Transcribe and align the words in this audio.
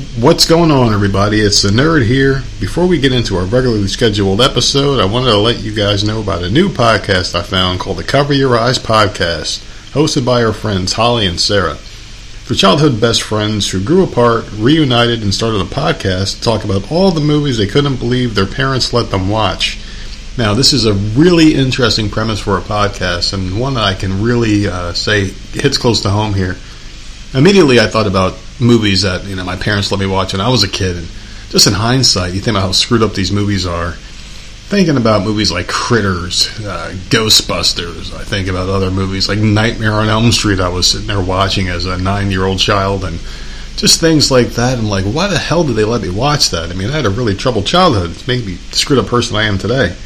What's 0.00 0.48
going 0.48 0.70
on, 0.70 0.94
everybody? 0.94 1.40
It's 1.42 1.60
the 1.60 1.68
Nerd 1.68 2.06
here. 2.06 2.42
Before 2.58 2.86
we 2.86 2.98
get 2.98 3.12
into 3.12 3.36
our 3.36 3.44
regularly 3.44 3.86
scheduled 3.86 4.40
episode, 4.40 4.98
I 4.98 5.04
wanted 5.04 5.32
to 5.32 5.36
let 5.36 5.60
you 5.60 5.74
guys 5.74 6.04
know 6.04 6.22
about 6.22 6.42
a 6.42 6.48
new 6.48 6.70
podcast 6.70 7.34
I 7.34 7.42
found 7.42 7.80
called 7.80 7.98
the 7.98 8.04
Cover 8.04 8.32
Your 8.32 8.58
Eyes 8.58 8.78
Podcast, 8.78 9.58
hosted 9.92 10.24
by 10.24 10.42
our 10.42 10.54
friends 10.54 10.94
Holly 10.94 11.26
and 11.26 11.38
Sarah. 11.38 11.74
For 11.74 12.54
childhood 12.54 12.98
best 12.98 13.20
friends 13.20 13.70
who 13.70 13.84
grew 13.84 14.02
apart, 14.02 14.50
reunited, 14.52 15.22
and 15.22 15.34
started 15.34 15.60
a 15.60 15.64
podcast 15.64 16.36
to 16.36 16.40
talk 16.40 16.64
about 16.64 16.90
all 16.90 17.10
the 17.10 17.20
movies 17.20 17.58
they 17.58 17.66
couldn't 17.66 17.96
believe 17.96 18.34
their 18.34 18.46
parents 18.46 18.94
let 18.94 19.10
them 19.10 19.28
watch. 19.28 19.78
Now, 20.38 20.54
this 20.54 20.72
is 20.72 20.86
a 20.86 20.94
really 20.94 21.54
interesting 21.54 22.08
premise 22.08 22.40
for 22.40 22.56
a 22.56 22.62
podcast, 22.62 23.34
and 23.34 23.60
one 23.60 23.74
that 23.74 23.84
I 23.84 23.92
can 23.92 24.22
really 24.22 24.66
uh, 24.66 24.94
say 24.94 25.26
hits 25.26 25.76
close 25.76 26.00
to 26.02 26.10
home 26.10 26.32
here. 26.32 26.56
Immediately, 27.34 27.78
I 27.78 27.86
thought 27.86 28.06
about 28.06 28.38
movies 28.60 29.02
that 29.02 29.24
you 29.24 29.36
know 29.36 29.44
my 29.44 29.56
parents 29.56 29.90
let 29.90 30.00
me 30.00 30.06
watch 30.06 30.32
when 30.32 30.40
I 30.40 30.48
was 30.48 30.62
a 30.62 30.68
kid, 30.68 30.96
and 30.96 31.08
just 31.48 31.66
in 31.66 31.72
hindsight, 31.72 32.32
you 32.32 32.40
think 32.40 32.56
about 32.56 32.66
how 32.66 32.72
screwed 32.72 33.02
up 33.02 33.14
these 33.14 33.32
movies 33.32 33.66
are. 33.66 33.94
Thinking 34.70 34.96
about 34.96 35.24
movies 35.24 35.50
like 35.50 35.66
Critters, 35.66 36.46
uh, 36.60 36.94
Ghostbusters, 37.08 38.14
I 38.14 38.22
think 38.22 38.46
about 38.46 38.68
other 38.68 38.92
movies 38.92 39.28
like 39.28 39.40
Nightmare 39.40 39.94
on 39.94 40.08
Elm 40.08 40.30
Street. 40.30 40.60
I 40.60 40.68
was 40.68 40.86
sitting 40.86 41.08
there 41.08 41.20
watching 41.20 41.66
as 41.66 41.86
a 41.86 41.98
nine-year-old 41.98 42.60
child, 42.60 43.04
and 43.04 43.18
just 43.76 43.98
things 44.00 44.30
like 44.30 44.50
that. 44.50 44.78
I'm 44.78 44.84
like, 44.88 45.04
why 45.06 45.26
the 45.26 45.38
hell 45.38 45.64
did 45.64 45.74
they 45.74 45.82
let 45.84 46.02
me 46.02 46.10
watch 46.10 46.50
that? 46.50 46.70
I 46.70 46.74
mean, 46.74 46.88
I 46.88 46.96
had 46.96 47.06
a 47.06 47.10
really 47.10 47.34
troubled 47.34 47.66
childhood. 47.66 48.10
It's 48.10 48.28
made 48.28 48.46
me 48.46 48.54
the 48.54 48.76
screwed 48.76 49.00
up 49.00 49.06
person 49.06 49.36
I 49.36 49.44
am 49.44 49.58
today. 49.58 49.96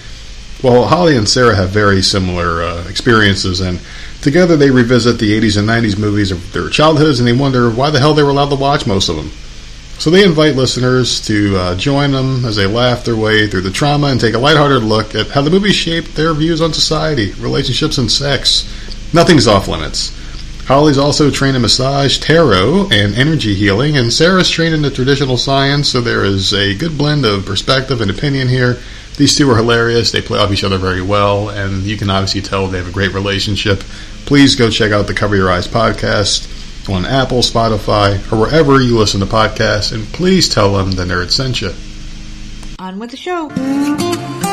Well, 0.63 0.87
Holly 0.87 1.19
and 1.19 1.29
Sarah 1.29 1.57
have 1.57 1.69
very 1.69 2.01
similar 2.01 2.63
uh, 2.63 2.89
experiences, 2.89 3.61
and 3.61 3.79
together 4.25 4.57
they 4.57 4.71
revisit 4.71 5.19
the 5.19 5.39
80s 5.39 5.57
and 5.57 5.69
90s 5.69 5.99
movies 5.99 6.33
of 6.33 6.53
their 6.53 6.69
childhoods, 6.71 7.21
and 7.21 7.29
they 7.29 7.33
wonder 7.33 7.71
why 7.71 7.91
the 7.91 8.01
hell 8.01 8.15
they 8.15 8.23
were 8.23 8.31
allowed 8.31 8.49
to 8.49 8.57
watch 8.57 8.87
most 8.87 9.09
of 9.09 9.17
them. 9.17 9.31
So 9.99 10.11
they 10.11 10.25
invite 10.25 10.57
listeners 10.57 11.25
to 11.27 11.57
uh, 11.57 11.77
join 11.77 12.11
them 12.11 12.45
as 12.45 12.57
they 12.57 12.67
laugh 12.67 13.05
their 13.05 13.15
way 13.15 13.47
through 13.47 13.61
the 13.61 13.71
trauma 13.71 14.09
and 14.09 14.21
take 14.21 14.35
a 14.35 14.39
lighthearted 14.39 14.83
look 14.83 15.15
at 15.15 15.29
how 15.29 15.43
the 15.43 15.51
movies 15.51 15.77
shaped 15.77 16.17
their 16.17 16.35
views 16.35 16.61
on 16.61 16.73
society, 16.73 17.33
relationships, 17.35 17.99
and 17.99 18.11
sex. 18.11 18.65
Nothing's 19.13 19.47
off 19.47 19.69
limits. 19.69 20.19
Holly's 20.65 20.99
also 20.99 21.31
trained 21.31 21.57
in 21.57 21.63
massage, 21.63 22.19
tarot, 22.19 22.89
and 22.91 23.15
energy 23.15 23.55
healing, 23.55 23.99
and 23.99 24.11
Sarah's 24.11 24.49
trained 24.49 24.75
in 24.75 24.83
the 24.83 24.91
traditional 24.91 25.37
science, 25.37 25.91
so 25.91 26.01
there 26.01 26.25
is 26.25 26.55
a 26.55 26.75
good 26.75 26.97
blend 26.97 27.27
of 27.27 27.45
perspective 27.45 28.01
and 28.01 28.11
opinion 28.11 28.49
here 28.49 28.79
these 29.17 29.37
two 29.37 29.51
are 29.51 29.57
hilarious. 29.57 30.11
They 30.11 30.21
play 30.21 30.39
off 30.39 30.53
each 30.53 30.65
other 30.65 30.79
very 30.79 31.03
well, 31.03 31.49
and 31.49 31.85
you 31.85 31.97
can 31.97 32.11
obviously 32.11 32.43
tell 32.43 32.67
they 32.67 32.79
have 32.79 32.89
a 32.89 32.93
great 32.93 33.15
relationship. 33.15 33.85
Please 34.27 34.57
go 34.57 34.71
check 34.71 34.93
out 34.93 35.07
the 35.07 35.15
Cover 35.15 35.37
Your 35.37 35.51
Eyes 35.51 35.69
podcast 35.69 36.51
on 36.89 37.07
Apple, 37.07 37.39
Spotify, 37.39 38.17
or 38.33 38.41
wherever 38.41 38.81
you 38.81 38.99
listen 38.99 39.21
to 39.21 39.27
podcasts, 39.27 39.93
and 39.93 40.07
please 40.07 40.49
tell 40.49 40.75
them 40.75 40.93
the 40.93 41.05
nerd 41.05 41.31
sent 41.31 41.61
you. 41.61 41.73
On 42.79 42.99
with 42.99 43.11
the 43.11 43.17
show. 43.17 44.44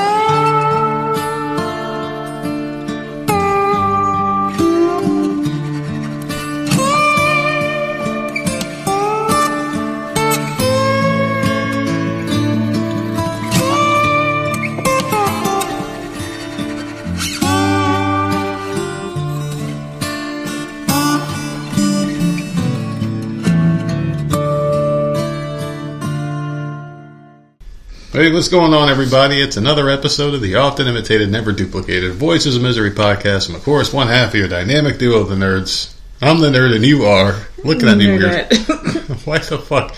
Hey, 28.22 28.32
what's 28.32 28.50
going 28.50 28.72
on, 28.72 28.88
everybody? 28.88 29.42
It's 29.42 29.58
another 29.58 29.90
episode 29.90 30.36
of 30.36 30.42
the 30.42 30.54
often 30.58 30.86
imitated, 30.86 31.32
never 31.32 31.52
duplicated 31.52 32.14
Voices 32.14 32.56
of 32.56 32.62
Misery 32.62 32.92
podcast. 32.92 33.50
I'm, 33.50 33.56
of 33.56 33.64
course, 33.64 33.92
one 33.92 34.10
half 34.10 34.36
of 34.36 34.36
your 34.36 34.48
dynamic 34.48 35.00
duo 35.00 35.22
of 35.22 35.30
the 35.30 35.34
nerds. 35.34 35.92
I'm 36.22 36.40
the 36.40 36.52
nerd, 36.52 36.76
and 36.76 36.86
you 36.86 37.06
are 37.06 37.36
looking 37.64 37.90
at 37.90 37.98
me 37.98 38.06
weird. 38.06 38.54
why 39.26 39.40
the 39.40 39.58
fuck? 39.58 39.96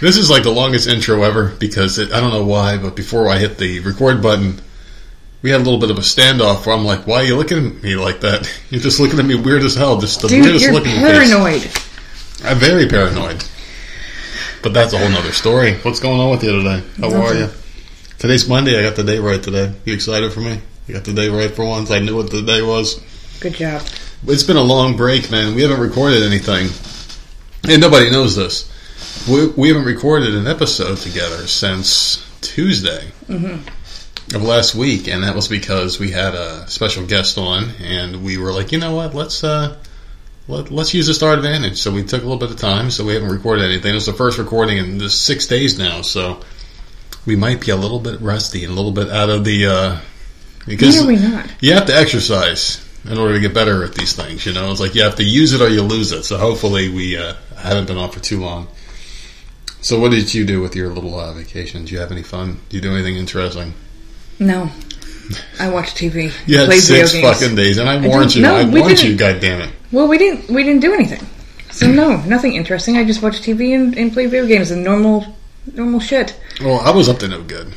This 0.00 0.16
is 0.16 0.30
like 0.30 0.44
the 0.44 0.52
longest 0.52 0.86
intro 0.86 1.24
ever 1.24 1.48
because 1.48 1.98
it, 1.98 2.12
I 2.12 2.20
don't 2.20 2.30
know 2.30 2.46
why, 2.46 2.78
but 2.78 2.94
before 2.94 3.28
I 3.28 3.38
hit 3.38 3.58
the 3.58 3.80
record 3.80 4.22
button, 4.22 4.60
we 5.42 5.50
had 5.50 5.60
a 5.60 5.64
little 5.64 5.80
bit 5.80 5.90
of 5.90 5.98
a 5.98 6.02
standoff 6.02 6.64
where 6.64 6.76
I'm 6.76 6.84
like, 6.84 7.08
"Why 7.08 7.22
are 7.22 7.24
you 7.24 7.34
looking 7.34 7.58
at 7.58 7.82
me 7.82 7.96
like 7.96 8.20
that? 8.20 8.48
You're 8.70 8.80
just 8.80 9.00
looking 9.00 9.18
at 9.18 9.26
me 9.26 9.34
weird 9.34 9.64
as 9.64 9.74
hell. 9.74 9.98
Just 9.98 10.22
the 10.22 10.28
Dude, 10.28 10.44
weirdest 10.44 10.64
you're 10.64 10.74
looking 10.74 10.92
paranoid. 10.92 11.62
face. 11.62 12.44
I'm 12.44 12.58
very 12.58 12.86
paranoid. 12.86 13.42
But 14.62 14.74
that's 14.74 14.92
a 14.92 14.98
whole 14.98 15.08
nother 15.08 15.32
story. 15.32 15.76
What's 15.78 16.00
going 16.00 16.20
on 16.20 16.30
with 16.30 16.42
you 16.42 16.62
today? 16.62 16.82
How 17.00 17.14
are 17.14 17.34
you? 17.34 17.48
Today's 18.18 18.48
Monday. 18.48 18.78
I 18.78 18.82
got 18.82 18.96
the 18.96 19.04
day 19.04 19.18
right 19.18 19.42
today. 19.42 19.72
You 19.84 19.94
excited 19.94 20.32
for 20.32 20.40
me? 20.40 20.60
You 20.86 20.94
got 20.94 21.04
the 21.04 21.12
day 21.12 21.28
right 21.28 21.50
for 21.50 21.64
once. 21.64 21.90
I 21.90 21.98
knew 21.98 22.16
what 22.16 22.30
the 22.30 22.42
day 22.42 22.62
was. 22.62 23.00
Good 23.40 23.54
job. 23.54 23.82
It's 24.26 24.42
been 24.42 24.56
a 24.56 24.62
long 24.62 24.96
break, 24.96 25.30
man. 25.30 25.54
We 25.54 25.62
haven't 25.62 25.80
recorded 25.80 26.22
anything, 26.22 26.68
and 27.70 27.80
nobody 27.80 28.10
knows 28.10 28.34
this. 28.34 28.72
We, 29.28 29.48
we 29.48 29.68
haven't 29.68 29.84
recorded 29.84 30.34
an 30.34 30.46
episode 30.46 30.98
together 30.98 31.46
since 31.46 32.24
Tuesday 32.40 33.12
of 34.34 34.42
last 34.42 34.74
week, 34.74 35.06
and 35.08 35.22
that 35.22 35.34
was 35.36 35.48
because 35.48 36.00
we 36.00 36.10
had 36.10 36.34
a 36.34 36.66
special 36.68 37.06
guest 37.06 37.38
on, 37.38 37.70
and 37.82 38.24
we 38.24 38.38
were 38.38 38.52
like, 38.52 38.72
you 38.72 38.78
know 38.78 38.94
what, 38.94 39.14
let's 39.14 39.44
uh, 39.44 39.76
let, 40.48 40.70
let's 40.70 40.94
use 40.94 41.06
this 41.06 41.18
to 41.18 41.26
our 41.26 41.34
advantage. 41.34 41.78
So 41.78 41.92
we 41.92 42.02
took 42.02 42.22
a 42.22 42.24
little 42.24 42.38
bit 42.38 42.50
of 42.50 42.58
time, 42.58 42.90
so 42.90 43.04
we 43.04 43.14
haven't 43.14 43.30
recorded 43.30 43.64
anything. 43.64 43.92
It 43.92 43.94
was 43.94 44.06
the 44.06 44.12
first 44.12 44.38
recording 44.38 44.78
in 44.78 45.08
six 45.08 45.46
days 45.46 45.78
now, 45.78 46.02
so 46.02 46.40
we 47.24 47.36
might 47.36 47.60
be 47.60 47.70
a 47.72 47.76
little 47.76 48.00
bit 48.00 48.20
rusty 48.20 48.64
and 48.64 48.72
a 48.72 48.76
little 48.76 48.92
bit 48.92 49.10
out 49.10 49.28
of 49.28 49.44
the 49.44 49.66
uh, 49.66 50.00
because 50.66 51.04
we 51.04 51.16
not. 51.16 51.50
you 51.60 51.74
have 51.74 51.86
to 51.86 51.94
exercise 51.94 52.84
in 53.04 53.18
order 53.18 53.34
to 53.34 53.40
get 53.40 53.54
better 53.54 53.84
at 53.84 53.94
these 53.94 54.14
things. 54.14 54.46
You 54.46 54.52
know, 54.52 54.70
it's 54.70 54.80
like 54.80 54.94
you 54.94 55.02
have 55.02 55.16
to 55.16 55.24
use 55.24 55.52
it 55.52 55.60
or 55.60 55.68
you 55.68 55.82
lose 55.82 56.12
it. 56.12 56.24
So 56.24 56.38
hopefully 56.38 56.88
we 56.88 57.16
uh, 57.16 57.34
haven't 57.56 57.86
been 57.86 57.98
off 57.98 58.14
for 58.14 58.20
too 58.20 58.40
long. 58.40 58.68
So 59.80 60.00
what 60.00 60.10
did 60.10 60.34
you 60.34 60.44
do 60.44 60.60
with 60.60 60.74
your 60.74 60.88
little 60.88 61.18
uh, 61.18 61.32
vacation? 61.32 61.82
Did 61.82 61.90
you 61.92 61.98
have 61.98 62.10
any 62.10 62.22
fun? 62.22 62.60
Did 62.68 62.76
you 62.76 62.80
do 62.82 62.94
anything 62.94 63.16
interesting? 63.16 63.74
No. 64.38 64.70
I 65.60 65.68
watch 65.70 65.94
TV. 65.94 66.32
You 66.46 66.58
had 66.58 66.66
Play 66.66 66.78
six 66.78 67.18
fucking 67.20 67.54
days, 67.54 67.78
and 67.78 67.88
I 67.88 68.02
I 68.02 68.06
warned 68.06 68.34
you. 68.34 68.42
no, 68.42 68.56
I 68.56 68.64
warned 68.64 69.00
you. 69.02 69.16
didn't. 69.16 69.16
God 69.18 69.40
damn 69.40 69.60
it! 69.60 69.70
Well, 69.92 70.08
we 70.08 70.18
didn't. 70.18 70.48
We 70.50 70.62
didn't 70.64 70.80
do 70.80 70.92
anything. 70.92 71.26
So 71.70 71.86
no, 71.90 72.16
nothing 72.22 72.54
interesting. 72.54 72.96
I 72.96 73.04
just 73.04 73.22
watch 73.22 73.40
TV 73.40 73.74
and, 73.74 73.96
and 73.98 74.12
play 74.12 74.26
video 74.26 74.46
games 74.46 74.70
and 74.70 74.82
normal, 74.82 75.26
normal 75.74 76.00
shit. 76.00 76.38
Well, 76.60 76.80
I 76.80 76.90
was 76.90 77.08
up 77.08 77.18
to 77.18 77.28
no 77.28 77.42
good. 77.42 77.72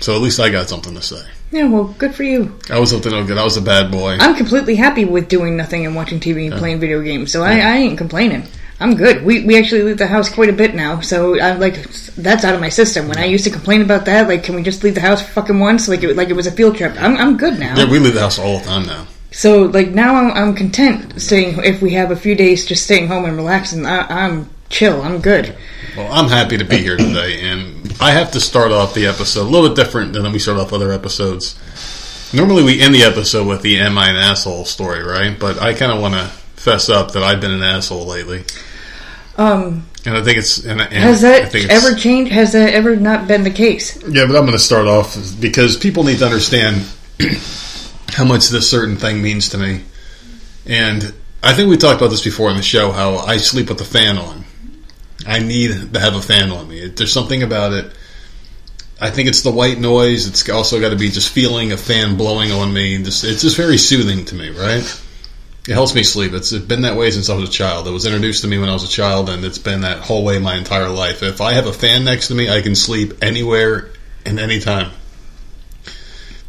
So 0.00 0.14
at 0.14 0.20
least 0.20 0.40
I 0.40 0.50
got 0.50 0.68
something 0.68 0.94
to 0.94 1.02
say. 1.02 1.24
Yeah, 1.50 1.68
well, 1.68 1.84
good 1.98 2.14
for 2.14 2.24
you. 2.24 2.58
I 2.68 2.78
was 2.78 2.92
up 2.92 3.02
to 3.02 3.10
no 3.10 3.24
good. 3.24 3.38
I 3.38 3.44
was 3.44 3.56
a 3.56 3.62
bad 3.62 3.90
boy. 3.90 4.16
I'm 4.20 4.34
completely 4.34 4.74
happy 4.74 5.04
with 5.04 5.28
doing 5.28 5.56
nothing 5.56 5.86
and 5.86 5.94
watching 5.94 6.20
TV 6.20 6.50
and 6.50 6.58
playing 6.58 6.80
video 6.80 7.00
games. 7.00 7.32
So 7.32 7.42
I, 7.42 7.58
I 7.60 7.76
ain't 7.76 7.96
complaining. 7.96 8.46
I'm 8.80 8.96
good. 8.96 9.24
We 9.24 9.44
we 9.46 9.56
actually 9.56 9.84
leave 9.84 9.98
the 9.98 10.06
house 10.08 10.28
quite 10.28 10.48
a 10.48 10.52
bit 10.52 10.74
now, 10.74 11.00
so 11.00 11.40
I'm 11.40 11.60
like 11.60 11.76
that's 12.16 12.44
out 12.44 12.54
of 12.54 12.60
my 12.60 12.68
system. 12.68 13.08
When 13.08 13.18
I 13.18 13.24
used 13.24 13.44
to 13.44 13.50
complain 13.50 13.82
about 13.82 14.04
that, 14.06 14.26
like, 14.26 14.42
can 14.42 14.56
we 14.56 14.62
just 14.64 14.82
leave 14.82 14.96
the 14.96 15.00
house 15.00 15.22
for 15.22 15.30
fucking 15.30 15.60
once? 15.60 15.88
Like 15.88 16.02
it 16.02 16.16
like 16.16 16.28
it 16.28 16.34
was 16.34 16.48
a 16.48 16.50
field 16.50 16.76
trip. 16.76 16.94
I'm 17.00 17.16
I'm 17.16 17.36
good 17.36 17.58
now. 17.60 17.76
yeah, 17.76 17.88
we 17.88 18.00
leave 18.00 18.14
the 18.14 18.20
house 18.20 18.38
all 18.38 18.58
the 18.58 18.64
time 18.64 18.84
now. 18.84 19.06
So 19.34 19.64
like 19.64 19.88
now 19.88 20.14
I'm, 20.14 20.30
I'm 20.30 20.54
content 20.54 21.20
staying. 21.20 21.58
If 21.64 21.82
we 21.82 21.94
have 21.94 22.12
a 22.12 22.16
few 22.16 22.36
days 22.36 22.64
just 22.64 22.84
staying 22.84 23.08
home 23.08 23.24
and 23.24 23.36
relaxing, 23.36 23.84
I, 23.84 24.06
I'm 24.26 24.48
chill. 24.70 25.02
I'm 25.02 25.20
good. 25.20 25.56
Well, 25.96 26.10
I'm 26.10 26.28
happy 26.28 26.56
to 26.56 26.64
be 26.64 26.78
here 26.78 26.96
today, 26.96 27.40
and 27.42 27.92
I 28.00 28.12
have 28.12 28.30
to 28.32 28.40
start 28.40 28.70
off 28.72 28.94
the 28.94 29.06
episode 29.06 29.42
a 29.42 29.50
little 29.50 29.68
bit 29.68 29.76
different 29.76 30.12
than 30.12 30.30
we 30.32 30.38
start 30.38 30.58
off 30.58 30.72
other 30.72 30.92
episodes. 30.92 31.58
Normally, 32.32 32.62
we 32.62 32.80
end 32.80 32.94
the 32.94 33.02
episode 33.02 33.46
with 33.46 33.62
the 33.62 33.78
"Am 33.80 33.98
I 33.98 34.10
an 34.10 34.16
asshole?" 34.16 34.64
story, 34.64 35.02
right? 35.02 35.38
But 35.38 35.60
I 35.60 35.74
kind 35.74 35.92
of 35.92 36.00
want 36.00 36.14
to 36.14 36.26
fess 36.60 36.88
up 36.88 37.12
that 37.12 37.22
I've 37.22 37.40
been 37.40 37.52
an 37.52 37.62
asshole 37.62 38.06
lately, 38.06 38.44
Um, 39.36 39.86
and 40.06 40.16
I 40.16 40.22
think 40.22 40.38
it's 40.38 40.64
and, 40.64 40.80
and 40.80 40.92
has 40.92 41.24
I 41.24 41.40
that 41.40 41.54
ever 41.70 41.94
changed? 41.94 42.32
Has 42.32 42.52
that 42.52 42.72
ever 42.72 42.96
not 42.96 43.26
been 43.26 43.42
the 43.42 43.50
case? 43.50 43.96
Yeah, 44.02 44.26
but 44.26 44.36
I'm 44.36 44.46
going 44.46 44.52
to 44.52 44.58
start 44.58 44.86
off 44.86 45.16
because 45.40 45.76
people 45.76 46.04
need 46.04 46.18
to 46.18 46.24
understand 46.24 46.86
how 48.14 48.24
much 48.24 48.48
this 48.48 48.70
certain 48.70 48.96
thing 48.96 49.22
means 49.22 49.50
to 49.50 49.58
me. 49.58 49.82
And 50.66 51.12
I 51.42 51.52
think 51.52 51.68
we 51.68 51.76
talked 51.76 52.00
about 52.00 52.10
this 52.10 52.24
before 52.24 52.48
on 52.48 52.56
the 52.56 52.62
show 52.62 52.90
how 52.90 53.16
I 53.16 53.36
sleep 53.36 53.68
with 53.68 53.78
the 53.78 53.84
fan 53.84 54.16
on. 54.18 54.44
I 55.26 55.38
need 55.40 55.92
to 55.92 56.00
have 56.00 56.14
a 56.14 56.22
fan 56.22 56.50
on 56.50 56.68
me. 56.68 56.86
There's 56.88 57.12
something 57.12 57.42
about 57.42 57.72
it. 57.72 57.92
I 59.00 59.10
think 59.10 59.28
it's 59.28 59.42
the 59.42 59.50
white 59.50 59.78
noise. 59.78 60.26
It's 60.26 60.48
also 60.48 60.80
got 60.80 60.90
to 60.90 60.96
be 60.96 61.10
just 61.10 61.32
feeling 61.32 61.72
a 61.72 61.76
fan 61.76 62.16
blowing 62.16 62.52
on 62.52 62.72
me. 62.72 62.94
It's 62.94 63.22
just 63.22 63.56
very 63.56 63.76
soothing 63.76 64.24
to 64.26 64.34
me, 64.34 64.50
right? 64.50 65.02
It 65.66 65.72
helps 65.72 65.94
me 65.94 66.02
sleep. 66.02 66.32
It's 66.32 66.52
been 66.52 66.82
that 66.82 66.96
way 66.96 67.10
since 67.10 67.30
I 67.30 67.34
was 67.34 67.48
a 67.48 67.52
child. 67.52 67.88
It 67.88 67.90
was 67.90 68.06
introduced 68.06 68.42
to 68.42 68.48
me 68.48 68.58
when 68.58 68.68
I 68.68 68.74
was 68.74 68.84
a 68.84 68.88
child, 68.88 69.30
and 69.30 69.44
it's 69.44 69.58
been 69.58 69.80
that 69.80 69.98
whole 69.98 70.24
way 70.24 70.38
my 70.38 70.56
entire 70.56 70.90
life. 70.90 71.22
If 71.22 71.40
I 71.40 71.54
have 71.54 71.66
a 71.66 71.72
fan 71.72 72.04
next 72.04 72.28
to 72.28 72.34
me, 72.34 72.48
I 72.50 72.60
can 72.60 72.74
sleep 72.74 73.14
anywhere 73.22 73.90
and 74.26 74.38
anytime. 74.38 74.90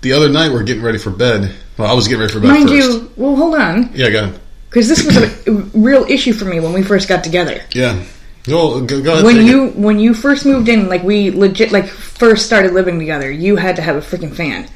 The 0.05 0.13
other 0.13 0.29
night, 0.29 0.51
we're 0.51 0.61
getting 0.61 0.83
ready 0.83 0.99
for 0.99 1.09
bed. 1.09 1.51
Well, 1.79 1.89
I 1.89 1.95
was 1.95 2.07
getting 2.07 2.21
ready 2.21 2.31
for 2.31 2.39
bed 2.39 2.49
Mind 2.49 2.69
first. 2.69 2.91
you, 2.91 3.11
well, 3.15 3.35
hold 3.35 3.55
on, 3.55 3.89
Yeah, 3.95 4.11
go 4.11 4.23
ahead. 4.25 4.39
because 4.69 4.87
this 4.87 5.03
was 5.03 5.17
a 5.17 5.51
real 5.75 6.03
issue 6.03 6.31
for 6.31 6.45
me 6.45 6.59
when 6.59 6.73
we 6.73 6.83
first 6.83 7.09
got 7.09 7.23
together. 7.23 7.59
Yeah. 7.73 8.03
Go, 8.43 8.81
go, 8.85 9.01
go 9.01 9.13
ahead. 9.13 9.25
when 9.25 9.43
you 9.47 9.65
it. 9.69 9.75
when 9.75 9.97
you 9.97 10.13
first 10.13 10.45
moved 10.45 10.69
in, 10.69 10.89
like 10.89 11.01
we 11.01 11.31
legit 11.31 11.71
like 11.71 11.87
first 11.87 12.45
started 12.45 12.73
living 12.73 12.99
together, 12.99 13.31
you 13.31 13.55
had 13.55 13.77
to 13.77 13.81
have 13.81 13.95
a 13.95 13.99
freaking 13.99 14.31
fan, 14.35 14.69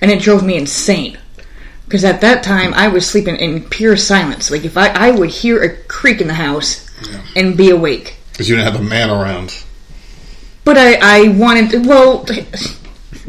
and 0.00 0.10
it 0.10 0.20
drove 0.20 0.42
me 0.44 0.56
insane. 0.56 1.18
Because 1.84 2.02
at 2.02 2.20
that 2.22 2.42
time, 2.42 2.74
I 2.74 2.88
was 2.88 3.08
sleeping 3.08 3.36
in 3.36 3.62
pure 3.68 3.96
silence. 3.96 4.50
Like 4.50 4.64
if 4.64 4.76
I 4.76 4.88
I 4.88 5.12
would 5.12 5.30
hear 5.30 5.62
a 5.62 5.76
creak 5.84 6.20
in 6.20 6.26
the 6.26 6.34
house 6.34 6.90
and 7.36 7.56
be 7.56 7.70
awake. 7.70 8.16
because 8.32 8.50
you 8.50 8.56
didn't 8.56 8.72
have 8.72 8.80
a 8.80 8.84
man 8.84 9.08
around. 9.08 9.56
But 10.64 10.78
I 10.78 10.98
I 11.00 11.28
wanted 11.28 11.70
to, 11.70 11.78
well. 11.88 12.26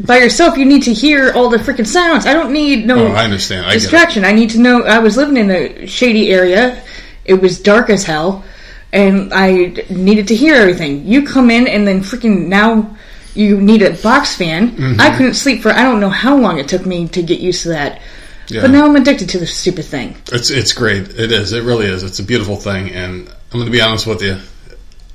By 0.00 0.18
yourself, 0.18 0.58
you 0.58 0.64
need 0.64 0.82
to 0.84 0.92
hear 0.92 1.32
all 1.32 1.48
the 1.48 1.56
freaking 1.56 1.86
sounds. 1.86 2.26
I 2.26 2.32
don't 2.34 2.52
need 2.52 2.86
no 2.86 3.06
Oh, 3.06 3.12
I 3.12 3.24
understand. 3.24 3.66
I 3.66 3.74
distraction. 3.74 4.24
I 4.24 4.32
need 4.32 4.50
to 4.50 4.58
know. 4.58 4.82
I 4.82 4.98
was 4.98 5.16
living 5.16 5.36
in 5.36 5.50
a 5.50 5.86
shady 5.86 6.30
area. 6.32 6.82
It 7.24 7.34
was 7.40 7.58
dark 7.60 7.88
as 7.90 8.04
hell, 8.04 8.44
and 8.92 9.32
I 9.32 9.74
needed 9.88 10.28
to 10.28 10.34
hear 10.36 10.54
everything. 10.54 11.06
You 11.06 11.22
come 11.26 11.50
in, 11.50 11.66
and 11.66 11.86
then 11.86 12.00
freaking 12.02 12.46
now 12.48 12.96
you 13.34 13.60
need 13.60 13.82
a 13.82 13.90
box 13.94 14.34
fan. 14.36 14.70
Mm-hmm. 14.76 15.00
I 15.00 15.16
couldn't 15.16 15.34
sleep 15.34 15.62
for 15.62 15.70
I 15.70 15.82
don't 15.82 16.00
know 16.00 16.10
how 16.10 16.36
long 16.36 16.58
it 16.58 16.68
took 16.68 16.84
me 16.86 17.08
to 17.08 17.22
get 17.22 17.40
used 17.40 17.62
to 17.62 17.70
that. 17.70 18.00
Yeah. 18.48 18.60
But 18.62 18.70
now 18.70 18.84
I'm 18.86 18.94
addicted 18.96 19.28
to 19.30 19.38
this 19.38 19.56
stupid 19.56 19.86
thing. 19.86 20.16
It's 20.30 20.50
it's 20.50 20.72
great. 20.72 21.08
It 21.18 21.32
is. 21.32 21.52
It 21.52 21.64
really 21.64 21.86
is. 21.86 22.02
It's 22.02 22.18
a 22.20 22.22
beautiful 22.22 22.56
thing. 22.56 22.90
And 22.90 23.28
I'm 23.28 23.34
going 23.58 23.64
to 23.66 23.72
be 23.72 23.80
honest 23.80 24.06
with 24.06 24.22
you. 24.22 24.38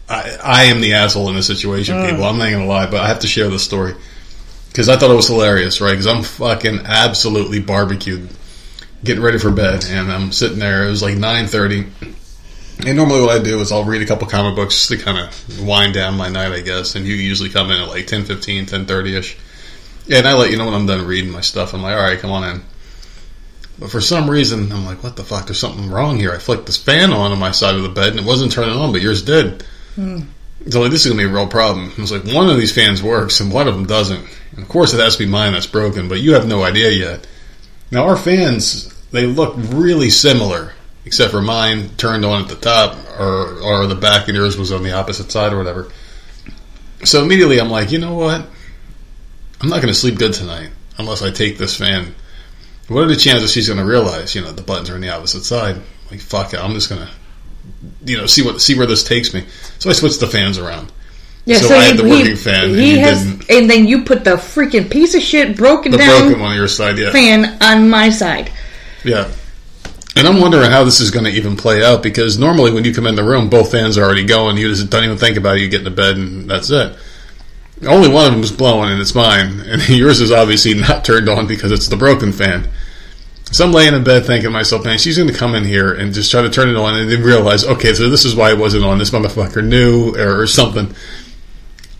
I 0.09 0.38
I 0.44 0.63
am 0.65 0.81
the 0.81 0.94
asshole 0.95 1.29
in 1.29 1.35
this 1.35 1.47
situation, 1.47 1.95
Mm. 1.95 2.09
people. 2.09 2.25
I'm 2.25 2.38
not 2.38 2.50
going 2.50 2.63
to 2.63 2.67
lie, 2.67 2.88
but 2.89 3.00
I 3.00 3.07
have 3.07 3.19
to 3.19 3.27
share 3.27 3.47
this 3.50 3.63
story 3.63 3.94
because 4.71 4.88
I 4.88 4.95
thought 4.95 5.12
it 5.12 5.15
was 5.15 5.27
hilarious, 5.27 5.81
right? 5.81 5.91
Because 5.91 6.07
I'm 6.07 6.23
fucking 6.23 6.85
absolutely 6.85 7.59
barbecued, 7.59 8.29
getting 9.03 9.21
ready 9.21 9.38
for 9.38 9.51
bed, 9.51 9.85
and 9.89 10.09
I'm 10.12 10.31
sitting 10.31 10.59
there. 10.59 10.88
It 10.88 10.91
was 10.91 11.03
like 11.03 11.15
9:30. 11.15 11.89
And 12.85 12.97
normally, 12.97 13.21
what 13.21 13.39
I 13.39 13.44
do 13.44 13.59
is 13.59 13.71
I'll 13.71 13.83
read 13.83 14.01
a 14.01 14.06
couple 14.06 14.27
comic 14.27 14.56
books 14.56 14.88
to 14.88 14.97
kind 14.97 15.19
of 15.19 15.62
wind 15.62 15.94
down 15.94 16.18
my 16.18 16.29
night, 16.29 16.51
I 16.51 16.62
guess. 16.62 16.95
And 16.95 17.06
you 17.06 17.13
usually 17.13 17.50
come 17.50 17.69
in 17.69 17.79
at 17.79 17.89
like 17.89 18.07
10, 18.07 18.25
15, 18.25 18.65
10 18.65 18.89
ish. 18.89 19.38
And 20.09 20.27
I 20.27 20.33
let 20.33 20.50
you 20.50 20.57
know 20.57 20.65
when 20.65 20.74
I'm 20.74 20.88
done 20.88 21.06
reading 21.06 21.31
my 21.31 21.41
stuff. 21.41 21.74
I'm 21.74 21.83
like, 21.83 21.95
all 21.95 22.01
right, 22.01 22.17
come 22.17 22.31
on 22.31 22.56
in. 22.56 22.63
But 23.77 23.91
for 23.91 24.01
some 24.01 24.29
reason, 24.29 24.71
I'm 24.71 24.85
like, 24.85 25.03
what 25.03 25.15
the 25.15 25.24
fuck? 25.24 25.45
There's 25.45 25.59
something 25.59 25.91
wrong 25.91 26.17
here. 26.17 26.31
I 26.31 26.39
flicked 26.39 26.65
this 26.65 26.77
fan 26.77 27.12
on 27.13 27.31
on 27.31 27.39
my 27.39 27.51
side 27.51 27.75
of 27.75 27.83
the 27.83 27.89
bed, 27.89 28.12
and 28.12 28.19
it 28.19 28.25
wasn't 28.25 28.51
turning 28.51 28.75
on, 28.75 28.91
but 28.91 29.01
yours 29.01 29.21
did. 29.21 29.63
Hmm. 29.95 30.21
So 30.69 30.81
like, 30.81 30.92
this 30.92 31.06
is 31.06 31.12
gonna 31.12 31.24
be 31.24 31.30
a 31.30 31.34
real 31.34 31.48
problem. 31.48 31.92
It's 31.98 32.12
like 32.12 32.25
one 32.25 32.50
of 32.50 32.58
these 32.58 32.74
fans 32.74 33.02
works, 33.02 33.40
and 33.40 33.52
one 33.52 33.68
of 33.68 33.75
them 33.75 33.86
doesn't. 33.86 34.25
And 34.52 34.60
of 34.60 34.69
course, 34.69 34.94
it 34.94 35.00
has 35.00 35.18
to 35.18 35.25
be 35.25 35.30
mine 35.30 35.54
that's 35.54 35.68
broken, 35.68 36.08
but 36.08 36.19
you 36.19 36.34
have 36.34 36.48
no 36.48 36.63
idea 36.63 36.90
yet. 36.92 37.28
Now 37.90 38.08
our 38.08 38.18
fans, 38.18 38.94
they 39.12 39.25
look 39.25 39.56
really 39.58 40.10
similar, 40.10 40.74
except 41.06 41.31
for 41.31 41.42
mine 41.42 41.90
turned 41.98 42.25
on 42.25 42.44
at 42.44 42.50
the 42.50 42.56
top, 42.56 42.98
or 43.19 43.60
or 43.62 43.88
the 43.88 43.96
back, 43.96 44.28
and 44.28 44.38
yours 44.38 44.58
was 44.58 44.72
on 44.72 44.84
the 44.84 44.92
opposite 44.92 45.31
side, 45.31 45.54
or 45.54 45.58
whatever. 45.58 45.92
So 47.04 47.24
immediately, 47.24 47.60
I'm 47.60 47.72
like, 47.72 47.92
you 47.92 47.98
know 47.98 48.13
what? 48.13 48.46
I'm 49.62 49.69
not 49.69 49.81
gonna 49.81 49.94
sleep 49.94 50.18
good 50.18 50.34
tonight 50.34 50.69
unless 50.98 51.22
I 51.22 51.31
take 51.31 51.58
this 51.58 51.75
fan. 51.75 52.13
What 52.88 53.04
are 53.04 53.08
the 53.08 53.16
chances 53.16 53.52
she's 53.52 53.68
to 53.68 53.86
realize, 53.86 54.36
you 54.36 54.42
know, 54.42 54.52
the 54.52 54.62
buttons 54.62 54.90
are 54.90 54.96
on 54.96 55.02
the 55.02 55.10
opposite 55.10 55.44
side? 55.44 55.78
Like, 56.10 56.19
fuck 56.19 56.54
it, 56.54 56.60
I'm 56.60 56.74
just 56.74 56.90
to, 56.90 57.10
you 58.06 58.18
know, 58.18 58.25
see 58.25 58.41
what 58.44 58.62
see 58.62 58.77
where 58.77 58.88
this 58.88 59.03
takes 59.03 59.33
me. 59.33 59.45
So 59.79 59.89
I 59.89 59.94
switched 59.94 60.19
the 60.19 60.27
fans 60.27 60.57
around. 60.57 60.91
Yeah, 61.45 61.57
So 61.57 61.68
so, 61.69 61.75
I 61.75 61.81
he, 61.81 61.88
had 61.88 61.97
the 61.97 62.03
he- 62.06 62.09
working 62.12 62.35
fan, 62.35 62.65
and 62.69 62.75
He 62.79 62.97
has, 63.00 63.25
didn't. 63.25 63.50
and 63.50 63.69
then 63.69 63.88
you 63.88 64.03
put 64.03 64.23
the 64.23 64.35
freaking 64.35 64.89
piece 64.91 65.15
of 65.15 65.21
shit 65.23 65.57
broken 65.57 65.91
The 65.91 65.97
down 65.97 66.21
broken 66.21 66.39
one 66.39 66.51
on 66.51 66.56
your 66.56 66.68
side, 66.68 66.97
yeah. 67.00 67.12
fan 67.12 67.57
on 67.62 67.89
my 67.89 68.09
side. 68.09 68.51
Yeah. 69.03 69.31
And 70.15 70.27
I'm 70.27 70.39
wondering 70.41 70.69
how 70.69 70.83
this 70.83 71.00
is 71.00 71.09
going 71.09 71.25
to 71.25 71.31
even 71.31 71.56
play 71.57 71.83
out 71.83 72.03
because 72.03 72.38
normally 72.38 72.71
when 72.71 72.83
you 72.83 72.94
come 72.94 73.07
in 73.07 73.15
the 73.15 73.23
room, 73.23 73.50
both 73.50 73.71
fans 73.71 73.97
are 73.97 74.03
already 74.03 74.25
going. 74.25 74.57
You 74.57 74.67
just 74.67 74.89
don't 74.89 75.03
even 75.06 75.17
think 75.17 75.38
about 75.38 75.56
it. 75.57 75.62
You 75.62 75.69
get 75.69 75.79
into 75.79 75.91
bed 75.91 76.17
and 76.17 76.50
that's 76.50 76.69
it. 76.69 76.95
Only 77.88 78.09
one 78.09 78.25
of 78.27 78.33
them 78.33 78.44
is 78.44 78.51
blowing 78.51 78.91
and 78.91 79.01
it's 79.01 79.15
mine. 79.15 79.62
And 79.62 79.81
yours 79.89 80.19
is 80.21 80.31
obviously 80.31 80.74
not 80.75 81.03
turned 81.06 81.29
on 81.29 81.47
because 81.47 81.71
it's 81.71 81.88
the 81.88 81.95
broken 81.97 82.31
fan. 82.33 82.67
So 83.51 83.65
I'm 83.65 83.74
laying 83.74 83.94
in 83.94 84.03
bed 84.03 84.25
thinking 84.25 84.45
to 84.45 84.50
myself, 84.50 84.86
man, 84.86 84.98
she's 84.98 85.18
going 85.18 85.30
to 85.30 85.38
come 85.38 85.56
in 85.56 85.65
here 85.65 85.94
and 85.94 86.13
just 86.13 86.31
try 86.31 86.42
to 86.42 86.50
turn 86.50 86.69
it 86.69 86.75
on 86.77 86.98
and 86.98 87.12
then 87.12 87.21
realize, 87.21 87.65
okay, 87.65 87.94
so 87.94 88.09
this 88.09 88.24
is 88.24 88.33
why 88.36 88.51
it 88.51 88.57
wasn't 88.57 88.86
on. 88.86 88.98
This 88.98 89.09
motherfucker 89.12 89.63
knew 89.63 90.15
or, 90.15 90.42
or 90.42 90.48
something. 90.48 90.94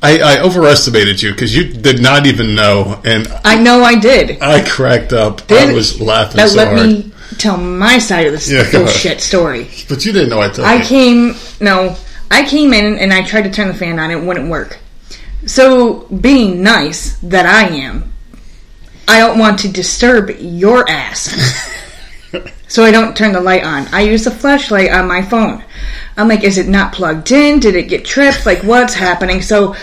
I, 0.02 0.20
I 0.20 0.42
overestimated 0.42 1.22
you 1.22 1.32
because 1.32 1.56
you 1.56 1.66
did 1.74 2.02
not 2.02 2.26
even 2.26 2.56
know. 2.56 3.02
And 3.06 3.28
I 3.44 3.62
know 3.62 3.84
I 3.84 4.00
did. 4.00 4.42
I 4.42 4.68
cracked 4.68 5.14
up. 5.14 5.52
I 5.52 5.74
was 5.74 6.00
laughing 6.02 6.38
Now 6.38 6.48
so 6.48 6.58
let 6.58 6.68
hard. 6.70 6.88
me 6.90 7.12
tell 7.38 7.58
my 7.58 8.00
side 8.00 8.26
of 8.28 8.32
this 8.32 8.50
Yeah, 8.50 8.70
bullshit 8.72 9.20
story. 9.22 9.68
But 9.90 10.06
you 10.06 10.12
didn't 10.14 10.30
know 10.30 10.42
I 10.42 10.50
took 10.50 10.66
I 10.66 10.78
it. 10.82 10.86
came 10.88 11.36
no, 11.60 11.96
I 12.32 12.46
came 12.48 12.74
in 12.74 12.98
and 12.98 13.12
I 13.14 13.24
tried 13.24 13.44
to 13.44 13.52
turn 13.52 13.68
the 13.68 13.74
fan 13.74 14.00
on. 14.00 14.10
It 14.10 14.22
wouldn't 14.24 14.50
work. 14.50 14.80
So 15.46 16.08
being 16.08 16.64
nice 16.64 17.18
that 17.20 17.46
I 17.46 17.68
am, 17.76 18.11
I 19.12 19.20
don't 19.20 19.38
want 19.38 19.60
to 19.60 19.68
disturb 19.68 20.30
your 20.40 20.90
ass. 20.90 21.36
so 22.70 22.86
I 22.86 22.92
don't 22.92 23.16
turn 23.16 23.34
the 23.34 23.42
light 23.42 23.66
on. 23.66 23.86
I 23.94 24.04
use 24.04 24.24
the 24.24 24.32
flashlight 24.32 24.90
on 24.90 25.06
my 25.06 25.22
phone. 25.22 25.62
I'm 26.16 26.30
like, 26.30 26.46
is 26.46 26.58
it 26.58 26.70
not 26.70 26.94
plugged 26.94 27.30
in? 27.30 27.60
Did 27.60 27.76
it 27.76 27.90
get 27.90 28.06
tripped? 28.06 28.46
Like, 28.46 28.64
what's 28.64 28.94
happening? 28.94 29.42
So 29.42 29.76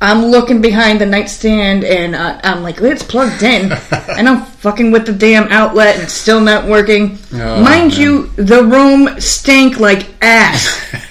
I'm 0.00 0.26
looking 0.26 0.60
behind 0.60 1.00
the 1.00 1.06
nightstand 1.06 1.84
and 1.84 2.16
uh, 2.16 2.40
I'm 2.42 2.64
like, 2.64 2.80
it's 2.80 3.04
plugged 3.04 3.44
in. 3.44 3.70
and 4.18 4.28
I'm 4.28 4.44
fucking 4.44 4.90
with 4.90 5.06
the 5.06 5.12
damn 5.12 5.46
outlet 5.52 5.94
and 5.94 6.02
it's 6.02 6.14
still 6.14 6.40
not 6.40 6.66
working. 6.68 7.18
Oh, 7.34 7.62
Mind 7.62 7.92
man. 7.92 8.00
you, 8.00 8.26
the 8.34 8.64
room 8.64 9.20
stank 9.20 9.78
like 9.78 10.08
ass. 10.20 10.92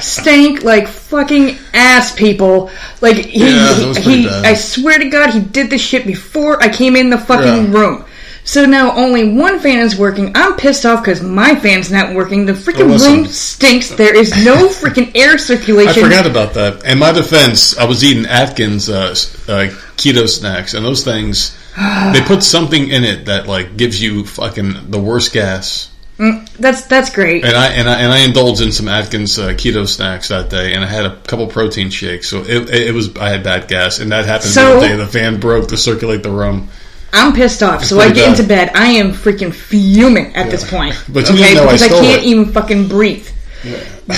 stank 0.00 0.62
like 0.64 0.88
fucking 0.88 1.56
ass, 1.74 2.14
people. 2.14 2.70
Like 3.00 3.16
he, 3.16 3.40
Yeah, 3.40 3.92
he. 3.94 4.28
I 4.28 4.54
swear 4.54 4.98
to 4.98 5.08
God, 5.08 5.30
he 5.30 5.40
did 5.40 5.70
this 5.70 5.82
shit 5.82 6.06
before 6.06 6.62
I 6.62 6.68
came 6.68 6.96
in 6.96 7.10
the 7.10 7.18
fucking 7.18 7.72
Yeah. 7.72 7.78
room. 7.78 8.04
So 8.44 8.64
now 8.64 8.96
only 8.96 9.28
one 9.36 9.58
fan 9.60 9.80
is 9.80 9.98
working. 9.98 10.32
I'm 10.34 10.56
pissed 10.56 10.86
off 10.86 11.02
because 11.04 11.20
my 11.22 11.54
fan's 11.54 11.92
not 11.92 12.14
working. 12.14 12.46
The 12.46 12.54
freaking 12.54 12.88
Well, 12.88 13.16
room 13.16 13.26
stinks. 13.26 13.90
There 13.90 14.16
is 14.16 14.42
no 14.42 14.68
freaking 14.80 15.12
air 15.14 15.36
circulation. 15.36 16.02
I 16.02 16.08
forgot 16.08 16.26
about 16.26 16.54
that. 16.54 16.82
In 16.86 16.98
my 16.98 17.12
defense, 17.12 17.76
I 17.76 17.84
was 17.84 18.02
eating 18.02 18.24
Atkins 18.24 18.88
uh, 18.88 19.14
uh, 19.48 19.68
keto 19.98 20.26
snacks, 20.26 20.72
and 20.72 20.82
those 20.82 21.04
things 21.04 21.54
they 21.76 22.22
put 22.22 22.42
something 22.42 22.88
in 22.88 23.04
it 23.04 23.26
that 23.26 23.46
like 23.46 23.76
gives 23.76 24.02
you 24.02 24.24
fucking 24.24 24.90
the 24.90 24.98
worst 24.98 25.34
gas. 25.34 25.90
Mm, 26.18 26.48
that's 26.56 26.84
that's 26.86 27.10
great. 27.10 27.44
And 27.44 27.56
I 27.56 27.66
and 27.68 27.88
I 27.88 28.00
and 28.00 28.12
I 28.12 28.18
indulged 28.18 28.60
in 28.60 28.72
some 28.72 28.88
Atkins 28.88 29.38
uh, 29.38 29.50
keto 29.50 29.86
snacks 29.86 30.28
that 30.28 30.50
day, 30.50 30.74
and 30.74 30.82
I 30.84 30.88
had 30.88 31.04
a 31.06 31.16
couple 31.16 31.46
protein 31.46 31.90
shakes. 31.90 32.28
So 32.28 32.42
it, 32.42 32.68
it 32.70 32.92
was 32.94 33.16
I 33.16 33.28
had 33.30 33.44
bad 33.44 33.68
gas, 33.68 34.00
and 34.00 34.10
that 34.10 34.24
happened 34.26 34.50
So- 34.50 34.80
the 34.80 34.88
day 34.88 34.96
the 34.96 35.06
fan 35.06 35.38
broke 35.38 35.68
to 35.68 35.76
circulate 35.76 36.22
the 36.24 36.30
room. 36.30 36.68
I'm 37.12 37.32
pissed 37.32 37.62
off. 37.62 37.84
So 37.84 37.96
pretty 37.96 38.10
I 38.10 38.14
get 38.14 38.24
bad. 38.26 38.30
into 38.38 38.48
bed. 38.48 38.70
I 38.74 38.86
am 38.98 39.12
freaking 39.12 39.54
fuming 39.54 40.34
at 40.36 40.50
this 40.50 40.68
point. 40.68 40.94
But 41.08 41.30
okay, 41.30 41.56
I 41.56 41.62
because 41.64 41.82
I, 41.82 41.86
stole 41.86 42.00
can't 42.02 42.22
it. 42.22 42.26
even 42.26 42.52
fucking 42.52 42.88
breathe. 42.88 43.26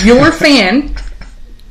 Your 0.03 0.33
fan, 0.43 0.95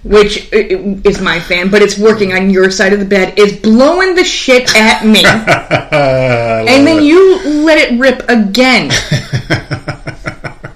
which 0.04 0.48
i- 0.54 0.58
i- 0.58 1.02
is 1.04 1.20
my 1.20 1.40
fan, 1.42 1.72
but 1.72 1.82
it's 1.82 1.98
working 1.98 2.32
on 2.34 2.50
your 2.52 2.70
side 2.72 2.94
of 2.94 3.00
the 3.00 3.06
bed, 3.06 3.38
is 3.38 3.54
blowing 3.60 4.16
the 4.16 4.24
shit 4.24 4.74
at 4.78 5.06
me. 5.06 5.26
and 5.26 6.88
then 6.88 7.04
you 7.04 7.40
let 7.66 7.80
it 7.80 8.00
rip 8.00 8.24
again. 8.30 8.90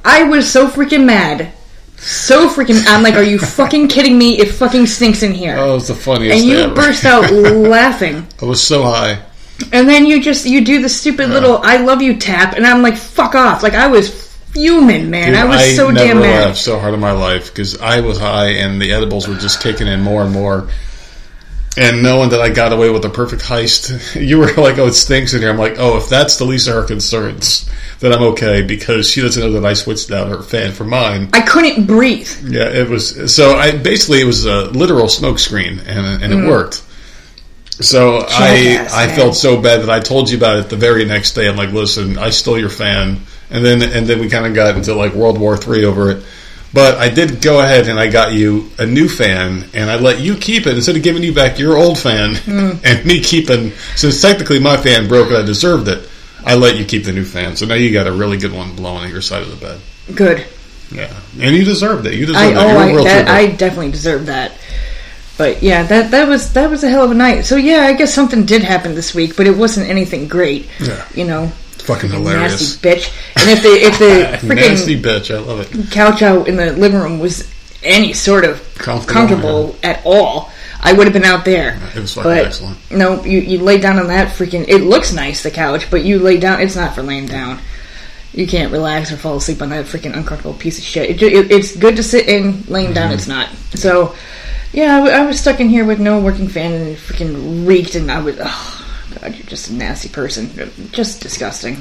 I 0.06 0.24
was 0.24 0.50
so 0.52 0.68
freaking 0.68 1.06
mad. 1.06 1.52
So 1.98 2.50
freaking. 2.50 2.84
I'm 2.88 3.04
like, 3.04 3.16
are 3.16 3.24
you 3.24 3.40
fucking 3.60 3.88
kidding 3.88 4.18
me? 4.18 4.38
It 4.40 4.50
fucking 4.52 4.88
stinks 4.88 5.24
in 5.24 5.32
here. 5.34 5.56
Oh, 5.58 5.78
it's 5.78 5.88
the 5.88 5.96
funniest. 5.96 6.38
and 6.40 6.46
you 6.46 6.58
ever. 6.58 6.76
burst 6.76 7.06
out 7.06 7.32
laughing. 7.32 8.28
I 8.42 8.46
was 8.46 8.62
so 8.62 8.84
high. 8.84 9.24
And 9.72 9.88
then 9.88 10.06
you 10.06 10.22
just 10.22 10.46
you 10.46 10.66
do 10.66 10.82
the 10.82 10.90
stupid 10.90 11.30
little 11.30 11.60
"I 11.64 11.78
love 11.78 12.02
you" 12.02 12.18
tap, 12.18 12.56
and 12.56 12.66
I'm 12.66 12.82
like, 12.82 12.98
"Fuck 12.98 13.36
off!" 13.36 13.64
Like 13.64 13.74
I 13.76 13.88
was 13.88 14.10
fuming, 14.52 15.10
man. 15.10 15.28
Dude, 15.30 15.36
I 15.38 15.46
was 15.46 15.76
so 15.76 15.90
never 15.90 16.08
damn 16.08 16.20
mad. 16.20 16.48
laughed 16.48 16.60
so 16.60 16.78
hard 16.80 16.94
in 16.94 17.00
my 17.00 17.12
life 17.14 17.50
because 17.54 17.80
I 17.80 18.02
was 18.02 18.20
high 18.20 18.50
and 18.50 18.82
the 18.82 18.92
edibles 18.92 19.28
were 19.28 19.36
just 19.36 19.62
kicking 19.62 19.88
in 19.88 20.02
more 20.02 20.24
and 20.24 20.34
more. 20.34 20.68
And 21.76 22.04
knowing 22.04 22.30
that 22.30 22.40
I 22.40 22.50
got 22.50 22.72
away 22.72 22.92
with 22.92 23.04
a 23.04 23.10
perfect 23.10 23.42
heist, 23.42 24.22
you 24.28 24.38
were 24.38 24.54
like, 24.54 24.78
"Oh, 24.78 24.88
it 24.88 24.94
stinks 24.94 25.34
in 25.34 25.42
here." 25.42 25.50
I'm 25.50 25.58
like, 25.58 25.80
"Oh, 25.80 25.98
if 25.98 26.08
that's 26.08 26.38
the 26.38 26.46
least 26.46 26.68
of 26.68 26.76
her 26.76 26.84
concerns, 26.84 27.70
then 28.00 28.14
I'm 28.14 28.22
okay 28.34 28.62
because 28.62 29.10
she 29.10 29.22
doesn't 29.22 29.42
know 29.42 29.60
that 29.60 29.66
I 29.66 29.74
switched 29.74 30.12
out 30.12 30.28
her 30.30 30.44
fan 30.44 30.74
for 30.74 30.84
mine." 30.84 31.30
I 31.34 31.42
couldn't 31.42 31.88
breathe. 31.88 32.30
Yeah, 32.44 32.70
it 32.70 32.90
was. 32.90 33.34
So 33.34 33.56
I 33.56 33.76
basically 33.76 34.22
it 34.22 34.26
was 34.26 34.46
a 34.46 34.66
literal 34.66 35.10
smoke 35.10 35.40
screen, 35.40 35.80
and 35.80 36.24
and 36.24 36.34
it 36.34 36.38
mm. 36.38 36.48
worked. 36.48 36.84
So 37.82 38.22
Jackass, 38.22 38.94
I 38.94 39.04
I 39.04 39.08
man. 39.08 39.16
felt 39.16 39.36
so 39.36 39.60
bad 39.60 39.82
that 39.82 39.90
I 39.90 40.00
told 40.00 40.30
you 40.30 40.38
about 40.38 40.58
it 40.58 40.70
the 40.70 40.76
very 40.76 41.06
next 41.06 41.34
day. 41.34 41.48
I'm 41.48 41.56
like, 41.56 41.72
listen, 41.72 42.20
I 42.20 42.30
stole 42.30 42.60
your 42.60 42.70
fan, 42.70 43.22
and 43.50 43.66
then 43.66 43.82
and 43.82 44.06
then 44.06 44.20
we 44.20 44.30
kind 44.30 44.46
of 44.46 44.54
got 44.54 44.76
into 44.76 44.94
like 44.94 45.14
World 45.14 45.40
War 45.40 45.58
Three 45.58 45.86
over 45.86 46.12
it. 46.12 46.24
But 46.74 46.98
I 46.98 47.10
did 47.10 47.42
go 47.42 47.62
ahead 47.62 47.88
and 47.88 48.00
I 48.00 48.10
got 48.10 48.34
you 48.34 48.72
a 48.80 48.86
new 48.86 49.08
fan, 49.08 49.70
and 49.76 49.92
I 49.92 49.98
let 49.98 50.20
you 50.20 50.36
keep 50.36 50.66
it 50.66 50.76
instead 50.76 50.98
of 50.98 51.04
giving 51.04 51.22
you 51.22 51.34
back 51.34 51.60
your 51.60 51.78
old 51.78 52.00
fan 52.00 52.36
hmm. 52.36 52.72
and 52.84 53.06
me 53.06 53.22
keeping. 53.22 53.72
Since 53.96 54.22
technically 54.22 54.60
my 54.60 54.78
fan 54.78 55.08
broke, 55.08 55.28
and 55.28 55.38
I 55.38 55.44
deserved 55.44 55.88
it. 55.88 56.10
I 56.46 56.56
let 56.56 56.76
you 56.76 56.84
keep 56.84 57.06
the 57.06 57.14
new 57.14 57.26
fan, 57.26 57.56
so 57.56 57.66
now 57.66 57.76
you 57.76 57.94
got 57.94 58.08
a 58.08 58.12
really 58.12 58.38
good 58.38 58.52
one 58.52 58.76
blowing 58.76 59.06
at 59.06 59.12
your 59.12 59.22
side 59.22 59.44
of 59.44 59.50
the 59.52 59.66
bed. 59.66 59.80
Good. 60.14 60.46
Yeah, 60.92 61.14
and 61.40 61.56
you 61.56 61.64
deserved 61.64 62.06
it. 62.08 62.16
You 62.16 62.26
deserved 62.26 62.44
I, 62.44 62.52
it. 62.52 62.58
oh, 62.58 63.00
I, 63.00 63.04
that. 63.04 63.28
I 63.28 63.48
definitely 63.48 63.92
deserve 63.92 64.26
that. 64.26 64.58
But 65.38 65.64
yeah, 65.64 65.84
that 65.84 66.12
that 66.12 66.28
was 66.28 66.54
that 66.54 66.70
was 66.70 66.84
a 66.84 66.90
hell 66.90 67.06
of 67.06 67.12
a 67.12 67.16
night. 67.16 67.46
So 67.46 67.56
yeah, 67.56 67.82
I 67.82 67.94
guess 67.94 68.14
something 68.14 68.46
did 68.46 68.64
happen 68.64 68.94
this 68.94 69.16
week, 69.16 69.36
but 69.36 69.48
it 69.48 69.58
wasn't 69.58 69.90
anything 69.90 70.28
great. 70.28 70.70
Yeah. 70.80 71.08
You 71.16 71.26
know, 71.26 71.52
fucking 71.84 72.10
hilarious. 72.12 72.84
nasty 72.84 72.90
bitch. 72.90 73.14
And 73.40 73.50
if 73.50 73.62
the 73.64 73.70
if 73.70 74.00
the 74.00 74.48
freaking 74.48 74.56
Nasty 74.70 75.02
bitch. 75.02 75.34
I 75.36 75.40
love 75.40 75.60
it. 75.62 75.92
couch 75.92 76.22
out 76.22 76.48
in 76.48 76.56
the 76.56 76.74
living 76.74 77.00
room 77.00 77.20
was 77.20 77.52
any 77.84 78.14
sort 78.14 78.46
of 78.46 78.60
Comfortable, 78.76 79.14
comfortable, 79.14 79.76
at 79.84 80.02
all, 80.06 80.50
I 80.82 80.94
would 80.94 81.06
have 81.06 81.14
been 81.14 81.24
out 81.26 81.44
there. 81.46 81.80
It 81.96 82.00
was 82.00 82.14
fucking 82.14 82.30
But 82.32 82.46
excellent. 82.48 82.78
no, 82.92 83.24
you 83.24 83.40
you 83.40 83.60
lay 83.60 83.78
down 83.80 84.00
on 84.00 84.08
that 84.08 84.30
freaking. 84.36 84.66
It 84.68 84.80
looks 84.80 85.12
nice, 85.14 85.44
the 85.44 85.52
couch, 85.52 85.90
but 85.92 86.04
you 86.04 86.20
lay 86.20 86.38
down. 86.38 86.62
It's 86.62 86.76
not 86.76 86.96
for 86.96 87.04
laying 87.04 87.26
down. 87.28 87.60
You 88.34 88.48
can't 88.48 88.72
relax 88.72 89.12
or 89.12 89.18
fall 89.18 89.36
asleep 89.36 89.62
on 89.62 89.70
that 89.70 89.86
freaking 89.86 90.16
uncomfortable 90.18 90.56
piece 90.56 90.80
of 90.80 90.84
shit. 90.84 91.10
It, 91.12 91.22
it, 91.22 91.52
it's 91.52 91.76
good 91.76 91.98
to 91.98 92.04
sit 92.04 92.28
in. 92.28 92.64
Laying 92.68 92.92
down, 92.94 93.08
Mm-hmm. 93.10 93.14
it's 93.14 93.28
not. 93.28 93.50
So, 93.76 94.16
yeah, 94.72 94.96
I, 94.96 95.00
w- 95.02 95.14
I 95.16 95.24
was 95.26 95.40
stuck 95.40 95.60
in 95.60 95.70
here 95.70 95.86
with 95.86 96.00
no 96.00 96.20
working 96.20 96.48
fan, 96.48 96.72
and 96.74 96.88
it 96.88 96.98
freaking 96.98 97.68
reeked. 97.68 97.94
And 97.94 98.10
I 98.12 98.22
was, 98.22 98.38
oh 98.42 98.83
god, 99.14 99.36
you're 99.36 99.46
just 99.48 99.70
a 99.70 99.74
nasty 99.74 100.10
person. 100.10 100.50
Just 100.92 101.22
disgusting. 101.22 101.78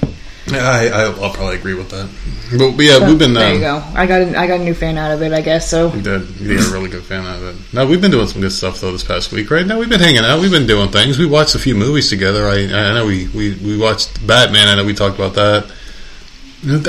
Yeah, 0.47 0.59
I, 0.69 0.87
I, 0.89 1.03
I'll 1.05 1.33
probably 1.33 1.55
agree 1.55 1.75
with 1.75 1.91
that. 1.91 2.11
But, 2.59 2.73
but 2.77 2.85
yeah, 2.85 2.99
So, 2.99 3.07
we've 3.07 3.19
been. 3.19 3.33
there 3.33 3.49
Um, 3.49 3.55
you 3.55 3.61
go. 3.61 3.77
I 3.95 4.07
got 4.07 4.23
a, 4.23 4.37
I 4.39 4.47
got 4.49 4.59
a 4.61 4.65
new 4.65 4.75
fan 4.75 4.99
out 4.99 5.13
of 5.13 5.23
it, 5.23 5.33
I 5.33 5.41
guess. 5.41 5.71
So 5.71 5.89
We 5.89 6.03
did. 6.03 6.41
We 6.41 6.57
got 6.57 6.69
a 6.69 6.73
really 6.73 6.91
good 6.91 7.05
fan 7.05 7.25
out 7.25 7.37
of 7.41 7.45
it. 7.45 7.73
No, 7.73 7.87
we've 7.87 8.01
been 8.01 8.11
doing 8.11 8.27
some 8.27 8.41
good 8.41 8.51
stuff 8.53 8.81
though 8.81 8.91
this 8.91 9.05
past 9.05 9.31
week, 9.31 9.51
right? 9.53 9.65
Now 9.65 9.79
we've 9.79 9.89
been 9.89 10.01
hanging 10.01 10.25
out. 10.25 10.41
We've 10.41 10.51
been 10.51 10.67
doing 10.67 10.89
things. 10.91 11.17
We 11.19 11.27
watched 11.27 11.55
a 11.55 11.61
few 11.61 11.77
movies 11.77 12.11
together. 12.11 12.49
I 12.49 12.65
I 12.65 12.93
know 12.95 13.07
we 13.07 13.29
we, 13.29 13.55
we 13.55 13.79
watched 13.79 14.27
Batman. 14.27 14.67
I 14.69 14.75
know 14.75 14.85
we 14.85 14.95
talked 14.95 15.15
about 15.17 15.35
that. 15.35 15.71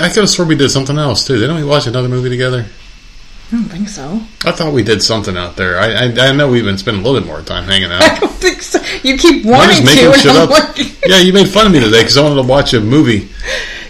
I 0.01 0.07
could 0.09 0.17
have 0.23 0.29
sworn 0.29 0.49
we 0.49 0.55
did 0.55 0.69
something 0.69 0.97
else 0.97 1.25
too. 1.25 1.37
Didn't 1.39 1.55
we 1.55 1.63
watch 1.63 1.85
another 1.87 2.09
movie 2.09 2.29
together? 2.29 2.65
I 3.53 3.57
don't 3.57 3.65
think 3.69 3.87
so. 3.87 4.19
I 4.45 4.51
thought 4.51 4.73
we 4.73 4.81
did 4.81 5.03
something 5.03 5.37
out 5.37 5.55
there. 5.55 5.77
I 5.77 6.05
I, 6.07 6.29
I 6.29 6.31
know 6.31 6.49
we've 6.49 6.63
been 6.65 6.79
spending 6.79 7.03
a 7.03 7.05
little 7.05 7.21
bit 7.21 7.27
more 7.27 7.41
time 7.43 7.65
hanging 7.65 7.91
out. 7.91 8.01
I 8.01 8.17
don't 8.19 8.31
think 8.31 8.63
so. 8.63 8.79
You 9.07 9.15
keep 9.17 9.45
I'm 9.45 9.51
wanting 9.51 9.85
to, 9.85 10.05
and 10.11 10.15
shit 10.21 10.31
I'm 10.31 10.43
up. 10.43 10.49
like, 10.49 11.05
Yeah, 11.05 11.19
you 11.19 11.33
made 11.33 11.47
fun 11.49 11.67
of 11.67 11.71
me 11.71 11.79
today 11.79 12.01
because 12.01 12.17
I 12.17 12.23
wanted 12.23 12.41
to 12.41 12.47
watch 12.47 12.73
a 12.73 12.79
movie. 12.81 13.29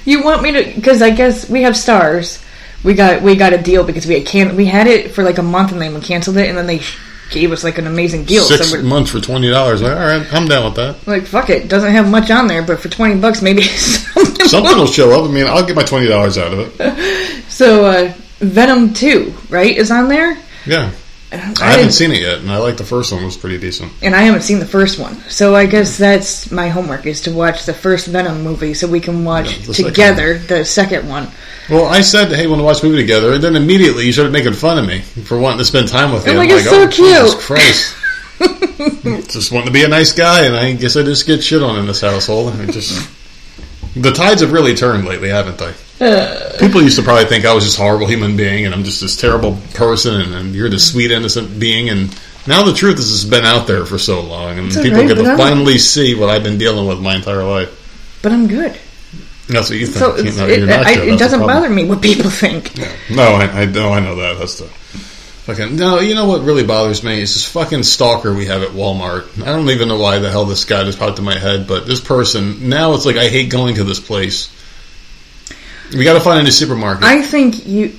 you 0.03 0.21
want 0.23 0.41
me 0.41 0.51
to? 0.51 0.75
Because 0.75 1.01
I 1.01 1.11
guess 1.11 1.49
we 1.49 1.61
have 1.61 1.77
stars. 1.77 2.43
We 2.83 2.93
got 2.93 3.21
we 3.21 3.37
got 3.37 3.53
a 3.53 3.57
deal 3.57 3.85
because 3.85 4.05
we 4.05 4.15
had 4.15 4.25
can 4.27 4.55
we 4.57 4.65
had 4.65 4.87
it 4.87 5.11
for 5.11 5.23
like 5.23 5.37
a 5.37 5.43
month 5.43 5.71
and 5.71 5.81
then 5.81 5.93
we 5.93 6.01
canceled 6.01 6.35
it 6.35 6.49
and 6.49 6.57
then 6.57 6.67
they 6.67 6.81
gave 7.31 7.53
us 7.53 7.63
like 7.63 7.77
an 7.77 7.87
amazing 7.87 8.25
deal. 8.25 8.43
Six 8.43 8.71
so 8.71 8.81
months 8.83 9.11
for 9.11 9.21
twenty 9.21 9.49
dollars. 9.49 9.81
Like, 9.81 9.93
all 9.95 10.05
right, 10.05 10.33
I'm 10.33 10.45
down 10.49 10.65
with 10.65 10.75
that. 10.75 11.07
like, 11.07 11.23
fuck 11.23 11.49
it, 11.49 11.69
doesn't 11.69 11.91
have 11.93 12.11
much 12.11 12.29
on 12.29 12.47
there, 12.47 12.63
but 12.63 12.81
for 12.81 12.89
twenty 12.89 13.15
bucks 13.15 13.41
maybe 13.41 13.61
something. 13.63 14.45
Something 14.45 14.77
will 14.77 14.87
show 14.87 15.11
up. 15.17 15.29
I 15.29 15.33
mean, 15.33 15.47
I'll 15.47 15.65
get 15.65 15.77
my 15.77 15.83
twenty 15.83 16.07
dollars 16.09 16.37
out 16.37 16.51
of 16.53 16.59
it. 16.81 17.39
So 17.53 17.85
uh, 17.85 18.13
Venom 18.43 18.93
Two, 18.93 19.33
right, 19.49 19.75
is 19.75 19.91
on 19.91 20.09
there. 20.09 20.37
Yeah, 20.65 20.91
uh, 21.31 21.53
I, 21.59 21.69
I 21.69 21.71
haven't 21.73 21.93
seen 21.93 22.11
it 22.11 22.21
yet, 22.21 22.39
and 22.39 22.51
I 22.51 22.57
like 22.57 22.77
the 22.77 22.83
first 22.83 23.11
one. 23.11 23.21
It 23.23 23.25
was 23.25 23.37
pretty 23.37 23.57
decent. 23.57 23.91
and 24.01 24.15
I 24.15 24.21
haven't 24.21 24.41
seen 24.41 24.59
the 24.59 24.65
first 24.65 24.99
one, 24.99 25.15
so 25.29 25.55
I 25.55 25.65
guess 25.65 25.97
that's 25.97 26.51
my 26.51 26.69
homework 26.69 27.05
is 27.05 27.21
to 27.21 27.31
watch 27.31 27.65
the 27.65 27.73
first 27.73 28.07
Venom 28.07 28.43
movie 28.43 28.73
so 28.73 28.87
we 28.87 28.99
can 28.99 29.25
watch 29.25 29.57
Yeah, 29.57 29.65
the 29.65 29.73
second 29.73 29.91
together 29.91 30.37
the 30.37 30.65
second 30.65 31.09
one. 31.09 31.27
Well, 31.69 31.85
I 31.85 32.01
said, 32.01 32.31
"Hey, 32.31 32.47
want 32.47 32.59
to 32.59 32.63
watch 32.63 32.83
a 32.83 32.85
movie 32.85 33.01
together?" 33.01 33.33
And 33.33 33.43
then 33.43 33.55
immediately 33.55 34.05
you 34.05 34.11
started 34.11 34.33
making 34.33 34.53
fun 34.53 34.77
of 34.77 34.85
me 34.85 34.99
for 34.99 35.39
wanting 35.39 35.59
to 35.59 35.65
spend 35.65 35.87
time 35.87 36.11
with 36.11 36.27
oh 36.27 36.31
you. 36.31 36.39
I'm 36.39 36.47
like, 36.47 36.57
"It's 36.57 36.69
so 36.69 36.83
oh, 36.83 36.87
Jesus 36.87 37.33
cute." 37.33 37.43
Christ! 37.43 37.95
just 39.31 39.51
wanting 39.51 39.67
to 39.67 39.73
be 39.73 39.83
a 39.83 39.87
nice 39.87 40.11
guy, 40.11 40.45
and 40.45 40.55
I 40.55 40.73
guess 40.73 40.95
I 40.95 41.03
just 41.03 41.25
get 41.25 41.43
shit 41.43 41.63
on 41.63 41.79
in 41.79 41.87
this 41.87 42.01
household. 42.01 42.53
I 42.53 42.65
just 42.65 43.09
the 43.95 44.11
tides 44.11 44.41
have 44.41 44.51
really 44.51 44.75
turned 44.75 45.05
lately, 45.05 45.29
haven't 45.29 45.57
they? 45.57 45.73
Uh, 46.01 46.57
People 46.59 46.81
used 46.81 46.97
to 46.97 47.03
probably 47.03 47.25
think 47.25 47.45
I 47.45 47.53
was 47.53 47.63
just 47.63 47.77
a 47.77 47.81
horrible 47.81 48.07
human 48.07 48.35
being, 48.35 48.65
and 48.65 48.73
I'm 48.73 48.83
just 48.83 48.99
this 49.01 49.15
terrible 49.15 49.57
person, 49.73 50.19
and, 50.21 50.33
and 50.33 50.55
you're 50.55 50.69
this 50.69 50.91
sweet, 50.91 51.11
innocent 51.11 51.59
being, 51.59 51.89
and. 51.89 52.15
Now 52.45 52.63
the 52.63 52.73
truth 52.73 52.99
is, 52.99 53.09
it's 53.13 53.23
been 53.23 53.45
out 53.45 53.67
there 53.67 53.85
for 53.85 53.97
so 53.97 54.19
long, 54.19 54.59
and 54.59 54.67
people 54.69 54.99
alright, 54.99 55.07
get 55.07 55.15
to 55.23 55.29
I'm- 55.29 55.37
finally 55.37 55.77
see 55.77 56.13
what 56.13 56.29
I've 56.29 56.43
been 56.43 56.57
dealing 56.57 56.85
with 56.89 56.99
my 56.99 57.15
entire 57.15 57.41
life. 57.45 58.19
but 58.21 58.33
I'm 58.33 58.47
good. 58.49 58.77
That's 59.47 59.69
what 59.69 59.79
you 59.79 59.85
think. 59.87 59.97
So 59.97 60.17
You 60.17 60.31
know, 60.35 60.47
it, 60.47 60.69
I, 60.69 61.01
it 61.13 61.19
doesn't 61.19 61.39
bother 61.39 61.69
me 61.69 61.85
what 61.85 62.01
people 62.01 62.29
think. 62.29 62.77
Yeah. 62.77 62.91
No, 63.09 63.21
I, 63.23 63.61
I 63.61 63.65
know, 63.65 63.93
I 63.93 64.01
know 64.01 64.15
that. 64.17 64.39
That's 64.39 64.59
the 64.59 64.65
fucking. 64.65 65.77
No, 65.77 65.99
you 66.01 66.15
know 66.15 66.25
what 66.27 66.41
really 66.41 66.65
bothers 66.65 67.01
me 67.01 67.21
is 67.21 67.33
this 67.33 67.47
fucking 67.49 67.83
stalker 67.83 68.33
we 68.33 68.47
have 68.47 68.61
at 68.61 68.71
Walmart. 68.71 69.41
I 69.41 69.45
don't 69.45 69.69
even 69.69 69.87
know 69.87 69.99
why 69.99 70.19
the 70.19 70.29
hell 70.29 70.43
this 70.43 70.65
guy 70.65 70.83
just 70.83 70.99
popped 70.99 71.19
in 71.19 71.23
my 71.25 71.39
head, 71.39 71.65
but 71.65 71.85
this 71.87 72.01
person 72.01 72.67
now 72.67 72.93
it's 72.93 73.05
like 73.05 73.15
I 73.15 73.29
hate 73.29 73.49
going 73.51 73.75
to 73.75 73.85
this 73.85 74.01
place. 74.01 74.49
We 75.93 76.03
got 76.03 76.13
to 76.13 76.19
find 76.19 76.39
a 76.39 76.43
new 76.43 76.51
supermarket. 76.51 77.03
I 77.03 77.21
think 77.21 77.65
you. 77.65 77.95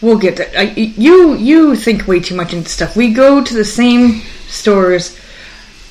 We'll 0.00 0.18
get 0.18 0.36
that. 0.36 0.56
I, 0.56 0.62
you 0.62 1.34
you 1.34 1.74
think 1.74 2.06
way 2.06 2.20
too 2.20 2.36
much 2.36 2.52
into 2.52 2.68
stuff. 2.68 2.96
We 2.96 3.12
go 3.12 3.42
to 3.42 3.54
the 3.54 3.64
same 3.64 4.20
stores 4.46 5.18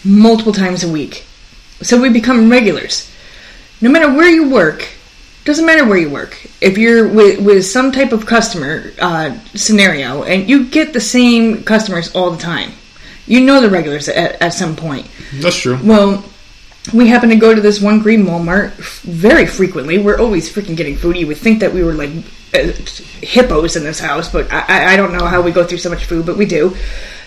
multiple 0.06 0.54
times 0.54 0.84
a 0.84 0.90
week, 0.90 1.26
so 1.82 2.02
we 2.02 2.10
become 2.10 2.50
regulars. 2.50 3.12
No 3.82 3.90
matter 3.90 4.12
where 4.12 4.30
you 4.30 4.50
work, 4.50 4.88
doesn't 5.44 5.66
matter 5.66 5.86
where 5.86 5.98
you 5.98 6.10
work. 6.10 6.48
If 6.62 6.78
you're 6.78 7.08
with, 7.08 7.40
with 7.40 7.66
some 7.66 7.92
type 7.92 8.12
of 8.12 8.26
customer 8.26 8.92
uh, 9.00 9.38
scenario, 9.56 10.24
and 10.24 10.50
you 10.50 10.66
get 10.66 10.94
the 10.94 11.02
same 11.02 11.64
customers 11.64 12.16
all 12.16 12.32
the 12.32 12.42
time, 12.42 12.72
you 13.26 13.42
know 13.42 13.62
the 13.62 13.70
regulars 13.70 14.10
at, 14.10 14.42
at 14.42 14.54
some 14.54 14.76
point. 14.76 15.08
That's 15.34 15.58
true. 15.58 15.80
Well, 15.84 16.24
we 16.94 17.08
happen 17.08 17.30
to 17.30 17.36
go 17.36 17.54
to 17.54 17.62
this 17.62 17.82
one 17.82 18.00
green 18.00 18.26
Walmart 18.26 18.72
very 19.04 19.46
frequently. 19.46 19.98
We're 19.98 20.20
always 20.20 20.52
freaking 20.54 20.76
getting 20.78 20.96
food. 20.96 21.18
You 21.18 21.28
would 21.28 21.38
think 21.38 21.60
that 21.60 21.74
we 21.74 21.84
were 21.84 21.94
like 21.94 22.12
uh, 22.54 22.72
hippos 23.22 23.76
in 23.76 23.84
this 23.84 24.00
house, 24.00 24.32
but 24.32 24.52
I, 24.52 24.94
I- 24.94 24.98
don't 24.98 25.12
know 25.14 25.26
how 25.26 25.42
we 25.42 25.52
go 25.52 25.64
through 25.64 25.80
so 25.80 25.90
much 25.90 26.06
food, 26.06 26.26
but 26.26 26.38
we 26.38 26.46
do. 26.46 26.76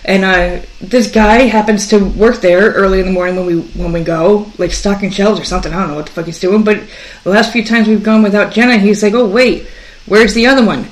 And 0.03 0.25
uh, 0.25 0.65
this 0.79 1.11
guy 1.11 1.41
happens 1.43 1.87
to 1.89 2.03
work 2.03 2.37
there 2.41 2.71
early 2.71 2.99
in 2.99 3.05
the 3.05 3.11
morning 3.11 3.35
when 3.35 3.45
we 3.45 3.61
when 3.79 3.91
we 3.93 4.03
go, 4.03 4.51
like 4.57 4.71
stocking 4.71 5.11
shelves 5.11 5.39
or 5.39 5.43
something. 5.43 5.71
I 5.71 5.79
don't 5.79 5.89
know 5.89 5.95
what 5.95 6.07
the 6.07 6.11
fuck 6.11 6.25
he's 6.25 6.39
doing. 6.39 6.63
But 6.63 6.81
the 7.23 7.29
last 7.29 7.51
few 7.51 7.63
times 7.63 7.87
we've 7.87 8.01
gone 8.03 8.23
without 8.23 8.51
Jenna, 8.51 8.79
he's 8.79 9.03
like, 9.03 9.13
"Oh 9.13 9.27
wait, 9.27 9.67
where's 10.07 10.33
the 10.33 10.47
other 10.47 10.65
one?" 10.65 10.87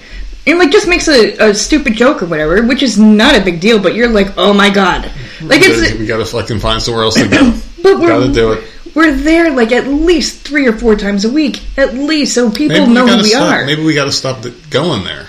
And 0.45 0.59
like 0.59 0.69
just 0.69 0.87
makes 0.87 1.07
a, 1.07 1.49
a 1.49 1.55
stupid 1.55 1.95
joke 1.95 2.21
or 2.21 2.27
whatever, 2.27 2.61
which 2.61 2.83
is 2.83 2.99
not 2.99 3.35
a 3.35 3.41
big 3.41 3.59
deal. 3.59 3.79
But 3.81 3.95
you're 3.95 4.09
like, 4.09 4.37
"Oh 4.37 4.53
my 4.53 4.69
god!" 4.69 5.05
Like 5.41 5.61
it's 5.63 5.97
we 5.97 6.05
got 6.05 6.17
to 6.17 6.25
fucking 6.25 6.59
find 6.59 6.79
somewhere 6.79 7.03
else 7.05 7.15
to 7.15 7.27
go. 7.27 7.53
but 7.83 7.99
we're 7.99 8.07
got 8.07 8.25
to 8.27 8.33
do 8.33 8.51
it. 8.53 8.63
we're 8.95 9.11
there 9.13 9.51
like 9.51 9.71
at 9.71 9.87
least 9.87 10.41
three 10.47 10.67
or 10.67 10.73
four 10.73 10.95
times 10.95 11.25
a 11.25 11.29
week, 11.31 11.61
at 11.77 11.93
least, 11.93 12.35
so 12.35 12.49
people 12.51 12.77
Maybe 12.79 12.93
know 12.93 13.05
we 13.05 13.09
who 13.11 13.15
gotta 13.17 13.23
we 13.23 13.29
stop. 13.29 13.53
are. 13.53 13.65
Maybe 13.65 13.83
we 13.83 13.93
got 13.93 14.05
to 14.05 14.11
stop 14.11 14.41
the, 14.41 14.51
going 14.69 15.03
there. 15.03 15.27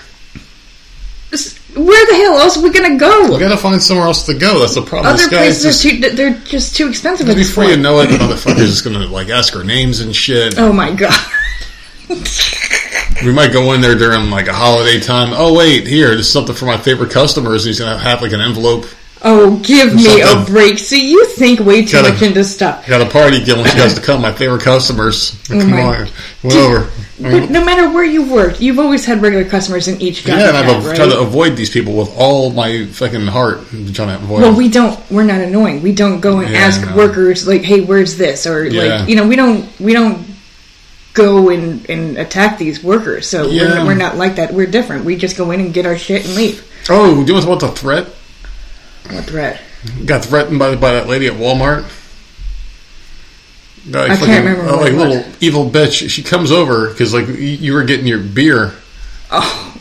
Where 1.73 2.05
the 2.05 2.15
hell 2.15 2.37
else 2.37 2.57
are 2.57 2.63
we 2.63 2.69
gonna 2.71 2.97
go? 2.97 3.23
We 3.23 3.29
go? 3.29 3.39
got 3.39 3.49
to 3.49 3.57
find 3.57 3.81
somewhere 3.81 4.05
else 4.05 4.25
to 4.25 4.33
go. 4.33 4.59
That's 4.59 4.75
the 4.75 4.81
problem. 4.81 5.13
Other 5.13 5.23
this 5.23 5.27
guy 5.31 5.43
is 5.43 5.61
places 5.61 5.81
just, 5.81 5.85
are 5.85 6.09
too, 6.09 6.15
they're 6.17 6.37
just 6.39 6.75
too 6.75 6.89
expensive 6.89 7.29
at 7.29 7.37
this 7.37 7.47
before 7.47 7.63
you 7.63 7.69
point. 7.71 7.81
know 7.81 8.01
it, 8.01 8.07
the 8.07 8.17
motherfucker's 8.17 8.69
just 8.69 8.83
gonna 8.83 9.05
like 9.05 9.29
ask 9.29 9.55
our 9.55 9.63
names 9.63 10.01
and 10.01 10.13
shit. 10.13 10.55
Oh 10.57 10.73
my 10.73 10.91
god! 10.91 11.17
We 13.23 13.31
might 13.31 13.53
go 13.53 13.71
in 13.73 13.79
there 13.81 13.95
during 13.95 14.29
like 14.29 14.47
a 14.47 14.53
holiday 14.53 14.99
time. 14.99 15.29
Oh 15.31 15.53
wait, 15.55 15.87
here, 15.87 16.09
this 16.09 16.27
is 16.27 16.33
something 16.33 16.55
for 16.55 16.65
my 16.65 16.75
favorite 16.77 17.11
customers. 17.11 17.63
And 17.63 17.69
he's 17.69 17.79
gonna 17.79 17.97
have 17.97 18.21
like 18.21 18.33
an 18.33 18.41
envelope. 18.41 18.85
Oh, 19.23 19.57
give 19.63 19.93
me 19.93 20.21
a 20.21 20.43
break. 20.45 20.79
See, 20.79 21.11
you 21.11 21.25
think 21.25 21.59
way 21.59 21.85
too 21.85 21.91
Gotta- 21.93 22.13
much 22.13 22.21
into 22.23 22.43
stuff. 22.43 22.87
Got 22.87 23.01
a 23.01 23.09
party 23.09 23.43
given 23.43 23.63
you 23.65 23.71
guys 23.71 23.93
to 23.93 24.01
come. 24.07 24.21
My 24.21 24.31
favorite 24.31 24.61
customers. 24.63 25.35
Oh, 25.51 25.59
come 25.59 25.73
Oh 25.73 25.75
my- 25.77 25.97
on. 25.99 26.07
I 26.47 26.87
But 27.21 27.31
mean, 27.33 27.51
no 27.51 27.63
matter 27.63 27.87
where 27.91 28.03
you 28.03 28.23
work, 28.23 28.59
you've 28.59 28.79
always 28.79 29.05
had 29.05 29.21
regular 29.21 29.45
customers 29.47 29.87
in 29.87 30.01
each 30.01 30.23
job. 30.25 30.39
yeah, 30.39 30.47
and 30.49 30.57
I've 30.57 30.83
right? 30.87 30.95
tried 30.95 31.09
to 31.11 31.19
avoid 31.19 31.55
these 31.55 31.69
people 31.69 31.93
with 31.95 32.09
all 32.17 32.49
my 32.49 32.85
fucking 32.87 33.27
heart. 33.27 33.59
I'm 33.71 33.93
trying 33.93 34.07
to 34.07 34.15
avoid. 34.15 34.41
Well, 34.41 34.49
them. 34.51 34.55
we 34.57 34.69
don't. 34.69 34.99
We're 35.11 35.21
not 35.23 35.39
annoying. 35.39 35.83
We 35.83 35.91
don't 35.93 36.19
go 36.19 36.39
and 36.39 36.51
Yeah, 36.51 36.57
ask 36.61 36.83
no. 36.83 36.95
workers 36.95 37.47
like, 37.47 37.61
"Hey, 37.61 37.81
where's 37.81 38.17
this?" 38.17 38.47
Or 38.47 38.65
Yeah. 38.65 38.81
like, 39.01 39.09
you 39.09 39.15
know, 39.15 39.27
we 39.27 39.35
don't. 39.35 39.69
We 39.79 39.93
don't 39.93 40.25
go 41.13 41.49
and, 41.49 41.87
and 41.91 42.17
attack 42.17 42.57
these 42.57 42.81
workers. 42.83 43.27
So 43.27 43.47
Yeah. 43.49 43.81
we're, 43.83 43.87
we're 43.89 43.93
not 43.95 44.17
like 44.17 44.37
that. 44.37 44.51
We're 44.51 44.65
different. 44.65 45.05
We 45.05 45.15
just 45.15 45.37
go 45.37 45.51
in 45.51 45.59
and 45.59 45.71
get 45.71 45.85
our 45.85 45.97
shit 45.99 46.25
and 46.25 46.33
leave. 46.35 46.63
oh, 46.89 47.23
do 47.23 47.35
you 47.35 47.45
want 47.47 47.59
the 47.59 47.67
threat? 47.67 48.07
What 49.09 49.25
threat? 49.25 49.61
Got 50.05 50.25
threatened 50.25 50.59
by 50.59 50.75
by 50.75 50.93
that 50.93 51.07
lady 51.07 51.27
at 51.27 51.33
Walmart. 51.33 51.89
Like 53.89 54.11
I 54.11 54.15
can't 54.15 54.19
fucking- 54.19 54.35
remember 54.45 54.69
uh, 54.69 54.77
like 54.77 54.93
it 54.93 54.97
little 54.97 55.25
evil 55.39 55.69
bitch. 55.69 56.09
She 56.09 56.21
comes 56.23 56.51
over 56.51 56.89
because 56.89 57.13
like 57.13 57.27
you 57.27 57.73
were 57.73 57.83
getting 57.83 58.05
your 58.07 58.19
beer 58.19 58.73
Oh, 59.31 59.75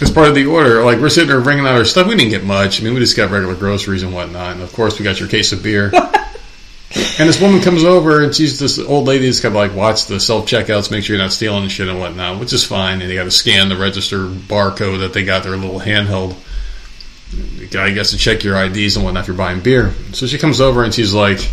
as 0.00 0.10
part 0.10 0.28
of 0.28 0.34
the 0.34 0.46
order. 0.46 0.84
Like 0.84 0.98
we're 1.00 1.08
sitting 1.08 1.28
there 1.28 1.40
bringing 1.40 1.66
out 1.66 1.74
our 1.76 1.84
stuff. 1.84 2.06
We 2.06 2.14
didn't 2.16 2.30
get 2.30 2.44
much. 2.44 2.80
I 2.80 2.84
mean, 2.84 2.94
we 2.94 3.00
just 3.00 3.16
got 3.16 3.30
regular 3.30 3.54
groceries 3.56 4.02
and 4.02 4.14
whatnot. 4.14 4.52
And 4.52 4.62
of 4.62 4.72
course, 4.72 4.98
we 4.98 5.04
got 5.04 5.18
your 5.18 5.28
case 5.28 5.52
of 5.52 5.62
beer. 5.62 5.90
and 5.94 7.28
this 7.28 7.40
woman 7.40 7.62
comes 7.62 7.84
over 7.84 8.22
and 8.22 8.34
she's 8.34 8.58
this 8.58 8.78
old 8.78 9.06
lady 9.06 9.24
that's 9.24 9.40
kind 9.40 9.54
of 9.54 9.56
like 9.56 9.74
watch 9.74 10.06
the 10.06 10.20
self 10.20 10.46
checkouts, 10.46 10.90
make 10.90 11.02
sure 11.04 11.16
you're 11.16 11.24
not 11.24 11.32
stealing 11.32 11.62
and 11.62 11.72
shit 11.72 11.88
and 11.88 11.98
whatnot, 11.98 12.38
which 12.38 12.52
is 12.52 12.64
fine. 12.64 13.00
And 13.00 13.10
they 13.10 13.14
got 13.14 13.24
to 13.24 13.30
scan 13.30 13.68
the 13.70 13.76
register 13.76 14.26
barcode 14.28 15.00
that 15.00 15.14
they 15.14 15.24
got 15.24 15.42
their 15.42 15.56
little 15.56 15.80
handheld. 15.80 16.36
The 17.32 17.66
guy 17.66 17.90
gets 17.90 18.10
to 18.10 18.16
check 18.18 18.44
your 18.44 18.56
IDs 18.62 18.96
and 18.96 19.04
whatnot 19.04 19.22
if 19.22 19.28
you're 19.28 19.36
buying 19.36 19.60
beer. 19.60 19.92
So 20.12 20.26
she 20.26 20.38
comes 20.38 20.60
over 20.60 20.84
and 20.84 20.92
she's 20.92 21.14
like, 21.14 21.50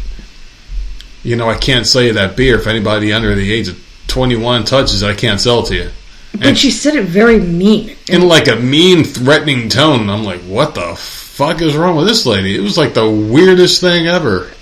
you 1.24 1.36
know, 1.36 1.50
I 1.50 1.56
can't 1.58 1.86
sell 1.88 2.02
you 2.02 2.14
that 2.14 2.36
beer 2.36 2.56
if 2.60 2.68
anybody 2.68 3.14
under 3.14 3.34
the 3.36 3.52
age 3.52 3.68
of 3.70 4.04
21 4.08 4.66
touches 4.66 5.02
it. 5.02 5.08
I 5.08 5.14
can't 5.16 5.40
sell 5.40 5.64
it 5.64 5.68
to 5.68 5.76
you. 5.76 5.90
But 6.34 6.48
And- 6.48 6.58
she 6.58 6.72
said 6.72 6.96
it 6.96 7.06
very 7.06 7.40
mean. 7.40 7.96
in 8.08 8.22
like 8.28 8.48
a 8.48 8.56
mean, 8.56 9.04
threatening 9.04 9.70
tone. 9.70 10.10
I'm 10.10 10.24
like, 10.24 10.42
what 10.42 10.76
the 10.76 10.96
fuck 10.96 11.62
is 11.62 11.76
wrong 11.76 11.96
with 11.96 12.08
this 12.08 12.26
lady? 12.26 12.56
It 12.56 12.62
was 12.62 12.78
like 12.78 12.94
the 12.94 13.10
weirdest 13.10 13.82
thing 13.82 14.08
ever. 14.08 14.50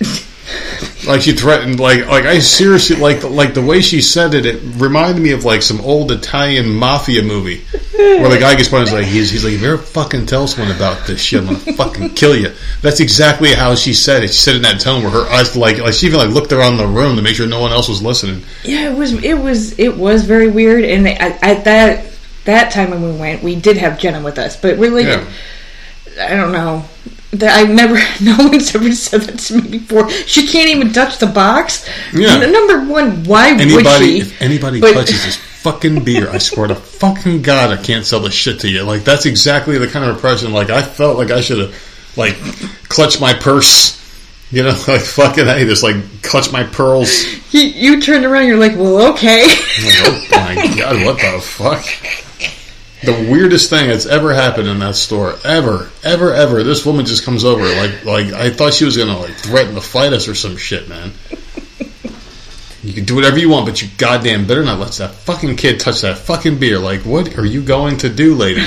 like 1.08 1.22
she 1.22 1.32
threatened, 1.32 1.80
like 1.80 2.06
like 2.06 2.24
I 2.24 2.38
seriously 2.38 2.96
like 2.96 3.22
the, 3.22 3.28
like 3.28 3.54
the 3.54 3.62
way 3.62 3.80
she 3.80 4.00
said 4.02 4.34
it. 4.34 4.46
It 4.46 4.60
reminded 4.76 5.20
me 5.20 5.32
of 5.32 5.44
like 5.44 5.62
some 5.62 5.80
old 5.80 6.12
Italian 6.12 6.68
mafia 6.68 7.22
movie 7.22 7.64
where 7.96 8.28
the 8.28 8.38
guy 8.38 8.54
gets 8.54 8.68
punched. 8.68 8.92
Like 8.92 9.06
he's 9.06 9.30
he's 9.30 9.44
like, 9.44 9.54
if 9.54 9.62
you 9.62 9.72
ever 9.72 9.82
fucking 9.82 10.26
tell 10.26 10.46
someone 10.46 10.74
about 10.76 11.06
this 11.06 11.20
shit, 11.20 11.40
I'm 11.40 11.46
gonna 11.46 11.72
fucking 11.76 12.10
kill 12.10 12.36
you. 12.36 12.52
That's 12.82 13.00
exactly 13.00 13.54
how 13.54 13.74
she 13.74 13.94
said 13.94 14.22
it. 14.22 14.28
She 14.28 14.40
said 14.40 14.54
it 14.54 14.56
in 14.58 14.62
that 14.62 14.80
tone 14.80 15.02
where 15.02 15.10
her 15.10 15.26
eyes 15.30 15.56
like 15.56 15.78
like 15.78 15.94
she 15.94 16.06
even 16.06 16.18
like 16.18 16.30
looked 16.30 16.52
around 16.52 16.76
the 16.76 16.86
room 16.86 17.16
to 17.16 17.22
make 17.22 17.34
sure 17.34 17.46
no 17.46 17.60
one 17.60 17.72
else 17.72 17.88
was 17.88 18.02
listening. 18.02 18.42
Yeah, 18.62 18.92
it 18.92 18.96
was 18.96 19.12
it 19.24 19.38
was 19.38 19.78
it 19.78 19.96
was 19.96 20.24
very 20.24 20.48
weird. 20.48 20.84
And 20.84 21.08
at, 21.08 21.42
at 21.42 21.64
that 21.64 22.04
that 22.44 22.72
time 22.72 22.90
when 22.90 23.02
we 23.02 23.12
went, 23.18 23.42
we 23.42 23.56
did 23.56 23.76
have 23.78 23.98
Jenna 23.98 24.22
with 24.22 24.38
us, 24.38 24.56
but 24.60 24.78
really, 24.78 25.04
Yeah. 25.04 25.24
I 26.20 26.34
don't 26.34 26.50
know. 26.52 26.84
That 27.32 27.56
I've 27.58 27.68
never, 27.70 27.94
no 28.24 28.36
one's 28.38 28.74
ever 28.74 28.90
said 28.92 29.20
that 29.22 29.38
to 29.40 29.60
me 29.60 29.78
before. 29.78 30.08
She 30.10 30.46
can't 30.46 30.70
even 30.70 30.92
touch 30.92 31.18
the 31.18 31.26
box. 31.26 31.86
Yeah. 32.14 32.38
Number 32.46 32.90
one, 32.90 33.24
why 33.24 33.52
would 33.52 33.60
Anybody, 33.60 34.06
she? 34.06 34.20
if 34.20 34.40
anybody 34.42 34.80
But- 34.80 34.94
touches 34.94 35.24
this 35.24 35.36
fucking 35.62 36.04
beer, 36.04 36.30
I 36.30 36.38
swear 36.38 36.68
to 36.68 36.74
fucking 36.74 37.42
God, 37.42 37.70
I 37.78 37.82
can't 37.82 38.06
sell 38.06 38.20
the 38.20 38.30
shit 38.30 38.60
to 38.60 38.68
you. 38.70 38.82
Like 38.82 39.04
that's 39.04 39.26
exactly 39.26 39.76
the 39.76 39.88
kind 39.88 40.04
of 40.08 40.14
impression. 40.16 40.52
Like 40.52 40.70
I 40.70 40.80
felt 40.82 41.18
like 41.18 41.30
I 41.30 41.40
should 41.42 41.58
have, 41.58 41.74
like, 42.16 42.34
clutched 42.88 43.20
my 43.20 43.34
purse. 43.34 43.96
You 44.50 44.62
know, 44.62 44.70
like 44.88 45.02
fucking 45.02 45.44
hey, 45.44 45.66
just 45.66 45.82
like 45.82 46.22
clutch 46.22 46.50
my 46.50 46.62
pearls. 46.64 47.26
You, 47.52 47.60
you 47.60 48.00
turned 48.00 48.24
around, 48.24 48.46
you're 48.46 48.56
like, 48.56 48.76
well, 48.76 49.12
okay. 49.12 49.46
Like, 49.46 49.58
oh 49.76 50.28
my 50.30 50.74
God, 50.78 51.04
what 51.04 51.16
the 51.18 51.40
fuck? 51.42 51.84
The 53.02 53.28
weirdest 53.30 53.70
thing 53.70 53.88
that's 53.88 54.06
ever 54.06 54.34
happened 54.34 54.68
in 54.68 54.80
that 54.80 54.96
store, 54.96 55.36
ever, 55.44 55.88
ever, 56.02 56.32
ever. 56.32 56.64
This 56.64 56.84
woman 56.84 57.06
just 57.06 57.24
comes 57.24 57.44
over, 57.44 57.62
like, 57.62 58.04
like 58.04 58.32
I 58.32 58.50
thought 58.50 58.74
she 58.74 58.84
was 58.84 58.96
gonna 58.96 59.18
like 59.18 59.34
threaten 59.34 59.74
to 59.74 59.80
fight 59.80 60.12
us 60.12 60.26
or 60.26 60.34
some 60.34 60.56
shit, 60.56 60.88
man. 60.88 61.12
You 62.82 62.94
can 62.94 63.04
do 63.04 63.16
whatever 63.16 63.38
you 63.38 63.50
want, 63.50 63.66
but 63.66 63.82
you 63.82 63.88
goddamn 63.98 64.46
better 64.46 64.64
not 64.64 64.78
let 64.78 64.92
that 64.92 65.10
fucking 65.12 65.56
kid 65.56 65.78
touch 65.78 66.00
that 66.02 66.18
fucking 66.18 66.58
beer. 66.58 66.78
Like, 66.78 67.02
what 67.02 67.36
are 67.36 67.44
you 67.44 67.62
going 67.62 67.98
to 67.98 68.08
do, 68.08 68.34
lady? 68.34 68.64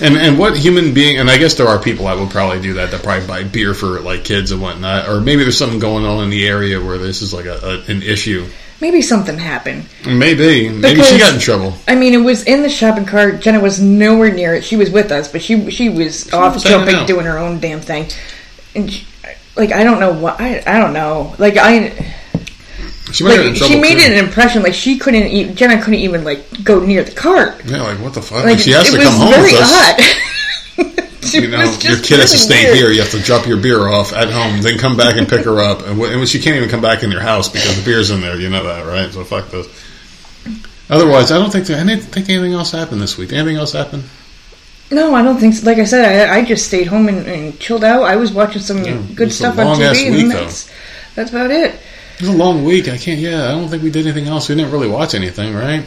And 0.00 0.16
and 0.16 0.38
what 0.38 0.56
human 0.56 0.94
being? 0.94 1.18
And 1.18 1.30
I 1.30 1.36
guess 1.36 1.54
there 1.54 1.68
are 1.68 1.78
people 1.78 2.06
that 2.06 2.16
would 2.16 2.30
probably 2.30 2.62
do 2.62 2.74
that. 2.74 2.90
That 2.90 3.02
probably 3.02 3.26
buy 3.26 3.44
beer 3.44 3.74
for 3.74 4.00
like 4.00 4.24
kids 4.24 4.50
and 4.50 4.62
whatnot, 4.62 5.08
or 5.08 5.20
maybe 5.20 5.42
there's 5.42 5.58
something 5.58 5.78
going 5.78 6.06
on 6.06 6.24
in 6.24 6.30
the 6.30 6.48
area 6.48 6.82
where 6.82 6.96
this 6.96 7.20
is 7.20 7.34
like 7.34 7.44
a, 7.44 7.58
a 7.62 7.92
an 7.92 8.02
issue. 8.02 8.48
Maybe 8.80 9.02
something 9.02 9.36
happened. 9.38 9.84
Maybe, 10.06 10.68
maybe 10.70 11.02
she 11.02 11.18
got 11.18 11.34
in 11.34 11.40
trouble. 11.40 11.74
I 11.86 11.94
mean, 11.94 12.14
it 12.14 12.18
was 12.24 12.44
in 12.44 12.62
the 12.62 12.70
shopping 12.70 13.04
cart. 13.04 13.40
Jenna 13.40 13.60
was 13.60 13.80
nowhere 13.80 14.32
near 14.32 14.54
it. 14.54 14.64
She 14.64 14.76
was 14.76 14.90
with 14.90 15.12
us, 15.12 15.30
but 15.30 15.42
she 15.42 15.70
she 15.70 15.88
was 15.90 16.32
off 16.32 16.54
was 16.54 16.64
jumping, 16.64 17.04
doing 17.06 17.26
her 17.26 17.38
own 17.38 17.60
damn 17.60 17.80
thing. 17.80 18.08
And 18.74 18.90
she, 18.90 19.06
like, 19.56 19.72
I 19.72 19.84
don't 19.84 20.00
know 20.00 20.12
what 20.14 20.40
I 20.40 20.62
I 20.66 20.78
don't 20.78 20.94
know. 20.94 21.34
Like 21.38 21.56
I 21.58 21.90
She 23.12 23.24
might 23.24 23.32
have 23.32 23.38
got 23.40 23.46
in 23.46 23.52
like 23.52 23.58
trouble. 23.58 23.74
she 23.74 23.80
made 23.80 23.98
too. 23.98 24.12
an 24.12 24.24
impression. 24.24 24.62
Like 24.62 24.74
she 24.74 24.98
couldn't. 24.98 25.24
E- 25.26 25.52
Jenna 25.52 25.78
couldn't 25.82 26.00
even 26.00 26.24
like 26.24 26.64
go 26.64 26.80
near 26.80 27.02
the 27.04 27.12
cart. 27.12 27.62
Yeah, 27.66 27.82
like 27.82 27.98
what 27.98 28.14
the 28.14 28.22
fuck? 28.22 28.44
Like 28.44 28.58
she 28.58 28.70
has 28.70 28.88
it 28.88 28.92
to 28.92 28.98
was 28.98 29.06
come 29.06 29.16
home 29.18 29.30
very 29.32 29.52
with 29.52 29.60
us. 29.60 29.70
odd. 30.00 30.00
You 31.40 31.48
know, 31.48 31.62
your 31.80 31.98
kid 32.00 32.20
has 32.20 32.32
to 32.32 32.38
stay 32.38 32.64
weird. 32.64 32.76
here. 32.76 32.90
You 32.90 33.00
have 33.02 33.10
to 33.12 33.20
drop 33.20 33.46
your 33.46 33.56
beer 33.56 33.88
off 33.88 34.12
at 34.12 34.30
home, 34.30 34.60
then 34.62 34.78
come 34.78 34.96
back 34.96 35.16
and 35.16 35.28
pick 35.28 35.44
her 35.44 35.58
up. 35.60 35.86
And, 35.86 36.00
and 36.00 36.28
she 36.28 36.40
can't 36.40 36.56
even 36.56 36.68
come 36.68 36.80
back 36.82 37.02
in 37.02 37.10
your 37.10 37.20
house 37.20 37.48
because 37.48 37.76
the 37.76 37.84
beer's 37.84 38.10
in 38.10 38.20
there. 38.20 38.36
You 38.38 38.48
know 38.50 38.64
that, 38.64 38.86
right? 38.86 39.12
So 39.12 39.24
fuck 39.24 39.48
this. 39.50 39.66
Otherwise, 40.88 41.30
I 41.30 41.38
don't 41.38 41.50
think 41.50 41.66
there, 41.66 41.80
I 41.80 41.84
didn't 41.86 42.02
think 42.04 42.28
anything 42.28 42.52
else 42.52 42.72
happened 42.72 43.00
this 43.00 43.16
week. 43.16 43.32
Anything 43.32 43.56
else 43.56 43.72
happened? 43.72 44.04
No, 44.90 45.14
I 45.14 45.22
don't 45.22 45.38
think 45.38 45.54
so. 45.54 45.64
Like 45.66 45.78
I 45.78 45.84
said, 45.84 46.28
I, 46.30 46.38
I 46.40 46.44
just 46.44 46.66
stayed 46.66 46.88
home 46.88 47.06
and, 47.08 47.24
and 47.26 47.58
chilled 47.60 47.84
out. 47.84 48.02
I 48.02 48.16
was 48.16 48.32
watching 48.32 48.60
some 48.60 48.82
Yeah, 48.84 49.00
good 49.14 49.32
stuff 49.32 49.56
on 49.58 49.76
TV, 49.76 50.10
week, 50.10 50.22
and 50.22 50.30
though. 50.32 50.40
that's 50.40 50.68
that's 51.14 51.30
about 51.30 51.52
it. 51.52 51.74
It 52.16 52.20
was 52.22 52.28
a 52.30 52.36
long 52.36 52.64
week. 52.64 52.88
I 52.88 52.98
can't. 52.98 53.20
Yeah, 53.20 53.44
I 53.46 53.50
don't 53.52 53.68
think 53.68 53.84
we 53.84 53.90
did 53.90 54.04
anything 54.06 54.26
else. 54.26 54.48
We 54.48 54.56
didn't 54.56 54.72
really 54.72 54.88
watch 54.88 55.14
anything, 55.14 55.54
right? 55.54 55.84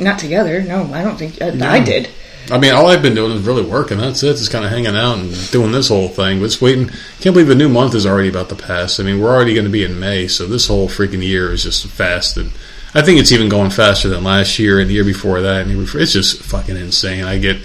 Not 0.00 0.18
together. 0.18 0.62
No, 0.62 0.92
I 0.92 1.02
don't 1.02 1.16
think 1.16 1.38
No. 1.40 1.68
I 1.68 1.78
did. 1.82 2.08
I 2.50 2.58
mean, 2.58 2.74
all 2.74 2.86
I've 2.86 3.02
been 3.02 3.14
doing 3.14 3.32
is 3.32 3.42
really 3.42 3.62
working. 3.62 3.98
That's 3.98 4.22
it. 4.22 4.36
Just 4.36 4.50
kind 4.50 4.64
of 4.64 4.70
hanging 4.70 4.96
out 4.96 5.18
and 5.18 5.50
doing 5.50 5.72
this 5.72 5.88
whole 5.88 6.08
thing. 6.08 6.40
But 6.40 6.46
it's 6.46 6.60
waiting. 6.60 6.88
Can't 7.20 7.34
believe 7.34 7.46
the 7.46 7.54
new 7.54 7.68
month 7.68 7.94
is 7.94 8.04
already 8.04 8.28
about 8.28 8.48
to 8.48 8.56
pass. 8.56 8.98
I 8.98 9.04
mean, 9.04 9.20
we're 9.20 9.32
already 9.32 9.54
going 9.54 9.66
to 9.66 9.70
be 9.70 9.84
in 9.84 10.00
May, 10.00 10.26
so 10.28 10.46
this 10.46 10.66
whole 10.66 10.88
freaking 10.88 11.22
year 11.22 11.52
is 11.52 11.62
just 11.62 11.86
fast. 11.86 12.36
And 12.36 12.50
I 12.94 13.02
think 13.02 13.20
it's 13.20 13.32
even 13.32 13.48
going 13.48 13.70
faster 13.70 14.08
than 14.08 14.24
last 14.24 14.58
year 14.58 14.80
and 14.80 14.90
the 14.90 14.94
year 14.94 15.04
before 15.04 15.40
that. 15.40 15.60
I 15.60 15.64
mean. 15.64 15.86
It's 15.94 16.12
just 16.12 16.42
fucking 16.42 16.76
insane. 16.76 17.24
I 17.24 17.38
get 17.38 17.58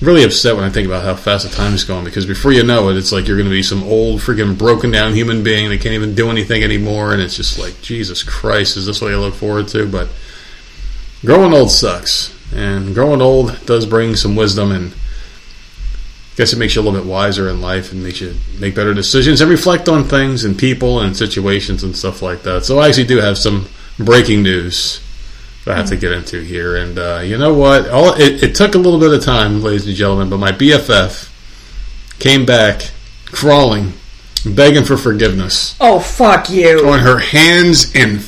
really 0.00 0.24
upset 0.24 0.54
when 0.54 0.64
I 0.64 0.70
think 0.70 0.86
about 0.86 1.04
how 1.04 1.14
fast 1.14 1.48
the 1.48 1.54
time 1.54 1.74
is 1.74 1.84
going 1.84 2.04
because 2.04 2.26
before 2.26 2.52
you 2.52 2.62
know 2.62 2.90
it, 2.90 2.96
it's 2.96 3.12
like 3.12 3.26
you're 3.26 3.36
going 3.36 3.48
to 3.48 3.54
be 3.54 3.62
some 3.62 3.82
old 3.82 4.20
freaking 4.20 4.58
broken 4.58 4.90
down 4.90 5.14
human 5.14 5.42
being 5.42 5.70
that 5.70 5.80
can't 5.80 5.94
even 5.94 6.14
do 6.14 6.28
anything 6.30 6.62
anymore. 6.62 7.12
And 7.12 7.22
it's 7.22 7.36
just 7.36 7.58
like 7.58 7.80
Jesus 7.80 8.22
Christ, 8.22 8.76
is 8.76 8.86
this 8.86 9.00
what 9.00 9.08
you 9.08 9.18
look 9.18 9.34
forward 9.34 9.68
to? 9.68 9.88
But 9.88 10.08
growing 11.24 11.54
old 11.54 11.70
sucks, 11.70 12.35
and 12.54 12.94
growing 12.94 13.20
old 13.22 13.64
does 13.66 13.86
bring 13.86 14.16
some 14.16 14.36
wisdom, 14.36 14.70
and 14.72 14.92
I 14.92 16.36
guess 16.36 16.52
it 16.52 16.58
makes 16.58 16.74
you 16.74 16.82
a 16.82 16.84
little 16.84 17.00
bit 17.00 17.08
wiser 17.08 17.48
in 17.48 17.60
life 17.60 17.92
and 17.92 18.02
makes 18.02 18.20
you 18.20 18.34
make 18.58 18.74
better 18.74 18.94
decisions 18.94 19.40
and 19.40 19.50
reflect 19.50 19.88
on 19.88 20.04
things 20.04 20.44
and 20.44 20.58
people 20.58 21.00
and 21.00 21.16
situations 21.16 21.82
and 21.82 21.96
stuff 21.96 22.22
like 22.22 22.42
that. 22.42 22.64
So 22.64 22.78
I 22.78 22.88
actually 22.88 23.06
do 23.06 23.18
have 23.18 23.38
some 23.38 23.68
breaking 23.98 24.42
news 24.42 25.00
that 25.64 25.74
I 25.74 25.76
have 25.78 25.88
to 25.88 25.96
get 25.96 26.12
into 26.12 26.40
here, 26.40 26.76
and 26.76 26.98
uh, 26.98 27.20
you 27.24 27.38
know 27.38 27.54
what? 27.54 27.88
All 27.88 28.12
it, 28.14 28.42
it 28.42 28.54
took 28.54 28.74
a 28.74 28.78
little 28.78 29.00
bit 29.00 29.12
of 29.12 29.24
time, 29.24 29.62
ladies 29.62 29.86
and 29.86 29.96
gentlemen, 29.96 30.30
but 30.30 30.38
my 30.38 30.52
BFF 30.52 31.32
came 32.18 32.46
back 32.46 32.90
crawling, 33.26 33.92
begging 34.44 34.84
for 34.84 34.96
forgiveness 34.96 35.76
Oh 35.80 35.98
fuck 35.98 36.48
you! 36.48 36.88
on 36.88 37.00
her 37.00 37.18
hands 37.18 37.92
and 37.94 38.20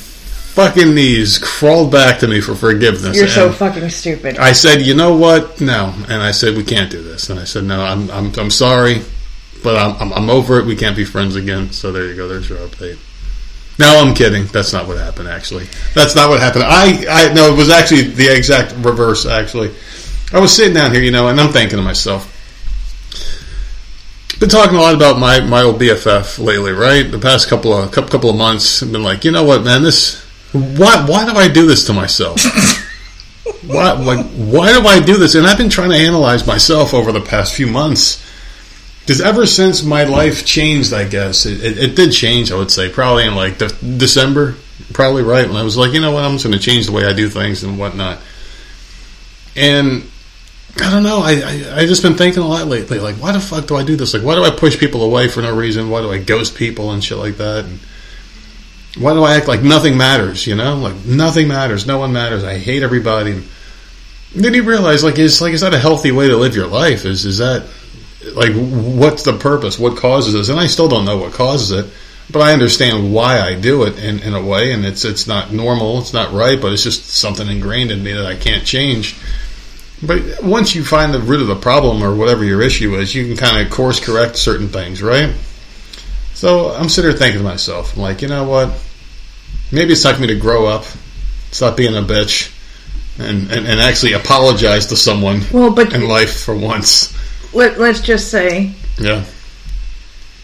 fucking 0.59 0.93
knees 0.93 1.37
crawled 1.37 1.89
back 1.89 2.19
to 2.19 2.27
me 2.27 2.41
for 2.41 2.53
forgiveness. 2.53 3.15
You're 3.15 3.29
so 3.29 3.49
fucking 3.49 3.89
stupid. 3.89 4.37
I 4.37 4.51
said, 4.51 4.81
you 4.81 4.93
know 4.93 5.15
what? 5.15 5.61
No. 5.61 5.93
And 6.09 6.21
I 6.21 6.31
said, 6.31 6.57
we 6.57 6.65
can't 6.65 6.91
do 6.91 7.01
this. 7.01 7.29
And 7.29 7.39
I 7.39 7.45
said, 7.45 7.63
no, 7.63 7.81
I'm, 7.81 8.11
I'm, 8.11 8.33
I'm 8.37 8.51
sorry, 8.51 9.01
but 9.63 9.77
I'm, 9.77 9.95
I'm, 10.01 10.13
I'm 10.13 10.29
over 10.29 10.59
it. 10.59 10.65
We 10.65 10.75
can't 10.75 10.97
be 10.97 11.05
friends 11.05 11.37
again. 11.37 11.71
So 11.71 11.93
there 11.93 12.07
you 12.07 12.15
go. 12.17 12.27
There's 12.27 12.49
your 12.49 12.57
update. 12.59 12.97
No, 13.79 14.01
I'm 14.01 14.13
kidding. 14.13 14.47
That's 14.47 14.73
not 14.73 14.85
what 14.85 14.97
happened, 14.97 15.29
actually. 15.29 15.67
That's 15.95 16.13
not 16.13 16.27
what 16.27 16.41
happened. 16.41 16.65
I, 16.65 17.05
I, 17.09 17.33
no, 17.33 17.53
it 17.53 17.57
was 17.57 17.69
actually 17.69 18.01
the 18.01 18.27
exact 18.27 18.73
reverse, 18.83 19.25
actually. 19.25 19.73
I 20.33 20.41
was 20.41 20.53
sitting 20.53 20.73
down 20.73 20.91
here, 20.91 21.01
you 21.01 21.11
know, 21.11 21.29
and 21.29 21.39
I'm 21.39 21.53
thinking 21.53 21.77
to 21.77 21.83
myself, 21.83 22.35
been 24.41 24.49
talking 24.49 24.75
a 24.75 24.81
lot 24.81 24.93
about 24.93 25.19
my, 25.19 25.39
my 25.39 25.61
old 25.61 25.79
BFF 25.79 26.37
lately, 26.37 26.73
right? 26.73 27.09
The 27.09 27.17
past 27.17 27.47
couple 27.47 27.71
of 27.73 27.91
couple, 27.93 28.09
couple 28.09 28.29
of 28.29 28.35
months, 28.35 28.83
I've 28.83 28.91
been 28.91 29.03
like, 29.03 29.23
you 29.23 29.31
know 29.31 29.45
what, 29.45 29.63
man, 29.63 29.83
this 29.83 30.28
why 30.51 31.05
why 31.05 31.25
do 31.25 31.37
I 31.37 31.47
do 31.47 31.67
this 31.67 31.85
to 31.87 31.93
myself? 31.93 32.39
why 33.65 33.91
like 33.93 34.25
why 34.31 34.71
do 34.73 34.87
I 34.87 34.99
do 34.99 35.17
this? 35.17 35.35
And 35.35 35.45
I've 35.45 35.57
been 35.57 35.69
trying 35.69 35.91
to 35.91 35.97
analyze 35.97 36.45
myself 36.47 36.93
over 36.93 37.11
the 37.11 37.21
past 37.21 37.53
few 37.53 37.67
months. 37.67 38.25
Because 39.01 39.21
ever 39.21 39.47
since 39.47 39.83
my 39.83 40.03
life 40.03 40.45
changed, 40.45 40.93
I 40.93 41.03
guess 41.07 41.47
it, 41.47 41.63
it, 41.63 41.77
it 41.79 41.95
did 41.95 42.11
change. 42.11 42.51
I 42.51 42.55
would 42.55 42.69
say 42.69 42.89
probably 42.89 43.25
in 43.25 43.33
like 43.33 43.57
de- 43.57 43.97
December, 43.97 44.55
probably 44.93 45.23
right 45.23 45.47
when 45.47 45.57
I 45.57 45.63
was 45.63 45.77
like, 45.77 45.93
you 45.93 45.99
know 45.99 46.11
what, 46.11 46.23
I'm 46.23 46.33
just 46.33 46.45
going 46.45 46.55
to 46.55 46.63
change 46.63 46.85
the 46.85 46.91
way 46.91 47.05
I 47.05 47.13
do 47.13 47.27
things 47.27 47.63
and 47.63 47.79
whatnot. 47.79 48.19
And 49.55 50.03
I 50.79 50.91
don't 50.91 51.03
know. 51.03 51.21
I, 51.21 51.41
I 51.41 51.79
I 51.81 51.85
just 51.87 52.03
been 52.03 52.15
thinking 52.15 52.43
a 52.43 52.47
lot 52.47 52.67
lately. 52.67 52.99
Like, 52.99 53.15
why 53.15 53.31
the 53.31 53.39
fuck 53.39 53.65
do 53.65 53.75
I 53.75 53.83
do 53.83 53.95
this? 53.95 54.13
Like, 54.13 54.23
why 54.23 54.35
do 54.35 54.43
I 54.43 54.51
push 54.51 54.77
people 54.77 55.01
away 55.01 55.27
for 55.27 55.41
no 55.41 55.55
reason? 55.55 55.89
Why 55.89 56.01
do 56.01 56.11
I 56.11 56.19
ghost 56.19 56.55
people 56.55 56.91
and 56.91 57.03
shit 57.03 57.17
like 57.17 57.37
that? 57.37 57.65
And 57.65 57.79
why 58.97 59.13
do 59.13 59.23
I 59.23 59.35
act 59.35 59.47
like 59.47 59.61
nothing 59.61 59.97
matters? 59.97 60.47
You 60.47 60.55
know, 60.55 60.77
like 60.77 61.05
nothing 61.05 61.47
matters. 61.47 61.85
No 61.85 61.99
one 61.99 62.11
matters. 62.11 62.43
I 62.43 62.57
hate 62.57 62.83
everybody. 62.83 63.33
And 63.33 63.45
then 64.33 64.53
you 64.53 64.63
realize, 64.63 65.03
like, 65.03 65.19
is 65.19 65.41
like 65.41 65.53
is 65.53 65.61
that 65.61 65.73
a 65.73 65.79
healthy 65.79 66.11
way 66.11 66.27
to 66.27 66.37
live 66.37 66.55
your 66.55 66.67
life? 66.67 67.05
Is 67.05 67.25
is 67.25 67.37
that 67.37 67.67
like 68.33 68.53
what's 68.53 69.23
the 69.23 69.33
purpose? 69.33 69.77
What 69.77 69.97
causes 69.97 70.33
this? 70.33 70.49
And 70.49 70.59
I 70.59 70.67
still 70.67 70.87
don't 70.87 71.05
know 71.05 71.17
what 71.17 71.33
causes 71.33 71.71
it, 71.71 71.91
but 72.31 72.41
I 72.41 72.53
understand 72.53 73.13
why 73.13 73.39
I 73.39 73.55
do 73.55 73.83
it 73.83 73.99
in, 73.99 74.19
in 74.19 74.33
a 74.33 74.43
way. 74.43 74.71
And 74.71 74.85
it's 74.85 75.05
it's 75.05 75.27
not 75.27 75.51
normal. 75.51 75.99
It's 75.99 76.13
not 76.13 76.33
right. 76.33 76.59
But 76.59 76.73
it's 76.73 76.83
just 76.83 77.05
something 77.05 77.47
ingrained 77.47 77.91
in 77.91 78.03
me 78.03 78.13
that 78.13 78.25
I 78.25 78.35
can't 78.35 78.65
change. 78.65 79.15
But 80.01 80.41
once 80.41 80.75
you 80.75 80.83
find 80.83 81.13
the 81.13 81.19
root 81.19 81.41
of 81.41 81.47
the 81.47 81.55
problem 81.55 82.01
or 82.01 82.15
whatever 82.15 82.43
your 82.43 82.61
issue 82.61 82.95
is, 82.95 83.13
you 83.13 83.27
can 83.27 83.35
kind 83.35 83.65
of 83.65 83.71
course 83.71 83.99
correct 83.99 84.37
certain 84.37 84.69
things, 84.69 85.03
right? 85.03 85.35
So 86.39 86.71
I'm 86.71 86.87
sitting 86.87 87.09
there 87.11 87.19
thinking 87.19 87.39
to 87.41 87.43
myself, 87.43 87.97
I'm 87.97 88.01
like, 88.01 88.21
you 88.21 88.29
know 88.29 88.45
what? 88.45 88.69
Maybe 89.73 89.91
it's 89.91 90.03
time 90.03 90.15
for 90.15 90.21
me 90.21 90.27
to 90.27 90.39
grow 90.39 90.67
up, 90.67 90.85
stop 91.51 91.75
being 91.75 91.97
a 91.97 92.01
bitch, 92.01 92.49
and, 93.19 93.51
and, 93.51 93.67
and 93.67 93.81
actually 93.81 94.13
apologize 94.13 94.85
to 94.87 94.95
someone 94.95 95.41
Well, 95.51 95.69
but 95.73 95.93
in 95.93 96.07
life 96.07 96.39
for 96.43 96.55
once. 96.55 97.13
let, 97.53 97.77
let's 97.77 97.99
just 97.99 98.31
say 98.31 98.71
Yeah. 98.97 99.25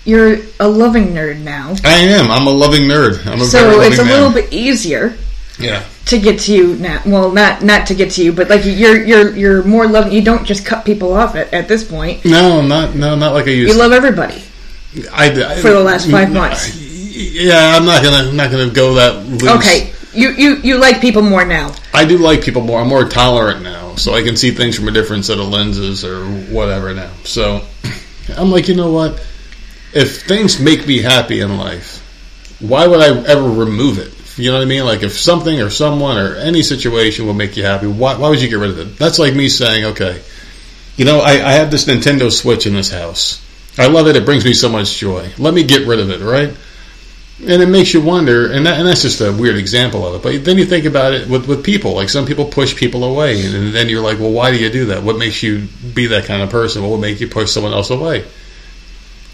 you're 0.03 0.39
a 0.59 0.67
loving 0.67 1.13
nerd 1.13 1.39
now, 1.39 1.75
I 1.85 1.93
am. 1.93 2.29
I'm 2.29 2.45
a 2.45 2.51
loving 2.51 2.89
nerd. 2.89 3.25
I'm 3.25 3.39
a 3.39 3.45
so 3.45 3.79
it's 3.79 3.97
a 3.97 4.03
little 4.03 4.31
bit 4.31 4.51
easier 4.51 5.15
Yeah. 5.57 5.85
to 6.07 6.19
get 6.19 6.41
to 6.41 6.53
you 6.53 6.75
now. 6.75 7.01
Well, 7.05 7.31
not 7.31 7.63
not 7.63 7.87
to 7.87 7.95
get 7.95 8.11
to 8.11 8.21
you, 8.25 8.33
but 8.33 8.49
like 8.49 8.65
you're 8.65 9.01
you're 9.01 9.33
you're 9.33 9.63
more 9.63 9.87
loving. 9.87 10.11
You 10.11 10.21
don't 10.21 10.43
just 10.43 10.65
cut 10.65 10.83
people 10.83 11.13
off 11.13 11.35
at, 11.35 11.53
at 11.53 11.69
this 11.69 11.85
point. 11.85 12.25
No, 12.25 12.61
not 12.61 12.95
no, 12.95 13.15
not 13.15 13.31
like 13.33 13.47
I 13.47 13.51
used. 13.51 13.71
You 13.73 13.79
love 13.79 13.93
everybody. 13.93 14.43
I, 15.11 15.31
I, 15.31 15.61
For 15.61 15.71
the 15.71 15.83
last 15.83 16.09
five 16.09 16.31
months. 16.31 16.75
Yeah, 17.15 17.77
I'm 17.77 17.85
not 17.85 18.03
gonna 18.03 18.29
I'm 18.29 18.35
not 18.35 18.51
gonna 18.51 18.69
go 18.69 18.95
that 18.95 19.25
loose. 19.25 19.43
Okay, 19.43 19.93
you 20.13 20.31
you 20.31 20.55
you 20.57 20.77
like 20.77 21.01
people 21.01 21.21
more 21.21 21.45
now. 21.45 21.73
I 21.93 22.05
do 22.05 22.17
like 22.17 22.43
people 22.43 22.61
more. 22.61 22.81
I'm 22.81 22.87
more 22.87 23.07
tolerant 23.07 23.63
now, 23.63 23.95
so 23.95 24.13
I 24.13 24.21
can 24.21 24.35
see 24.35 24.51
things 24.51 24.75
from 24.75 24.87
a 24.87 24.91
different 24.91 25.25
set 25.25 25.39
of 25.39 25.47
lenses 25.47 26.03
or 26.03 26.25
whatever 26.25 26.93
now. 26.93 27.11
So 27.23 27.65
I'm 28.37 28.51
like, 28.51 28.67
you 28.67 28.75
know 28.75 28.91
what? 28.91 29.25
If 29.93 30.23
things 30.23 30.59
make 30.59 30.85
me 30.85 31.01
happy 31.01 31.39
in 31.39 31.57
life, 31.57 32.01
why 32.59 32.87
would 32.87 32.99
I 32.99 33.17
ever 33.29 33.49
remove 33.49 33.97
it? 33.99 34.11
You 34.37 34.51
know 34.51 34.57
what 34.57 34.63
I 34.63 34.67
mean? 34.67 34.83
Like 34.83 35.03
if 35.03 35.13
something 35.13 35.61
or 35.61 35.69
someone 35.69 36.17
or 36.17 36.35
any 36.35 36.63
situation 36.63 37.25
will 37.25 37.33
make 37.33 37.55
you 37.55 37.63
happy, 37.63 37.87
why, 37.87 38.17
why 38.17 38.29
would 38.29 38.41
you 38.41 38.49
get 38.49 38.59
rid 38.59 38.71
of 38.71 38.79
it? 38.79 38.97
That's 38.97 39.19
like 39.19 39.33
me 39.33 39.47
saying, 39.47 39.85
okay, 39.85 40.21
you 40.97 41.05
know, 41.05 41.19
I, 41.19 41.31
I 41.31 41.53
have 41.53 41.71
this 41.71 41.85
Nintendo 41.85 42.31
Switch 42.31 42.65
in 42.65 42.73
this 42.73 42.91
house. 42.91 43.41
I 43.77 43.87
love 43.87 44.07
it. 44.07 44.15
It 44.15 44.25
brings 44.25 44.45
me 44.45 44.53
so 44.53 44.69
much 44.69 44.97
joy. 44.97 45.31
Let 45.37 45.53
me 45.53 45.63
get 45.63 45.87
rid 45.87 45.99
of 45.99 46.09
it, 46.09 46.21
right? 46.21 46.55
And 47.41 47.61
it 47.61 47.67
makes 47.67 47.93
you 47.93 48.01
wonder, 48.01 48.49
and, 48.49 48.65
that, 48.65 48.79
and 48.79 48.87
that's 48.87 49.01
just 49.01 49.19
a 49.19 49.33
weird 49.33 49.57
example 49.57 50.07
of 50.07 50.15
it. 50.15 50.23
But 50.23 50.45
then 50.45 50.57
you 50.57 50.65
think 50.65 50.85
about 50.85 51.13
it 51.13 51.27
with, 51.27 51.47
with 51.47 51.65
people. 51.65 51.93
Like 51.93 52.07
some 52.07 52.25
people 52.25 52.45
push 52.45 52.75
people 52.75 53.03
away, 53.03 53.45
and 53.45 53.73
then 53.73 53.89
you're 53.89 54.01
like, 54.01 54.19
well, 54.19 54.31
why 54.31 54.51
do 54.51 54.57
you 54.57 54.69
do 54.69 54.85
that? 54.85 55.03
What 55.03 55.17
makes 55.17 55.43
you 55.43 55.67
be 55.93 56.07
that 56.07 56.25
kind 56.25 56.41
of 56.41 56.49
person? 56.49 56.81
What 56.81 56.91
would 56.91 57.01
make 57.01 57.19
you 57.19 57.27
push 57.27 57.51
someone 57.51 57.73
else 57.73 57.89
away? 57.89 58.25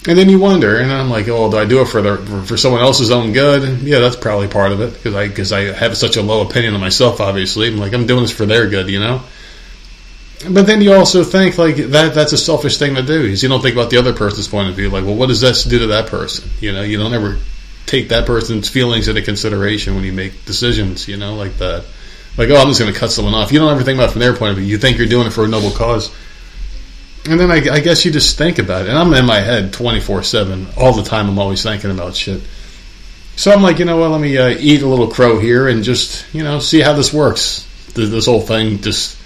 And 0.08 0.18
then 0.18 0.30
you 0.30 0.40
wonder, 0.40 0.80
and 0.80 0.92
I'm 0.92 1.12
like, 1.12 1.28
oh, 1.28 1.52
do 1.52 1.58
I 1.58 1.66
do 1.66 1.82
it 1.82 1.86
for 1.86 2.02
the 2.02 2.18
for 2.48 2.58
someone 2.58 2.82
else's 2.82 3.12
own 3.12 3.34
good? 3.34 3.84
Yeah, 3.84 4.00
that's 4.00 4.16
probably 4.16 4.48
part 4.48 4.72
of 4.72 4.82
it 4.82 4.94
because 4.94 5.14
I 5.14 5.28
because 5.28 5.52
I 5.52 5.72
have 5.72 5.96
such 5.96 6.18
a 6.18 6.24
low 6.24 6.42
opinion 6.42 6.74
of 6.74 6.82
myself. 6.82 7.22
Obviously, 7.22 7.68
I'm 7.68 7.78
like 7.78 7.94
I'm 7.94 8.08
doing 8.08 8.24
this 8.24 8.36
for 8.36 8.48
their 8.48 8.68
good, 8.68 8.90
you 8.90 9.00
know. 9.00 9.22
But 10.50 10.66
then 10.66 10.82
you 10.82 10.94
also 10.94 11.24
think 11.24 11.58
like 11.58 11.76
that 11.76 12.14
that's 12.16 12.34
a 12.34 12.38
selfish 12.38 12.78
thing 12.78 12.96
to 12.96 13.04
do. 13.04 13.22
Is 13.26 13.44
you 13.44 13.50
don't 13.50 13.62
think 13.62 13.76
about 13.76 13.90
the 13.90 13.98
other 13.98 14.14
person's 14.14 14.48
point 14.48 14.70
of 14.70 14.76
view. 14.76 14.90
Like, 14.90 15.06
well, 15.06 15.16
what 15.16 15.28
does 15.28 15.42
this 15.42 15.64
do 15.64 15.80
to 15.80 15.88
that 15.88 16.08
person? 16.08 16.50
You 16.60 16.72
know, 16.72 16.82
you 16.82 16.98
don't 16.98 17.14
ever 17.14 17.38
take 17.86 18.10
that 18.10 18.26
person's 18.26 18.70
feelings 18.70 19.08
into 19.08 19.22
consideration 19.22 19.96
when 19.96 20.04
you 20.04 20.14
make 20.14 20.46
decisions. 20.46 21.08
You 21.08 21.18
know, 21.18 21.36
like 21.36 21.58
that. 21.58 21.86
Like, 22.38 22.50
oh, 22.50 22.56
I'm 22.56 22.68
just 22.68 22.80
going 22.80 22.92
to 22.92 22.98
cut 22.98 23.12
someone 23.12 23.34
off. 23.34 23.52
You 23.52 23.60
don't 23.60 23.72
ever 23.72 23.84
think 23.84 23.98
about 23.98 24.10
it 24.10 24.14
from 24.14 24.22
their 24.22 24.36
point 24.36 24.52
of 24.52 24.58
view. 24.58 24.66
You 24.66 24.78
think 24.78 24.98
you're 24.98 25.08
doing 25.08 25.28
it 25.28 25.34
for 25.34 25.44
a 25.44 25.48
noble 25.50 25.72
cause. 25.72 26.10
And 27.30 27.40
then 27.40 27.52
I, 27.52 27.58
I 27.76 27.80
guess 27.82 28.04
you 28.06 28.12
just 28.12 28.38
think 28.38 28.58
about 28.58 28.84
it. 28.84 28.90
And 28.90 28.98
I'm 28.98 29.14
in 29.14 29.26
my 29.26 29.40
head 29.42 29.74
24 29.74 30.24
7. 30.24 30.68
All 30.78 30.94
the 30.94 31.04
time, 31.04 31.30
I'm 31.30 31.38
always 31.38 31.62
thinking 31.62 31.92
about 31.92 32.16
shit. 32.16 32.42
So 33.36 33.52
I'm 33.52 33.62
like, 33.62 33.80
you 33.80 33.86
know 33.86 33.98
what, 33.98 34.12
let 34.12 34.22
me 34.22 34.38
uh, 34.38 34.50
eat 34.50 34.82
a 34.82 34.88
little 34.88 35.08
crow 35.08 35.40
here 35.40 35.68
and 35.68 35.84
just, 35.84 36.26
you 36.34 36.44
know, 36.44 36.60
see 36.60 36.80
how 36.80 36.94
this 36.94 37.14
works. 37.14 37.68
Th- 37.94 38.10
This 38.10 38.26
whole 38.26 38.42
thing, 38.42 38.82
just 38.82 39.18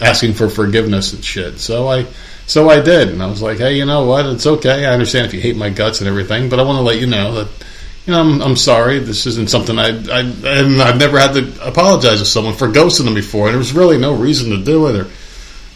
asking 0.00 0.34
for 0.34 0.48
forgiveness 0.48 1.12
and 1.12 1.24
shit. 1.24 1.58
So 1.58 1.88
I, 1.88 2.06
so 2.46 2.68
I 2.68 2.80
did, 2.80 3.08
and 3.08 3.22
I 3.22 3.26
was 3.26 3.42
like, 3.42 3.58
hey, 3.58 3.76
you 3.76 3.86
know 3.86 4.06
what? 4.06 4.26
It's 4.26 4.46
okay. 4.46 4.84
I 4.84 4.92
understand 4.92 5.26
if 5.26 5.34
you 5.34 5.40
hate 5.40 5.56
my 5.56 5.70
guts 5.70 6.00
and 6.00 6.08
everything, 6.08 6.48
but 6.48 6.60
I 6.60 6.62
want 6.62 6.76
to 6.78 6.82
let 6.82 7.00
you 7.00 7.06
know 7.06 7.34
that, 7.34 7.66
you 8.06 8.12
know, 8.12 8.20
I'm, 8.20 8.40
I'm 8.40 8.56
sorry. 8.56 9.00
This 9.00 9.26
isn't 9.26 9.50
something 9.50 9.78
I, 9.78 9.88
I, 9.88 10.20
and 10.20 10.80
I've 10.80 10.98
never 10.98 11.18
had 11.18 11.32
to 11.32 11.66
apologize 11.66 12.20
to 12.20 12.24
someone 12.24 12.54
for 12.54 12.68
ghosting 12.68 13.04
them 13.04 13.14
before, 13.14 13.46
and 13.46 13.54
there 13.54 13.58
was 13.58 13.72
really 13.72 13.98
no 13.98 14.14
reason 14.14 14.50
to 14.50 14.62
do 14.62 14.86
it 14.86 14.96
or, 14.96 15.06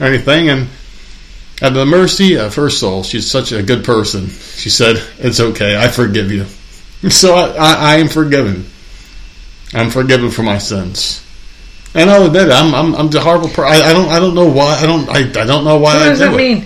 or 0.01 0.07
anything. 0.07 0.49
And 0.49 0.69
at 1.61 1.75
the 1.75 1.85
mercy 1.85 2.37
of 2.39 2.55
her 2.55 2.71
soul, 2.71 3.03
she's 3.03 3.29
such 3.29 3.51
a 3.51 3.65
good 3.65 3.85
person. 3.85 4.29
She 4.29 4.71
said, 4.71 5.03
"It's 5.19 5.41
okay. 5.41 5.77
I 5.77 5.89
forgive 5.89 6.31
you." 6.31 6.47
So 7.09 7.35
I, 7.35 7.49
I, 7.53 7.75
I 7.75 7.97
am 7.97 8.09
forgiven. 8.09 8.67
I'm 9.73 9.89
forgiven 9.89 10.31
for 10.31 10.43
my 10.43 10.59
sins. 10.59 11.25
And 11.95 12.09
I'll 12.09 12.27
admit 12.27 12.49
it. 12.49 12.53
I'm 12.53 12.75
I'm 12.75 12.95
I'm 12.95 13.09
the 13.11 13.21
horrible. 13.21 13.49
Per- 13.49 13.65
I, 13.65 13.81
I 13.91 13.93
don't 13.93 14.09
I 14.09 14.21
don't 14.21 14.35
know 14.35 14.49
why 14.49 14.77
I 14.81 14.87
don't 14.87 15.09
I, 15.09 15.21
I 15.43 15.45
don't 15.47 15.65
know 15.65 15.77
why 15.79 15.95
What 15.95 16.03
I 16.03 16.09
does 16.11 16.19
do 16.21 16.25
that 16.27 16.35
it. 16.35 16.37
mean? 16.37 16.65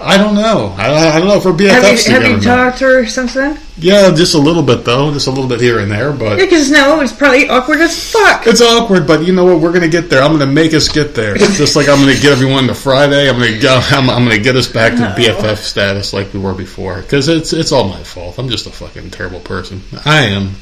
I 0.00 0.16
don't 0.16 0.36
know. 0.36 0.72
I, 0.78 1.16
I 1.16 1.18
don't 1.18 1.26
know 1.26 1.38
if 1.38 1.44
we're 1.44 1.50
BFFs 1.50 1.70
Have 1.70 1.82
you, 1.82 1.88
have 1.90 1.98
together. 2.04 2.28
you 2.28 2.36
now. 2.36 2.64
talked 2.66 2.78
to 2.78 2.84
her 2.84 3.06
since 3.06 3.34
then? 3.34 3.58
Yeah, 3.78 4.14
just 4.14 4.36
a 4.36 4.38
little 4.38 4.62
bit 4.62 4.84
though, 4.84 5.12
just 5.12 5.26
a 5.26 5.30
little 5.30 5.48
bit 5.48 5.60
here 5.60 5.80
and 5.80 5.90
there, 5.90 6.12
but 6.12 6.38
Yeah, 6.38 6.44
because 6.44 6.70
no, 6.70 7.00
it's 7.00 7.12
probably 7.12 7.48
awkward 7.48 7.80
as 7.80 8.12
fuck. 8.12 8.46
It's 8.46 8.60
awkward, 8.60 9.08
but 9.08 9.26
you 9.26 9.32
know 9.32 9.44
what? 9.44 9.58
We're 9.60 9.72
gonna 9.72 9.88
get 9.88 10.08
there. 10.08 10.22
I'm 10.22 10.30
gonna 10.38 10.46
make 10.46 10.72
us 10.72 10.88
get 10.88 11.16
there. 11.16 11.34
Just 11.36 11.74
like 11.74 11.88
I'm 11.88 11.98
gonna 11.98 12.12
get 12.14 12.26
everyone 12.26 12.68
to 12.68 12.74
Friday. 12.76 13.28
I'm 13.28 13.40
gonna 13.40 13.58
go. 13.58 13.80
I'm, 13.90 14.08
I'm 14.08 14.22
gonna 14.22 14.38
get 14.38 14.54
us 14.54 14.68
back 14.68 14.92
to 14.92 15.20
BFF 15.20 15.56
status 15.56 16.12
like 16.12 16.32
we 16.32 16.38
were 16.38 16.54
before. 16.54 17.02
Because 17.02 17.26
it's 17.26 17.52
it's 17.52 17.72
all 17.72 17.88
my 17.88 18.04
fault. 18.04 18.38
I'm 18.38 18.48
just 18.50 18.68
a 18.68 18.70
fucking 18.70 19.10
terrible 19.10 19.40
person. 19.40 19.80
I 20.04 20.26
am. 20.26 20.52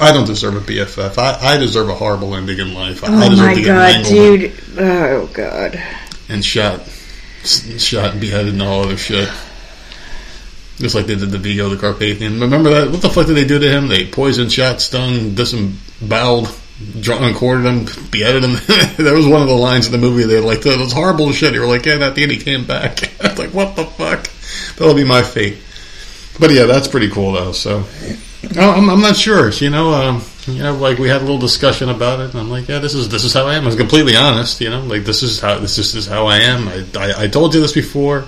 I 0.00 0.12
don't 0.12 0.26
deserve 0.26 0.56
a 0.56 0.60
BFF. 0.60 1.18
I, 1.18 1.54
I 1.54 1.58
deserve 1.58 1.88
a 1.88 1.94
horrible 1.94 2.34
ending 2.34 2.58
in 2.58 2.74
life. 2.74 3.02
I 3.04 3.08
Oh 3.10 3.30
deserve 3.30 3.46
my 3.46 3.54
to 3.54 3.60
get 3.60 3.66
god, 3.66 3.92
mangled 3.92 4.40
dude. 4.40 4.52
Oh 4.78 5.26
god. 5.32 5.82
and 6.28 6.44
shot, 6.44 6.86
shot 7.44 8.12
and 8.12 8.20
beheaded 8.20 8.52
and 8.52 8.62
all 8.62 8.82
other 8.84 8.96
shit. 8.96 9.28
Just 10.76 10.94
like 10.94 11.06
they 11.06 11.16
did 11.16 11.32
to 11.32 11.38
Vigo 11.38 11.68
the 11.70 11.76
Carpathian. 11.76 12.38
Remember 12.40 12.70
that? 12.70 12.90
What 12.92 13.02
the 13.02 13.08
fuck 13.10 13.26
did 13.26 13.36
they 13.36 13.46
do 13.46 13.58
to 13.58 13.68
him? 13.68 13.88
They 13.88 14.06
poisoned, 14.06 14.52
shot, 14.52 14.80
stung, 14.80 15.34
disemboweled, 15.34 16.48
drawn 17.00 17.24
and 17.24 17.34
quartered 17.34 17.64
him, 17.66 17.84
beheaded 18.12 18.44
him. 18.44 18.52
that 19.04 19.12
was 19.12 19.26
one 19.26 19.42
of 19.42 19.48
the 19.48 19.54
lines 19.54 19.86
in 19.86 19.92
the 19.92 19.98
movie. 19.98 20.22
They 20.24 20.36
were 20.38 20.46
like, 20.46 20.60
that 20.62 20.78
was 20.78 20.92
horrible 20.92 21.32
shit. 21.32 21.52
They 21.52 21.58
were 21.58 21.66
like, 21.66 21.84
yeah, 21.86 21.94
and 21.94 22.04
at 22.04 22.14
the 22.14 22.22
end 22.22 22.30
he 22.30 22.38
came 22.38 22.64
back. 22.64 23.02
I 23.24 23.30
was 23.30 23.38
like, 23.40 23.52
what 23.54 23.74
the 23.74 23.86
fuck? 23.86 24.28
That'll 24.76 24.94
be 24.94 25.02
my 25.04 25.22
fate. 25.22 25.58
But 26.38 26.52
yeah, 26.52 26.66
that's 26.66 26.86
pretty 26.86 27.10
cool 27.10 27.32
though. 27.32 27.50
So 27.50 27.84
I'm, 28.56 28.88
I'm 28.88 29.00
not 29.00 29.16
sure. 29.16 29.50
You 29.50 29.70
know, 29.70 29.92
um, 29.92 30.22
you 30.46 30.62
know, 30.62 30.74
like 30.74 30.98
we 30.98 31.08
had 31.08 31.18
a 31.18 31.24
little 31.24 31.38
discussion 31.38 31.88
about 31.88 32.20
it. 32.20 32.30
And 32.30 32.40
I'm 32.40 32.50
like, 32.50 32.68
yeah, 32.68 32.78
this 32.78 32.94
is 32.94 33.08
this 33.08 33.24
is 33.24 33.34
how 33.34 33.46
I 33.46 33.54
am. 33.54 33.64
I 33.64 33.66
was 33.66 33.76
completely 33.76 34.16
honest. 34.16 34.60
You 34.60 34.70
know, 34.70 34.80
like 34.82 35.04
this 35.04 35.22
is 35.22 35.40
how 35.40 35.58
this 35.58 35.78
is, 35.78 35.92
this 35.92 36.06
is 36.06 36.10
how 36.10 36.26
I 36.26 36.38
am. 36.38 36.68
I, 36.68 36.84
I, 36.96 37.22
I 37.24 37.28
told 37.28 37.54
you 37.54 37.60
this 37.60 37.72
before. 37.72 38.26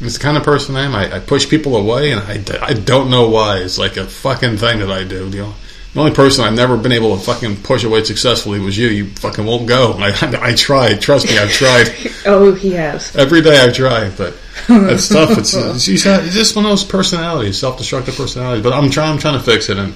It's 0.00 0.18
the 0.18 0.22
kind 0.22 0.36
of 0.36 0.42
person 0.42 0.76
I 0.76 0.82
am. 0.82 0.94
I, 0.94 1.16
I 1.16 1.20
push 1.20 1.48
people 1.48 1.76
away, 1.76 2.10
and 2.10 2.20
I, 2.20 2.42
I 2.60 2.74
don't 2.74 3.10
know 3.10 3.28
why. 3.30 3.58
It's 3.58 3.78
like 3.78 3.96
a 3.96 4.04
fucking 4.04 4.58
thing 4.58 4.80
that 4.80 4.90
I 4.90 5.04
do. 5.04 5.28
You 5.28 5.42
know, 5.42 5.54
the 5.94 6.00
only 6.00 6.12
person 6.12 6.44
I've 6.44 6.54
never 6.54 6.76
been 6.76 6.90
able 6.90 7.16
to 7.16 7.22
fucking 7.22 7.62
push 7.62 7.84
away 7.84 8.02
successfully 8.02 8.58
was 8.58 8.76
you. 8.76 8.88
You 8.88 9.06
fucking 9.10 9.46
won't 9.46 9.68
go. 9.68 9.92
I, 9.98 10.12
I 10.40 10.52
tried. 10.54 11.00
Trust 11.00 11.26
me, 11.26 11.38
I've 11.38 11.52
tried. 11.52 11.88
Oh, 12.26 12.54
he 12.54 12.72
has. 12.72 13.14
Every 13.14 13.42
day 13.42 13.60
I've 13.60 13.74
tried, 13.74 14.16
but 14.16 14.34
it's 14.68 15.10
tough. 15.10 15.36
It's, 15.36 15.52
it's, 15.52 15.86
it's 16.06 16.34
just 16.34 16.56
one 16.56 16.64
of 16.64 16.70
those 16.70 16.82
personalities, 16.82 17.58
self-destructive 17.58 18.16
personalities. 18.16 18.62
But 18.62 18.72
I'm 18.72 18.88
trying. 18.88 19.12
I'm 19.12 19.18
trying 19.18 19.38
to 19.38 19.44
fix 19.44 19.68
it. 19.68 19.76
And 19.76 19.92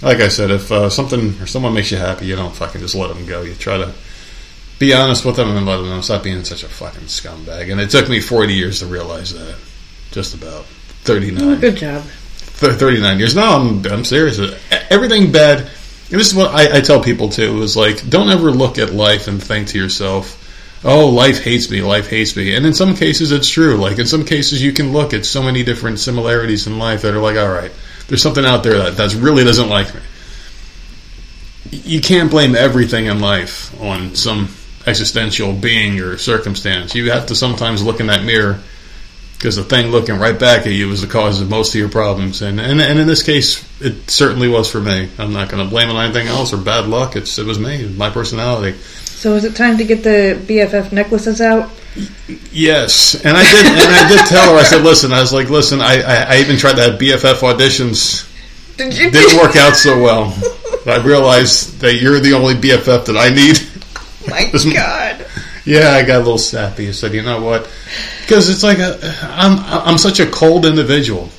like 0.00 0.20
I 0.20 0.28
said, 0.28 0.50
if 0.50 0.72
uh, 0.72 0.88
something 0.88 1.38
or 1.42 1.46
someone 1.46 1.74
makes 1.74 1.90
you 1.90 1.98
happy, 1.98 2.24
you 2.24 2.36
don't 2.36 2.54
fucking 2.54 2.80
just 2.80 2.94
let 2.94 3.14
them 3.14 3.26
go. 3.26 3.42
You 3.42 3.54
try 3.54 3.76
to 3.76 3.92
be 4.78 4.94
honest 4.94 5.26
with 5.26 5.36
them 5.36 5.54
and 5.54 5.66
let 5.66 5.76
them 5.76 5.90
know. 5.90 6.00
Stop 6.00 6.22
being 6.22 6.42
such 6.42 6.62
a 6.62 6.68
fucking 6.68 7.04
scumbag. 7.04 7.70
And 7.70 7.80
it 7.80 7.90
took 7.90 8.08
me 8.08 8.20
40 8.20 8.54
years 8.54 8.78
to 8.80 8.86
realize 8.86 9.34
that. 9.34 9.56
Just 10.10 10.34
about 10.34 10.64
39. 11.04 11.60
Good 11.60 11.76
job. 11.76 12.02
Th- 12.62 12.74
39 12.74 13.18
years. 13.18 13.34
No, 13.34 13.42
I'm, 13.42 13.84
I'm 13.86 14.04
serious. 14.04 14.38
Everything 14.88 15.32
bad. 15.32 15.58
And 15.58 16.20
this 16.20 16.28
is 16.28 16.34
what 16.34 16.54
I, 16.54 16.78
I 16.78 16.80
tell 16.80 17.02
people 17.02 17.28
too 17.28 17.62
is 17.62 17.76
like, 17.76 18.08
don't 18.08 18.30
ever 18.30 18.50
look 18.50 18.78
at 18.78 18.92
life 18.92 19.26
and 19.26 19.42
think 19.42 19.68
to 19.68 19.78
yourself, 19.78 20.38
oh, 20.84 21.08
life 21.08 21.42
hates 21.42 21.70
me, 21.70 21.82
life 21.82 22.08
hates 22.08 22.36
me. 22.36 22.54
And 22.54 22.64
in 22.64 22.74
some 22.74 22.94
cases, 22.94 23.32
it's 23.32 23.48
true. 23.48 23.76
Like, 23.76 23.98
in 23.98 24.06
some 24.06 24.24
cases, 24.24 24.62
you 24.62 24.72
can 24.72 24.92
look 24.92 25.12
at 25.12 25.26
so 25.26 25.42
many 25.42 25.64
different 25.64 25.98
similarities 25.98 26.66
in 26.66 26.78
life 26.78 27.02
that 27.02 27.14
are 27.14 27.20
like, 27.20 27.36
all 27.36 27.48
right, 27.48 27.72
there's 28.08 28.22
something 28.22 28.44
out 28.44 28.62
there 28.62 28.78
that, 28.78 28.96
that 28.96 29.14
really 29.14 29.44
doesn't 29.44 29.68
like 29.68 29.94
me. 29.94 30.00
You 31.70 32.00
can't 32.00 32.30
blame 32.30 32.54
everything 32.54 33.06
in 33.06 33.20
life 33.20 33.80
on 33.80 34.14
some 34.14 34.54
existential 34.86 35.52
being 35.52 36.00
or 36.00 36.18
circumstance. 36.18 36.94
You 36.94 37.10
have 37.10 37.26
to 37.26 37.34
sometimes 37.34 37.82
look 37.82 38.00
in 38.00 38.08
that 38.08 38.24
mirror 38.24 38.60
because 39.42 39.56
the 39.56 39.64
thing 39.64 39.88
looking 39.88 40.20
right 40.20 40.38
back 40.38 40.66
at 40.66 40.72
you 40.72 40.88
is 40.92 41.00
the 41.00 41.08
cause 41.08 41.40
of 41.40 41.50
most 41.50 41.74
of 41.74 41.80
your 41.80 41.88
problems. 41.88 42.42
And 42.42 42.60
and, 42.60 42.80
and 42.80 42.98
in 43.00 43.08
this 43.08 43.24
case, 43.24 43.66
it 43.80 44.08
certainly 44.08 44.48
was 44.48 44.70
for 44.70 44.80
me. 44.80 45.08
I'm 45.18 45.32
not 45.32 45.48
going 45.48 45.64
to 45.64 45.68
blame 45.68 45.88
it 45.90 45.96
on 45.96 46.04
anything 46.04 46.28
else 46.28 46.52
or 46.52 46.58
bad 46.58 46.86
luck. 46.86 47.16
It's 47.16 47.40
it 47.40 47.44
was 47.44 47.58
me, 47.58 47.88
my 47.88 48.08
personality. 48.08 48.78
So 48.78 49.34
is 49.34 49.44
it 49.44 49.56
time 49.56 49.78
to 49.78 49.84
get 49.84 50.04
the 50.04 50.40
BFF 50.46 50.92
necklaces 50.92 51.40
out? 51.40 51.70
Yes, 52.52 53.16
and 53.16 53.36
I 53.36 53.42
did. 53.42 53.66
And 53.66 53.94
I 53.94 54.08
did 54.08 54.26
tell 54.26 54.52
her. 54.52 54.60
I 54.60 54.62
said, 54.62 54.82
"Listen." 54.82 55.12
I 55.12 55.20
was 55.20 55.32
like, 55.32 55.50
"Listen." 55.50 55.80
I, 55.80 56.02
I, 56.02 56.34
I 56.34 56.36
even 56.38 56.56
tried 56.56 56.76
to 56.76 56.82
have 56.82 57.00
BFF 57.00 57.40
auditions. 57.40 58.28
Did 58.76 58.96
you? 58.96 59.10
Didn't 59.10 59.40
work 59.40 59.56
out 59.56 59.74
so 59.74 60.00
well. 60.00 60.32
I 60.86 61.02
realized 61.04 61.80
that 61.80 61.96
you're 61.96 62.20
the 62.20 62.34
only 62.34 62.54
BFF 62.54 63.06
that 63.06 63.16
I 63.16 63.34
need. 63.34 63.58
Oh 64.24 64.30
my 64.30 64.72
God. 64.72 65.26
Yeah, 65.64 65.90
I 65.92 66.02
got 66.02 66.16
a 66.16 66.24
little 66.24 66.38
sappy. 66.38 66.88
I 66.88 66.92
said, 66.92 67.14
"You 67.14 67.22
know 67.22 67.40
what?" 67.40 67.70
Because 68.22 68.50
it's 68.50 68.62
like 68.62 68.78
a, 68.78 68.98
I'm 69.30 69.58
I'm 69.58 69.98
such 69.98 70.18
a 70.20 70.26
cold 70.26 70.66
individual 70.66 71.30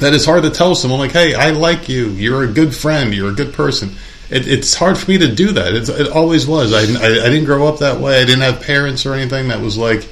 that 0.00 0.14
it's 0.14 0.24
hard 0.24 0.42
to 0.44 0.50
tell 0.50 0.74
someone 0.74 1.00
like, 1.00 1.12
"Hey, 1.12 1.34
I 1.34 1.50
like 1.50 1.88
you. 1.88 2.08
You're 2.08 2.44
a 2.44 2.48
good 2.48 2.74
friend. 2.74 3.12
You're 3.12 3.30
a 3.30 3.34
good 3.34 3.52
person." 3.52 3.96
It, 4.30 4.48
it's 4.48 4.74
hard 4.74 4.96
for 4.96 5.10
me 5.10 5.18
to 5.18 5.34
do 5.34 5.52
that. 5.52 5.74
It's, 5.74 5.90
it 5.90 6.08
always 6.08 6.46
was. 6.46 6.72
I, 6.72 6.80
I 6.80 7.26
I 7.26 7.28
didn't 7.28 7.44
grow 7.44 7.66
up 7.66 7.80
that 7.80 8.00
way. 8.00 8.20
I 8.20 8.24
didn't 8.24 8.40
have 8.40 8.62
parents 8.62 9.04
or 9.04 9.12
anything 9.14 9.48
that 9.48 9.60
was 9.60 9.76
like 9.76 10.08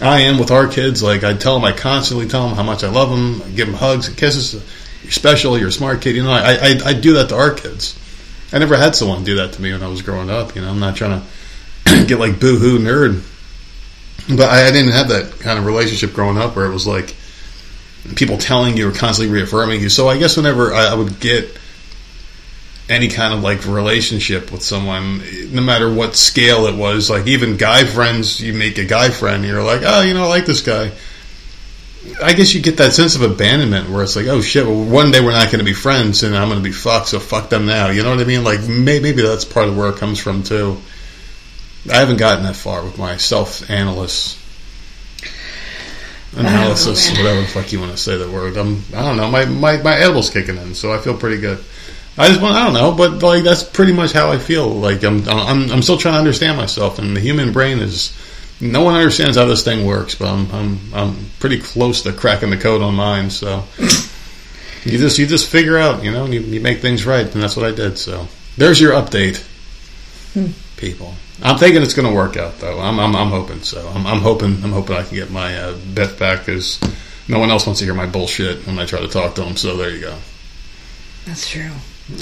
I 0.00 0.20
am 0.20 0.38
with 0.38 0.50
our 0.50 0.66
kids. 0.66 1.02
Like 1.02 1.24
I 1.24 1.34
tell 1.34 1.54
them, 1.54 1.64
I 1.64 1.72
constantly 1.72 2.26
tell 2.26 2.46
them 2.46 2.56
how 2.56 2.62
much 2.62 2.82
I 2.84 2.88
love 2.90 3.10
them. 3.10 3.42
I 3.42 3.54
give 3.54 3.66
them 3.66 3.76
hugs 3.76 4.08
and 4.08 4.16
kisses. 4.16 4.54
You're 5.02 5.12
special. 5.12 5.58
You're 5.58 5.68
a 5.68 5.72
smart 5.72 6.00
kid. 6.00 6.16
You 6.16 6.22
know, 6.22 6.30
I 6.30 6.54
I, 6.54 6.80
I 6.86 6.92
do 6.94 7.14
that 7.14 7.28
to 7.28 7.36
our 7.36 7.52
kids. 7.52 7.98
I 8.52 8.58
never 8.58 8.76
had 8.76 8.96
someone 8.96 9.24
do 9.24 9.36
that 9.36 9.52
to 9.52 9.62
me 9.62 9.72
when 9.72 9.82
I 9.82 9.88
was 9.88 10.02
growing 10.02 10.30
up. 10.30 10.56
You 10.56 10.62
know, 10.62 10.70
I'm 10.70 10.80
not 10.80 10.96
trying 10.96 11.20
to 11.20 11.26
get 12.06 12.18
like 12.18 12.40
boo 12.40 12.58
hoo 12.58 12.78
nerd, 12.78 13.22
but 14.28 14.48
I, 14.48 14.68
I 14.68 14.70
didn't 14.70 14.92
have 14.92 15.08
that 15.08 15.40
kind 15.40 15.58
of 15.58 15.66
relationship 15.66 16.12
growing 16.12 16.38
up 16.38 16.56
where 16.56 16.66
it 16.66 16.72
was 16.72 16.86
like 16.86 17.14
people 18.16 18.38
telling 18.38 18.76
you 18.76 18.88
or 18.88 18.92
constantly 18.92 19.34
reaffirming 19.34 19.80
you. 19.80 19.88
So 19.88 20.08
I 20.08 20.18
guess 20.18 20.36
whenever 20.36 20.72
I, 20.72 20.86
I 20.86 20.94
would 20.94 21.20
get 21.20 21.56
any 22.90 23.08
kind 23.08 23.32
of 23.32 23.40
like 23.40 23.64
relationship 23.66 24.50
with 24.50 24.62
someone, 24.62 25.22
no 25.52 25.62
matter 25.62 25.92
what 25.92 26.16
scale 26.16 26.66
it 26.66 26.74
was, 26.74 27.08
like 27.08 27.26
even 27.26 27.56
guy 27.56 27.84
friends, 27.84 28.40
you 28.40 28.52
make 28.52 28.78
a 28.78 28.84
guy 28.84 29.10
friend, 29.10 29.44
you're 29.44 29.62
like, 29.62 29.82
oh, 29.84 30.02
you 30.02 30.12
know, 30.12 30.24
I 30.24 30.28
like 30.28 30.46
this 30.46 30.62
guy. 30.62 30.90
I 32.22 32.32
guess 32.32 32.54
you 32.54 32.62
get 32.62 32.78
that 32.78 32.92
sense 32.92 33.14
of 33.14 33.22
abandonment 33.22 33.90
where 33.90 34.02
it's 34.02 34.16
like, 34.16 34.26
oh 34.26 34.40
shit, 34.40 34.66
well, 34.66 34.82
one 34.82 35.12
day 35.12 35.20
we're 35.20 35.32
not 35.32 35.52
going 35.52 35.58
to 35.60 35.64
be 35.64 35.74
friends 35.74 36.22
and 36.22 36.36
I'm 36.36 36.48
going 36.48 36.60
to 36.60 36.68
be 36.68 36.72
fucked, 36.72 37.08
so 37.08 37.20
fuck 37.20 37.48
them 37.48 37.66
now. 37.66 37.90
You 37.90 38.02
know 38.02 38.10
what 38.10 38.20
I 38.20 38.24
mean? 38.24 38.42
Like 38.42 38.66
maybe 38.66 39.12
that's 39.12 39.44
part 39.44 39.68
of 39.68 39.76
where 39.76 39.90
it 39.90 39.96
comes 39.96 40.18
from 40.18 40.42
too. 40.42 40.78
I 41.88 41.96
haven't 41.96 42.18
gotten 42.18 42.44
that 42.44 42.56
far 42.56 42.84
with 42.84 42.98
my 42.98 43.16
self 43.16 43.68
analysis. 43.68 44.36
Analysis, 46.36 47.10
whatever 47.18 47.40
the 47.40 47.46
fuck 47.46 47.72
you 47.72 47.80
want 47.80 47.92
to 47.92 47.98
say 47.98 48.16
that 48.16 48.28
word. 48.30 48.56
I'm, 48.56 48.84
I 48.94 49.02
don't 49.02 49.16
know. 49.16 49.30
My, 49.30 49.46
my, 49.46 49.78
my 49.78 50.00
elbow's 50.00 50.30
kicking 50.30 50.56
in, 50.56 50.74
so 50.74 50.92
I 50.92 50.98
feel 50.98 51.16
pretty 51.16 51.40
good. 51.40 51.58
I 52.16 52.28
just 52.28 52.40
want, 52.40 52.54
I 52.54 52.64
don't 52.64 52.74
know, 52.74 52.92
but 52.92 53.22
like 53.22 53.44
that's 53.44 53.62
pretty 53.62 53.92
much 53.92 54.12
how 54.12 54.30
I 54.30 54.38
feel. 54.38 54.68
Like 54.68 55.02
I'm, 55.02 55.26
I'm, 55.28 55.70
I'm 55.70 55.82
still 55.82 55.96
trying 55.96 56.14
to 56.14 56.18
understand 56.18 56.56
myself, 56.56 56.98
and 56.98 57.16
the 57.16 57.20
human 57.20 57.52
brain 57.52 57.78
is. 57.78 58.16
No 58.62 58.82
one 58.84 58.94
understands 58.94 59.38
how 59.38 59.46
this 59.46 59.64
thing 59.64 59.86
works, 59.86 60.14
but 60.14 60.28
I'm, 60.28 60.50
I'm, 60.52 60.78
I'm 60.92 61.30
pretty 61.38 61.60
close 61.60 62.02
to 62.02 62.12
cracking 62.12 62.50
the 62.50 62.58
code 62.58 62.82
on 62.82 62.94
mine. 62.94 63.30
So 63.30 63.64
you 64.84 64.98
just, 64.98 65.18
you 65.18 65.26
just 65.26 65.48
figure 65.48 65.78
out, 65.78 66.04
you 66.04 66.12
know, 66.12 66.26
you, 66.26 66.40
you 66.40 66.60
make 66.60 66.80
things 66.80 67.06
right, 67.06 67.24
and 67.24 67.42
that's 67.42 67.56
what 67.56 67.64
I 67.64 67.70
did. 67.74 67.96
So 67.96 68.28
there's 68.58 68.78
your 68.78 68.92
update, 68.92 69.38
hmm. 70.34 70.48
People. 70.80 71.14
I'm 71.42 71.58
thinking 71.58 71.82
it's 71.82 71.94
going 71.94 72.08
to 72.08 72.14
work 72.14 72.36
out, 72.36 72.58
though. 72.58 72.80
I'm, 72.80 72.98
I'm, 72.98 73.14
I'm 73.14 73.28
hoping 73.28 73.60
so. 73.62 73.86
I'm, 73.88 74.06
I'm 74.06 74.20
hoping, 74.20 74.62
I'm 74.64 74.72
hoping 74.72 74.96
I 74.96 75.02
can 75.02 75.14
get 75.14 75.30
my 75.30 75.56
uh, 75.56 75.76
bet 75.94 76.18
back 76.18 76.40
because 76.46 76.80
no 77.28 77.38
one 77.38 77.50
else 77.50 77.66
wants 77.66 77.80
to 77.80 77.84
hear 77.86 77.94
my 77.94 78.06
bullshit 78.06 78.66
when 78.66 78.78
I 78.78 78.86
try 78.86 79.00
to 79.00 79.08
talk 79.08 79.34
to 79.36 79.42
them. 79.42 79.56
So 79.56 79.76
there 79.76 79.90
you 79.90 80.00
go. 80.00 80.16
That's 81.26 81.48
true. 81.48 81.70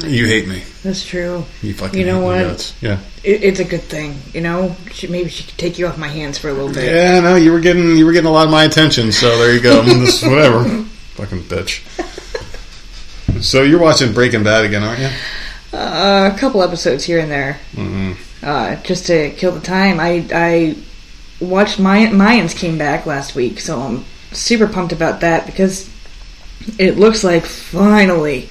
You 0.05 0.27
hate 0.27 0.47
me. 0.47 0.63
That's 0.83 1.05
true. 1.07 1.45
You 1.63 1.73
fucking 1.73 1.99
You 1.99 2.05
know 2.05 2.21
what? 2.21 2.75
Yeah. 2.83 2.99
It, 3.25 3.43
it's 3.43 3.61
a 3.61 3.65
good 3.65 3.83
thing, 3.83 4.19
you 4.35 4.43
know. 4.43 4.77
She, 4.93 5.07
maybe 5.07 5.31
she 5.31 5.45
could 5.45 5.57
take 5.57 5.79
you 5.79 5.87
off 5.87 5.97
my 5.97 6.09
hands 6.09 6.37
for 6.37 6.51
a 6.51 6.53
little 6.53 6.73
bit. 6.73 6.93
Yeah, 6.93 7.21
no, 7.21 7.37
you 7.37 7.53
were 7.53 7.61
getting 7.61 7.97
you 7.97 8.05
were 8.05 8.13
getting 8.13 8.29
a 8.29 8.33
lot 8.33 8.45
of 8.45 8.51
my 8.51 8.65
attention. 8.65 9.13
So 9.13 9.39
there 9.39 9.55
you 9.55 9.61
go. 9.61 9.83
this, 9.83 10.23
whatever. 10.23 10.65
Fucking 11.15 11.41
bitch. 11.43 11.83
So 13.43 13.63
you're 13.63 13.81
watching 13.81 14.13
Breaking 14.13 14.43
Bad 14.45 14.65
again, 14.67 14.83
aren't 14.83 15.01
you? 15.01 15.11
Uh, 15.73 16.31
a 16.35 16.39
couple 16.39 16.63
episodes 16.63 17.05
here 17.05 17.21
and 17.21 17.31
there, 17.31 17.61
Mm-hmm. 17.73 18.13
Uh, 18.43 18.77
just 18.77 19.07
to 19.07 19.31
kill 19.31 19.53
the 19.53 19.61
time. 19.61 20.01
I 20.01 20.27
I 20.33 20.77
watched 21.41 21.79
My- 21.79 22.07
Mayans 22.07 22.57
came 22.57 22.79
back 22.79 23.07
last 23.07 23.35
week, 23.35 23.61
so 23.61 23.81
I'm 23.81 24.05
super 24.33 24.67
pumped 24.67 24.93
about 24.93 25.21
that 25.21 25.47
because 25.47 25.91
it 26.79 26.99
looks 26.99 27.25
like 27.25 27.45
finally, 27.45 28.49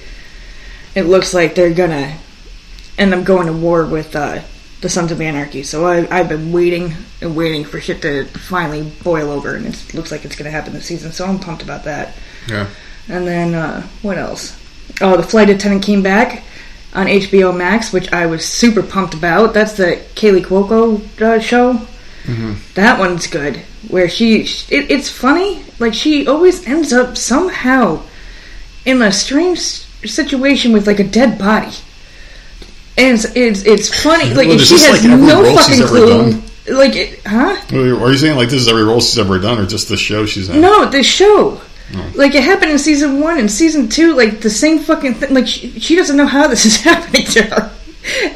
it 0.94 1.04
looks 1.04 1.34
like 1.34 1.54
they're 1.54 1.74
gonna 1.74 2.18
end 2.96 3.14
up 3.14 3.24
going 3.24 3.46
to 3.46 3.52
war 3.52 3.86
with 3.86 4.16
uh, 4.16 4.40
the 4.80 4.88
Sons 4.88 5.12
of 5.12 5.20
Anarchy. 5.20 5.62
So 5.62 5.86
I, 5.86 6.08
I've 6.10 6.28
been 6.28 6.52
waiting 6.52 6.94
and 7.20 7.36
waiting 7.36 7.64
for 7.64 7.80
shit 7.80 8.02
to 8.02 8.24
finally 8.26 8.90
boil 9.02 9.30
over, 9.30 9.54
and 9.54 9.66
it 9.66 9.94
looks 9.94 10.10
like 10.10 10.24
it's 10.24 10.36
gonna 10.36 10.50
happen 10.50 10.72
this 10.72 10.86
season. 10.86 11.12
So 11.12 11.26
I'm 11.26 11.38
pumped 11.38 11.62
about 11.62 11.84
that. 11.84 12.14
Yeah. 12.48 12.68
And 13.08 13.26
then 13.26 13.54
uh, 13.54 13.86
what 14.02 14.18
else? 14.18 14.58
Oh, 15.00 15.16
the 15.16 15.22
flight 15.22 15.50
attendant 15.50 15.84
came 15.84 16.02
back 16.02 16.42
on 16.94 17.06
HBO 17.06 17.56
Max, 17.56 17.92
which 17.92 18.12
I 18.12 18.26
was 18.26 18.46
super 18.46 18.82
pumped 18.82 19.14
about. 19.14 19.54
That's 19.54 19.72
the 19.72 20.02
Kaley 20.14 20.42
Cuoco 20.42 21.20
uh, 21.20 21.40
show. 21.40 21.74
Mm-hmm. 22.24 22.54
That 22.74 22.98
one's 22.98 23.26
good. 23.26 23.58
Where 23.88 24.08
she, 24.08 24.40
it, 24.42 24.90
it's 24.90 25.08
funny. 25.10 25.62
Like 25.78 25.94
she 25.94 26.26
always 26.26 26.66
ends 26.66 26.92
up 26.92 27.16
somehow 27.16 28.02
in 28.84 29.00
a 29.02 29.12
strange 29.12 29.60
situation 29.60 30.72
with 30.72 30.86
like 30.86 30.98
a 30.98 31.04
dead 31.04 31.38
body, 31.38 31.74
and 32.96 33.14
it's 33.14 33.24
it's, 33.36 33.64
it's 33.64 34.02
funny. 34.02 34.34
Like 34.34 34.48
Well, 34.48 34.58
she 34.58 34.78
has 34.78 35.04
like 35.04 35.18
no 35.18 35.54
fucking 35.54 35.86
clue. 35.86 36.08
done? 36.32 36.42
Like, 36.70 36.96
it, 36.96 37.20
huh? 37.24 37.56
Are 37.72 38.10
you 38.10 38.18
saying 38.18 38.36
like 38.36 38.50
this 38.50 38.60
is 38.60 38.68
every 38.68 38.84
role 38.84 39.00
she's 39.00 39.18
ever 39.18 39.38
done, 39.38 39.58
or 39.58 39.66
just 39.66 39.88
the 39.88 39.96
show 39.96 40.26
she's 40.26 40.50
in? 40.50 40.60
No, 40.60 40.84
the 40.84 41.02
show. 41.02 41.60
Like 42.14 42.34
it 42.34 42.42
happened 42.44 42.70
in 42.72 42.78
season 42.78 43.20
one 43.20 43.38
and 43.38 43.50
season 43.50 43.88
two, 43.88 44.14
like 44.14 44.40
the 44.40 44.50
same 44.50 44.80
fucking 44.80 45.14
thing. 45.14 45.32
Like 45.34 45.46
she, 45.46 45.78
she 45.80 45.96
doesn't 45.96 46.16
know 46.16 46.26
how 46.26 46.46
this 46.48 46.64
is 46.70 46.76
happening 46.82 47.24
to 47.26 47.42
her, 47.44 47.72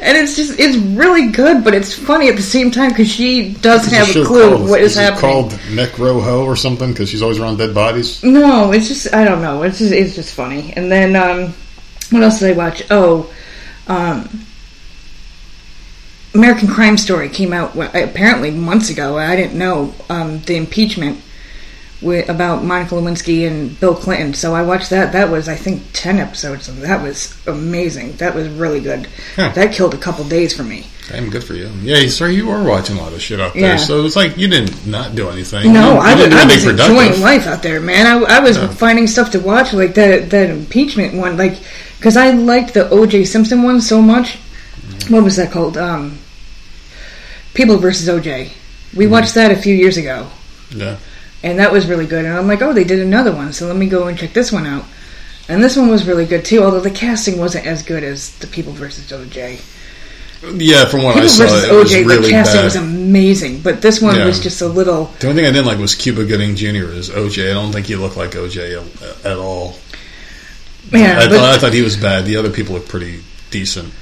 and 0.01 0.17
it's 0.17 0.35
just 0.35 0.59
it's 0.59 0.75
really 0.77 1.27
good, 1.31 1.63
but 1.63 1.73
it's 1.75 1.93
funny 1.93 2.29
at 2.29 2.35
the 2.35 2.41
same 2.41 2.71
time 2.71 2.89
because 2.89 3.09
she 3.09 3.53
doesn't 3.53 3.93
have 3.93 4.09
a 4.09 4.25
clue 4.25 4.49
called- 4.57 4.69
what 4.69 4.81
is, 4.81 4.93
is 4.93 4.97
it 4.97 5.01
happening. 5.01 5.21
called 5.21 5.51
Necro 5.69 6.23
Ho 6.23 6.45
or 6.45 6.55
something 6.55 6.91
because 6.91 7.09
she's 7.09 7.21
always 7.21 7.37
around 7.39 7.57
dead 7.57 7.75
bodies. 7.75 8.23
No, 8.23 8.71
it's 8.71 8.87
just 8.87 9.13
I 9.13 9.23
don't 9.23 9.41
know. 9.41 9.61
It's 9.63 9.77
just 9.77 9.91
it's 9.93 10.15
just 10.15 10.33
funny. 10.33 10.73
And 10.75 10.91
then 10.91 11.15
um, 11.15 11.53
what 12.09 12.23
else 12.23 12.39
did 12.39 12.53
I 12.53 12.57
watch? 12.57 12.81
Oh, 12.89 13.31
um, 13.87 14.27
American 16.33 16.67
Crime 16.67 16.97
Story 16.97 17.29
came 17.29 17.53
out 17.53 17.75
apparently 17.75 18.49
months 18.49 18.89
ago. 18.89 19.17
I 19.17 19.35
didn't 19.35 19.57
know 19.59 19.93
um, 20.09 20.39
the 20.41 20.55
impeachment 20.55 21.21
with, 22.03 22.29
about 22.29 22.63
Monica 22.63 22.95
Lewinsky 22.95 23.47
and 23.47 23.79
Bill 23.79 23.95
Clinton. 23.95 24.33
So 24.33 24.53
I 24.53 24.61
watched 24.63 24.89
that. 24.91 25.13
That 25.13 25.29
was 25.29 25.47
I 25.49 25.55
think 25.55 25.81
ten 25.93 26.19
episodes. 26.19 26.67
And 26.69 26.81
that 26.83 27.01
was 27.01 27.35
amazing. 27.47 28.17
That 28.17 28.35
was 28.35 28.47
really 28.49 28.81
good. 28.81 29.07
Huh. 29.35 29.51
That 29.55 29.73
killed 29.73 29.93
a 29.93 29.97
couple 29.97 30.23
days 30.25 30.55
for 30.55 30.63
me. 30.63 30.87
Damn, 31.09 31.29
good 31.29 31.43
for 31.43 31.53
you. 31.53 31.69
Yeah, 31.81 32.07
sir, 32.07 32.29
you 32.29 32.49
are 32.49 32.63
watching 32.63 32.97
a 32.97 33.01
lot 33.01 33.11
of 33.11 33.21
shit 33.21 33.39
out 33.39 33.53
there. 33.53 33.61
Yeah. 33.63 33.77
So 33.77 34.05
it's 34.05 34.15
like 34.15 34.37
you 34.37 34.47
didn't 34.47 34.87
not 34.87 35.15
do 35.15 35.29
anything. 35.29 35.73
No, 35.73 35.95
you, 35.95 35.99
I, 35.99 36.11
you 36.11 36.15
was, 36.15 36.23
didn't 36.23 36.31
do 36.31 36.37
I 36.37 36.45
was 36.45 36.65
enjoying 36.65 36.95
productive. 36.95 37.19
life 37.19 37.47
out 37.47 37.61
there, 37.63 37.81
man. 37.81 38.05
I, 38.07 38.37
I 38.37 38.39
was 38.39 38.57
Yeah. 38.57 38.67
finding 38.69 39.07
stuff 39.07 39.31
to 39.31 39.39
watch, 39.39 39.73
like 39.73 39.95
that 39.95 40.29
that 40.29 40.49
impeachment 40.49 41.13
one, 41.15 41.35
like 41.37 41.57
because 41.97 42.15
I 42.15 42.31
liked 42.31 42.73
the 42.73 42.89
O.J. 42.89 43.25
Simpson 43.25 43.63
one 43.63 43.81
so 43.81 44.01
much. 44.01 44.37
What 45.09 45.23
was 45.23 45.35
that 45.37 45.51
called? 45.51 45.77
Um, 45.77 46.19
People 47.53 47.77
versus 47.77 48.07
O.J. 48.09 48.51
We 48.95 49.05
watched 49.07 49.35
that 49.35 49.51
a 49.51 49.55
few 49.55 49.75
years 49.75 49.97
ago, 49.97 50.27
Yeah. 50.71 50.97
And 51.43 51.59
that 51.59 51.71
was 51.71 51.85
really 51.87 52.05
good. 52.07 52.25
And 52.25 52.35
I'm 52.37 52.47
like, 52.47 52.61
oh, 52.61 52.73
they 52.73 52.83
did 52.83 52.99
another 52.99 53.31
one, 53.33 53.53
so 53.53 53.67
let 53.67 53.75
me 53.75 53.87
go 53.87 54.07
and 54.07 54.17
check 54.17 54.33
this 54.33 54.51
one 54.51 54.65
out. 54.65 54.85
And 55.49 55.61
this 55.61 55.75
one 55.75 55.89
was 55.89 56.07
really 56.07 56.25
good 56.25 56.45
too, 56.45 56.63
although 56.63 56.79
the 56.79 56.89
casting 56.89 57.37
wasn't 57.37 57.65
as 57.67 57.83
good 57.83 58.03
as 58.03 58.31
the 58.39 58.47
People 58.47 58.71
versus 58.73 59.11
O.J. 59.11 59.59
Yeah, 60.55 60.85
from 60.85 61.03
what 61.03 61.11
I 61.11 61.21
People 61.21 61.29
saw, 61.29 61.43
versus 61.43 61.63
it 61.65 61.73
was 61.73 61.91
O.J. 61.93 62.03
really 62.05 62.21
the 62.23 62.29
casting 62.29 62.57
bad. 62.59 62.63
was 62.65 62.75
amazing, 62.75 63.61
but 63.61 63.81
this 63.81 64.01
one 64.01 64.15
Yeah. 64.15 64.25
was 64.25 64.39
just 64.41 64.61
a 64.61 64.67
little. 64.67 65.05
the 65.19 65.27
only 65.29 65.41
thing 65.41 65.49
I 65.49 65.53
didn't 65.53 65.67
like 65.67 65.79
was 65.79 65.95
Cuba 65.95 66.25
Gooding 66.25 66.55
Jr. 66.55 66.91
as 66.93 67.09
OJ. 67.09 67.49
I 67.49 67.53
don't 67.53 67.71
think 67.71 67.87
he 67.87 67.95
looked 67.95 68.17
like 68.17 68.31
OJ 68.31 68.81
at, 69.25 69.37
all. 69.37 69.75
Yeah, 70.91 71.19
I, 71.19 71.27
but- 71.29 71.39
I 71.39 71.57
thought 71.57 71.73
he 71.73 71.81
was 71.81 71.95
bad. 71.97 72.25
The 72.25 72.35
other 72.37 72.49
people 72.49 72.75
look 72.75 72.87
pretty 72.87 73.21
decent. 73.51 73.93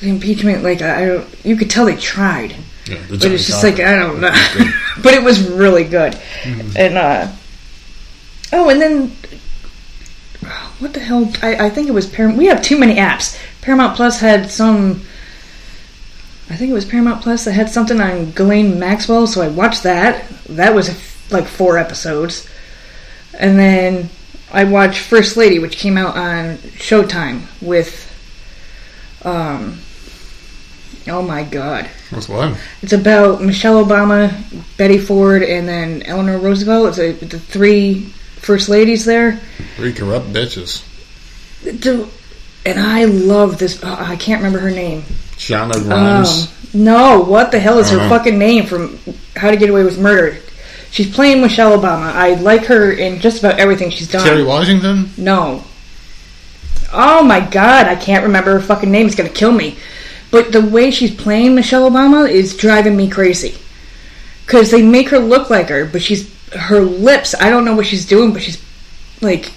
the 0.00 0.08
impeachment, 0.10 0.62
like 0.62 0.82
I, 0.82 1.02
I 1.02 1.06
don't, 1.06 1.26
you 1.44 1.56
could 1.56 1.70
tell 1.70 1.86
they 1.86 1.96
tried, 1.96 2.54
Yeah, 2.88 3.02
but 3.08 3.24
it's 3.24 3.46
just 3.46 3.62
like 3.62 3.80
I 3.80 3.96
don't 3.96 4.20
know. 4.20 4.30
but 5.02 5.14
it 5.14 5.22
was 5.22 5.46
really 5.48 5.84
good, 5.84 6.18
and 6.44 6.96
uh, 6.96 7.28
oh, 8.52 8.70
and 8.70 8.80
then 8.80 9.16
what 10.78 10.94
the 10.94 11.00
hell? 11.00 11.30
I, 11.42 11.66
I 11.66 11.70
think 11.70 11.88
it 11.88 11.92
was 11.92 12.06
Paramount. 12.06 12.38
We 12.38 12.46
have 12.46 12.62
too 12.62 12.78
many 12.78 12.96
apps. 12.96 13.38
Paramount 13.60 13.96
Plus 13.96 14.20
had 14.20 14.50
some. 14.50 15.02
I 16.50 16.56
think 16.56 16.70
it 16.70 16.74
was 16.74 16.86
Paramount 16.86 17.22
Plus 17.22 17.44
that 17.44 17.52
had 17.52 17.68
something 17.68 18.00
on 18.00 18.30
Ghislaine 18.30 18.78
Maxwell, 18.78 19.26
so 19.26 19.42
I 19.42 19.48
watched 19.48 19.82
that. 19.82 20.26
That 20.48 20.74
was 20.74 20.88
like 21.30 21.46
four 21.46 21.76
episodes, 21.76 22.48
and 23.38 23.58
then 23.58 24.08
I 24.50 24.64
watched 24.64 25.00
First 25.00 25.36
Lady, 25.36 25.58
which 25.58 25.76
came 25.76 25.98
out 25.98 26.16
on 26.16 26.56
Showtime 26.56 27.42
with. 27.60 28.06
Um, 29.24 29.80
oh 31.08 31.22
my 31.22 31.42
God! 31.42 31.86
What's 32.10 32.28
what? 32.28 32.58
It's 32.82 32.92
about 32.92 33.42
Michelle 33.42 33.84
Obama, 33.84 34.32
Betty 34.76 34.98
Ford, 34.98 35.42
and 35.42 35.68
then 35.68 36.02
Eleanor 36.02 36.38
Roosevelt. 36.38 36.98
It's 36.98 37.22
a, 37.22 37.24
the 37.26 37.38
three 37.38 38.06
first 38.36 38.68
ladies 38.68 39.04
there. 39.04 39.40
Three 39.76 39.92
corrupt 39.92 40.32
bitches. 40.32 40.84
The- 41.62 42.08
and 42.66 42.78
I 42.78 43.04
love 43.04 43.58
this. 43.58 43.80
oh, 43.82 43.96
I 43.98 44.16
can't 44.16 44.40
remember 44.42 44.58
her 44.58 44.70
name. 44.70 45.02
Shauna 45.36 45.74
Um, 45.90 46.48
no, 46.74 47.20
what 47.20 47.50
the 47.50 47.58
hell 47.58 47.78
is 47.78 47.90
I 47.90 47.98
her 47.98 48.08
fucking 48.08 48.36
name 48.38 48.66
from 48.66 48.98
How 49.36 49.50
to 49.50 49.56
Get 49.56 49.70
Away 49.70 49.84
with 49.84 49.98
Murder? 49.98 50.38
She's 50.90 51.12
playing 51.14 51.40
Michelle 51.40 51.78
Obama. 51.78 52.12
I 52.12 52.34
like 52.34 52.64
her 52.66 52.92
in 52.92 53.20
just 53.20 53.38
about 53.38 53.58
everything 53.58 53.90
she's 53.90 54.08
done. 54.10 54.26
Terry 54.26 54.42
Washington. 54.44 55.10
No. 55.16 55.64
Oh 56.92 57.22
my 57.22 57.40
god, 57.40 57.86
I 57.86 57.94
can't 57.94 58.24
remember 58.24 58.52
her 58.52 58.60
fucking 58.60 58.90
name. 58.90 59.06
It's 59.06 59.14
gonna 59.14 59.28
kill 59.28 59.52
me. 59.52 59.76
But 60.30 60.52
the 60.52 60.60
way 60.60 60.90
she's 60.90 61.14
playing 61.14 61.54
Michelle 61.54 61.90
Obama 61.90 62.28
is 62.30 62.56
driving 62.56 62.96
me 62.96 63.08
crazy. 63.08 63.56
Cause 64.46 64.70
they 64.70 64.82
make 64.82 65.10
her 65.10 65.18
look 65.18 65.50
like 65.50 65.68
her, 65.68 65.84
but 65.84 66.00
she's 66.02 66.32
her 66.54 66.80
lips. 66.80 67.34
I 67.38 67.50
don't 67.50 67.64
know 67.66 67.74
what 67.76 67.86
she's 67.86 68.06
doing, 68.06 68.32
but 68.32 68.40
she's 68.42 68.62
like 69.20 69.52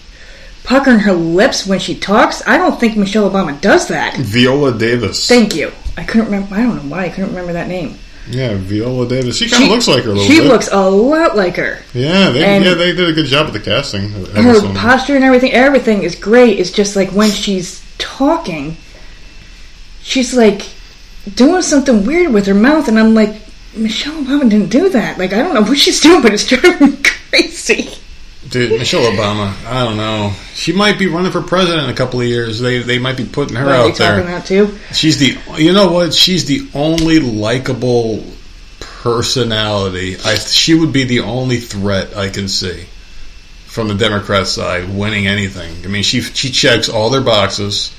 puckering 0.63 0.99
her 0.99 1.13
lips 1.13 1.65
when 1.65 1.79
she 1.79 1.95
talks. 1.95 2.45
I 2.47 2.57
don't 2.57 2.79
think 2.79 2.97
Michelle 2.97 3.29
Obama 3.29 3.59
does 3.61 3.87
that. 3.87 4.17
Viola 4.17 4.77
Davis. 4.77 5.27
Thank 5.27 5.55
you. 5.55 5.71
I 5.97 6.03
couldn't 6.03 6.25
remember. 6.25 6.55
I 6.55 6.63
don't 6.63 6.75
know 6.75 6.89
why 6.95 7.05
I 7.05 7.09
couldn't 7.09 7.29
remember 7.29 7.53
that 7.53 7.67
name. 7.69 7.97
yeah, 8.29 8.55
Viola 8.55 9.07
Davis. 9.07 9.37
She 9.37 9.49
kind 9.49 9.63
of 9.63 9.69
looks 9.69 9.87
like 9.87 10.03
her 10.03 10.09
a 10.11 10.13
little 10.13 10.27
She 10.29 10.39
bit. 10.39 10.47
looks 10.47 10.69
a 10.71 10.89
lot 10.89 11.35
like 11.37 11.55
her. 11.55 11.79
yeah, 11.93 12.29
they, 12.29 12.43
and- 12.43 12.63
yeah, 12.65 12.73
they 12.75 12.93
did 12.93 13.09
a 13.09 13.13
good 13.13 13.25
job 13.27 13.45
with 13.51 13.53
the 13.63 13.69
casting. 13.71 14.09
Her 14.09 14.73
posture 14.73 15.15
and 15.15 15.23
everything, 15.23 15.53
everything 15.53 16.03
is 16.03 16.15
great. 16.15 16.59
It's 16.59 16.71
just 16.71 16.95
like 16.97 17.11
when 17.11 17.29
she's 17.31 17.81
talking, 17.97 18.75
she's 20.03 20.33
like 20.35 20.69
doing 21.35 21.61
something 21.61 22.05
weird 22.05 22.33
with 22.33 22.45
her 22.47 22.53
mouth, 22.53 22.87
and 22.87 22.99
I'm 22.99 23.13
like, 23.13 23.35
Michelle 23.75 24.21
Obama 24.23 24.49
didn't 24.49 24.69
do 24.69 24.89
that. 24.89 25.17
Like 25.17 25.33
I 25.33 25.37
don't 25.37 25.53
know 25.53 25.61
what 25.61 25.77
she's 25.77 26.01
doing, 26.01 26.21
but 26.21 26.33
it's 26.33 26.45
driving 26.45 26.91
me 26.91 26.97
crazy. 27.29 27.89
Dude, 28.49 28.71
Michelle 28.71 29.09
Obama. 29.11 29.53
I 29.65 29.85
don't 29.85 29.97
know. 29.97 30.33
She 30.55 30.73
might 30.73 30.97
be 30.99 31.07
running 31.07 31.31
for 31.31 31.41
president 31.41 31.85
in 31.85 31.89
a 31.89 31.95
couple 31.95 32.19
of 32.19 32.27
years. 32.27 32.59
They 32.59 32.79
they 32.79 32.99
might 32.99 33.15
be 33.17 33.25
putting 33.25 33.55
her 33.55 33.69
out 33.69 33.95
there. 33.95 34.17
talking 34.17 34.31
that 34.31 34.45
too? 34.45 34.77
She's 34.93 35.19
the 35.19 35.37
you 35.61 35.73
know 35.73 35.91
what? 35.91 36.13
She's 36.13 36.45
the 36.45 36.67
only 36.73 37.19
likable 37.19 38.23
personality. 38.79 40.17
I 40.25 40.35
she 40.35 40.73
would 40.73 40.91
be 40.91 41.03
the 41.05 41.21
only 41.21 41.57
threat 41.57 42.15
I 42.17 42.29
can 42.29 42.47
see 42.47 42.85
from 43.65 43.87
the 43.87 43.95
Democrat 43.95 44.47
side 44.47 44.89
winning 44.89 45.27
anything. 45.27 45.85
I 45.85 45.87
mean, 45.87 46.03
she 46.03 46.21
she 46.21 46.51
checks 46.51 46.89
all 46.89 47.09
their 47.09 47.21
boxes. 47.21 47.95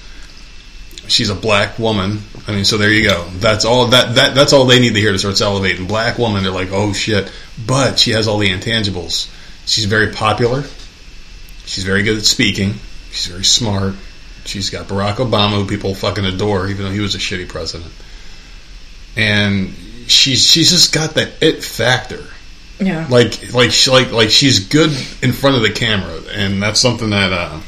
She's 1.09 1.31
a 1.31 1.35
black 1.35 1.79
woman. 1.79 2.21
I 2.47 2.53
mean, 2.53 2.65
so 2.65 2.79
there 2.79 2.93
you 2.93 3.09
go. 3.09 3.29
That's 3.35 3.65
all 3.65 3.87
that 3.89 4.15
that 4.15 4.35
that's 4.35 4.53
all 4.53 4.67
they 4.67 4.81
need 4.81 4.95
to 4.95 5.01
hear 5.01 5.13
to 5.13 5.19
start 5.19 5.35
salivating. 5.35 5.89
Black 5.89 6.19
woman, 6.19 6.43
they're 6.43 6.53
like, 6.53 6.71
"Oh 6.73 6.93
shit." 6.93 7.31
But 7.67 7.99
she 7.99 8.13
has 8.13 8.29
all 8.29 8.39
the 8.39 8.49
intangibles. 8.49 9.31
She's 9.67 9.85
very 9.85 10.13
popular. 10.13 10.65
She's 11.65 11.85
very 11.85 12.03
good 12.03 12.19
at 12.19 12.25
speaking. 12.25 12.75
She's 13.11 13.27
very 13.27 13.45
smart. 13.45 13.95
She's 14.45 14.71
got 14.71 14.89
Barack 14.89 15.17
Obama, 15.17 15.61
who 15.61 15.67
people 15.67 15.95
fucking 15.95 16.25
adore, 16.25 16.69
even 16.69 16.85
though 16.85 16.91
he 16.91 17.01
was 17.01 17.15
a 17.15 17.19
shitty 17.19 17.49
president. 17.49 17.93
And 19.17 19.75
she's 20.07 20.45
she's 20.45 20.71
just 20.71 20.93
got 20.93 21.15
that 21.15 21.33
it 21.41 21.63
factor. 21.63 22.25
Yeah. 22.81 23.07
Like 23.09 23.53
like 23.53 23.71
she, 23.71 23.91
like 23.91 24.11
like 24.13 24.31
she's 24.31 24.67
good 24.67 24.91
in 25.23 25.33
front 25.33 25.57
of 25.57 25.63
the 25.63 25.71
camera, 25.71 26.21
and 26.33 26.63
that's 26.63 26.81
something 26.81 27.11
that 27.11 27.33
uh, 27.33 27.61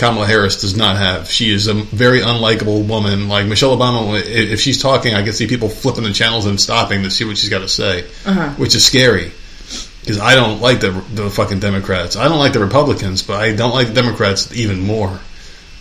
Kamala 0.00 0.26
Harris 0.26 0.60
does 0.62 0.76
not 0.76 0.96
have. 0.96 1.30
She 1.30 1.52
is 1.52 1.68
a 1.68 1.74
very 1.74 2.20
unlikable 2.20 2.86
woman. 2.88 3.28
Like 3.28 3.46
Michelle 3.46 3.76
Obama, 3.76 4.20
if 4.24 4.58
she's 4.60 4.80
talking, 4.82 5.14
I 5.14 5.22
can 5.22 5.32
see 5.34 5.46
people 5.46 5.68
flipping 5.68 6.04
the 6.04 6.12
channels 6.12 6.46
and 6.46 6.58
stopping 6.60 7.02
to 7.04 7.10
see 7.10 7.24
what 7.24 7.36
she's 7.36 7.50
got 7.50 7.58
to 7.60 7.68
say, 7.68 8.04
Uh-huh. 8.24 8.48
which 8.56 8.74
is 8.74 8.84
scary. 8.84 9.30
Because 10.00 10.18
I 10.18 10.34
don't 10.34 10.60
like 10.62 10.80
the 10.80 10.92
the 11.14 11.28
fucking 11.28 11.60
Democrats. 11.60 12.16
I 12.16 12.26
don't 12.28 12.38
like 12.38 12.54
the 12.54 12.60
Republicans, 12.60 13.22
but 13.22 13.38
I 13.40 13.54
don't 13.54 13.72
like 13.74 13.88
the 13.88 13.92
Democrats 13.94 14.50
even 14.56 14.80
more. 14.80 15.20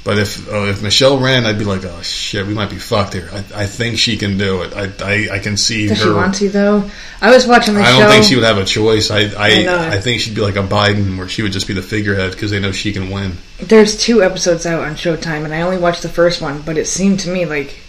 But 0.09 0.17
if 0.17 0.51
uh, 0.51 0.65
if 0.65 0.81
Michelle 0.81 1.19
ran, 1.19 1.45
I'd 1.45 1.59
be 1.59 1.65
like, 1.65 1.85
oh 1.85 2.01
shit, 2.01 2.47
we 2.47 2.55
might 2.55 2.71
be 2.71 2.79
fucked 2.79 3.13
here. 3.13 3.29
I, 3.31 3.37
I 3.53 3.65
think 3.67 3.99
she 3.99 4.17
can 4.17 4.39
do 4.39 4.63
it. 4.63 4.75
I 4.75 4.89
I, 5.05 5.35
I 5.35 5.37
can 5.37 5.55
see 5.55 5.87
Does 5.87 5.99
her. 5.99 6.05
she 6.05 6.09
want 6.09 6.33
to 6.37 6.49
though? 6.49 6.89
I 7.21 7.29
was 7.29 7.45
watching 7.45 7.75
the 7.75 7.83
show. 7.83 7.91
I 7.91 7.99
don't 7.99 8.09
think 8.09 8.25
she 8.25 8.33
would 8.33 8.43
have 8.43 8.57
a 8.57 8.65
choice. 8.65 9.11
I 9.11 9.19
I, 9.19 9.65
I. 9.67 9.89
I, 9.97 10.01
think 10.01 10.21
she'd 10.21 10.33
be 10.33 10.41
like 10.41 10.55
a 10.55 10.63
Biden, 10.63 11.19
where 11.19 11.27
she 11.27 11.43
would 11.43 11.51
just 11.51 11.67
be 11.67 11.75
the 11.75 11.83
figurehead 11.83 12.31
because 12.31 12.49
they 12.49 12.59
know 12.59 12.71
she 12.71 12.91
can 12.91 13.11
win. 13.11 13.33
There's 13.59 13.95
two 13.95 14.23
episodes 14.23 14.65
out 14.65 14.83
on 14.83 14.95
Showtime, 14.95 15.45
and 15.45 15.53
I 15.53 15.61
only 15.61 15.77
watched 15.77 16.01
the 16.01 16.09
first 16.09 16.41
one, 16.41 16.63
but 16.63 16.75
it 16.75 16.87
seemed 16.87 17.19
to 17.19 17.29
me 17.29 17.45
like, 17.45 17.79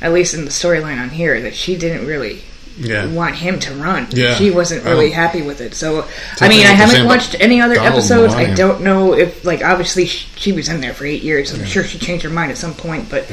at 0.00 0.14
least 0.14 0.32
in 0.32 0.46
the 0.46 0.50
storyline 0.50 0.98
on 0.98 1.10
here, 1.10 1.42
that 1.42 1.54
she 1.54 1.76
didn't 1.76 2.06
really 2.06 2.40
Yeah, 2.78 3.12
want 3.12 3.34
him 3.34 3.58
to 3.60 3.74
run. 3.74 4.06
Yeah. 4.10 4.34
She 4.34 4.50
wasn't 4.50 4.84
really 4.84 5.10
happy 5.10 5.42
with 5.42 5.60
it. 5.60 5.74
So, 5.74 6.06
I 6.40 6.48
mean, 6.48 6.64
I 6.64 6.70
haven't 6.70 7.06
watched 7.06 7.34
any 7.40 7.60
other 7.60 7.74
Donald 7.74 7.94
episodes. 7.94 8.34
I 8.34 8.54
don't 8.54 8.82
know 8.82 9.14
if, 9.14 9.44
like, 9.44 9.62
obviously 9.62 10.06
she, 10.06 10.28
she 10.36 10.52
was 10.52 10.68
in 10.68 10.80
there 10.80 10.94
for 10.94 11.04
eight 11.04 11.22
years. 11.22 11.52
I'm 11.52 11.64
sure 11.64 11.82
she 11.82 11.98
changed 11.98 12.24
her 12.24 12.30
mind 12.30 12.50
at 12.52 12.58
some 12.58 12.74
point, 12.74 13.10
but 13.10 13.30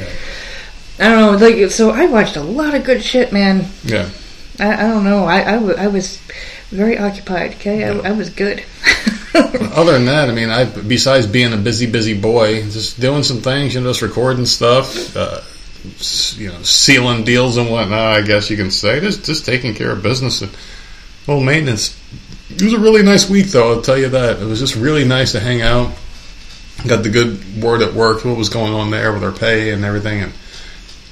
I 0.98 1.08
don't 1.08 1.40
know. 1.40 1.46
Like, 1.46 1.70
so 1.70 1.90
I 1.90 2.06
watched 2.06 2.36
a 2.36 2.42
lot 2.42 2.74
of 2.74 2.84
good 2.84 3.02
shit, 3.02 3.32
man. 3.32 3.66
yeah. 3.84 4.08
I, 4.58 4.72
I 4.72 4.88
don't 4.88 5.04
know. 5.04 5.24
I, 5.24 5.40
I, 5.56 5.86
was 5.88 6.18
very 6.70 6.98
occupied. 6.98 7.54
Okay, 7.56 7.84
I, 7.84 7.90
I 7.90 8.12
was 8.12 8.30
good. 8.30 8.64
Other 9.34 9.92
than 9.92 10.06
that, 10.06 10.30
I 10.30 10.32
mean, 10.32 10.48
I 10.48 10.64
besides 10.64 11.26
being 11.26 11.52
a 11.52 11.58
busy, 11.58 11.86
busy 11.90 12.18
boy, 12.18 12.62
just 12.62 12.98
doing 13.00 13.22
some 13.22 13.42
things, 13.42 13.74
you 13.74 13.80
know, 13.80 13.90
just 13.90 14.02
recording 14.02 14.46
stuff, 14.46 15.14
uh, 15.16 15.42
you 16.38 16.48
know, 16.48 16.62
sealing 16.62 17.24
deals 17.24 17.56
and 17.56 17.70
whatnot. 17.70 18.16
I 18.16 18.22
guess 18.22 18.50
you 18.50 18.56
can 18.56 18.70
say 18.70 19.00
just 19.00 19.24
just 19.24 19.46
taking 19.46 19.74
care 19.74 19.90
of 19.90 20.02
business 20.02 20.42
and 20.42 20.50
well 21.26 21.40
maintenance. 21.40 21.98
It 22.50 22.62
was 22.62 22.72
a 22.72 22.78
really 22.78 23.02
nice 23.02 23.28
week, 23.28 23.46
though. 23.46 23.72
I'll 23.72 23.82
tell 23.82 23.98
you 23.98 24.08
that. 24.10 24.40
It 24.40 24.44
was 24.44 24.60
just 24.60 24.76
really 24.76 25.04
nice 25.04 25.32
to 25.32 25.40
hang 25.40 25.62
out. 25.62 25.92
Got 26.86 27.02
the 27.02 27.10
good 27.10 27.62
word 27.62 27.82
at 27.82 27.94
work, 27.94 28.24
what 28.24 28.36
was 28.36 28.48
going 28.48 28.72
on 28.72 28.90
there 28.90 29.12
with 29.12 29.24
our 29.24 29.32
pay 29.32 29.72
and 29.72 29.84
everything, 29.84 30.22
and 30.22 30.32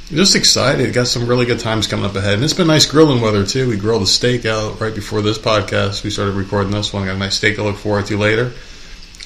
just 0.08 0.37
excited. 0.37 0.92
Got 0.94 1.08
some 1.08 1.26
really 1.26 1.46
good 1.46 1.58
times 1.58 1.87
coming 1.87 2.04
up 2.04 2.14
ahead, 2.14 2.34
and 2.34 2.44
it's 2.44 2.52
been 2.52 2.66
nice 2.66 2.87
grilling 2.87 3.20
weather 3.20 3.44
too. 3.44 3.68
We 3.68 3.76
grilled 3.76 4.02
a 4.02 4.06
steak 4.06 4.44
out 4.44 4.80
right 4.80 4.94
before 4.94 5.22
this 5.22 5.38
podcast. 5.38 6.04
We 6.04 6.10
started 6.10 6.34
recording 6.34 6.70
this 6.70 6.92
one. 6.92 7.06
Got 7.06 7.16
a 7.16 7.18
nice 7.18 7.37
steak 7.37 7.56
to 7.56 7.64
look 7.64 7.76
forward 7.76 8.06
to 8.06 8.18
later. 8.18 8.52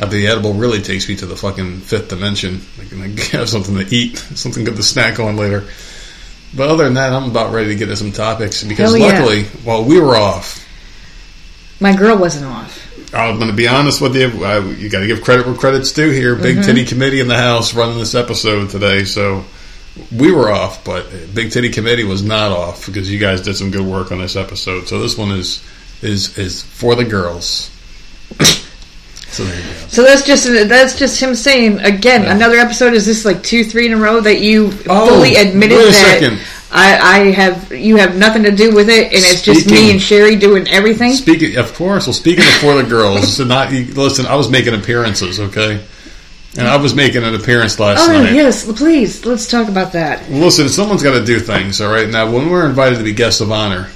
Uh, 0.01 0.07
the 0.07 0.27
edible 0.29 0.55
really 0.55 0.81
takes 0.81 1.09
me 1.09 1.17
to 1.17 1.27
the 1.27 1.37
fucking 1.37 1.81
fifth 1.81 2.09
dimension. 2.09 2.61
I 2.81 2.85
can 2.85 3.01
like, 3.17 3.19
have 3.29 3.49
something 3.49 3.75
to 3.77 3.95
eat, 3.95 4.17
something 4.35 4.65
good 4.65 4.77
to 4.77 4.83
snack 4.83 5.19
on 5.19 5.37
later. 5.37 5.65
But 6.57 6.69
other 6.71 6.85
than 6.85 6.95
that, 6.95 7.13
I'm 7.13 7.31
about 7.31 7.53
ready 7.53 7.69
to 7.71 7.75
get 7.77 7.87
to 7.87 7.97
some 7.97 8.13
topics 8.13 8.65
because 8.65 8.93
Hell 8.93 8.99
yeah. 8.99 9.19
luckily, 9.19 9.45
while 9.65 9.85
we 9.85 10.01
were 10.01 10.17
off, 10.17 10.67
My 11.81 11.95
girl 11.95 12.17
wasn't 12.17 12.47
off. 12.47 12.85
I'm 13.15 13.37
going 13.37 13.51
to 13.51 13.57
be 13.57 13.69
honest 13.69 14.01
with 14.01 14.17
you. 14.17 14.45
I, 14.45 14.59
you 14.61 14.89
got 14.91 15.01
to 15.01 15.07
give 15.07 15.23
credit 15.23 15.47
where 15.47 15.55
credit's 15.55 15.93
due 15.93 16.11
here. 16.11 16.37
Big 16.37 16.57
Mm-hmm. 16.57 16.65
Titty 16.67 16.85
Committee 16.85 17.21
in 17.21 17.29
the 17.29 17.37
House 17.37 17.75
running 17.75 17.99
this 17.99 18.15
episode 18.15 18.71
today. 18.71 19.05
So 19.05 19.45
we 20.15 20.31
were 20.33 20.51
off, 20.51 20.85
but 20.85 21.07
Big 21.35 21.51
Titty 21.53 21.71
Committee 21.71 22.05
was 22.05 22.23
not 22.23 22.51
off 22.53 22.87
because 22.87 23.11
you 23.11 23.19
guys 23.19 23.41
did 23.41 23.57
some 23.57 23.71
good 23.71 23.87
work 23.87 24.13
on 24.13 24.19
this 24.19 24.37
episode. 24.37 24.89
So 24.89 25.01
this 25.01 25.17
one 25.19 25.31
is 25.33 25.63
is 26.03 26.37
is 26.39 26.63
for 26.63 26.95
the 26.95 27.05
girls. 27.05 27.71
So 29.31 29.45
there 29.45 29.55
you 29.57 29.63
go. 29.63 29.69
So 29.89 30.03
that's 30.03 30.27
just 30.27 30.47
that's 30.69 30.99
just 30.99 31.21
him 31.21 31.35
saying 31.35 31.81
again 31.81 32.23
Yeah. 32.25 32.35
another 32.35 32.57
episode. 32.57 32.95
Is 32.95 33.07
this 33.07 33.25
like 33.25 33.43
two, 33.43 33.65
three 33.65 33.87
in 33.87 33.93
a 33.93 33.97
row 33.97 34.21
that 34.21 34.41
you 34.41 34.73
Oh, 34.89 35.09
fully 35.09 35.37
admitted 35.37 35.79
that. 35.79 36.39
I, 36.71 36.99
I 36.99 37.19
have 37.31 37.73
you 37.73 37.97
have 37.97 38.17
nothing 38.17 38.43
to 38.43 38.51
do 38.51 38.75
with 38.75 38.91
it, 38.91 39.05
and 39.07 39.15
it's 39.15 39.41
just 39.43 39.71
me 39.71 39.91
and 39.91 40.01
Sherry 40.01 40.37
doing 40.37 40.69
everything? 40.69 41.13
Speaking, 41.15 41.57
of 41.57 41.73
course. 41.75 42.07
Well, 42.07 42.13
speaking 42.13 42.45
of 42.45 42.51
for 42.55 42.75
the 42.75 42.83
girls, 42.89 43.37
so 43.37 43.45
not 43.45 43.73
listen. 43.73 44.27
I 44.27 44.35
was 44.35 44.51
making 44.51 44.75
appearances, 44.75 45.41
okay, 45.41 45.81
and 46.59 46.69
I 46.69 46.77
was 46.77 46.95
making 46.95 47.23
an 47.25 47.35
appearance 47.35 47.79
last 47.81 48.07
Oh 48.07 48.13
night. 48.13 48.31
Oh 48.33 48.35
yes, 48.35 48.71
please 48.71 49.25
let's 49.25 49.47
talk 49.51 49.69
about 49.69 49.93
that. 49.93 50.31
Listen, 50.31 50.69
someone's 50.69 51.03
got 51.03 51.19
to 51.19 51.25
do 51.25 51.39
things, 51.41 51.81
all 51.81 51.91
right. 51.91 52.09
Now, 52.09 52.31
when 52.31 52.51
we're 52.51 52.69
invited 52.69 52.99
to 52.99 53.05
be 53.05 53.13
guests 53.15 53.41
of 53.41 53.51
honor, 53.51 53.89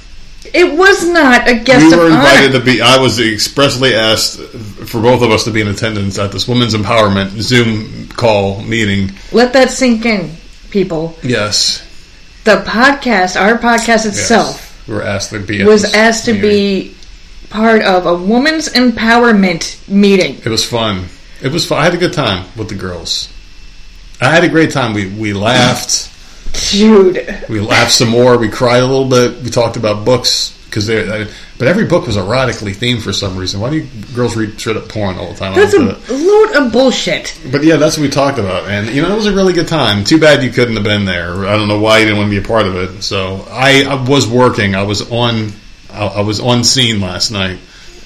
It 0.53 0.77
was 0.77 1.07
not 1.09 1.47
a 1.47 1.55
guest 1.55 1.85
we 1.87 1.93
of 1.93 1.99
were 1.99 2.05
invited 2.07 2.51
honor. 2.51 2.59
to 2.59 2.65
be. 2.65 2.81
I 2.81 2.99
was 2.99 3.19
expressly 3.19 3.95
asked 3.95 4.39
for 4.39 5.01
both 5.01 5.23
of 5.23 5.31
us 5.31 5.45
to 5.45 5.51
be 5.51 5.61
in 5.61 5.67
attendance 5.67 6.19
at 6.19 6.31
this 6.31 6.47
women's 6.47 6.75
empowerment 6.75 7.29
Zoom 7.41 8.07
call 8.09 8.61
meeting. 8.61 9.11
Let 9.31 9.53
that 9.53 9.71
sink 9.71 10.05
in, 10.05 10.29
people. 10.69 11.17
Yes, 11.23 11.81
The 12.43 12.57
podcast, 12.67 13.39
our 13.39 13.57
podcast 13.57 14.05
yes. 14.05 14.05
itself, 14.05 14.87
we 14.87 14.93
were 14.93 15.01
asked 15.01 15.31
to 15.31 15.39
be. 15.39 15.63
Was 15.63 15.95
asked 15.95 16.25
to 16.25 16.33
meeting. 16.33 16.49
be 16.49 16.95
part 17.49 17.81
of 17.81 18.05
a 18.05 18.13
women's 18.15 18.69
empowerment 18.69 19.87
meeting. 19.89 20.35
It 20.45 20.47
was 20.49 20.63
fun. 20.67 21.05
It 21.41 21.51
was 21.51 21.65
fun. 21.65 21.79
I 21.79 21.85
had 21.85 21.93
a 21.95 21.97
good 21.97 22.13
time 22.13 22.45
with 22.55 22.69
the 22.69 22.75
girls. 22.75 23.27
I 24.21 24.29
had 24.29 24.43
a 24.43 24.49
great 24.49 24.69
time. 24.71 24.93
We 24.93 25.07
we 25.09 25.33
laughed. 25.33 26.11
Dude, 26.53 27.45
We 27.49 27.59
laughed 27.59 27.91
some 27.91 28.09
more. 28.09 28.37
We 28.37 28.49
cried 28.49 28.83
a 28.83 28.87
little 28.87 29.09
bit. 29.09 29.43
We 29.43 29.49
talked 29.49 29.77
about 29.77 30.05
books 30.05 30.57
because 30.65 30.87
they. 30.87 31.27
But 31.57 31.67
every 31.67 31.85
book 31.85 32.07
was 32.07 32.17
erotically 32.17 32.75
themed 32.75 33.01
for 33.01 33.13
some 33.13 33.37
reason. 33.37 33.59
Why 33.59 33.69
do 33.69 33.77
you 33.77 33.87
girls 34.15 34.35
read 34.35 34.59
straight 34.59 34.75
up 34.75 34.89
porn 34.89 35.17
all 35.17 35.31
the 35.31 35.37
time? 35.37 35.55
That's 35.55 35.73
a 35.73 35.79
load 35.79 36.55
of 36.55 36.71
bullshit. 36.71 37.39
But 37.51 37.63
yeah, 37.63 37.77
that's 37.77 37.97
what 37.97 38.03
we 38.03 38.09
talked 38.09 38.39
about, 38.39 38.67
and 38.67 38.89
you 38.89 39.01
know 39.01 39.11
it 39.11 39.15
was 39.15 39.27
a 39.27 39.33
really 39.33 39.53
good 39.53 39.67
time. 39.67 40.03
Too 40.03 40.19
bad 40.19 40.43
you 40.43 40.49
couldn't 40.51 40.75
have 40.75 40.83
been 40.83 41.05
there. 41.05 41.45
I 41.45 41.55
don't 41.55 41.67
know 41.67 41.79
why 41.79 41.99
you 41.99 42.05
didn't 42.05 42.17
want 42.17 42.31
to 42.31 42.39
be 42.39 42.43
a 42.43 42.47
part 42.47 42.67
of 42.67 42.75
it. 42.75 43.03
So 43.03 43.45
I, 43.49 43.83
I 43.83 44.03
was 44.03 44.27
working. 44.27 44.75
I 44.75 44.83
was 44.83 45.11
on. 45.11 45.51
I, 45.91 46.07
I 46.07 46.21
was 46.21 46.39
on 46.39 46.63
scene 46.63 46.99
last 47.01 47.31
night. 47.31 47.59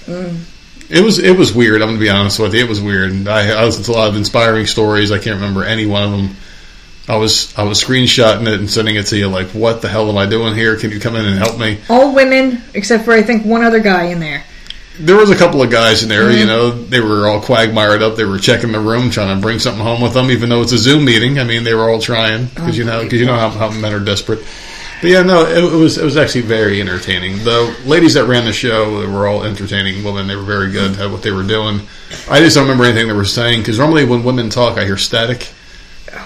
Mm. 0.05 0.43
It 0.89 1.03
was 1.03 1.19
it 1.19 1.37
was 1.37 1.53
weird. 1.53 1.81
I'm 1.81 1.89
gonna 1.89 1.99
be 1.99 2.09
honest 2.09 2.39
with 2.39 2.53
you. 2.53 2.63
It 2.63 2.69
was 2.69 2.81
weird. 2.81 3.27
I, 3.27 3.49
I 3.59 3.63
listened 3.65 3.85
to 3.85 3.91
a 3.91 3.93
lot 3.93 4.09
of 4.09 4.15
inspiring 4.15 4.65
stories. 4.67 5.11
I 5.11 5.19
can't 5.19 5.35
remember 5.35 5.63
any 5.63 5.85
one 5.85 6.03
of 6.03 6.11
them. 6.11 6.35
I 7.07 7.15
was 7.15 7.57
I 7.57 7.63
was 7.63 7.81
screenshotting 7.81 8.47
it 8.47 8.59
and 8.59 8.69
sending 8.69 8.95
it 8.95 9.07
to 9.07 9.17
you. 9.17 9.29
Like, 9.29 9.47
what 9.49 9.81
the 9.81 9.87
hell 9.87 10.09
am 10.09 10.17
I 10.17 10.25
doing 10.25 10.55
here? 10.55 10.75
Can 10.75 10.91
you 10.91 10.99
come 10.99 11.15
in 11.15 11.25
and 11.25 11.37
help 11.37 11.57
me? 11.57 11.79
All 11.89 12.13
women, 12.13 12.61
except 12.73 13.05
for 13.05 13.13
I 13.13 13.21
think 13.21 13.45
one 13.45 13.63
other 13.63 13.79
guy 13.79 14.05
in 14.05 14.19
there. 14.19 14.43
There 14.99 15.15
was 15.15 15.29
a 15.29 15.35
couple 15.35 15.61
of 15.61 15.69
guys 15.69 16.01
in 16.01 16.09
there, 16.09 16.31
you 16.31 16.39
mm-hmm. 16.39 16.47
know, 16.47 16.71
they 16.71 16.99
were 16.99 17.27
all 17.27 17.39
quagmired 17.39 18.01
up. 18.01 18.15
They 18.15 18.25
were 18.25 18.39
checking 18.39 18.71
the 18.71 18.79
room, 18.79 19.11
trying 19.11 19.35
to 19.35 19.39
bring 19.39 19.59
something 19.59 19.83
home 19.83 20.01
with 20.01 20.15
them, 20.15 20.31
even 20.31 20.49
though 20.49 20.63
it's 20.63 20.71
a 20.71 20.77
Zoom 20.79 21.05
meeting. 21.05 21.37
I 21.37 21.43
mean, 21.43 21.63
they 21.63 21.75
were 21.75 21.87
all 21.87 22.01
trying 22.01 22.47
because 22.47 22.75
oh 22.75 22.79
you 22.79 22.83
know, 22.83 23.03
because 23.03 23.19
you 23.19 23.27
know 23.27 23.37
how, 23.37 23.49
how 23.49 23.69
men 23.69 23.93
are 23.93 24.03
desperate. 24.03 24.39
But 24.99 25.11
yeah, 25.11 25.21
no, 25.21 25.45
it, 25.45 25.63
it 25.63 25.77
was 25.77 25.99
it 25.99 26.03
was 26.03 26.17
actually 26.17 26.41
very 26.41 26.81
entertaining. 26.81 27.43
The 27.43 27.77
ladies 27.85 28.15
that 28.15 28.25
ran 28.25 28.45
the 28.45 28.53
show 28.53 29.01
they 29.01 29.07
were 29.07 29.27
all 29.27 29.43
entertaining 29.43 30.03
women. 30.03 30.25
They 30.25 30.35
were 30.35 30.41
very 30.41 30.71
good 30.71 30.99
at 30.99 31.11
what 31.11 31.21
they 31.21 31.31
were 31.31 31.43
doing. 31.43 31.81
I 32.29 32.39
just 32.39 32.55
don't 32.55 32.63
remember 32.63 32.85
anything 32.85 33.07
they 33.07 33.13
were 33.13 33.23
saying 33.23 33.61
because 33.61 33.77
normally 33.77 34.05
when 34.05 34.23
women 34.23 34.49
talk, 34.49 34.79
I 34.79 34.85
hear 34.85 34.97
static. 34.97 35.53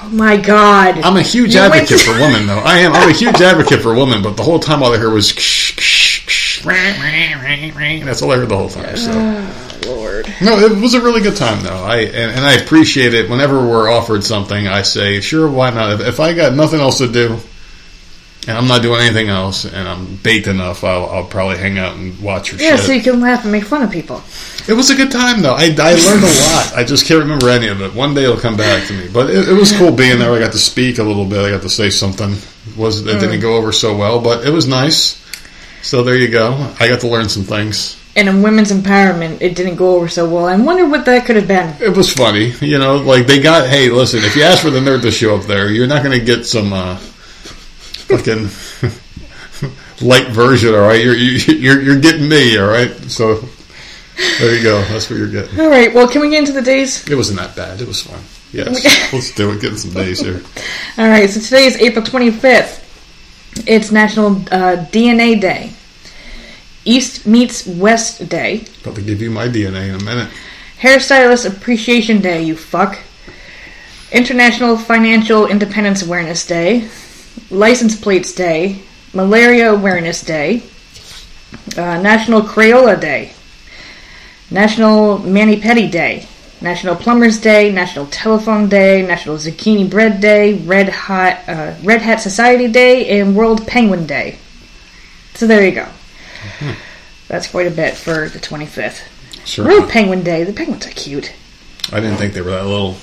Oh 0.03 0.09
my 0.11 0.37
god! 0.37 0.99
I'm 0.99 1.17
a 1.17 1.21
huge 1.21 1.53
You 1.55 1.61
advocate 1.61 1.87
to- 1.89 1.97
for 1.97 2.11
women, 2.19 2.47
though. 2.47 2.59
I 2.59 2.79
am. 2.79 2.93
I'm 2.93 3.09
a 3.09 3.13
huge 3.13 3.41
advocate 3.41 3.81
for 3.81 3.93
women, 3.93 4.21
but 4.21 4.37
the 4.37 4.43
whole 4.43 4.59
time 4.59 4.81
all 4.83 4.93
I 4.93 4.97
heard 4.97 5.13
was. 5.13 5.31
That's 8.05 8.21
all 8.21 8.31
I 8.31 8.37
heard 8.37 8.49
the 8.49 8.57
whole 8.57 8.69
time. 8.69 8.97
So. 8.97 9.11
Oh, 9.13 9.79
Lord. 9.87 10.27
No, 10.41 10.59
it 10.59 10.79
was 10.79 10.93
a 10.93 11.01
really 11.01 11.21
good 11.21 11.35
time 11.35 11.63
though. 11.63 11.83
I 11.83 11.97
and, 12.01 12.31
and 12.31 12.45
I 12.45 12.53
appreciate 12.53 13.13
it. 13.13 13.29
Whenever 13.29 13.59
we're 13.65 13.89
offered 13.89 14.23
something, 14.23 14.67
I 14.67 14.81
say, 14.83 15.21
"Sure, 15.21 15.49
why 15.49 15.69
not?" 15.71 15.99
If, 16.01 16.07
if 16.07 16.19
I 16.19 16.33
got 16.33 16.53
nothing 16.53 16.79
else 16.79 16.99
to 16.99 17.11
do, 17.11 17.37
and 18.47 18.57
I'm 18.57 18.67
not 18.67 18.81
doing 18.81 19.01
anything 19.01 19.29
else, 19.29 19.65
and 19.65 19.87
I'm 19.87 20.15
baked 20.17 20.47
enough, 20.47 20.83
I'll, 20.83 21.05
I'll 21.09 21.25
probably 21.25 21.57
hang 21.57 21.77
out 21.77 21.95
and 21.95 22.19
watch 22.21 22.51
your 22.51 22.59
Yeah, 22.61 22.75
shit. 22.75 22.85
so 22.85 22.91
you 22.93 23.01
can 23.01 23.19
laugh 23.21 23.43
and 23.43 23.51
make 23.51 23.63
fun 23.65 23.83
of 23.83 23.91
people. 23.91 24.21
it 24.67 24.73
was 24.73 24.89
a 24.89 24.95
good 24.95 25.11
time 25.11 25.41
though. 25.41 25.53
I, 25.53 25.65
I 25.77 25.93
learned 25.93 26.23
a 26.23 26.27
lot. 26.27 26.73
I 26.75 26.83
just 26.83 27.05
can't 27.05 27.19
remember 27.19 27.49
any 27.49 27.67
of 27.67 27.81
it. 27.81 27.93
One 27.93 28.13
day 28.15 28.23
it'll 28.23 28.37
come 28.37 28.57
back 28.57 28.87
to 28.87 28.93
me. 28.93 29.07
But 29.13 29.29
it, 29.29 29.49
it 29.49 29.53
was 29.53 29.71
cool 29.77 29.91
being 29.91 30.17
there. 30.19 30.31
I 30.33 30.39
got 30.39 30.51
to 30.53 30.57
speak 30.59 30.97
a 30.97 31.03
little 31.03 31.25
bit. 31.25 31.39
I 31.45 31.49
got 31.51 31.61
to 31.63 31.69
say 31.69 31.89
something. 31.89 32.35
Was 32.77 33.05
it 33.05 33.19
didn't 33.19 33.39
go 33.41 33.57
over 33.57 33.71
so 33.71 33.95
well, 33.97 34.19
but 34.21 34.45
it 34.45 34.51
was 34.51 34.67
nice. 34.67 35.17
So 35.83 36.03
there 36.03 36.15
you 36.15 36.27
go. 36.29 36.53
I 36.79 36.87
got 36.87 36.99
to 37.01 37.07
learn 37.07 37.27
some 37.29 37.43
things. 37.43 37.97
And 38.15 38.27
in 38.27 38.41
women's 38.43 38.71
empowerment, 38.73 39.41
it 39.41 39.55
didn't 39.55 39.77
go 39.77 39.95
over 39.95 40.07
so 40.09 40.29
well. 40.29 40.45
I 40.45 40.55
wonder 40.57 40.85
what 40.87 41.05
that 41.05 41.25
could 41.25 41.37
have 41.37 41.47
been. 41.47 41.75
It 41.81 41.95
was 41.95 42.11
funny, 42.13 42.51
you 42.59 42.77
know. 42.77 42.97
Like 42.97 43.25
they 43.25 43.39
got, 43.41 43.69
hey, 43.69 43.89
listen, 43.89 44.19
if 44.23 44.35
you 44.35 44.43
ask 44.43 44.61
for 44.61 44.69
the 44.69 44.79
nerd 44.79 45.01
to 45.03 45.11
show 45.11 45.35
up 45.37 45.43
there, 45.45 45.71
you're 45.71 45.87
not 45.87 46.03
going 46.03 46.19
to 46.19 46.23
get 46.25 46.45
some 46.45 46.73
uh, 46.73 46.99
fucking 48.17 48.49
light 50.07 50.27
version, 50.27 50.73
all 50.73 50.81
right? 50.81 51.03
You're 51.03 51.15
you, 51.15 51.53
you're 51.53 51.81
you're 51.81 51.99
getting 51.99 52.27
me, 52.27 52.57
all 52.57 52.67
right? 52.67 52.91
So 53.09 53.43
there 54.39 54.55
you 54.55 54.63
go. 54.63 54.81
That's 54.83 55.09
what 55.09 55.17
you're 55.17 55.29
getting. 55.29 55.59
All 55.59 55.69
right, 55.69 55.93
well, 55.93 56.07
can 56.07 56.21
we 56.21 56.29
get 56.29 56.39
into 56.39 56.51
the 56.53 56.61
days? 56.61 57.07
It 57.09 57.15
wasn't 57.15 57.39
that 57.39 57.55
bad. 57.55 57.81
It 57.81 57.87
was 57.87 58.01
fun. 58.01 58.21
Yes, 58.51 59.13
let's 59.13 59.33
do 59.33 59.51
it. 59.51 59.61
Getting 59.61 59.77
some 59.77 59.93
days 59.93 60.19
here. 60.19 60.41
All 60.97 61.07
right, 61.07 61.29
so 61.29 61.39
today 61.39 61.65
is 61.65 61.77
April 61.77 62.03
25th. 62.03 62.79
It's 63.67 63.91
National 63.91 64.37
uh, 64.51 64.85
DNA 64.91 65.39
Day. 65.39 65.71
East 66.83 67.27
meets 67.27 67.65
West 67.67 68.27
Day. 68.27 68.65
About 68.81 68.95
to 68.95 69.01
give 69.01 69.21
you 69.21 69.29
my 69.29 69.47
DNA 69.47 69.89
in 69.89 69.95
a 69.95 70.03
minute. 70.03 70.31
Hairstylist 70.79 71.47
Appreciation 71.47 72.21
Day, 72.21 72.41
you 72.41 72.55
fuck. 72.55 72.99
International 74.11 74.77
Financial 74.77 75.45
Independence 75.47 76.01
Awareness 76.03 76.45
Day. 76.45 76.89
License 77.51 77.99
Plates 77.99 78.33
Day. 78.33 78.81
Malaria 79.13 79.73
Awareness 79.73 80.21
Day. 80.21 80.63
Uh, 81.77 82.01
National 82.01 82.41
Crayola 82.41 82.99
Day. 82.99 83.33
National 84.49 85.17
Mani 85.19 85.59
Pedi 85.59 85.91
Day. 85.91 86.27
National 86.61 86.95
Plumbers 86.95 87.39
Day. 87.39 87.71
National 87.71 88.07
Telephone 88.07 88.69
Day. 88.69 89.05
National 89.05 89.35
Zucchini 89.35 89.89
Bread 89.89 90.21
Day. 90.21 90.53
Red 90.53 90.89
Hot 90.89 91.39
uh, 91.47 91.75
Red 91.83 92.01
Hat 92.01 92.21
Society 92.21 92.71
Day. 92.71 93.19
And 93.19 93.35
World 93.35 93.67
Penguin 93.67 94.05
Day. 94.05 94.37
So 95.33 95.45
there 95.45 95.65
you 95.65 95.73
go. 95.73 95.87
That's 97.27 97.47
quite 97.47 97.67
a 97.67 97.71
bit 97.71 97.95
for 97.95 98.29
the 98.29 98.39
25th. 98.39 99.07
Sure. 99.45 99.65
World 99.65 99.89
Penguin 99.89 100.23
Day. 100.23 100.43
The 100.43 100.53
penguins 100.53 100.87
are 100.87 100.91
cute. 100.91 101.33
I 101.91 101.99
didn't 101.99 102.17
think 102.17 102.33
they 102.33 102.41
were 102.41 102.51
that 102.51 102.65
little. 102.65 102.95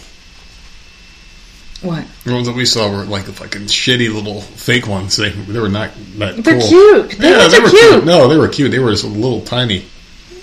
What? 1.81 2.05
The 2.25 2.33
ones 2.33 2.47
that 2.49 2.57
we 2.57 2.65
saw 2.65 2.91
were 2.91 3.05
like 3.05 3.25
the 3.25 3.33
fucking 3.33 3.63
shitty 3.63 4.13
little 4.13 4.41
fake 4.41 4.89
ones. 4.89 5.17
They, 5.17 5.31
they 5.31 5.61
were 5.61 5.69
not 5.69 5.91
that 6.19 6.37
They're 6.43 6.59
cool. 6.59 6.69
cute. 6.69 7.11
They 7.19 7.33
are 7.33 7.63
were 7.63 7.69
cute. 7.71 8.05
No, 8.05 8.27
they 8.29 8.37
were 8.37 8.49
cute. 8.49 8.71
They 8.73 8.79
were 8.81 8.91
just 8.91 9.05
a 9.05 9.09
little 9.09 9.43
tiny. 9.43 9.85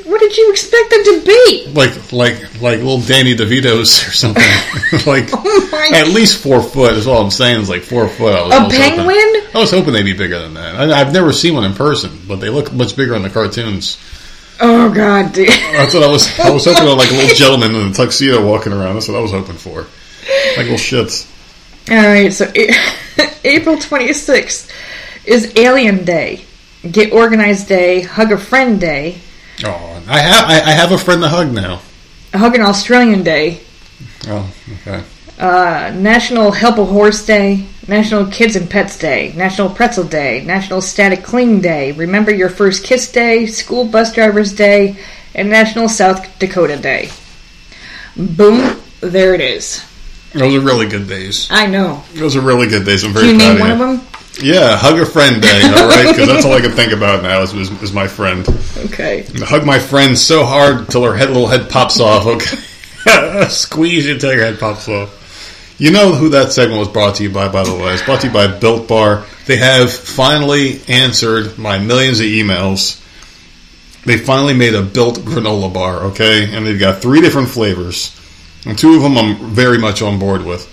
What 0.05 0.19
did 0.21 0.38
you 0.38 0.51
expect 0.51 0.91
them 0.91 1.03
to 1.03 1.23
be? 1.25 1.67
like 1.73 2.13
like 2.13 2.61
like 2.61 2.77
little 2.77 3.01
Danny 3.01 3.36
DeVito's 3.36 4.07
or 4.07 4.11
something. 4.11 4.43
like 5.05 5.27
Oh 5.33 5.69
my! 5.71 5.97
at 5.97 6.07
least 6.09 6.41
four 6.41 6.61
foot 6.61 6.93
is 6.93 7.05
all 7.07 7.21
I'm 7.23 7.31
saying. 7.31 7.59
Is 7.61 7.69
like 7.69 7.81
four 7.81 8.07
foot. 8.07 8.39
A 8.39 8.43
was, 8.45 8.53
I 8.53 8.57
A 8.57 8.63
was 8.67 8.77
hoping- 8.77 8.95
penguin? 8.97 9.41
I 9.53 9.57
was 9.59 9.71
hoping 9.71 9.93
they'd 9.93 10.03
be 10.03 10.13
bigger 10.13 10.39
than 10.39 10.53
that. 10.53 10.75
I, 10.75 11.01
I've 11.01 11.11
never 11.11 11.33
seen 11.33 11.55
one 11.55 11.65
in 11.65 11.73
person, 11.73 12.17
but 12.27 12.38
they 12.38 12.49
look 12.49 12.71
much 12.71 12.95
bigger 12.95 13.15
in 13.15 13.23
the 13.23 13.29
cartoons. 13.29 13.97
Oh 14.61 14.89
god, 14.93 15.33
dude. 15.33 15.49
That's 15.49 15.93
what 15.93 16.03
I 16.03 16.07
was. 16.07 16.39
I 16.39 16.49
was 16.51 16.63
hoping 16.63 16.86
like 16.97 17.09
a 17.11 17.13
little 17.15 17.36
gentleman 17.36 17.75
in 17.75 17.89
a 17.91 17.93
tuxedo 17.93 18.45
walking 18.47 18.71
around. 18.71 18.93
That's 18.93 19.09
what 19.09 19.17
I 19.17 19.21
was 19.21 19.31
hoping 19.31 19.55
for. 19.57 19.86
Like 20.57 20.67
little 20.67 20.76
shits. 20.76 21.32
All 21.89 21.95
right, 21.97 22.34
so 22.34 22.45
April 23.43 23.76
26th 23.78 24.71
is 25.26 25.53
Alien 25.55 26.03
Day, 26.03 26.43
Get 26.89 27.13
Organized 27.13 27.67
Day, 27.67 28.01
Hug 28.01 28.32
a 28.32 28.38
Friend 28.38 28.80
Day, 28.80 29.19
Oh, 29.63 30.03
I 30.07 30.19
have 30.19 30.49
I, 30.49 30.55
I 30.55 30.71
have 30.73 30.91
a 30.91 30.97
friend 30.97 31.21
to 31.21 31.30
hug 31.30 31.53
now. 31.53 31.80
Hug 32.34 32.55
an 32.55 32.61
Australian 32.61 33.23
Day, 33.23 33.61
Oh, 34.28 34.51
okay. 34.82 35.03
uh, 35.39 35.93
National 35.95 36.51
Help 36.51 36.78
a 36.80 36.86
Horse 36.86 37.26
Day, 37.26 37.65
National 37.88 38.26
Kids 38.32 38.55
and 38.55 38.69
Pets 38.69 38.97
Day, 38.97 39.32
National 39.36 39.69
Pretzel 39.69 40.03
Day, 40.05 40.43
National 40.43 40.82
Static 40.82 41.23
Cling 41.23 41.61
Day, 41.61 41.91
Remember 41.93 42.34
Your 42.34 42.49
First 42.49 42.84
Kiss 42.84 43.11
Day, 43.11 43.45
School 43.45 43.86
Bus 43.86 44.11
Drivers 44.13 44.53
Day, 44.53 44.97
and 45.36 45.49
National 45.49 45.88
South 45.88 46.38
Dakota 46.39 46.78
Day. 46.78 47.09
Boom, 48.17 48.82
there 49.01 49.34
it 49.36 49.41
is. 49.41 49.84
Those 50.36 50.55
are 50.55 50.59
really 50.65 50.88
good 50.88 51.07
days. 51.07 51.47
I 51.49 51.65
know. 51.65 52.03
Those 52.13 52.36
are 52.36 52.41
really 52.41 52.67
good 52.67 52.86
days. 52.86 53.03
I'm 53.03 53.13
very 53.13 53.27
Can 53.27 53.36
you 53.36 53.39
proud 53.39 53.53
name 53.53 53.55
of 53.55 53.79
one 53.79 53.89
you. 53.89 53.95
of 53.95 53.99
them? 54.01 54.07
Yeah, 54.41 54.75
hug 54.75 54.99
a 54.99 55.05
friend 55.05 55.41
day. 55.41 55.61
All 55.63 55.88
right, 55.88 56.07
because 56.09 56.27
that's 56.27 56.45
all 56.45 56.51
I 56.53 56.59
can 56.61 56.71
think 56.71 56.91
about 56.91 57.23
now 57.23 57.41
is, 57.41 57.53
is, 57.53 57.71
is 57.81 57.93
my 57.93 58.07
friend. 58.07 58.45
Okay. 58.77 59.25
Hug 59.39 59.65
my 59.65 59.79
friend 59.79 60.17
so 60.17 60.43
hard 60.43 60.89
till 60.89 61.03
her 61.03 61.15
head 61.15 61.29
little 61.29 61.47
head 61.47 61.69
pops 61.69 62.01
off. 62.01 62.25
Okay, 62.25 63.47
squeeze 63.49 64.05
you 64.05 64.17
till 64.17 64.33
your 64.33 64.43
head 64.43 64.59
pops 64.59 64.89
off. 64.89 65.21
You 65.77 65.91
know 65.91 66.13
who 66.13 66.29
that 66.29 66.51
segment 66.51 66.79
was 66.79 66.89
brought 66.89 67.15
to 67.15 67.23
you 67.23 67.29
by, 67.29 67.47
by 67.49 67.63
the 67.63 67.73
way. 67.75 67.93
It's 67.93 68.03
brought 68.03 68.21
to 68.21 68.27
you 68.27 68.33
by 68.33 68.47
Built 68.47 68.88
Bar. 68.89 69.25
They 69.45 69.57
have 69.57 69.91
finally 69.91 70.81
answered 70.88 71.57
my 71.57 71.79
millions 71.79 72.19
of 72.19 72.25
emails. 72.25 73.01
They 74.05 74.17
finally 74.17 74.53
made 74.53 74.73
a 74.73 74.81
built 74.83 75.19
granola 75.19 75.73
bar, 75.73 75.95
okay? 76.07 76.53
And 76.55 76.65
they've 76.65 76.79
got 76.79 77.01
three 77.01 77.21
different 77.21 77.49
flavors. 77.49 78.11
And 78.66 78.78
two 78.78 78.95
of 78.95 79.01
them 79.01 79.18
I'm 79.18 79.36
very 79.51 79.78
much 79.78 80.01
on 80.01 80.20
board 80.20 80.43
with. 80.43 80.72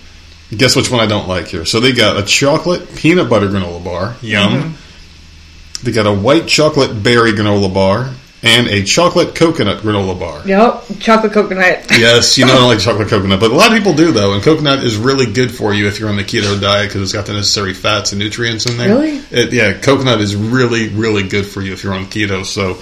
Guess 0.57 0.77
which 0.77 0.91
one 0.91 1.01
I 1.01 1.07
don't 1.07 1.29
like 1.29 1.49
here. 1.49 1.65
So 1.65 1.81
they 1.81 1.93
got 1.93 2.19
a 2.19 2.23
chocolate 2.23 2.95
peanut 2.95 3.31
butter 3.31 3.49
granola 3.49 3.83
bar. 3.83 4.17
Yum. 4.21 4.53
Mm-hmm. 4.53 5.85
They 5.85 5.93
got 5.93 6.07
a 6.07 6.13
white 6.13 6.47
chocolate 6.47 7.03
berry 7.03 7.33
granola 7.33 7.73
bar 7.73 8.13
and 8.43 8.67
a 8.69 8.83
chocolate 8.83 9.35
coconut 9.35 9.83
granola 9.83 10.19
bar. 10.19 10.47
Yep, 10.47 10.99
chocolate 10.99 11.33
coconut. 11.33 11.87
Yes, 12.03 12.37
you 12.37 12.47
know 12.47 12.55
I 12.55 12.57
don't 12.57 12.69
like 12.69 12.81
chocolate 12.81 13.09
coconut, 13.09 13.39
but 13.39 13.51
a 13.51 13.55
lot 13.55 13.71
of 13.71 13.79
people 13.79 13.95
do 13.95 14.11
though. 14.11 14.35
And 14.35 14.43
coconut 14.43 14.83
is 14.83 14.97
really 14.97 15.33
good 15.33 15.53
for 15.53 15.73
you 15.73 15.87
if 15.87 16.01
you're 16.01 16.09
on 16.09 16.17
the 16.17 16.25
keto 16.25 16.61
diet 16.61 16.89
because 16.89 17.03
it's 17.03 17.13
got 17.13 17.27
the 17.27 17.33
necessary 17.33 17.75
fats 17.75 18.13
and 18.13 18.19
nutrients 18.19 18.67
in 18.67 18.77
there. 18.77 18.89
Really? 18.89 19.23
It, 19.31 19.53
yeah, 19.53 19.79
coconut 19.79 20.21
is 20.21 20.35
really, 20.35 20.89
really 20.89 21.29
good 21.29 21.47
for 21.47 21.63
you 21.63 21.73
if 21.73 21.85
you're 21.85 21.95
on 21.95 22.07
keto. 22.07 22.45
So 22.45 22.75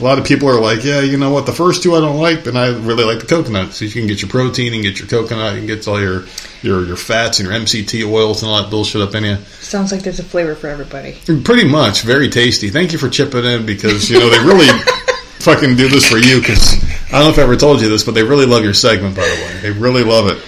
a 0.00 0.04
lot 0.04 0.18
of 0.18 0.24
people 0.24 0.48
are 0.48 0.60
like, 0.60 0.84
yeah, 0.84 1.00
you 1.00 1.16
know 1.16 1.30
what? 1.30 1.46
The 1.46 1.52
first 1.52 1.82
two 1.82 1.94
I 1.94 2.00
don't 2.00 2.20
like, 2.20 2.44
but 2.44 2.56
I 2.56 2.68
really 2.68 3.04
like 3.04 3.20
the 3.20 3.26
coconut. 3.26 3.72
So 3.72 3.84
you 3.84 3.90
can 3.90 4.06
get 4.06 4.22
your 4.22 4.30
protein 4.30 4.74
and 4.74 4.82
get 4.82 4.98
your 4.98 5.08
coconut. 5.08 5.56
and 5.56 5.66
get 5.66 5.86
all 5.88 6.00
your 6.00 6.24
your 6.62 6.84
your 6.84 6.96
fats 6.96 7.40
and 7.40 7.48
your 7.48 7.58
MCT 7.58 8.10
oils 8.10 8.42
and 8.42 8.50
all 8.50 8.62
that 8.62 8.70
bullshit 8.70 9.02
up 9.02 9.14
in 9.14 9.24
you. 9.24 9.36
Sounds 9.60 9.92
like 9.92 10.02
there's 10.02 10.18
a 10.18 10.24
flavor 10.24 10.54
for 10.54 10.68
everybody. 10.68 11.16
Pretty 11.44 11.68
much, 11.68 12.02
very 12.02 12.28
tasty. 12.28 12.70
Thank 12.70 12.92
you 12.92 12.98
for 12.98 13.08
chipping 13.08 13.44
in 13.44 13.66
because 13.66 14.10
you 14.10 14.18
know 14.18 14.30
they 14.30 14.38
really 14.38 14.66
fucking 15.40 15.76
do 15.76 15.88
this 15.88 16.08
for 16.08 16.18
you. 16.18 16.40
Because 16.40 16.74
I 17.12 17.18
don't 17.18 17.24
know 17.24 17.30
if 17.30 17.38
I 17.38 17.42
ever 17.42 17.56
told 17.56 17.80
you 17.80 17.88
this, 17.88 18.04
but 18.04 18.14
they 18.14 18.22
really 18.22 18.46
love 18.46 18.64
your 18.64 18.74
segment. 18.74 19.16
By 19.16 19.22
the 19.22 19.34
way, 19.34 19.60
they 19.62 19.70
really 19.70 20.04
love 20.04 20.28
it. 20.28 20.42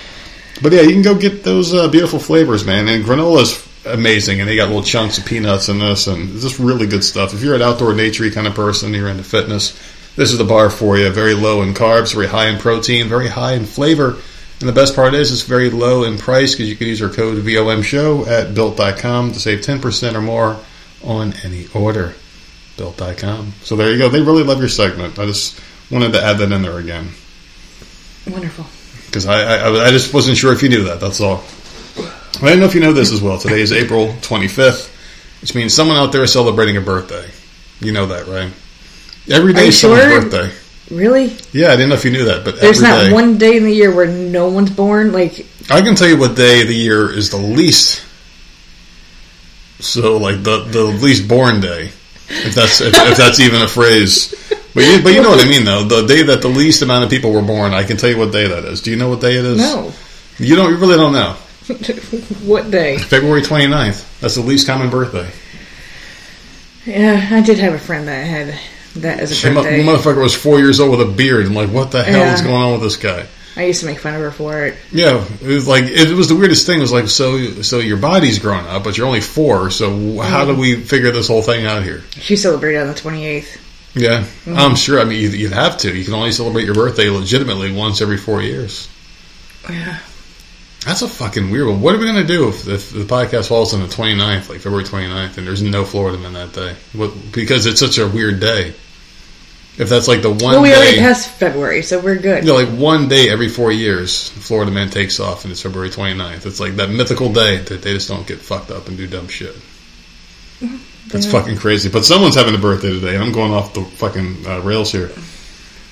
But 0.63 0.73
yeah, 0.73 0.83
you 0.83 0.93
can 0.93 1.03
go 1.03 1.15
get 1.15 1.43
those 1.43 1.73
uh, 1.73 1.89
beautiful 1.89 2.19
flavors, 2.19 2.67
man. 2.67 2.87
And 2.89 3.05
granola's 3.05 3.70
amazing, 3.87 4.41
and 4.41 4.49
they 4.49 4.57
got 4.57 4.69
little 4.69 4.83
chunks 4.83 5.19
of 5.19 5.27
peanuts 5.27 5.69
in 5.69 5.79
this, 5.79 6.07
and 6.07 6.31
it's 6.35 6.43
just 6.43 6.59
really 6.59 6.87
good 6.87 7.05
stuff. 7.05 7.35
If 7.35 7.43
you're 7.43 7.55
an 7.55 7.63
outdoor 7.63 7.93
naturey 7.93 8.33
kind 8.33 8.47
of 8.47 8.55
person, 8.55 8.95
you're 8.95 9.09
into 9.09 9.25
fitness, 9.25 9.79
this 10.17 10.33
is 10.33 10.39
the 10.39 10.45
bar 10.45 10.71
for 10.71 10.99
you. 10.99 11.11
Very 11.11 11.35
low 11.35 11.63
in 11.63 11.73
carbs, 11.75 12.15
very 12.15 12.27
high 12.27 12.49
in 12.49 12.59
protein, 12.59 13.09
very 13.09 13.29
high 13.29 13.55
in 13.55 13.65
flavor. 13.65 14.17
And 14.61 14.69
the 14.69 14.75
best 14.75 14.95
part 14.95 15.15
is 15.15 15.33
it's 15.33 15.43
very 15.43 15.71
low 15.71 16.05
in 16.05 16.19
price 16.19 16.53
because 16.55 16.69
you 16.69 16.77
can 16.77 16.89
use 16.89 17.01
our 17.01 17.09
code 17.09 17.39
VOM 17.39 17.83
show 17.83 18.27
at 18.27 18.55
built.com 18.55 19.33
to 19.33 19.41
save 19.41 19.61
10% 19.61 20.15
or 20.15 20.21
more 20.21 20.59
on 21.03 21.33
any 21.45 21.67
order. 21.73 22.15
Built.com. 22.77 23.55
So 23.63 23.77
there 23.77 23.91
you 23.91 23.99
go. 23.99 24.11
They 24.11 24.21
really 24.21 24.43
love 24.43 24.59
your 24.59 24.69
segment. 24.69 25.19
I 25.19 25.25
just 25.25 25.59
wanted 25.91 26.13
to 26.13 26.23
add 26.23 26.39
that 26.39 26.53
in 26.53 26.63
there 26.63 26.79
again 26.79 27.09
Wonderful. 28.29 28.67
because 29.07 29.27
I, 29.27 29.57
I, 29.57 29.87
I 29.87 29.91
just 29.91 30.13
wasn't 30.13 30.37
sure 30.37 30.53
if 30.53 30.63
you 30.63 30.69
knew 30.69 30.85
that. 30.85 31.01
That's 31.01 31.21
all. 31.21 31.43
I 32.43 32.49
don't 32.51 32.61
know 32.61 32.67
if 32.67 32.75
you 32.75 32.81
know 32.81 32.93
this 32.93 33.13
as 33.13 33.21
well. 33.21 33.39
Today 33.39 33.61
is 33.61 33.73
April 33.73 34.09
25th, 34.09 34.89
which 35.41 35.55
means 35.55 35.75
someone 35.75 35.97
out 35.97 36.13
there 36.13 36.23
is 36.23 36.33
celebrating 36.33 36.77
a 36.77 36.81
birthday. 36.81 37.29
You 37.81 37.93
know 37.93 38.07
that, 38.07 38.27
right? 38.27 38.53
Every 39.31 39.55
Are 39.55 39.59
is 39.61 39.79
someone's 39.81 40.03
sure? 40.05 40.21
birthday. 40.23 40.51
Really? 40.95 41.37
Yeah, 41.53 41.69
I 41.69 41.77
didn't 41.77 41.91
know 41.91 41.95
if 41.95 42.05
you 42.05 42.11
knew 42.11 42.25
that, 42.27 42.45
but 42.45 42.61
There's 42.61 42.81
not 42.83 43.05
day- 43.05 43.13
one 43.13 43.39
day 43.39 43.57
in 43.57 43.65
the 43.65 43.73
year 43.73 43.95
where 43.95 44.07
no 44.07 44.49
one's 44.49 44.71
born. 44.71 45.13
Like, 45.13 45.47
I 45.71 45.83
can 45.83 45.95
tell 45.95 46.09
you 46.09 46.19
what 46.19 46.35
day 46.37 46.63
of 46.63 46.69
the 46.69 46.75
year 46.75 47.11
is 47.13 47.31
the 47.31 47.37
least 47.37 48.03
So 49.81 50.17
like 50.19 50.43
the 50.43 50.65
the 50.65 50.85
least 50.85 51.27
born 51.29 51.61
day, 51.61 51.91
if 52.29 52.55
that's 52.55 52.81
if, 52.81 52.95
if 52.95 53.17
that's 53.17 53.41
even 53.47 53.63
a 53.63 53.69
phrase. 53.69 54.35
But 54.75 54.85
you, 54.85 55.03
but 55.03 55.13
you 55.15 55.23
know 55.23 55.31
what 55.31 55.45
I 55.45 55.49
mean 55.49 55.65
though. 55.65 55.85
The 55.85 56.07
day 56.07 56.23
that 56.25 56.43
the 56.43 56.49
least 56.49 56.83
amount 56.83 57.05
of 57.05 57.11
people 57.11 57.33
were 57.33 57.43
born, 57.43 57.73
I 57.73 57.85
can 57.85 57.97
tell 57.97 58.11
you 58.11 58.19
what 58.19 58.31
day 58.33 58.49
that 58.49 58.65
is. 58.65 58.83
Do 58.83 58.91
you 58.91 58.97
know 58.97 59.09
what 59.09 59.21
day 59.21 59.37
it 59.37 59.45
is? 59.45 59.59
No. 59.59 59.93
You 60.39 60.55
don't. 60.57 60.71
You 60.71 60.77
really 60.79 60.97
don't 60.97 61.13
know. 61.13 61.37
what 62.45 62.71
day? 62.71 62.99
February 62.99 63.43
29th. 63.43 64.21
That's 64.21 64.35
the 64.35 64.43
least 64.43 64.67
common 64.67 64.91
birthday. 64.91 65.31
Yeah, 66.85 67.29
I 67.31 67.41
did 67.43 67.59
have 67.59 67.75
a 67.75 67.79
friend 67.79 68.09
that 68.09 68.27
had 68.27 68.59
that 69.03 69.21
as 69.21 69.45
a 69.45 69.49
The 69.49 69.55
mo- 69.55 69.63
birthday. 69.63 69.85
motherfucker 69.85 70.23
was 70.23 70.35
four 70.35 70.59
years 70.59 70.81
old 70.81 70.91
with 70.99 71.09
a 71.09 71.11
beard. 71.11 71.47
I'm 71.47 71.55
like, 71.55 71.71
what 71.71 71.91
the 71.91 72.03
hell 72.03 72.21
Yeah. 72.21 72.35
is 72.35 72.41
going 72.41 72.55
on 72.55 72.73
with 72.73 72.83
this 72.83 72.97
guy? 72.97 73.27
I 73.57 73.65
used 73.65 73.81
to 73.81 73.87
make 73.87 73.99
fun 73.99 74.15
of 74.15 74.21
her 74.21 74.31
for 74.31 74.65
it. 74.65 74.77
Yeah, 74.93 75.25
it 75.43 75.47
was 75.47 75.67
like 75.67 75.85
it 75.85 76.15
was 76.15 76.29
the 76.29 76.37
weirdest 76.37 76.67
thing. 76.67 76.79
It 76.79 76.83
was 76.83 76.93
like, 76.93 77.09
so 77.09 77.63
so 77.63 77.79
your 77.79 77.97
body's 77.97 78.39
grown 78.39 78.65
up, 78.67 78.85
but 78.85 78.97
you're 78.97 79.07
only 79.07 79.21
four. 79.21 79.71
So 79.71 80.21
how 80.21 80.45
do 80.45 80.55
mm. 80.55 80.59
we 80.59 80.77
figure 80.77 81.11
this 81.11 81.29
whole 81.29 81.43
thing 81.43 81.67
out 81.67 81.83
here? 81.83 82.03
She 82.13 82.37
celebrated 82.37 82.81
on 82.81 82.87
the 82.89 82.95
28th. 82.95 83.59
Yeah, 83.95 84.21
mm-hmm. 84.21 84.57
I'm 84.57 84.77
sure. 84.77 85.01
I 85.01 85.05
mean, 85.05 85.21
you'd, 85.21 85.35
you'd 85.35 85.53
have 85.53 85.79
to. 85.79 85.95
You 85.95 86.05
can 86.05 86.15
only 86.15 86.31
celebrate 86.31 86.65
your 86.65 86.75
birthday 86.75 87.11
legitimately 87.11 87.73
once 87.73 88.01
every 88.01 88.19
four 88.19 88.41
years. 88.41 88.89
Yeah. 89.69 89.99
That's 90.85 91.03
a 91.03 91.09
fucking 91.09 91.51
weird 91.51 91.69
one. 91.69 91.81
What 91.83 91.95
are 91.95 91.99
we 91.99 92.07
gonna 92.07 92.25
do 92.27 92.49
if, 92.49 92.67
if 92.67 92.91
the 92.91 93.01
podcast 93.05 93.49
falls 93.49 93.75
on 93.75 93.81
the 93.81 93.87
29th, 93.87 94.49
like 94.49 94.61
February 94.61 94.85
29th, 94.85 95.37
and 95.37 95.47
there's 95.47 95.63
no 95.63 95.85
Florida 95.85 96.17
man 96.19 96.33
that 96.33 96.53
day? 96.55 96.75
What, 96.95 97.13
because 97.33 97.67
it's 97.67 97.81
such 97.81 97.99
a 97.99 98.09
weird 98.09 98.41
day. 98.41 98.75
If 99.79 99.89
that's 99.89 100.09
like 100.09 100.21
the 100.23 100.31
one 100.31 100.41
Well, 100.41 100.63
we 100.63 100.71
day, 100.71 100.77
already 100.77 100.99
passed 100.99 101.31
February, 101.31 101.83
so 101.83 102.01
we're 102.01 102.17
good. 102.17 102.45
you 102.45 102.51
know, 102.51 102.57
like 102.57 102.69
one 102.69 103.09
day 103.09 103.29
every 103.31 103.49
four 103.49 103.71
years, 103.71 104.29
Florida 104.31 104.71
man 104.71 104.91
takes 104.91 105.21
off, 105.21 105.45
and 105.45 105.53
it's 105.53 105.63
February 105.63 105.91
29th. 105.91 106.45
It's 106.47 106.61
like 106.61 106.77
that 106.77 106.91
mythical 106.91 107.33
day 107.33 107.59
that 107.59 107.83
they 107.83 107.93
just 107.95 108.09
don't 108.09 108.27
get 108.27 108.39
fucked 108.41 108.71
up 108.71 108.89
and 108.89 108.97
do 108.97 109.07
dumb 109.07 109.29
shit. 109.29 109.55
That's 111.09 111.27
Yeah. 111.27 111.33
fucking 111.33 111.57
crazy. 111.59 111.89
But 111.89 112.05
someone's 112.05 112.35
having 112.37 112.55
a 112.55 112.59
birthday 112.59 112.91
today, 112.91 113.15
and 113.15 113.25
I'm 113.25 113.33
going 113.33 113.53
off 113.53 113.73
the 113.75 113.83
fucking 113.85 114.47
uh, 114.47 114.61
rails 114.61 114.93
here. 114.93 115.11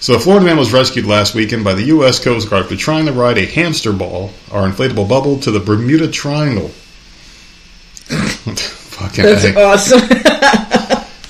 So, 0.00 0.14
a 0.14 0.18
Florida 0.18 0.46
man 0.46 0.56
was 0.56 0.72
rescued 0.72 1.06
last 1.06 1.34
weekend 1.34 1.64
by 1.64 1.74
the 1.74 1.84
U.S. 1.84 2.22
Coast 2.22 2.48
Guard 2.48 2.66
for 2.66 2.76
trying 2.76 3.06
to 3.06 3.12
ride 3.12 3.36
a 3.36 3.46
hamster 3.46 3.92
ball 3.92 4.30
or 4.52 4.62
inflatable 4.62 5.08
bubble 5.08 5.40
to 5.40 5.50
the 5.50 5.60
Bermuda 5.60 6.08
Triangle. 6.08 6.68
fucking 8.08 9.24
That's 9.24 9.56
awesome. 9.56 10.00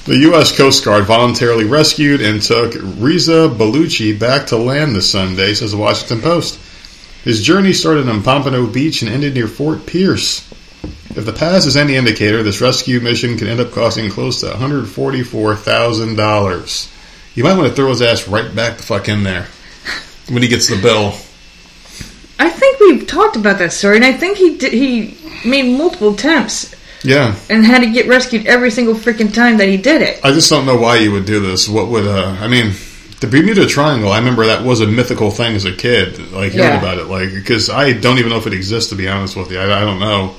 The 0.09 0.17
U.S. 0.21 0.57
Coast 0.57 0.87
Guard 0.87 1.05
voluntarily 1.05 1.65
rescued 1.65 2.23
and 2.23 2.41
took 2.41 2.73
Reza 2.75 3.55
Baluchi 3.55 4.19
back 4.19 4.47
to 4.47 4.57
land 4.57 4.97
this 4.97 5.11
Sunday, 5.11 5.53
says 5.53 5.73
the 5.73 5.77
Washington 5.77 6.23
Post. 6.23 6.59
His 7.25 7.43
journey 7.43 7.75
started 7.75 8.09
on 8.09 8.23
Pompano 8.23 8.67
Beach 8.67 9.03
and 9.03 9.11
ended 9.11 9.35
near 9.35 9.47
Fort 9.47 9.85
Pierce. 9.85 10.51
If 11.15 11.27
the 11.27 11.35
pass 11.35 11.67
is 11.67 11.77
any 11.77 11.97
indicator, 11.97 12.43
this 12.43 12.63
rescue 12.63 13.01
mission 13.01 13.37
could 13.37 13.49
end 13.49 13.61
up 13.61 13.73
costing 13.73 14.09
close 14.09 14.41
to 14.41 14.47
$144,000. 14.47 16.98
You 17.39 17.45
might 17.45 17.57
want 17.57 17.69
to 17.69 17.73
throw 17.77 17.89
his 17.91 18.03
ass 18.03 18.27
right 18.27 18.53
back 18.53 18.79
the 18.79 18.83
fuck 18.83 19.09
in 19.09 19.23
there 19.23 19.47
when 20.29 20.43
he 20.43 20.49
gets 20.49 20.67
the 20.67 20.75
bill. 20.83 21.13
I 22.37 22.51
think 22.51 22.81
we've 22.81 23.07
talked 23.07 23.37
about 23.37 23.61
that 23.61 23.73
story, 23.73 23.95
and 23.95 24.05
I 24.05 24.11
think 24.13 24.39
he 24.39 24.57
did, 24.57 24.73
he 24.73 25.17
made 25.49 25.79
multiple 25.79 26.15
attempts 26.15 26.75
Yeah, 27.05 27.37
and 27.49 27.65
had 27.65 27.83
to 27.83 27.93
get 27.93 28.09
rescued 28.09 28.49
every 28.49 28.73
single 28.73 28.95
freaking 28.95 29.33
time 29.33 29.59
that 29.59 29.69
he 29.69 29.77
did 29.77 30.03
it. 30.03 30.19
I 30.25 30.33
just 30.33 30.51
don't 30.51 30.67
know 30.67 30.79
why 30.79 30.97
you 30.97 31.13
would 31.13 31.27
do 31.27 31.39
this. 31.39 31.69
What 31.69 31.87
would, 31.87 32.09
uh, 32.09 32.37
I 32.41 32.49
mean, 32.49 32.73
the 33.21 33.29
Bermuda 33.29 33.67
Triangle, 33.67 34.11
I 34.11 34.19
remember 34.19 34.47
that 34.47 34.65
was 34.65 34.81
a 34.81 34.89
mythical 34.89 35.31
thing 35.31 35.55
as 35.55 35.65
a 35.65 35.71
kid, 35.73 36.19
like 36.33 36.51
hearing 36.51 36.71
Yeah. 36.71 36.79
about 36.81 36.99
it, 36.99 37.05
like, 37.05 37.33
because 37.33 37.71
I 37.71 37.93
don't 37.93 38.19
even 38.19 38.31
know 38.31 38.39
if 38.39 38.49
it 38.49 38.53
exists, 38.53 38.91
to 38.91 38.97
be 38.97 39.07
honest 39.07 39.37
with 39.37 39.53
you. 39.53 39.61
I, 39.61 39.77
I 39.77 39.81
don't 39.83 40.01
know. 40.01 40.35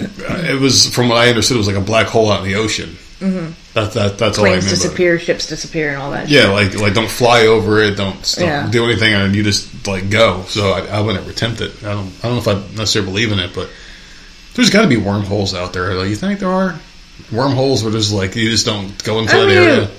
It 0.00 0.58
was, 0.58 0.88
from 0.88 1.10
what 1.10 1.18
I 1.18 1.28
understood, 1.28 1.56
it 1.56 1.58
was 1.58 1.66
like 1.68 1.76
a 1.76 1.82
black 1.82 2.06
hole 2.06 2.32
out 2.32 2.42
in 2.42 2.50
the 2.50 2.54
ocean. 2.54 2.96
Mm-hmm. 3.20 3.52
That, 3.74 3.92
that, 3.94 4.18
that's 4.18 4.38
all 4.38 4.44
I 4.44 4.50
Planes 4.50 4.64
remember. 4.66 4.82
disappear, 4.82 5.18
ships 5.18 5.46
disappear, 5.48 5.88
and 5.90 5.98
all 6.00 6.12
that. 6.12 6.28
Yeah, 6.28 6.48
like, 6.50 6.74
like 6.78 6.94
don't 6.94 7.10
fly 7.10 7.46
over 7.46 7.80
it, 7.80 7.96
don't, 7.96 8.14
don't 8.38 8.46
Yeah. 8.46 8.70
do 8.70 8.84
anything, 8.84 9.12
and 9.12 9.34
you 9.34 9.42
just, 9.42 9.86
like, 9.88 10.08
go. 10.08 10.42
So 10.44 10.70
I, 10.70 10.86
I 10.86 11.00
would 11.00 11.14
never 11.16 11.30
attempt 11.30 11.60
it. 11.60 11.72
I 11.82 11.94
don't, 11.94 12.12
I 12.22 12.28
don't 12.28 12.34
know 12.34 12.38
if 12.38 12.48
I 12.48 12.54
necessarily 12.76 13.10
believe 13.10 13.32
in 13.32 13.38
it, 13.40 13.54
but 13.54 13.68
there's 14.54 14.70
got 14.70 14.82
to 14.82 14.88
be 14.88 14.96
wormholes 14.96 15.52
out 15.54 15.72
there. 15.72 15.94
Like, 15.94 16.08
you 16.10 16.16
think 16.16 16.38
there 16.40 16.48
are? 16.50 16.78
Wormholes 17.32 17.82
where 17.82 17.90
there's, 17.90 18.12
like, 18.12 18.36
you 18.36 18.50
just 18.50 18.66
don't 18.66 19.02
go 19.02 19.18
into 19.18 19.32
I 19.32 19.40
that 19.40 19.46
mean, 19.48 19.56
area. 19.58 19.90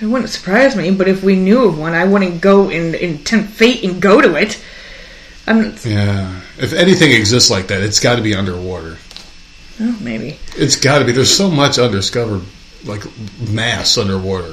It 0.00 0.06
wouldn't 0.06 0.30
surprise 0.30 0.74
me, 0.74 0.90
but 0.90 1.08
if 1.08 1.22
we 1.22 1.36
knew 1.36 1.64
of 1.68 1.78
one, 1.78 1.92
I 1.94 2.04
wouldn't 2.04 2.40
go 2.40 2.70
and, 2.70 2.94
and 2.94 3.24
tempt 3.24 3.50
fate 3.50 3.84
and 3.84 4.00
go 4.00 4.20
to 4.20 4.34
it. 4.36 4.60
I'm, 5.46 5.74
Yeah. 5.84 6.40
If 6.58 6.72
anything 6.72 7.12
exists 7.12 7.50
like 7.50 7.68
that, 7.68 7.82
it's 7.82 8.00
got 8.00 8.16
to 8.16 8.22
be 8.22 8.34
underwater. 8.34 8.96
Oh, 9.80 9.98
maybe. 10.00 10.38
It's 10.56 10.76
got 10.76 11.00
to 11.00 11.04
be. 11.04 11.12
There's 11.12 11.34
so 11.34 11.50
much 11.50 11.78
undiscovered, 11.78 12.42
like 12.84 13.02
mass 13.38 13.98
underwater. 13.98 14.50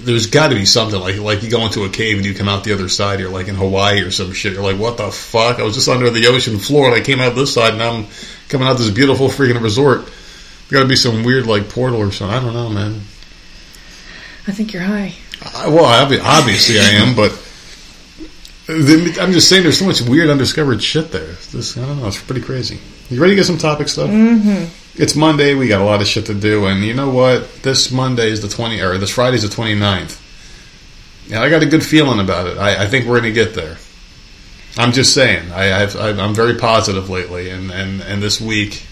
There's 0.00 0.26
got 0.26 0.48
to 0.48 0.54
be 0.54 0.64
something 0.64 1.00
like 1.00 1.16
like 1.18 1.42
you 1.42 1.50
go 1.50 1.66
into 1.66 1.84
a 1.84 1.88
cave 1.88 2.16
and 2.16 2.26
you 2.26 2.34
come 2.34 2.48
out 2.48 2.64
the 2.64 2.72
other 2.72 2.88
side. 2.88 3.20
You're 3.20 3.30
like 3.30 3.48
in 3.48 3.54
Hawaii 3.54 4.00
or 4.02 4.10
some 4.10 4.32
shit. 4.32 4.52
You're 4.52 4.62
like, 4.62 4.78
what 4.78 4.96
the 4.96 5.10
fuck? 5.10 5.58
I 5.58 5.62
was 5.62 5.74
just 5.74 5.88
under 5.88 6.10
the 6.10 6.26
ocean 6.26 6.58
floor 6.58 6.86
and 6.86 6.94
I 6.94 7.00
came 7.00 7.20
out 7.20 7.34
this 7.34 7.54
side 7.54 7.72
and 7.72 7.82
I'm 7.82 8.06
coming 8.48 8.68
out 8.68 8.78
this 8.78 8.90
beautiful 8.90 9.28
freaking 9.28 9.62
resort. 9.62 10.10
Got 10.70 10.82
to 10.82 10.88
be 10.88 10.96
some 10.96 11.24
weird 11.24 11.46
like 11.46 11.70
portal 11.70 12.00
or 12.00 12.12
something. 12.12 12.36
I 12.36 12.40
don't 12.40 12.54
know, 12.54 12.68
man. 12.68 13.00
I 14.46 14.52
think 14.52 14.72
you're 14.72 14.82
high. 14.82 15.14
I, 15.54 15.68
well, 15.68 15.84
obviously 15.84 16.78
I 16.78 16.90
am, 17.02 17.14
but 17.14 17.32
I'm 18.68 19.32
just 19.32 19.48
saying 19.48 19.62
there's 19.62 19.78
so 19.78 19.86
much 19.86 20.02
weird 20.02 20.28
undiscovered 20.28 20.82
shit 20.82 21.10
there. 21.10 21.32
Just, 21.50 21.78
I 21.78 21.86
don't 21.86 22.00
know. 22.00 22.06
It's 22.06 22.20
pretty 22.20 22.42
crazy. 22.42 22.78
You 23.08 23.18
ready 23.18 23.32
to 23.32 23.36
get 23.36 23.46
some 23.46 23.56
topic 23.56 23.88
stuff? 23.88 24.10
Mm-hmm. 24.10 25.02
It's 25.02 25.16
Monday. 25.16 25.54
We 25.54 25.68
got 25.68 25.80
a 25.80 25.84
lot 25.84 26.02
of 26.02 26.06
shit 26.06 26.26
to 26.26 26.34
do, 26.34 26.66
and 26.66 26.84
you 26.84 26.92
know 26.92 27.08
what? 27.08 27.62
This 27.62 27.90
Monday 27.90 28.30
is 28.30 28.42
the 28.42 28.48
20, 28.48 28.80
or 28.82 28.98
this 28.98 29.10
Friday 29.10 29.36
is 29.36 29.42
the 29.42 29.48
29th. 29.48 30.20
Yeah, 31.28 31.40
I 31.40 31.48
got 31.48 31.62
a 31.62 31.66
good 31.66 31.84
feeling 31.84 32.20
about 32.20 32.46
it. 32.46 32.58
I, 32.58 32.84
I 32.84 32.86
think 32.88 33.06
we're 33.06 33.20
going 33.20 33.32
to 33.34 33.44
get 33.44 33.54
there. 33.54 33.78
I'm 34.76 34.92
just 34.92 35.14
saying. 35.14 35.50
I, 35.50 35.84
I'm 35.84 36.34
very 36.34 36.56
positive 36.56 37.08
lately, 37.08 37.48
and, 37.48 37.70
and, 37.70 38.02
and 38.02 38.22
this 38.22 38.38
week, 38.38 38.82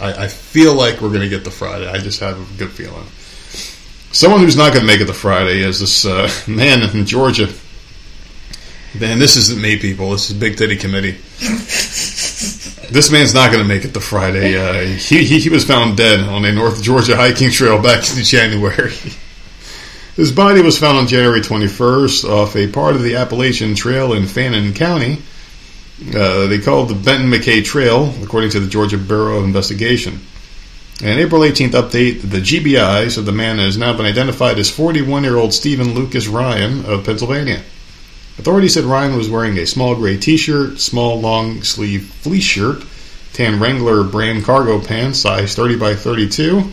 I, 0.00 0.24
I 0.24 0.28
feel 0.28 0.72
like 0.74 1.02
we're 1.02 1.10
going 1.10 1.20
to 1.20 1.28
get 1.28 1.44
the 1.44 1.50
Friday. 1.50 1.86
I 1.86 1.98
just 1.98 2.20
have 2.20 2.40
a 2.40 2.58
good 2.58 2.70
feeling. 2.70 3.04
Someone 4.12 4.40
who's 4.40 4.56
not 4.56 4.72
going 4.72 4.80
to 4.80 4.86
make 4.86 5.02
it 5.02 5.06
the 5.06 5.12
Friday 5.12 5.60
is 5.60 5.80
this 5.80 6.06
uh, 6.06 6.30
man 6.50 6.82
in 6.96 7.04
Georgia. 7.04 7.52
Man, 9.00 9.18
this 9.18 9.36
isn't 9.36 9.60
me, 9.60 9.78
people. 9.78 10.10
This 10.10 10.30
is 10.30 10.36
Big 10.36 10.56
Titty 10.56 10.76
Committee. 10.76 11.12
this 12.90 13.10
man's 13.12 13.34
not 13.34 13.52
going 13.52 13.62
to 13.62 13.68
make 13.68 13.84
it 13.84 13.92
to 13.92 14.00
Friday. 14.00 14.56
Uh, 14.56 14.96
he, 14.96 15.22
he 15.24 15.38
he 15.38 15.48
was 15.50 15.64
found 15.64 15.98
dead 15.98 16.20
on 16.20 16.44
a 16.46 16.52
North 16.52 16.82
Georgia 16.82 17.14
hiking 17.14 17.50
trail 17.50 17.82
back 17.82 18.08
in 18.16 18.24
January. 18.24 18.94
His 20.16 20.32
body 20.32 20.62
was 20.62 20.78
found 20.78 20.96
on 20.96 21.08
January 21.08 21.40
21st 21.40 22.24
off 22.30 22.56
a 22.56 22.68
part 22.68 22.96
of 22.96 23.02
the 23.02 23.16
Appalachian 23.16 23.74
Trail 23.74 24.14
in 24.14 24.26
Fannin 24.26 24.72
County. 24.72 25.18
Uh, 26.14 26.46
they 26.46 26.58
called 26.58 26.88
the 26.88 26.94
Benton 26.94 27.30
MacKaye 27.30 27.62
Trail, 27.62 28.14
according 28.22 28.48
to 28.50 28.60
the 28.60 28.68
Georgia 28.68 28.96
Bureau 28.96 29.38
of 29.38 29.44
Investigation. 29.44 30.20
An 31.02 31.18
April 31.18 31.42
18th 31.42 31.72
update, 31.72 32.22
the 32.22 32.38
GBI 32.38 33.10
said 33.10 33.26
the 33.26 33.32
man 33.32 33.58
has 33.58 33.76
now 33.76 33.94
been 33.94 34.06
identified 34.06 34.58
as 34.58 34.70
41 34.70 35.24
year 35.24 35.36
old 35.36 35.52
Stephen 35.52 35.92
Lucas 35.92 36.26
Ryan 36.28 36.86
of 36.86 37.04
Pennsylvania. 37.04 37.62
Authorities 38.38 38.74
said 38.74 38.84
Ryan 38.84 39.16
was 39.16 39.30
wearing 39.30 39.56
a 39.58 39.66
small 39.66 39.94
gray 39.94 40.18
t 40.18 40.36
shirt, 40.36 40.78
small 40.78 41.18
long 41.20 41.62
sleeve 41.62 42.06
fleece 42.06 42.44
shirt, 42.44 42.82
tan 43.32 43.58
Wrangler 43.58 44.04
brand 44.04 44.44
cargo 44.44 44.78
pants, 44.78 45.20
size 45.20 45.54
30 45.54 45.78
by 45.78 45.94
32, 45.94 46.70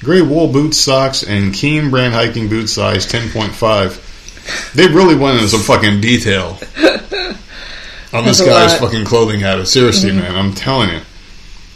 gray 0.00 0.22
wool 0.22 0.48
boots, 0.48 0.76
socks, 0.76 1.22
and 1.22 1.54
Keen 1.54 1.90
brand 1.90 2.14
hiking 2.14 2.48
boot 2.48 2.66
size 2.68 3.06
10.5. 3.06 4.72
They 4.74 4.88
really 4.88 5.14
went 5.14 5.36
into 5.36 5.48
some 5.48 5.60
fucking 5.60 6.00
detail 6.00 6.58
on 8.12 8.24
this 8.24 8.40
guy's 8.40 8.78
fucking 8.78 9.04
clothing 9.04 9.40
habit. 9.40 9.66
Seriously, 9.66 10.12
man, 10.12 10.34
I'm 10.34 10.52
telling 10.52 10.90
you. 10.90 11.00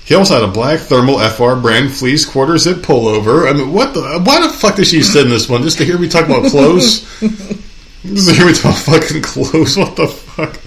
He 0.05 0.14
also 0.14 0.34
had 0.34 0.43
a 0.43 0.53
black 0.53 0.80
thermal 0.80 1.18
FR 1.18 1.55
brand 1.55 1.93
fleece 1.93 2.24
quarter 2.24 2.59
zip 2.59 2.78
pullover. 2.78 3.49
I 3.49 3.53
mean, 3.53 3.72
what 3.72 3.95
the? 3.95 4.01
Why 4.24 4.41
the 4.41 4.49
fuck 4.49 4.76
did 4.76 4.86
she 4.86 5.03
send 5.03 5.30
this 5.30 5.49
one? 5.49 5.62
Just 5.62 5.78
to 5.78 5.84
hear 5.84 5.99
me 5.99 6.09
talk 6.09 6.24
about 6.24 6.51
clothes? 6.51 7.07
Hear 8.03 8.46
me 8.46 8.55
talk 8.55 8.76
fucking 8.76 9.22
clothes? 9.22 9.76
What 9.76 9.96
the 9.96 10.07
fuck? 10.07 10.59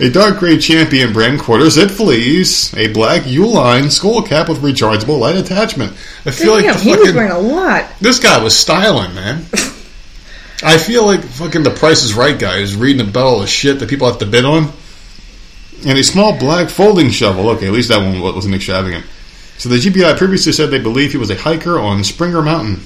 A 0.00 0.10
dark 0.10 0.38
gray 0.38 0.58
champion 0.58 1.12
brand 1.12 1.38
quarter 1.40 1.68
zip 1.68 1.90
fleece, 1.90 2.74
a 2.74 2.90
black 2.92 3.22
Uline 3.22 3.90
skull 3.90 4.22
cap 4.22 4.48
with 4.48 4.58
rechargeable 4.62 5.18
light 5.18 5.36
attachment. 5.36 5.92
I 6.24 6.30
feel 6.30 6.56
Damn, 6.56 6.64
like 6.66 6.74
the 6.76 6.80
he 6.82 6.96
was 6.96 7.12
wearing 7.14 7.32
a 7.32 7.38
lot. 7.38 7.86
this 8.00 8.18
guy 8.18 8.42
was 8.42 8.58
styling, 8.58 9.14
man. 9.14 9.44
I 10.62 10.78
feel 10.78 11.04
like 11.04 11.22
fucking 11.22 11.62
the 11.62 11.70
Price 11.70 12.02
is 12.02 12.14
Right 12.14 12.38
guy 12.38 12.58
who's 12.60 12.74
reading 12.76 13.06
about 13.06 13.24
all 13.26 13.40
the 13.40 13.46
shit 13.46 13.78
that 13.80 13.88
people 13.90 14.08
have 14.08 14.18
to 14.18 14.26
bid 14.26 14.44
on. 14.44 14.72
And 15.86 15.98
a 15.98 16.02
small 16.02 16.38
black 16.38 16.68
folding 16.70 17.10
shovel. 17.10 17.50
Okay, 17.50 17.66
at 17.66 17.72
least 17.72 17.88
that 17.90 17.98
one 17.98 18.20
wasn't 18.20 18.54
extravagant. 18.54 19.04
So 19.58 19.68
the 19.68 19.76
GBI 19.76 20.16
previously 20.18 20.52
said 20.52 20.70
they 20.70 20.78
believe 20.80 21.12
he 21.12 21.18
was 21.18 21.30
a 21.30 21.36
hiker 21.36 21.78
on 21.78 22.04
Springer 22.04 22.42
Mountain. 22.42 22.80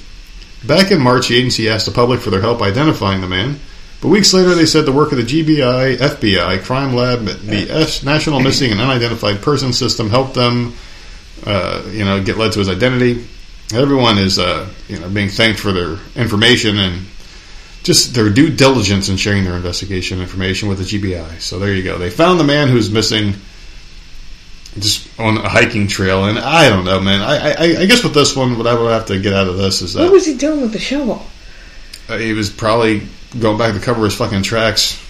Back 0.65 0.91
in 0.91 1.01
March, 1.01 1.29
the 1.29 1.37
agency 1.37 1.69
asked 1.69 1.85
the 1.85 1.91
public 1.93 2.19
for 2.21 2.29
their 2.29 2.41
help 2.41 2.61
identifying 2.61 3.21
the 3.21 3.27
man. 3.27 3.59
But 4.05 4.11
weeks 4.11 4.33
later, 4.35 4.53
they 4.53 4.67
said 4.67 4.85
the 4.85 4.91
work 4.91 5.11
of 5.13 5.17
the 5.17 5.23
GBI, 5.23 5.97
FBI, 5.97 6.63
Crime 6.63 6.93
Lab, 6.93 7.25
the 7.25 7.67
S- 7.71 8.03
National 8.03 8.39
Missing 8.39 8.71
and 8.71 8.79
Unidentified 8.79 9.41
Person 9.41 9.73
System 9.73 10.11
helped 10.11 10.35
them 10.35 10.75
uh, 11.43 11.81
you 11.89 12.05
know, 12.05 12.23
get 12.23 12.37
led 12.37 12.51
to 12.51 12.59
his 12.59 12.69
identity. 12.69 13.25
Everyone 13.73 14.19
is, 14.19 14.37
uh, 14.37 14.69
you 14.87 14.99
know, 14.99 15.09
being 15.09 15.29
thanked 15.29 15.59
for 15.59 15.71
their 15.71 15.97
information 16.15 16.77
and 16.77 17.07
just 17.81 18.13
their 18.13 18.29
due 18.29 18.51
diligence 18.51 19.09
in 19.09 19.17
sharing 19.17 19.43
their 19.43 19.55
investigation 19.55 20.21
information 20.21 20.69
with 20.69 20.77
the 20.77 20.83
GBI. 20.83 21.39
So 21.41 21.57
there 21.57 21.73
you 21.73 21.81
go. 21.81 21.97
They 21.97 22.11
found 22.11 22.39
the 22.39 22.43
man 22.43 22.67
who's 22.67 22.91
missing 22.91 23.33
just 24.79 25.07
on 25.19 25.37
a 25.37 25.49
hiking 25.49 25.87
trail, 25.87 26.25
and 26.25 26.37
I 26.37 26.69
don't 26.69 26.85
know, 26.85 26.99
man. 26.99 27.21
I, 27.21 27.53
I, 27.53 27.81
I 27.81 27.85
guess 27.87 28.03
with 28.03 28.13
this 28.13 28.35
one, 28.35 28.55
what 28.59 28.67
I 28.67 28.79
would 28.79 28.91
have 28.91 29.07
to 29.07 29.19
get 29.19 29.33
out 29.33 29.47
of 29.47 29.57
this 29.57 29.81
is 29.81 29.93
that 29.95 30.03
What 30.03 30.11
was 30.11 30.27
he 30.27 30.35
doing 30.35 30.61
with 30.61 30.73
the 30.73 30.79
shovel? 30.79 31.25
uh, 32.07 32.17
he 32.19 32.33
was 32.33 32.51
probably 32.51 33.01
going 33.39 33.57
back 33.57 33.73
to 33.73 33.79
cover 33.79 34.05
his 34.05 34.15
fucking 34.15 34.43
tracks. 34.43 35.01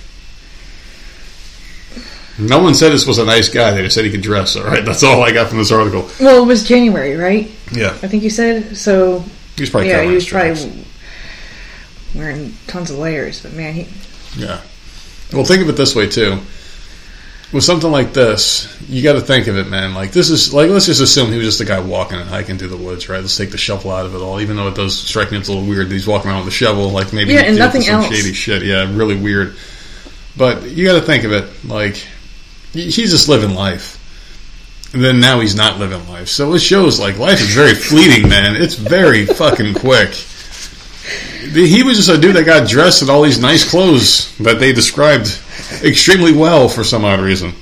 No 2.38 2.61
one 2.61 2.73
said 2.73 2.89
this 2.91 3.07
was 3.07 3.17
a 3.17 3.26
nice 3.26 3.47
guy. 3.47 3.71
They 3.71 3.82
just 3.82 3.95
said 3.95 4.03
he 4.03 4.11
could 4.11 4.21
dress. 4.21 4.57
All 4.57 4.65
right, 4.65 4.84
that's 4.84 5.03
all 5.03 5.23
I 5.23 5.32
got 5.32 5.47
from 5.47 5.57
this 5.57 5.71
article. 5.71 6.09
Well, 6.19 6.43
it 6.43 6.47
was 6.47 6.67
January, 6.67 7.15
right? 7.15 7.49
Yeah, 7.71 7.91
I 8.01 8.07
think 8.07 8.23
you 8.23 8.30
said 8.30 8.76
so. 8.76 9.23
he 9.55 9.61
was 9.61 9.69
probably 9.69 9.89
yeah, 9.89 10.03
he 10.03 10.11
was 10.11 10.26
tracks. 10.26 10.65
probably 10.65 10.86
wearing 12.13 12.53
tons 12.67 12.91
of 12.91 12.97
layers. 12.97 13.41
But 13.41 13.53
man, 13.53 13.73
he 13.73 13.88
Yeah. 14.36 14.61
Well, 15.32 15.45
think 15.45 15.61
of 15.61 15.69
it 15.69 15.78
this 15.78 15.95
way 15.95 16.09
too. 16.09 16.39
With 17.54 17.64
something 17.64 17.91
like 17.91 18.12
this, 18.12 18.68
you 18.89 19.04
got 19.04 19.14
to 19.14 19.22
think 19.22 19.48
of 19.48 19.56
it, 19.58 19.68
man. 19.70 19.93
Like 19.93 20.12
this 20.12 20.30
is 20.30 20.54
like 20.54 20.70
let's 20.70 20.88
just 20.88 21.00
assume 21.00 21.32
he 21.32 21.38
was 21.38 21.46
just 21.48 21.62
a 21.62 21.66
guy 21.66 21.80
walking 21.80 22.20
and 22.20 22.28
hiking 22.28 22.58
through 22.58 22.70
the 22.70 22.78
woods, 22.78 23.08
right? 23.08 23.22
Let's 23.22 23.38
take 23.38 23.52
the 23.52 23.58
shovel 23.58 23.91
out 23.91 24.06
of 24.06 24.14
it 24.16 24.18
all, 24.20 24.41
even 24.41 24.58
though 24.58 24.68
it 24.68 24.76
does 24.76 24.98
strike 24.98 25.32
me 25.32 25.38
as 25.38 25.48
a 25.48 25.54
little 25.54 25.68
weird 25.68 25.88
that 25.89 25.93
he's 25.93 26.08
walking 26.08 26.32
around 26.32 26.39
with 26.39 26.50
a 26.54 26.58
shovel, 26.58 26.89
like 26.89 27.14
maybe 27.14 27.34
Yeah, 27.34 27.41
and 27.41 27.58
nothing 27.58 27.82
some 27.84 28.02
else. 28.02 28.08
shady 28.14 28.34
shit. 28.34 28.64
Yeah, 28.64 28.91
really 28.93 29.16
weird. 29.16 29.56
But 30.36 30.64
you 30.64 30.86
got 30.86 31.00
to 31.00 31.06
think 31.06 31.24
of 31.24 31.32
it 31.32 31.50
like 31.66 32.04
he's 32.74 32.96
just 33.12 33.30
living 33.30 33.56
life. 33.56 34.02
And 34.93 35.04
then 35.04 35.20
now 35.20 35.39
he's 35.39 35.56
not 35.56 35.78
living 35.80 36.08
life. 36.10 36.28
So 36.30 36.54
it 36.54 36.60
shows 36.60 37.00
like 37.00 37.18
life 37.20 37.39
is 37.41 37.54
very 37.54 37.76
fleeting, 37.76 38.28
man. 38.28 38.56
It's 38.56 38.76
very 38.76 39.26
fucking 39.26 39.76
quick. 39.76 40.14
He 41.52 41.84
was 41.84 41.98
just 41.98 42.10
a 42.10 42.18
dude 42.18 42.36
that 42.36 42.46
got 42.46 42.68
dressed 42.68 43.02
in 43.02 43.10
all 43.10 43.22
these 43.22 43.39
nice 43.39 43.70
clothes 43.70 44.36
that 44.38 44.60
they 44.60 44.74
described 44.74 45.28
extremely 45.84 46.34
well 46.34 46.70
for 46.70 46.84
some 46.84 47.06
odd 47.06 47.20
reason. 47.20 47.54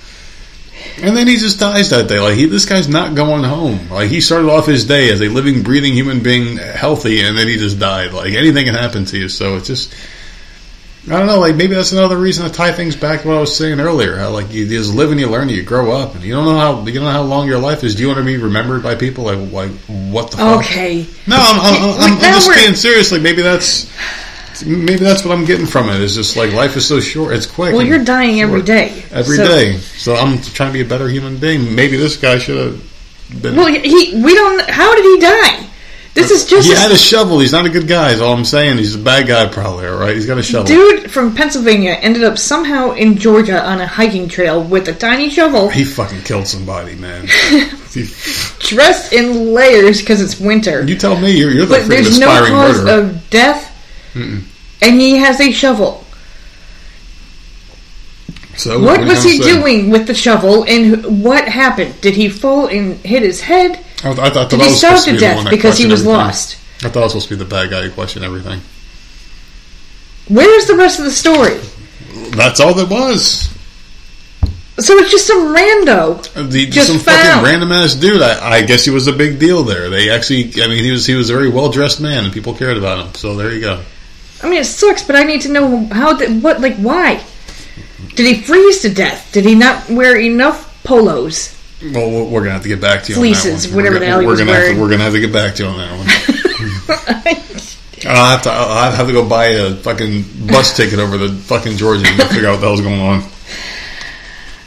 And 1.02 1.18
then 1.18 1.28
he 1.28 1.38
just 1.38 1.60
dies 1.60 1.90
that 1.90 2.08
day. 2.08 2.20
Like 2.20 2.36
he, 2.36 2.46
this 2.46 2.66
guy's 2.66 2.88
not 2.88 3.16
going 3.16 3.44
home. 3.44 3.90
Like 3.90 4.10
he 4.10 4.22
started 4.22 4.50
off 4.50 4.66
his 4.66 4.86
day 4.86 5.12
as 5.12 5.22
a 5.22 5.28
living, 5.28 5.64
breathing 5.64 5.94
human 5.94 6.22
being, 6.22 6.58
healthy, 6.58 7.22
and 7.22 7.38
then 7.38 7.48
he 7.48 7.58
just 7.58 7.80
died. 7.80 8.14
Like 8.14 8.34
anything 8.34 8.66
can 8.66 8.76
happen 8.76 9.06
to 9.06 9.18
you. 9.18 9.30
So 9.30 9.58
it's 9.58 9.68
just, 9.68 9.94
I 11.06 11.18
don't 11.18 11.28
know. 11.28 11.40
Like 11.40 11.56
maybe 11.58 11.76
that's 11.76 11.92
another 11.92 12.18
reason 12.18 12.46
to 12.48 12.52
tie 12.52 12.72
things 12.72 12.96
back 12.96 13.22
to 13.22 13.28
what 13.28 13.38
I 13.38 13.42
was 13.42 13.56
saying 13.58 13.80
earlier. 13.82 14.16
How 14.16 14.30
like 14.30 14.54
you 14.54 14.66
just 14.68 14.94
live 14.94 15.12
and 15.12 15.20
you 15.20 15.28
learn, 15.28 15.44
and 15.44 15.52
you 15.52 15.62
grow 15.64 15.92
up, 15.92 16.16
and 16.16 16.24
you 16.24 16.34
don't 16.34 16.46
know 16.46 16.58
how 16.58 16.86
you 16.86 16.94
don't 16.94 17.04
know 17.04 17.12
how 17.12 17.24
long 17.24 17.46
your 17.46 17.60
life 17.60 17.84
is. 17.84 17.96
Do 17.96 18.04
you 18.04 18.08
want 18.08 18.20
to 18.20 18.26
be 18.26 18.38
remembered 18.38 18.84
by 18.84 18.96
people? 18.96 19.26
Like 19.26 19.52
like 19.52 19.72
what 20.12 20.32
the 20.32 20.38
fuck? 20.38 20.60
okay. 20.62 21.06
No, 21.28 21.36
I'm, 21.38 21.60
I'm, 21.60 21.90
I'm, 22.00 22.14
I'm 22.14 22.20
just 22.20 22.48
we're- 22.48 22.62
being 22.64 22.76
seriously. 22.76 23.20
Maybe 23.20 23.42
that's 23.42 23.92
maybe 24.66 24.96
that's 25.04 25.26
what 25.26 25.38
I'm 25.38 25.44
getting 25.44 25.66
from 25.66 25.90
it. 25.90 26.00
Is 26.00 26.16
just 26.16 26.38
like 26.38 26.54
life 26.54 26.78
is 26.78 26.88
so 26.88 27.02
short. 27.02 27.34
It's 27.34 27.48
quick. 27.48 27.74
Well, 27.74 27.86
you're 27.86 28.04
dying 28.04 28.40
every 28.40 28.60
short. 28.60 28.68
day. 28.68 29.04
Every 29.12 29.36
so- 29.38 29.46
day. 29.48 29.78
So 29.78 30.16
I'm 30.16 30.42
trying 30.42 30.70
to 30.70 30.74
be 30.74 30.82
a 30.82 30.86
better 30.88 31.10
human 31.10 31.38
being. 31.38 31.76
Maybe 31.76 31.98
this 31.98 32.16
guy 32.16 32.38
should 32.38 32.58
have 32.58 33.42
been. 33.42 33.58
Well, 33.58 33.68
he 33.68 34.22
we 34.24 34.36
don't. 34.36 34.70
How 34.70 34.96
did 34.96 35.04
he 35.04 35.20
die? 35.20 35.70
This 36.14 36.30
is 36.30 36.46
just 36.46 36.68
he 36.68 36.76
had 36.76 36.92
a 36.92 36.96
shovel. 36.98 37.40
He's 37.40 37.52
not 37.52 37.66
a 37.66 37.70
good 37.70 37.88
guy. 37.88 38.12
Is 38.12 38.22
all 38.22 38.34
I'm 38.34 38.46
saying. 38.46 38.78
He's 38.78 38.94
a 38.94 39.00
bad 39.00 39.28
guy, 39.28 39.48
probably. 39.52 39.88
All 39.88 39.96
right. 39.98 40.14
He's 40.16 40.28
got 40.28 40.38
a 40.38 40.44
shovel. 40.44 40.68
dude 40.68 41.10
from 41.10 41.34
Pennsylvania 41.36 41.92
ended 41.92 42.24
up 42.24 42.38
somehow 42.38 42.92
in 42.92 43.18
Georgia 43.18 43.60
on 43.66 43.82
a 43.82 43.88
hiking 43.88 44.28
trail 44.30 44.64
with 44.64 44.88
a 44.90 44.94
tiny 44.94 45.32
shovel, 45.32 45.70
He 45.70 45.84
fucking 45.84 46.22
killed 46.22 46.48
somebody, 46.48 46.94
man. 46.96 47.28
He- 47.94 48.06
dressed 48.60 49.12
in 49.14 49.54
layers 49.54 50.02
because 50.02 50.20
it's 50.22 50.40
winter. 50.40 50.84
you 50.84 50.98
tell 50.98 51.20
me. 51.20 51.32
You're, 51.32 51.52
you're 51.52 51.66
the 51.66 51.78
but 51.80 51.88
there's 51.88 52.20
no 52.20 52.28
cause 52.28 52.78
murderer. 52.84 53.00
of 53.10 53.30
death, 53.30 54.12
Mm-mm. 54.14 54.44
and 54.82 55.00
he 55.00 55.18
has 55.18 55.40
a 55.40 55.52
shovel. 55.52 56.04
so 58.56 58.80
What 58.84 59.02
you 59.02 59.08
was 59.08 59.24
he 59.24 59.42
say? 59.42 59.54
doing 59.60 59.90
with 59.90 60.08
the 60.08 60.14
shovel, 60.14 60.64
and 60.66 61.24
what 61.24 61.48
happened? 61.48 62.00
Did 62.02 62.16
he 62.16 62.30
fall 62.30 62.68
and 62.68 62.98
hit 62.98 63.24
his 63.24 63.42
head? 63.42 63.84
I, 64.04 64.12
I 64.12 64.30
thought 64.30 64.50
Did 64.50 64.60
he 64.60 64.66
was 64.68 64.78
starve 64.78 65.00
supposed 65.00 65.06
to 65.06 65.12
to 65.12 65.12
be 65.12 65.18
the 65.18 65.26
death 65.26 65.44
that 65.46 65.50
because 65.50 65.78
he 65.78 65.86
questioned 65.88 65.92
was 65.92 66.02
everything. 66.02 66.18
lost? 66.26 66.58
I 66.84 66.90
thought 66.90 67.00
I 67.00 67.04
was 67.04 67.12
supposed 67.14 67.28
to 67.30 67.36
be 67.36 67.44
the 67.44 67.50
bad 67.50 67.70
guy 67.70 67.82
who 67.84 67.92
questioned 67.92 68.26
everything. 68.26 68.60
Where's 70.28 70.66
the 70.68 70.76
rest 70.76 71.00
of 71.00 71.06
the 71.06 71.12
story? 71.12 71.60
That's 72.36 72.60
all 72.60 72.74
there 72.74 72.86
was. 72.86 73.50
So 74.80 74.96
it's 74.98 75.12
just 75.12 75.28
some 75.28 75.56
rando. 75.56 76.50
The, 76.50 76.66
Just 76.68 76.88
some 76.88 76.98
found. 76.98 77.18
fucking 77.42 77.44
random 77.46 77.72
ass 77.72 77.94
dude. 77.94 78.22
I, 78.22 78.54
I 78.58 78.62
guess 78.66 78.84
he 78.84 78.92
was 78.92 79.06
a 79.08 79.14
big 79.14 79.40
deal 79.40 79.64
there. 79.64 79.90
They 79.90 80.10
actually, 80.10 80.52
I 80.64 80.68
mean, 80.68 80.84
he 80.84 80.92
was 80.92 81.06
he 81.06 81.14
was 81.14 81.30
a 81.30 81.34
very 81.34 81.50
well 81.50 81.70
dressed 81.70 82.02
man, 82.02 82.24
and 82.26 82.34
people 82.34 82.54
cared 82.56 82.78
about 82.78 83.06
him. 83.06 83.14
So 83.14 83.36
there 83.36 83.54
you 83.54 83.62
go. 83.62 83.84
I 84.42 84.50
mean, 84.50 84.60
it 84.60 84.66
sucks, 84.66 85.04
but 85.04 85.16
I 85.16 85.24
need 85.24 85.42
to 85.42 85.50
know 85.52 85.86
how. 85.92 86.14
The, 86.14 86.40
what? 86.40 86.60
Like, 86.60 86.76
why? 86.78 87.24
Did 88.16 88.26
he 88.36 88.42
freeze 88.42 88.82
to 88.82 88.92
death? 88.94 89.30
Did 89.32 89.46
he 89.46 89.54
not 89.56 89.90
wear 89.90 90.20
enough 90.20 90.84
polos? 90.84 91.53
Well, 91.92 92.30
we're 92.30 92.40
gonna 92.42 92.52
have 92.52 92.64
to 92.64 92.70
get 92.70 92.80
back 92.82 93.04
to 93.04 93.10
you 93.12 93.16
Fleeces, 93.16 93.66
on 93.66 93.72
that 93.72 93.76
one. 93.76 93.76
whatever 93.76 93.96
we're 93.96 94.00
the 94.00 94.06
gonna, 94.06 94.12
hell 94.12 94.20
he 94.22 94.26
we're 94.26 94.32
was 94.32 94.40
gonna 94.40 94.52
have 94.54 94.62
wearing. 94.62 94.76
to, 94.76 94.82
we're 94.82 94.90
gonna 94.90 95.04
have 95.04 95.14
to 95.14 95.20
get 95.20 95.34
back 95.34 95.56
to 95.56 95.64
you 95.64 95.70
on 95.70 95.78
that 95.78 95.98
one. 95.98 96.08
I'll 98.06 98.32
have 98.32 98.42
to 98.44 98.50
I'll 98.52 98.92
have 98.92 99.08
to 99.08 99.14
go 99.14 99.28
buy 99.28 99.46
a 99.48 99.76
fucking 99.76 100.24
bus 100.48 100.76
ticket 100.76 101.00
over 101.00 101.18
to 101.18 101.30
fucking 101.34 101.78
Georgia 101.78 102.06
and 102.06 102.22
figure 102.30 102.48
out 102.48 102.54
what 102.54 102.62
the 102.62 102.68
hell's 102.68 102.82
going 102.82 103.00
on. 103.00 103.24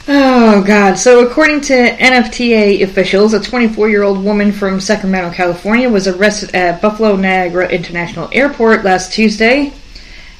Oh 0.09 0.63
God! 0.65 0.95
So 0.95 1.25
according 1.27 1.61
to 1.61 1.73
NFTA 1.73 2.81
officials, 2.83 3.33
a 3.33 3.39
24-year-old 3.39 4.23
woman 4.23 4.51
from 4.53 4.79
Sacramento, 4.79 5.31
California, 5.35 5.89
was 5.89 6.07
arrested 6.07 6.55
at 6.55 6.81
Buffalo 6.81 7.15
Niagara 7.15 7.67
International 7.69 8.29
Airport 8.31 8.83
last 8.85 9.11
Tuesday 9.13 9.73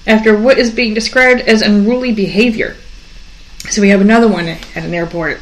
after 0.07 0.37
what 0.39 0.57
is 0.57 0.71
being 0.71 0.93
described 0.93 1.41
as 1.41 1.61
unruly 1.61 2.13
behavior. 2.13 2.77
So 3.69 3.81
we 3.81 3.89
have 3.89 3.99
another 3.99 4.29
one 4.29 4.47
at 4.47 4.77
an 4.77 4.93
airport. 4.93 5.41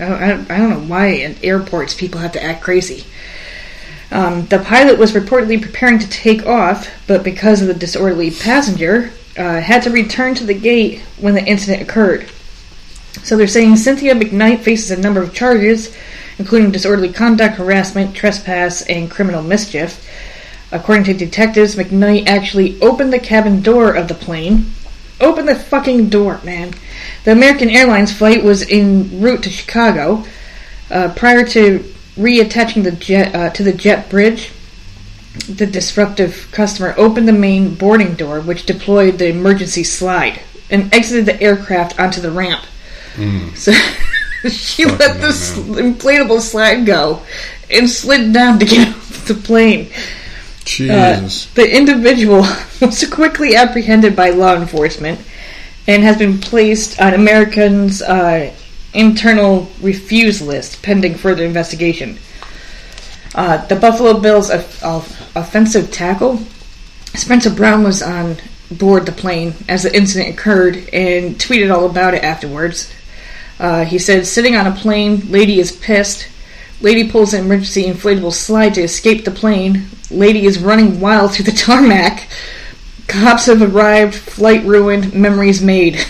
I 0.00 0.28
don't, 0.28 0.50
I 0.50 0.58
don't- 0.58 0.70
know 0.70 0.80
why 0.80 1.16
at 1.20 1.42
airports 1.44 1.94
people 1.94 2.20
have 2.20 2.32
to 2.32 2.42
act 2.42 2.62
crazy. 2.62 3.04
Um, 4.10 4.46
the 4.46 4.58
pilot 4.58 4.98
was 4.98 5.12
reportedly 5.12 5.60
preparing 5.60 5.98
to 5.98 6.08
take 6.08 6.46
off, 6.46 6.88
but 7.06 7.24
because 7.24 7.62
of 7.62 7.68
the 7.68 7.74
disorderly 7.74 8.30
passenger, 8.30 9.12
uh, 9.36 9.60
had 9.60 9.82
to 9.82 9.90
return 9.90 10.34
to 10.36 10.44
the 10.44 10.54
gate 10.54 11.00
when 11.18 11.34
the 11.34 11.44
incident 11.44 11.82
occurred. 11.82 12.28
So 13.22 13.36
they're 13.36 13.46
saying 13.46 13.76
Cynthia 13.76 14.14
McKnight 14.14 14.60
faces 14.60 14.90
a 14.90 15.00
number 15.00 15.22
of 15.22 15.34
charges, 15.34 15.94
including 16.38 16.70
disorderly 16.70 17.12
conduct, 17.12 17.56
harassment, 17.56 18.14
trespass, 18.14 18.82
and 18.82 19.10
criminal 19.10 19.42
mischief. 19.42 20.04
According 20.70 21.04
to 21.04 21.14
detectives, 21.14 21.76
McKnight 21.76 22.26
actually 22.26 22.80
opened 22.80 23.12
the 23.12 23.18
cabin 23.18 23.62
door 23.62 23.92
of 23.92 24.08
the 24.08 24.14
plane. 24.14 24.66
Open 25.24 25.46
the 25.46 25.54
fucking 25.54 26.10
door, 26.10 26.40
man. 26.44 26.74
The 27.24 27.32
American 27.32 27.70
Airlines 27.70 28.12
flight 28.12 28.44
was 28.44 28.62
en 28.70 29.20
route 29.20 29.42
to 29.44 29.50
Chicago. 29.50 30.24
Uh, 30.90 31.12
prior 31.14 31.44
to 31.46 31.78
reattaching 32.16 32.84
the 32.84 32.92
jet 32.92 33.34
uh, 33.34 33.50
to 33.50 33.62
the 33.62 33.72
jet 33.72 34.08
bridge, 34.10 34.52
the 35.48 35.66
disruptive 35.66 36.48
customer 36.52 36.94
opened 36.96 37.26
the 37.26 37.32
main 37.32 37.74
boarding 37.74 38.14
door, 38.14 38.40
which 38.40 38.66
deployed 38.66 39.18
the 39.18 39.28
emergency 39.28 39.82
slide, 39.82 40.40
and 40.70 40.92
exited 40.94 41.26
the 41.26 41.40
aircraft 41.42 41.98
onto 41.98 42.20
the 42.20 42.30
ramp. 42.30 42.64
So 43.54 43.72
she 44.48 44.84
Fucking 44.84 44.98
let 44.98 45.20
the 45.20 45.28
s- 45.28 45.56
inflatable 45.58 46.40
slide 46.40 46.84
go 46.84 47.22
and 47.70 47.88
slid 47.88 48.32
down 48.32 48.58
to 48.58 48.66
get 48.66 48.88
off 48.94 49.26
the 49.26 49.34
plane. 49.34 49.90
Uh, 50.90 51.20
the 51.54 51.76
individual 51.76 52.40
was 52.80 53.04
quickly 53.10 53.54
apprehended 53.54 54.16
by 54.16 54.30
law 54.30 54.54
enforcement 54.54 55.20
and 55.86 56.02
has 56.02 56.16
been 56.16 56.38
placed 56.38 57.00
on 57.00 57.14
Americans' 57.14 58.00
uh, 58.02 58.52
internal 58.94 59.68
refuse 59.82 60.40
list 60.40 60.82
pending 60.82 61.14
further 61.14 61.44
investigation. 61.44 62.18
Uh, 63.34 63.64
the 63.66 63.76
Buffalo 63.76 64.18
Bills' 64.20 64.50
off- 64.50 64.82
off- 64.84 65.36
offensive 65.36 65.90
tackle, 65.90 66.38
Spencer 67.14 67.50
Brown, 67.50 67.82
was 67.82 68.02
on 68.02 68.36
board 68.70 69.06
the 69.06 69.12
plane 69.12 69.54
as 69.68 69.82
the 69.82 69.94
incident 69.94 70.30
occurred 70.34 70.76
and 70.92 71.34
tweeted 71.36 71.74
all 71.74 71.86
about 71.86 72.14
it 72.14 72.22
afterwards. 72.24 72.92
Uh, 73.58 73.84
he 73.84 73.98
said, 73.98 74.26
Sitting 74.26 74.56
on 74.56 74.66
a 74.66 74.72
plane, 74.72 75.30
lady 75.30 75.60
is 75.60 75.72
pissed. 75.72 76.28
Lady 76.80 77.08
pulls 77.10 77.32
an 77.34 77.44
emergency 77.44 77.84
inflatable 77.84 78.32
slide 78.32 78.74
to 78.74 78.82
escape 78.82 79.24
the 79.24 79.30
plane. 79.30 79.86
Lady 80.10 80.44
is 80.46 80.58
running 80.58 81.00
wild 81.00 81.32
through 81.34 81.46
the 81.46 81.52
tarmac. 81.52 82.28
Cops 83.08 83.46
have 83.46 83.62
arrived, 83.62 84.14
flight 84.14 84.64
ruined, 84.64 85.14
memories 85.14 85.62
made. 85.62 86.04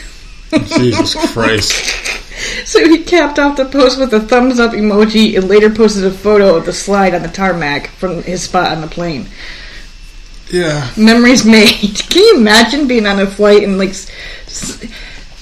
Jesus 0.50 1.14
Christ. 1.32 2.10
So 2.64 2.86
he 2.86 3.02
capped 3.04 3.38
off 3.38 3.56
the 3.56 3.64
post 3.64 3.98
with 3.98 4.12
a 4.12 4.20
thumbs 4.20 4.58
up 4.58 4.72
emoji 4.72 5.36
and 5.36 5.48
later 5.48 5.70
posted 5.70 6.04
a 6.04 6.10
photo 6.10 6.56
of 6.56 6.66
the 6.66 6.72
slide 6.72 7.14
on 7.14 7.22
the 7.22 7.28
tarmac 7.28 7.86
from 7.88 8.22
his 8.22 8.42
spot 8.42 8.72
on 8.72 8.80
the 8.80 8.86
plane. 8.86 9.26
Yeah. 10.50 10.90
Memories 10.96 11.44
made. 11.44 11.70
Can 12.10 12.22
you 12.22 12.36
imagine 12.38 12.86
being 12.88 13.06
on 13.06 13.18
a 13.20 13.26
flight 13.26 13.62
and 13.62 13.78
like 13.78 13.90
s- 13.90 14.10
s- 14.46 14.84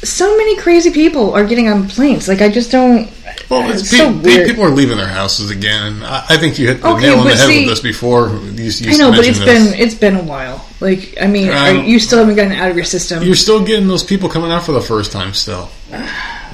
so 0.03 0.37
many 0.37 0.57
crazy 0.57 0.91
people 0.91 1.33
are 1.35 1.45
getting 1.45 1.69
on 1.69 1.89
planes? 1.89 2.29
Like 2.29 2.41
I 2.41 2.49
just 2.49 2.71
don't. 2.71 3.11
Well, 3.49 3.71
it's, 3.71 3.89
so 3.91 4.09
pe- 4.13 4.19
pe- 4.19 4.23
weird. 4.23 4.49
people 4.49 4.65
are 4.65 4.71
leaving 4.71 4.97
their 4.99 5.07
houses 5.09 5.51
again, 5.51 6.03
I, 6.03 6.25
I 6.31 6.37
think 6.37 6.59
you 6.59 6.67
hit 6.69 6.81
the 6.83 6.89
Okay, 6.89 7.03
nail 7.03 7.19
on 7.19 7.25
the 7.27 7.35
head 7.35 7.47
see- 7.49 7.61
with 7.67 7.69
this 7.71 7.81
before. 7.81 8.29
You, 8.29 8.63
you 8.65 8.91
I 8.93 8.97
know, 8.97 9.11
but 9.11 9.17
mentioned 9.25 9.37
it's 9.37 9.39
this. 9.39 9.71
been 9.71 9.81
it's 9.81 9.95
been 9.95 10.17
a 10.17 10.23
while. 10.23 10.67
Like, 10.81 11.15
I 11.21 11.27
mean, 11.27 11.49
are, 11.51 11.73
you 11.73 11.99
still 11.99 12.19
haven't 12.21 12.37
gotten 12.37 12.53
out 12.53 12.71
of 12.71 12.77
your 12.77 12.85
system. 12.85 13.23
You're 13.23 13.35
still 13.35 13.65
getting 13.65 13.89
those 13.89 14.03
people 14.05 14.29
coming 14.29 14.51
out 14.51 14.65
for 14.65 14.73
the 14.73 14.81
first 14.81 15.13
time 15.13 15.33
still. 15.35 15.71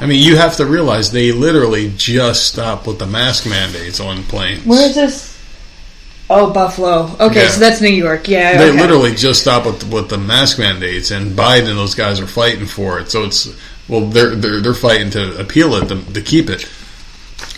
I 0.00 0.06
mean, 0.06 0.22
you 0.22 0.36
have 0.36 0.56
to 0.56 0.66
realize 0.66 1.10
they 1.10 1.32
literally 1.32 1.92
just 1.96 2.46
stopped 2.46 2.86
with 2.86 2.98
the 2.98 3.06
mask 3.06 3.48
mandates 3.48 3.98
on 4.00 4.22
planes. 4.24 4.64
Where 4.64 4.88
is 4.88 4.94
this? 4.94 5.27
Oh, 6.30 6.50
Buffalo. 6.52 7.10
Okay, 7.18 7.44
Yeah. 7.44 7.50
so 7.50 7.60
that's 7.60 7.80
New 7.80 7.88
York. 7.88 8.28
Yeah, 8.28 8.58
They 8.58 8.70
okay. 8.70 8.80
literally 8.80 9.14
just 9.14 9.40
stopped 9.40 9.66
with 9.66 9.90
with 9.90 10.08
the 10.10 10.18
mask 10.18 10.58
mandates, 10.58 11.10
and 11.10 11.32
Biden 11.32 11.68
and 11.70 11.78
those 11.78 11.94
guys 11.94 12.20
are 12.20 12.26
fighting 12.26 12.66
for 12.66 12.98
it. 12.98 13.10
So 13.10 13.24
it's 13.24 13.48
well, 13.88 14.02
they're 14.02 14.34
they're 14.34 14.60
they're 14.60 14.74
fighting 14.74 15.10
to 15.10 15.40
appeal 15.40 15.74
it 15.74 15.88
to, 15.88 16.02
to 16.12 16.20
keep 16.20 16.50
it. 16.50 16.68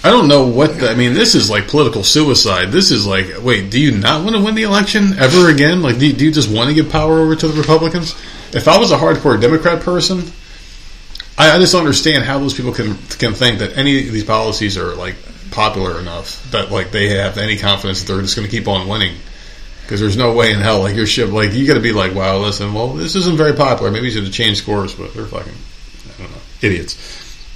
I 0.04 0.10
don't 0.10 0.28
know 0.28 0.46
what 0.46 0.78
the, 0.80 0.90
I 0.90 0.94
mean. 0.94 1.14
This 1.14 1.34
is 1.34 1.50
like 1.50 1.68
political 1.68 2.04
suicide. 2.04 2.70
This 2.70 2.90
is 2.90 3.06
like, 3.06 3.42
wait, 3.42 3.70
do 3.70 3.80
you 3.80 3.90
not 3.98 4.22
want 4.24 4.36
to 4.36 4.42
win 4.42 4.54
the 4.54 4.62
election 4.62 5.18
ever 5.18 5.50
again? 5.50 5.82
Like, 5.82 5.98
do 5.98 6.06
you, 6.06 6.12
do 6.12 6.24
you 6.24 6.30
just 6.32 6.50
want 6.50 6.68
to 6.68 6.74
give 6.74 6.90
power 6.90 7.18
over 7.18 7.34
to 7.36 7.48
the 7.48 7.60
Republicans? 7.60 8.12
If 8.54 8.66
I 8.68 8.78
was 8.78 8.92
a 8.92 8.96
hardcore 8.96 9.38
Democrat 9.40 9.82
person, 9.82 10.22
I, 11.36 11.50
I 11.56 11.58
just 11.58 11.72
don't 11.72 11.80
understand 11.82 12.24
how 12.24 12.38
those 12.38 12.54
people 12.54 12.72
can 12.72 12.96
can 13.18 13.34
think 13.34 13.58
that 13.58 13.76
any 13.76 14.06
of 14.06 14.12
these 14.12 14.24
policies 14.24 14.78
are 14.78 14.94
like 14.94 15.16
popular 15.50 15.98
enough 15.98 16.50
that 16.50 16.70
like 16.70 16.90
they 16.90 17.10
have 17.10 17.38
any 17.38 17.56
confidence 17.56 18.02
that 18.02 18.12
they're 18.12 18.22
just 18.22 18.36
going 18.36 18.48
to 18.48 18.50
keep 18.50 18.68
on 18.68 18.88
winning. 18.88 19.16
Because 19.82 20.00
there's 20.00 20.16
no 20.16 20.32
way 20.34 20.52
in 20.52 20.60
hell 20.60 20.80
like 20.80 20.94
your 20.94 21.06
ship 21.06 21.30
like 21.30 21.52
you 21.52 21.66
got 21.66 21.74
to 21.74 21.80
be 21.80 21.92
like 21.92 22.14
wow 22.14 22.38
listen 22.38 22.72
well 22.72 22.92
this 22.92 23.16
isn't 23.16 23.36
very 23.36 23.54
popular 23.54 23.90
maybe 23.90 24.06
you 24.06 24.12
should 24.12 24.22
have 24.22 24.32
changed 24.32 24.64
course 24.64 24.94
but 24.94 25.12
they're 25.14 25.26
fucking 25.26 25.52
I 25.52 26.22
don't 26.22 26.30
know 26.30 26.38
idiots. 26.62 26.96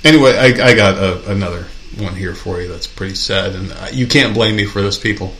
Anyway, 0.05 0.37
I, 0.37 0.47
I 0.47 0.75
got 0.75 0.99
a, 0.99 1.31
another 1.31 1.67
one 1.97 2.15
here 2.15 2.35
for 2.35 2.61
you 2.61 2.69
that's 2.69 2.89
pretty 2.89 3.15
sad 3.15 3.55
and 3.55 3.73
you 3.97 4.07
can't 4.07 4.35
blame 4.35 4.57
me 4.57 4.65
for 4.65 4.83
this 4.83 4.99
people. 4.99 5.33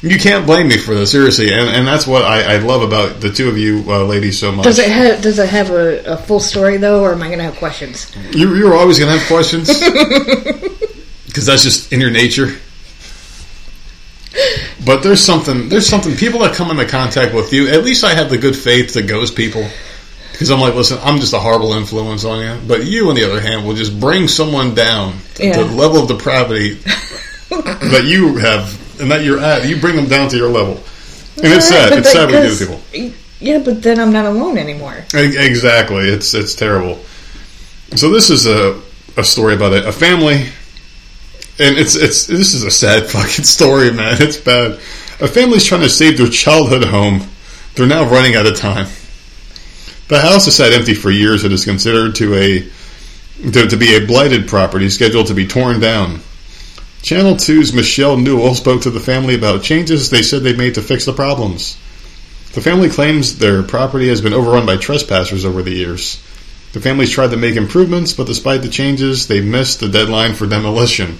You 0.00 0.16
can't 0.18 0.46
blame 0.46 0.68
me 0.68 0.76
for 0.76 0.94
this 0.94 1.10
seriously 1.10 1.52
and, 1.52 1.68
and 1.68 1.86
that's 1.86 2.06
what 2.06 2.22
I, 2.22 2.54
I 2.54 2.56
love 2.58 2.82
about 2.82 3.20
the 3.20 3.32
two 3.32 3.48
of 3.48 3.58
you 3.58 3.84
uh, 3.88 4.04
ladies 4.04 4.38
so 4.38 4.52
much. 4.52 4.64
Does 4.64 4.78
it 4.78 4.88
have 4.88 5.20
Does 5.20 5.40
it 5.40 5.48
have 5.48 5.70
a, 5.70 6.12
a 6.12 6.16
full 6.16 6.38
story 6.38 6.76
though, 6.76 7.02
or 7.02 7.12
am 7.12 7.22
I 7.22 7.26
going 7.26 7.38
to 7.38 7.44
have 7.44 7.56
questions? 7.56 8.14
You, 8.32 8.54
you're 8.54 8.74
always 8.74 9.00
going 9.00 9.12
to 9.12 9.18
have 9.18 9.26
questions 9.26 9.68
because 11.38 11.46
that's 11.46 11.62
just 11.62 11.92
in 11.92 12.00
your 12.00 12.10
nature. 12.10 12.48
But 14.84 15.04
there's 15.04 15.22
something. 15.24 15.68
There's 15.68 15.86
something. 15.86 16.16
People 16.16 16.40
that 16.40 16.54
come 16.56 16.70
into 16.72 16.84
contact 16.84 17.32
with 17.32 17.52
you. 17.52 17.68
At 17.68 17.84
least 17.84 18.02
I 18.02 18.14
have 18.14 18.28
the 18.28 18.38
good 18.38 18.56
faith 18.56 18.94
to 18.94 19.02
ghost 19.02 19.36
people 19.36 19.64
because 20.32 20.50
I'm 20.50 20.58
like, 20.60 20.74
listen, 20.74 20.98
I'm 21.02 21.20
just 21.20 21.32
a 21.34 21.38
horrible 21.38 21.74
influence 21.74 22.24
on 22.24 22.40
you. 22.44 22.60
But 22.66 22.86
you, 22.86 23.08
on 23.08 23.14
the 23.14 23.22
other 23.24 23.40
hand, 23.40 23.64
will 23.66 23.74
just 23.76 23.98
bring 24.00 24.26
someone 24.26 24.74
down 24.74 25.14
Yeah. 25.38 25.52
to 25.52 25.64
the 25.64 25.70
level 25.74 26.02
of 26.02 26.08
depravity 26.08 26.74
that 27.50 28.04
you 28.06 28.36
have 28.38 29.00
and 29.00 29.10
that 29.12 29.22
you're 29.24 29.38
at. 29.38 29.68
You 29.68 29.80
bring 29.80 29.94
them 29.94 30.06
down 30.08 30.28
to 30.30 30.36
your 30.36 30.50
level, 30.50 30.74
and 31.36 31.52
it's 31.52 31.68
sad. 31.68 31.92
It's 31.96 32.10
sad 32.10 32.30
what 32.32 32.42
you 32.42 32.50
do 32.50 32.66
people. 32.66 33.14
Yeah, 33.38 33.58
but 33.60 33.82
then 33.84 34.00
I'm 34.00 34.12
not 34.12 34.24
alone 34.26 34.58
anymore. 34.58 35.04
Exactly. 35.14 36.08
It's 36.08 36.34
it's 36.34 36.56
terrible. 36.56 36.98
So 37.94 38.10
this 38.10 38.30
is 38.30 38.46
a 38.46 38.80
a 39.16 39.24
story 39.24 39.54
about 39.54 39.72
a, 39.72 39.88
a 39.88 39.92
family, 39.92 40.46
and 41.60 41.76
it's 41.76 41.96
it's 41.96 42.26
this 42.26 42.54
is 42.54 42.62
a 42.62 42.70
sad 42.70 43.06
fucking 43.10 43.44
story, 43.44 43.92
man. 43.92 44.16
It's 44.20 44.36
bad. 44.36 44.72
A 45.20 45.26
family's 45.26 45.64
trying 45.64 45.80
to 45.82 45.90
save 45.90 46.18
their 46.18 46.28
childhood 46.28 46.84
home. 46.84 47.26
They're 47.74 47.86
now 47.86 48.08
running 48.08 48.36
out 48.36 48.46
of 48.46 48.56
time. 48.56 48.86
The 50.08 50.20
house 50.20 50.46
has 50.46 50.56
sat 50.56 50.72
empty 50.72 50.94
for 50.94 51.10
years. 51.10 51.44
and 51.44 51.52
is 51.52 51.64
considered 51.64 52.14
to 52.16 52.34
a 52.34 52.60
to, 53.50 53.68
to 53.68 53.76
be 53.76 53.94
a 53.94 54.06
blighted 54.06 54.48
property 54.48 54.88
scheduled 54.88 55.26
to 55.28 55.34
be 55.34 55.46
torn 55.46 55.80
down. 55.80 56.20
Channel 57.02 57.34
2's 57.34 57.72
Michelle 57.72 58.16
Newell 58.16 58.54
spoke 58.54 58.82
to 58.82 58.90
the 58.90 59.00
family 59.00 59.36
about 59.36 59.62
changes 59.62 60.10
they 60.10 60.22
said 60.22 60.42
they 60.42 60.56
made 60.56 60.74
to 60.74 60.82
fix 60.82 61.04
the 61.04 61.12
problems. 61.12 61.76
The 62.54 62.60
family 62.60 62.88
claims 62.88 63.38
their 63.38 63.62
property 63.62 64.08
has 64.08 64.20
been 64.20 64.32
overrun 64.32 64.66
by 64.66 64.78
trespassers 64.78 65.44
over 65.44 65.62
the 65.62 65.74
years. 65.74 66.20
The 66.72 66.80
family's 66.80 67.10
tried 67.10 67.30
to 67.30 67.36
make 67.36 67.56
improvements, 67.56 68.12
but 68.12 68.26
despite 68.26 68.62
the 68.62 68.68
changes, 68.68 69.28
they've 69.28 69.44
missed 69.44 69.80
the 69.80 69.88
deadline 69.88 70.34
for 70.34 70.46
demolition. 70.46 71.18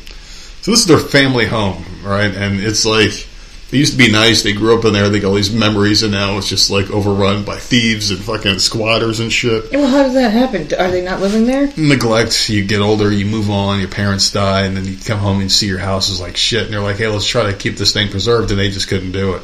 So 0.63 0.71
this 0.71 0.81
is 0.81 0.87
their 0.87 0.99
family 0.99 1.47
home, 1.47 1.85
right? 2.03 2.35
And 2.35 2.61
it's 2.61 2.85
like 2.85 3.27
they 3.71 3.79
used 3.79 3.93
to 3.93 3.99
be 3.99 4.11
nice. 4.11 4.43
They 4.43 4.53
grew 4.53 4.79
up 4.79 4.85
in 4.85 4.95
there. 4.95 5.09
They 5.11 5.21
got 5.21 5.29
all 5.29 5.35
these 5.35 5.53
memories, 5.53 6.03
and 6.03 6.13
now 6.13 6.39
it's 6.39 6.49
just 6.49 6.71
like 6.71 6.91
overrun 6.91 7.45
by 7.45 7.57
thieves 7.57 8.11
and 8.11 8.19
fucking 8.19 8.59
squatters 8.61 9.21
and 9.21 9.31
shit. 9.31 9.71
Well, 9.73 9.87
how 9.87 10.03
does 10.03 10.15
that 10.15 10.33
happen? 10.33 10.63
Are 10.79 10.91
they 10.91 11.05
not 11.05 11.21
living 11.21 11.45
there? 11.45 11.71
Neglect. 11.77 12.49
You 12.49 12.65
get 12.65 12.81
older, 12.81 13.13
you 13.13 13.27
move 13.27 13.51
on. 13.51 13.79
Your 13.79 13.89
parents 13.89 14.33
die, 14.33 14.63
and 14.63 14.77
then 14.77 14.87
you 14.87 14.97
come 14.97 15.19
home 15.19 15.41
and 15.41 15.53
see 15.53 15.67
your 15.67 15.79
house 15.79 16.09
is 16.09 16.21
like 16.21 16.37
shit. 16.37 16.65
And 16.65 16.73
they're 16.73 16.81
like, 16.81 16.97
"Hey, 16.97 17.09
let's 17.09 17.27
try 17.27 17.45
to 17.45 17.53
keep 17.53 17.77
this 17.77 17.93
thing 17.93 18.11
preserved," 18.11 18.51
and 18.51 18.59
they 18.59 18.71
just 18.71 18.89
couldn't 18.89 19.13
do 19.13 19.35
it. 19.35 19.43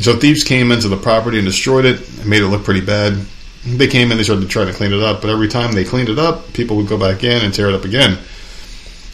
So 0.00 0.16
thieves 0.16 0.42
came 0.42 0.72
into 0.72 0.88
the 0.88 0.96
property 0.96 1.36
and 1.36 1.46
destroyed 1.46 1.84
it 1.84 2.00
and 2.08 2.26
made 2.26 2.40
it 2.40 2.48
look 2.48 2.64
pretty 2.64 2.80
bad. 2.80 3.18
They 3.66 3.86
came 3.86 4.10
in, 4.10 4.16
they 4.16 4.24
started 4.24 4.48
trying 4.48 4.68
to 4.68 4.72
clean 4.72 4.94
it 4.94 5.02
up, 5.02 5.20
but 5.20 5.28
every 5.28 5.48
time 5.48 5.72
they 5.72 5.84
cleaned 5.84 6.08
it 6.08 6.18
up, 6.18 6.54
people 6.54 6.78
would 6.78 6.88
go 6.88 6.96
back 6.96 7.22
in 7.22 7.44
and 7.44 7.52
tear 7.52 7.68
it 7.68 7.74
up 7.74 7.84
again. 7.84 8.16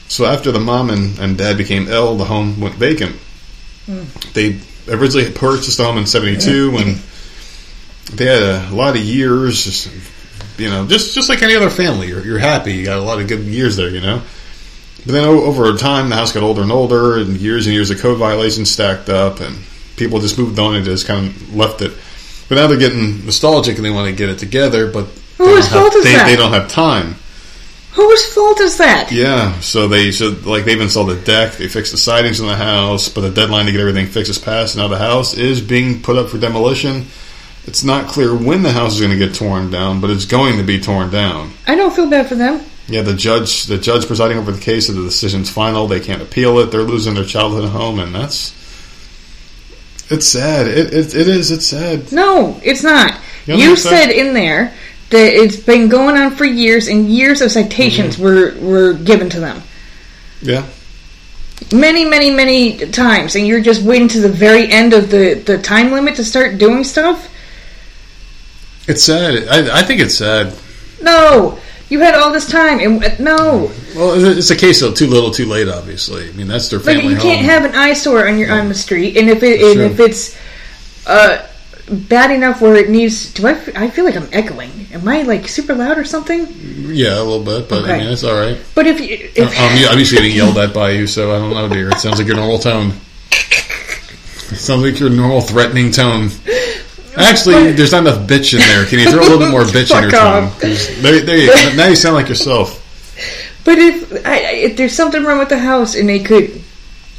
So 0.09 0.25
after 0.25 0.53
the 0.53 0.61
mom 0.61 0.91
and, 0.91 1.19
and 1.19 1.37
dad 1.37 1.59
became 1.59 1.89
ill, 1.89 2.17
the 2.17 2.25
home 2.25 2.61
went 2.61 2.75
vacant. 2.77 3.17
They 4.35 4.59
originally 4.89 5.31
purchased 5.33 5.79
the 5.79 5.85
home 5.85 5.99
in 5.99 6.07
72 6.07 6.71
when 6.73 6.97
they 8.13 8.27
had 8.27 8.71
a 8.71 8.75
lot 8.75 8.97
of 8.97 9.03
years, 9.03 9.65
just, 9.65 9.91
you 10.59 10.69
know, 10.71 10.87
just, 10.87 11.15
just 11.15 11.29
like 11.29 11.43
any 11.43 11.55
other 11.57 11.71
family. 11.71 12.09
You're, 12.09 12.25
you're 12.25 12.39
happy, 12.39 12.73
you 12.75 12.85
got 12.85 12.99
a 12.99 13.03
lot 13.03 13.21
of 13.21 13.27
good 13.29 13.41
years 13.41 13.77
there, 13.77 13.91
you 13.91 14.01
know. 14.01 14.23
But 15.05 15.13
then 15.13 15.25
over 15.25 15.73
time, 15.77 16.09
the 16.09 16.17
house 16.17 16.33
got 16.33 16.43
older 16.43 16.63
and 16.63 16.73
older, 16.73 17.19
and 17.19 17.37
years 17.37 17.67
and 17.67 17.75
years 17.75 17.91
of 17.91 18.01
code 18.01 18.19
violations 18.19 18.71
stacked 18.71 19.09
up, 19.09 19.41
and 19.41 19.57
people 19.97 20.19
just 20.21 20.37
moved 20.39 20.59
on 20.59 20.75
and 20.77 20.85
just 20.85 21.07
kind 21.07 21.27
of 21.29 21.55
left 21.55 21.81
it. 21.83 21.93
But 22.49 22.57
now 22.57 22.67
they're 22.69 22.79
getting 22.79 23.25
nostalgic 23.25 23.77
and 23.77 23.85
they 23.85 23.91
want 23.91 24.09
to 24.09 24.15
get 24.15 24.29
it 24.29 24.39
together, 24.39 24.91
but 24.91 25.07
they 25.39 25.45
don't 25.45 25.55
have- 25.71 25.83
they, 26.05 26.13
they 26.27 26.37
don't 26.37 26.53
have 26.53 26.69
time. 26.71 27.17
Whose 27.97 28.35
fault 28.35 28.61
is 28.61 28.77
that? 28.77 29.11
Yeah, 29.11 29.59
so 29.61 29.89
they 29.89 30.11
should 30.11 30.45
like 30.45 30.67
they've 30.67 30.79
installed 30.79 31.11
a 31.11 31.17
deck, 31.19 31.55
they 31.55 31.67
fixed 31.67 31.93
the 31.93 31.99
sidings 31.99 32.41
in 32.41 32.47
the 32.47 32.55
house, 32.55 33.09
but 33.09 33.23
the 33.23 33.31
deadline 33.31 33.65
to 33.65 33.73
get 33.73 33.81
everything 33.81 34.07
fixed 34.07 34.31
is 34.31 34.39
passed. 34.39 34.77
Now 34.77 34.87
the 34.87 34.99
house 34.99 35.33
is 35.33 35.63
being 35.63 36.03
put 36.03 36.17
up 36.17 36.29
for 36.29 36.37
demolition. 36.37 37.07
It's 37.65 37.85
not 37.85 38.07
clear 38.07 38.37
when 38.37 38.63
the 38.63 38.71
house 38.71 38.93
is 38.93 39.01
going 39.01 39.19
to 39.19 39.27
get 39.27 39.35
torn 39.35 39.71
down, 39.71 40.03
but 40.03 40.11
it's 40.11 40.27
going 40.27 40.59
to 40.59 40.63
be 40.63 40.79
torn 40.79 41.11
down. 41.11 41.53
I 41.67 41.75
don't 41.75 41.95
feel 41.95 42.09
bad 42.09 42.29
for 42.29 42.35
them. 42.35 42.61
Yeah, 42.87 43.01
the 43.01 43.15
judge, 43.15 43.65
the 43.65 43.79
judge 43.79 44.07
presiding 44.07 44.37
over 44.37 44.53
the 44.53 44.61
case, 44.61 44.89
said 44.89 44.97
the 44.97 45.03
decision's 45.03 45.51
final. 45.51 45.87
They 45.87 46.01
can't 46.01 46.21
appeal 46.21 46.59
it. 46.59 46.67
They're 46.67 46.83
losing 46.83 47.15
their 47.15 47.25
childhood 47.25 47.71
home, 47.71 47.99
and 47.99 48.15
that's 48.15 48.53
it's 50.11 50.27
sad. 50.27 50.69
It 50.69 50.93
it, 50.93 51.15
it 51.15 51.29
is. 51.29 51.51
It's 51.51 51.67
sad. 51.67 52.13
No, 52.13 52.61
it's 52.63 52.83
not. 52.83 53.19
You 53.47 53.55
You 53.55 53.77
said 53.77 54.11
in 54.11 54.35
there 54.35 54.75
that 55.11 55.33
it's 55.35 55.57
been 55.57 55.89
going 55.89 56.17
on 56.17 56.33
for 56.33 56.45
years, 56.45 56.89
and 56.89 57.09
years 57.09 57.41
of 57.41 57.51
citations 57.51 58.19
were 58.19 58.55
were 58.61 58.93
given 58.93 59.31
to 59.31 59.41
them. 59.41 59.63
Yeah, 60.43 60.67
Many, 61.73 62.05
many, 62.05 62.31
many 62.31 62.77
times, 62.91 63.35
and 63.35 63.47
you're 63.47 63.63
just 63.63 63.83
waiting 63.83 64.09
to 64.09 64.21
the 64.21 64.29
very 64.29 64.71
end 64.71 64.93
of 64.93 65.11
the, 65.11 65.35
the 65.35 65.57
time 65.59 65.91
limit 65.91 66.17
to 66.17 66.25
start 66.25 66.59
doing 66.59 66.85
stuff? 66.85 67.33
it's 68.87 69.03
sad. 69.03 69.49
I, 69.49 69.81
I 69.81 69.83
think 69.83 70.01
it's 70.01 70.17
sad. 70.17 70.55
No! 71.03 71.59
You 71.89 72.01
had 72.01 72.15
all 72.15 72.31
this 72.31 72.49
time, 72.49 72.79
and 72.81 73.03
uh, 73.03 73.17
no! 73.19 73.73
Well, 73.97 74.37
it's 74.37 74.51
a 74.51 74.57
case 74.57 74.83
of 74.83 74.95
too 74.95 75.07
little, 75.07 75.31
too 75.31 75.47
late. 75.47 75.69
Obviously, 75.69 76.29
I 76.29 76.33
mean 76.33 76.47
that's 76.47 76.69
their 76.69 76.81
family 76.81 77.15
you 77.15 77.17
can't 77.17 77.45
have 77.45 77.65
an 77.65 77.75
eyesore 77.75 78.29
on 78.29 78.39
your 78.39 78.53
on 78.53 78.69
the 78.69 78.75
street, 78.75 79.17
and 79.17 79.31
if 79.31 79.43
it 79.43 79.61
and 79.61 79.81
if 79.81 80.01
it's 80.01 80.37
uh, 81.07 81.47
bad 81.89 82.31
enough 82.31 82.61
where 82.61 82.75
it 82.77 82.91
needs, 82.91 83.33
do 83.33 83.47
I? 83.47 83.53
I 83.75 83.91
feel 83.91 84.05
like 84.05 84.17
I'm 84.17 84.29
echoing. 84.33 84.71
Am 84.93 85.07
I 85.07 85.23
like 85.23 85.49
super 85.49 85.75
loud 85.75 85.99
or 85.99 86.05
something? 86.05 86.47
yeah, 86.95 87.19
a 87.19 87.23
little 87.23 87.45
bit, 87.45 87.69
but 87.69 87.89
I 87.89 87.99
mean 87.99 88.09
it's 88.09 88.25
all 88.25 88.35
right. 88.35 88.59
But 88.75 88.87
if 88.87 89.01
you, 89.01 89.17
if, 89.35 89.39
uh, 89.39 89.91
I'm, 89.93 89.99
I'm 89.99 90.05
getting 90.05 90.35
yelled 90.35 90.59
at 90.59 90.73
by 90.75 90.91
you, 90.91 91.07
so 91.07 91.35
I 91.35 91.39
don't 91.39 91.51
know, 91.51 91.69
dear. 91.69 91.91
It 91.91 91.99
sounds 91.99 92.19
like 92.19 92.27
your 92.27 92.37
normal 92.37 92.59
tone. 92.59 92.93
It 93.31 94.59
sounds 94.59 94.83
like 94.83 94.99
your 94.99 95.11
normal 95.11 95.41
threatening 95.41 95.91
tone. 95.91 96.31
Actually, 97.17 97.73
there's 97.73 97.93
not 97.93 98.07
enough 98.07 98.29
bitch 98.29 98.53
in 98.53 98.61
there. 98.61 98.85
Can 98.87 98.99
you 98.99 99.11
throw 99.11 99.21
a 99.21 99.23
little 99.23 99.39
bit 99.39 99.51
more 99.51 99.63
bitch 99.63 99.95
in 99.95 100.03
your 100.03 100.11
tone? 100.11 100.53
There, 101.03 101.21
there 101.21 101.37
you 101.37 101.49
go. 101.49 101.77
Now 101.77 101.89
you 101.89 101.97
sound 101.97 102.15
like 102.15 102.29
yourself. 102.29 102.83
But 103.65 103.79
if, 103.79 104.27
I, 104.27 104.39
if 104.39 104.77
there's 104.77 104.95
something 104.95 105.25
wrong 105.25 105.39
with 105.39 105.49
the 105.49 105.59
house 105.59 105.97
and 105.97 106.09
it 106.09 106.25
could 106.25 106.63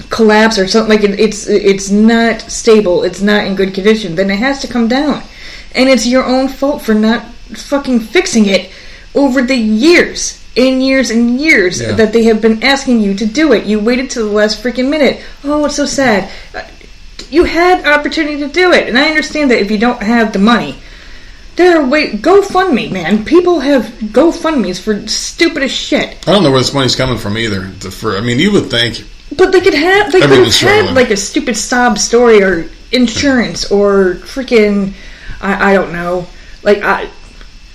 collapse 0.10 0.58
or 0.58 0.68
something 0.68 0.90
like 0.90 1.04
it, 1.04 1.20
it's 1.20 1.48
it's 1.48 1.90
not 1.90 2.42
stable, 2.42 3.04
it's 3.04 3.22
not 3.22 3.46
in 3.46 3.56
good 3.56 3.74
condition, 3.74 4.16
then 4.16 4.30
it 4.30 4.40
has 4.40 4.60
to 4.62 4.68
come 4.68 4.88
down, 4.88 5.22
and 5.76 5.90
it's 5.90 6.06
your 6.08 6.26
own 6.26 6.48
fault 6.48 6.82
for 6.82 6.94
not 6.94 7.26
fucking 7.56 8.00
fixing 8.00 8.46
it 8.46 8.72
over 9.16 9.42
the 9.42 9.56
years 9.56 10.44
and 10.56 10.84
years 10.84 11.10
and 11.12 11.40
years 11.40 11.80
Yeah. 11.82 11.94
that 11.94 12.14
they 12.14 12.24
have 12.24 12.42
been 12.42 12.64
asking 12.64 13.02
you 13.02 13.14
to 13.16 13.26
do 13.26 13.54
it. 13.54 13.66
You 13.66 13.80
waited 13.80 14.10
to 14.12 14.20
the 14.20 14.26
last 14.32 14.62
freaking 14.64 14.90
minute. 14.90 15.22
Oh, 15.44 15.66
it's 15.66 15.76
so 15.76 15.86
sad. 15.86 16.30
Uh, 16.54 16.62
You 17.30 17.44
had 17.44 17.86
opportunity 17.86 18.38
to 18.40 18.48
do 18.48 18.72
it, 18.72 18.88
and 18.88 18.98
I 18.98 19.10
understand 19.10 19.52
that 19.52 19.60
if 19.60 19.70
you 19.70 19.78
don't 19.78 20.02
have 20.02 20.32
the 20.32 20.40
money. 20.40 20.76
There 21.58 21.78
are 21.82 21.86
way 21.86 22.12
GoFundMe, 22.12 22.90
man. 22.92 23.26
People 23.26 23.60
have 23.62 23.86
GoFundMe's 24.14 24.80
for 24.80 25.06
stupid 25.08 25.64
as 25.64 25.72
shit. 25.72 26.16
I 26.28 26.32
don't 26.32 26.44
know 26.44 26.52
where 26.52 26.60
this 26.62 26.74
money's 26.74 26.96
coming 26.96 27.18
from 27.18 27.38
either. 27.38 27.64
For 27.92 28.16
I 28.18 28.22
mean, 28.22 28.40
you 28.40 28.52
would 28.54 28.70
think 28.70 29.04
But 29.38 29.52
they 29.52 29.62
could 29.62 29.74
have 29.76 30.12
they 30.12 30.20
could 30.22 30.30
have 30.32 30.54
had 30.56 30.96
like 30.96 31.12
a 31.12 31.18
stupid 31.18 31.56
sob 31.56 31.98
story 31.98 32.42
or 32.44 32.68
insurance 32.92 33.72
or 33.72 34.16
freaking 34.16 34.94
I, 35.42 35.72
I 35.72 35.74
don't 35.74 35.94
know. 35.94 36.28
Like 36.64 36.82
I 36.84 37.10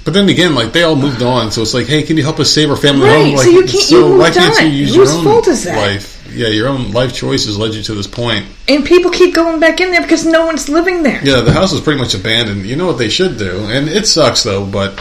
But 0.05 0.15
then 0.15 0.29
again, 0.29 0.55
like 0.55 0.73
they 0.73 0.83
all 0.83 0.97
moved 0.97 1.23
on, 1.23 1.51
so 1.53 1.63
it's 1.63 1.75
like, 1.75 1.87
hey, 1.87 2.03
can 2.03 2.17
you 2.17 2.23
help 2.25 2.41
us 2.41 2.51
save 2.53 2.71
our 2.71 2.77
family 2.77 3.07
Right, 3.07 3.27
home? 3.27 3.35
Like, 3.37 3.45
so 3.45 3.51
you 3.51 3.63
can't- 3.65 3.91
you 3.91 4.17
why 4.19 4.31
can't 4.31 4.61
you 4.63 4.69
use 4.69 4.95
Whose 4.95 5.09
your 5.11 5.19
own 5.19 5.25
fault 5.25 5.47
is 5.49 5.65
that? 5.65 5.77
life? 5.77 6.09
Yeah, 6.35 6.49
your 6.49 6.69
own 6.69 6.93
life 6.93 7.15
choices 7.15 7.59
led 7.59 7.75
you 7.75 7.83
to 7.83 7.95
this 7.95 8.07
point. 8.07 8.47
and 8.67 8.85
people 8.87 9.11
keep 9.11 9.35
going 9.35 9.61
back 9.61 9.81
in 9.83 9.91
there 9.93 10.01
because 10.01 10.25
no 10.25 10.47
one's 10.47 10.67
living 10.69 11.03
there. 11.03 11.21
Yeah, 11.23 11.43
the 11.43 11.53
house 11.53 11.73
is 11.75 11.81
pretty 11.83 12.01
much 12.01 12.15
abandoned. 12.15 12.65
You 12.65 12.75
know 12.77 12.87
what 12.87 12.97
they 12.99 13.11
should 13.11 13.37
do, 13.39 13.67
and 13.69 13.89
it 13.89 14.07
sucks 14.07 14.43
though. 14.43 14.65
But 14.65 14.99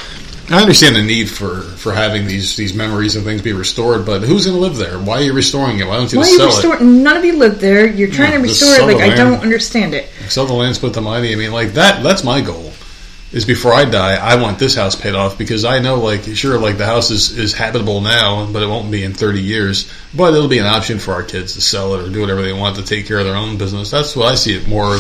I 0.54 0.62
understand 0.62 0.96
the 0.96 1.04
need 1.04 1.30
for 1.30 1.62
for 1.62 1.94
having 1.94 2.26
these 2.28 2.56
these 2.56 2.74
memories 2.74 3.16
and 3.16 3.24
things 3.24 3.42
be 3.42 3.54
restored. 3.54 4.06
But 4.06 4.24
who's 4.24 4.46
going 4.46 4.58
to 4.58 4.62
live 4.62 4.78
there? 4.78 5.00
Why 5.00 5.18
are 5.18 5.22
you 5.22 5.34
restoring 5.34 5.80
it? 5.80 5.88
Why 5.88 5.98
don't 5.98 6.12
you 6.12 6.20
Why 6.20 6.26
just 6.26 6.40
you 6.40 6.52
sell 6.62 6.74
it? 6.74 6.82
None 6.82 7.18
of 7.18 7.26
you 7.26 7.38
live 7.38 7.60
there. 7.60 7.86
You're 7.88 8.10
trying 8.10 8.32
Yeah, 8.32 8.38
to 8.38 8.44
restore 8.44 8.76
it. 8.76 8.94
Like 8.94 8.98
the 8.98 9.14
I 9.14 9.16
don't 9.16 9.42
understand 9.42 9.94
it. 9.94 10.10
Sell 10.30 10.46
the 10.46 10.54
land, 10.54 10.76
split 10.76 10.94
the 10.94 11.02
money. 11.02 11.32
I 11.32 11.36
mean, 11.36 11.52
like 11.52 11.74
that. 11.74 12.04
That's 12.04 12.24
my 12.24 12.42
goal. 12.42 12.72
Is 13.32 13.46
before 13.46 13.74
I 13.74 13.86
die, 13.86 14.16
I 14.16 14.42
want 14.42 14.60
this 14.60 14.76
house 14.76 14.94
paid 14.94 15.16
off 15.16 15.38
because 15.38 15.64
I 15.64 15.80
know, 15.80 16.02
like, 16.02 16.24
sure, 16.24 16.60
like 16.60 16.78
the 16.78 16.86
house 16.86 17.12
is, 17.12 17.38
is 17.38 17.54
habitable 17.54 18.02
now, 18.02 18.46
but 18.52 18.62
it 18.62 18.68
won't 18.68 18.92
be 18.92 19.06
in 19.06 19.14
thirty 19.14 19.42
years. 19.42 19.90
But 20.14 20.34
it'll 20.34 20.50
be 20.50 20.58
an 20.58 20.66
option 20.66 21.00
for 21.00 21.14
our 21.14 21.24
kids 21.24 21.54
to 21.54 21.62
sell 21.62 21.94
it 21.94 22.06
or 22.06 22.12
do 22.12 22.20
whatever 22.20 22.42
they 22.42 22.52
want 22.52 22.76
to 22.76 22.84
take 22.84 23.08
care 23.08 23.20
of 23.20 23.26
their 23.26 23.38
own 23.38 23.58
business. 23.58 23.90
That's 23.90 24.18
what 24.18 24.28
I 24.28 24.36
see 24.36 24.54
it 24.54 24.68
more 24.68 25.00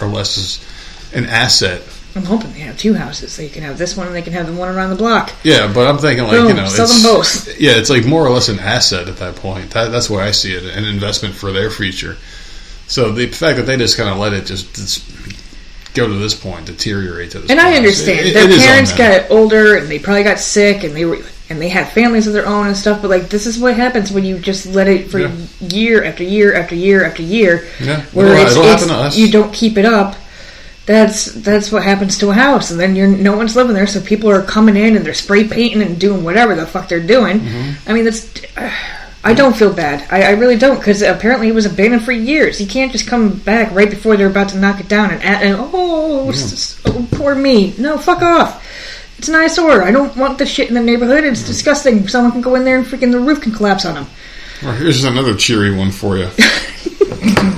or 0.00 0.06
less 0.06 0.38
as 0.38 1.12
an 1.12 1.26
asset. 1.26 1.82
I'm 2.14 2.24
hoping 2.24 2.52
they 2.52 2.60
have 2.60 2.76
two 2.76 2.94
houses. 2.94 3.36
They 3.36 3.48
can 3.48 3.62
have 3.62 3.78
this 3.78 3.96
one 3.96 4.06
and 4.06 4.14
they 4.14 4.22
can 4.22 4.34
have 4.34 4.46
the 4.46 4.52
one 4.52 4.68
around 4.68 4.90
the 4.90 4.96
block. 4.96 5.32
Yeah, 5.42 5.72
but 5.72 5.86
I'm 5.88 5.98
thinking 5.98 6.24
like 6.26 6.34
you 6.34 6.52
know, 6.54 6.66
sell 6.68 6.84
it's, 6.84 7.02
them 7.02 7.14
both. 7.14 7.60
Yeah, 7.60 7.72
it's 7.72 7.88
like 7.90 8.04
more 8.04 8.24
or 8.26 8.30
less 8.30 8.48
an 8.48 8.58
asset 8.58 9.08
at 9.08 9.16
that 9.18 9.36
point. 9.36 9.70
That, 9.70 9.90
that's 9.90 10.10
where 10.10 10.22
I 10.22 10.32
see 10.32 10.54
it, 10.54 10.64
an 10.64 10.84
investment 10.84 11.34
for 11.34 11.52
their 11.52 11.70
future. 11.70 12.16
So 12.86 13.12
the 13.12 13.26
fact 13.28 13.56
that 13.56 13.62
they 13.62 13.76
just 13.78 13.96
kind 13.96 14.10
of 14.10 14.18
let 14.18 14.34
it 14.34 14.44
just, 14.44 14.74
just 14.74 15.04
go 15.94 16.06
to 16.06 16.14
this 16.14 16.34
point, 16.34 16.66
deteriorate 16.66 17.30
to 17.30 17.38
this. 17.40 17.50
And 17.50 17.58
point, 17.58 17.72
I 17.74 17.76
understand 17.76 18.26
it- 18.26 18.34
their 18.34 18.50
it 18.50 18.58
parents 18.58 18.92
got 18.92 19.30
older 19.30 19.76
and 19.76 19.88
they 19.88 19.98
probably 19.98 20.24
got 20.24 20.38
sick 20.38 20.84
and 20.84 20.94
they 20.94 21.04
were 21.04 21.18
and 21.50 21.60
they 21.60 21.68
had 21.68 21.86
families 21.92 22.26
of 22.26 22.32
their 22.32 22.46
own 22.46 22.66
and 22.66 22.76
stuff. 22.76 23.02
But 23.02 23.08
like 23.10 23.28
this 23.28 23.46
is 23.46 23.58
what 23.58 23.74
happens 23.76 24.10
when 24.10 24.24
you 24.24 24.38
just 24.38 24.66
let 24.66 24.88
it 24.88 25.10
for 25.10 25.18
Yeah. 25.18 25.32
year 25.60 26.04
after 26.04 26.22
year 26.24 26.54
after 26.54 26.74
year 26.74 27.04
after 27.04 27.22
year. 27.22 27.68
Yeah, 27.80 28.02
where 28.12 28.28
it'll, 28.28 28.42
it's, 28.42 28.52
it'll 28.52 28.64
it's- 28.64 28.86
to 28.86 28.94
us. 28.94 29.16
you 29.18 29.30
don't 29.30 29.52
keep 29.52 29.76
it 29.78 29.84
up. 29.84 30.16
That's 30.84 31.26
that's 31.26 31.70
what 31.70 31.84
happens 31.84 32.18
to 32.18 32.30
a 32.30 32.34
house, 32.34 32.72
and 32.72 32.80
then 32.80 32.96
you're 32.96 33.06
no 33.06 33.36
one's 33.36 33.54
living 33.54 33.74
there, 33.74 33.86
so 33.86 34.00
people 34.00 34.28
are 34.30 34.42
coming 34.42 34.76
in 34.76 34.96
and 34.96 35.06
they're 35.06 35.14
spray 35.14 35.46
painting 35.46 35.80
and 35.82 36.00
doing 36.00 36.24
whatever 36.24 36.56
the 36.56 36.66
fuck 36.66 36.88
they're 36.88 36.98
doing. 37.06 37.38
Mm-hmm. 37.40 37.88
I 37.90 37.92
mean, 37.92 38.04
that's. 38.04 38.28
I 39.24 39.34
don't 39.34 39.56
feel 39.56 39.72
bad. 39.72 40.04
I, 40.10 40.22
I 40.22 40.30
really 40.30 40.56
don't 40.56 40.78
because 40.78 41.00
apparently 41.00 41.46
it 41.46 41.54
was 41.54 41.66
abandoned 41.66 42.02
for 42.02 42.10
years. 42.10 42.60
You 42.60 42.66
can't 42.66 42.90
just 42.90 43.06
come 43.06 43.36
back 43.38 43.70
right 43.70 43.88
before 43.88 44.16
they're 44.16 44.26
about 44.26 44.48
to 44.48 44.58
knock 44.58 44.80
it 44.80 44.88
down 44.88 45.12
and, 45.12 45.22
and 45.22 45.56
oh, 45.60 46.30
s- 46.30 46.82
oh, 46.84 47.06
poor 47.12 47.36
me. 47.36 47.72
No, 47.78 47.98
fuck 47.98 48.20
off. 48.20 48.66
It's 49.18 49.28
an 49.28 49.36
eyesore. 49.36 49.84
I 49.84 49.92
don't 49.92 50.16
want 50.16 50.38
this 50.38 50.48
shit 50.50 50.66
in 50.66 50.74
the 50.74 50.82
neighborhood. 50.82 51.22
It's 51.22 51.46
disgusting. 51.46 52.08
Someone 52.08 52.32
can 52.32 52.40
go 52.40 52.56
in 52.56 52.64
there 52.64 52.76
and 52.76 52.84
freaking 52.84 53.12
the 53.12 53.20
roof 53.20 53.40
can 53.40 53.52
collapse 53.52 53.84
on 53.84 53.94
them. 53.94 54.06
Well, 54.62 54.72
here's 54.74 55.04
another 55.04 55.34
cheery 55.34 55.76
one 55.76 55.90
for 55.90 56.16
you. 56.16 56.28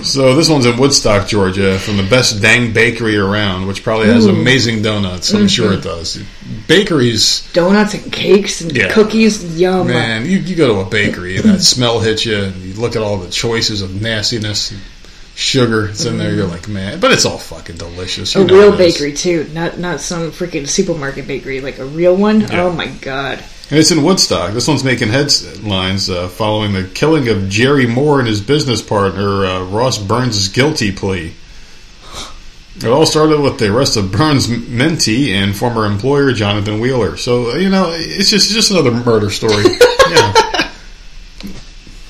so 0.03 0.35
this 0.35 0.49
one's 0.49 0.67
in 0.67 0.77
Woodstock, 0.77 1.29
Georgia, 1.29 1.79
from 1.79 1.97
the 1.97 2.03
best 2.03 2.41
dang 2.41 2.73
bakery 2.73 3.17
around, 3.17 3.67
which 3.67 3.83
probably 3.83 4.07
has 4.07 4.27
Ooh. 4.27 4.31
amazing 4.31 4.83
donuts. 4.83 5.33
I'm 5.35 5.49
sure 5.49 5.73
it 5.73 5.81
mm-hmm. 5.81 5.89
does. 5.89 6.23
Bakeries, 6.67 7.51
Donuts 7.53 7.95
and 7.95 8.11
cakes 8.13 8.61
and 8.61 8.75
Yeah. 8.75 8.91
cookies. 8.93 9.61
Yum. 9.61 9.87
man, 9.87 10.25
you, 10.25 10.39
you 10.39 10.57
go 10.57 10.75
to 10.75 10.81
a 10.81 10.91
bakery 10.91 11.37
and 11.37 11.45
that 11.45 11.61
smell 11.61 12.01
hits 12.01 12.25
you, 12.25 12.45
and 12.45 12.57
you 12.57 12.75
look 12.75 12.97
at 12.97 13.03
all 13.03 13.19
the 13.19 13.31
choices 13.31 13.83
of 13.83 14.01
nastiness, 14.01 14.71
and 14.71 14.81
sugar. 15.35 15.89
It's 15.89 16.05
in 16.05 16.19
there. 16.19 16.35
You're 16.35 16.47
like, 16.47 16.69
man, 16.69 17.01
but 17.01 17.13
it's 17.13 17.25
all 17.25 17.39
fucking 17.39 17.77
delicious. 17.77 18.35
You 18.35 18.43
A 18.43 18.47
real 18.47 18.77
bakery 18.77 19.13
too, 19.13 19.49
not 19.53 19.79
not 19.79 20.01
some 20.01 20.31
freaking 20.31 20.69
supermarket 20.69 21.27
bakery, 21.27 21.61
like 21.61 21.79
a 21.79 21.85
real 21.85 22.17
one. 22.17 22.41
Yeah. 22.43 22.63
Oh 22.63 22.73
my 22.73 22.87
god! 22.87 23.43
And 23.75 23.81
it's 23.81 23.91
in 23.91 24.05
Woodstock. 24.05 24.53
This 24.53 24.69
one's 24.69 24.85
making 24.85 25.09
headlines 25.09 26.09
uh, 26.09 26.29
following 26.29 26.75
the 26.75 26.85
killing 26.95 27.29
of 27.29 27.49
Jerry 27.49 27.89
Moore 27.89 28.21
and 28.21 28.29
his 28.29 28.41
business 28.41 28.81
partner, 28.81 29.45
uh, 29.45 29.65
Ross 29.65 29.99
Burns' 29.99 30.47
guilty 30.47 30.93
plea. 30.93 31.35
It 32.77 32.87
all 32.87 33.05
started 33.05 33.41
with 33.41 33.59
the 33.59 33.77
arrest 33.77 33.97
of 33.97 34.13
Burns' 34.13 34.47
mentee 34.47 35.31
and 35.31 35.57
former 35.57 35.87
employer, 35.87 36.33
Jonathan 36.33 36.79
Wheeler. 36.79 37.17
So, 37.17 37.57
you 37.57 37.69
know, 37.69 37.91
it's 37.91 38.31
just 38.31 38.53
just 38.53 38.71
another 38.71 38.93
murder 38.93 39.29
story. 39.29 39.65
yeah. 40.09 40.71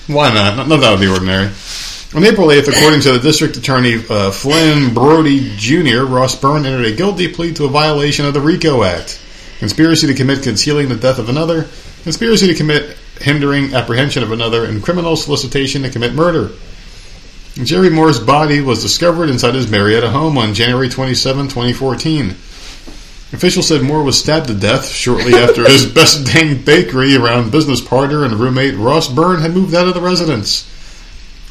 Why 0.07 0.35
not? 0.35 0.59
Not, 0.59 0.69
not 0.69 0.85
out 0.85 0.93
of 0.93 1.01
the 1.01 1.11
ordinary. 1.11 1.47
On 2.15 2.23
April 2.23 2.49
8th, 2.49 2.77
according 2.77 3.01
to 3.01 3.13
the 3.13 3.21
district 3.21 3.57
attorney 3.57 4.05
uh, 4.11 4.31
Flynn 4.31 4.93
Broady 4.93 5.57
Jr., 5.57 6.05
Ross 6.05 6.39
Byrne 6.39 6.67
entered 6.67 6.85
a 6.85 6.95
guilty 6.95 7.29
plea 7.29 7.55
to 7.55 7.65
a 7.65 7.69
violation 7.69 8.27
of 8.27 8.35
the 8.35 8.43
RICO 8.43 8.83
Act 8.83 9.23
conspiracy 9.65 10.07
to 10.07 10.13
commit 10.13 10.43
concealing 10.43 10.91
the 10.91 10.95
death 10.95 11.19
of 11.19 11.31
another, 11.31 11.67
conspiracy 12.03 12.47
to 12.47 12.55
commit 12.55 12.99
hindering 13.23 13.73
apprehension 13.73 14.23
of 14.23 14.31
another, 14.31 14.67
and 14.67 14.83
criminal 14.83 15.17
solicitation 15.17 15.81
to 15.83 15.89
commit 15.89 16.13
murder. 16.13 16.51
Jerry 17.55 17.89
Moore's 17.89 18.21
body 18.21 18.61
was 18.61 18.83
discovered 18.83 19.31
inside 19.31 19.55
his 19.55 19.71
Marietta 19.71 20.11
home 20.11 20.37
on 20.37 20.53
January 20.53 20.91
27, 20.91 21.49
2014. 21.49 22.29
Officials 23.33 23.67
said 23.67 23.81
Moore 23.81 24.03
was 24.03 24.19
stabbed 24.19 24.49
to 24.49 24.55
death 24.55 24.87
shortly 24.87 25.33
after 25.43 25.65
his 25.67 25.87
best 25.87 26.27
dang 26.27 26.63
bakery 26.63 27.17
around 27.17 27.51
business 27.51 27.81
partner 27.81 28.23
and 28.23 28.35
roommate 28.35 28.77
Ross 28.77 29.09
Byrne 29.09 29.41
had 29.41 29.55
moved 29.55 29.75
out 29.75 29.89
of 29.89 29.95
the 29.95 30.03
residence. 30.03 30.71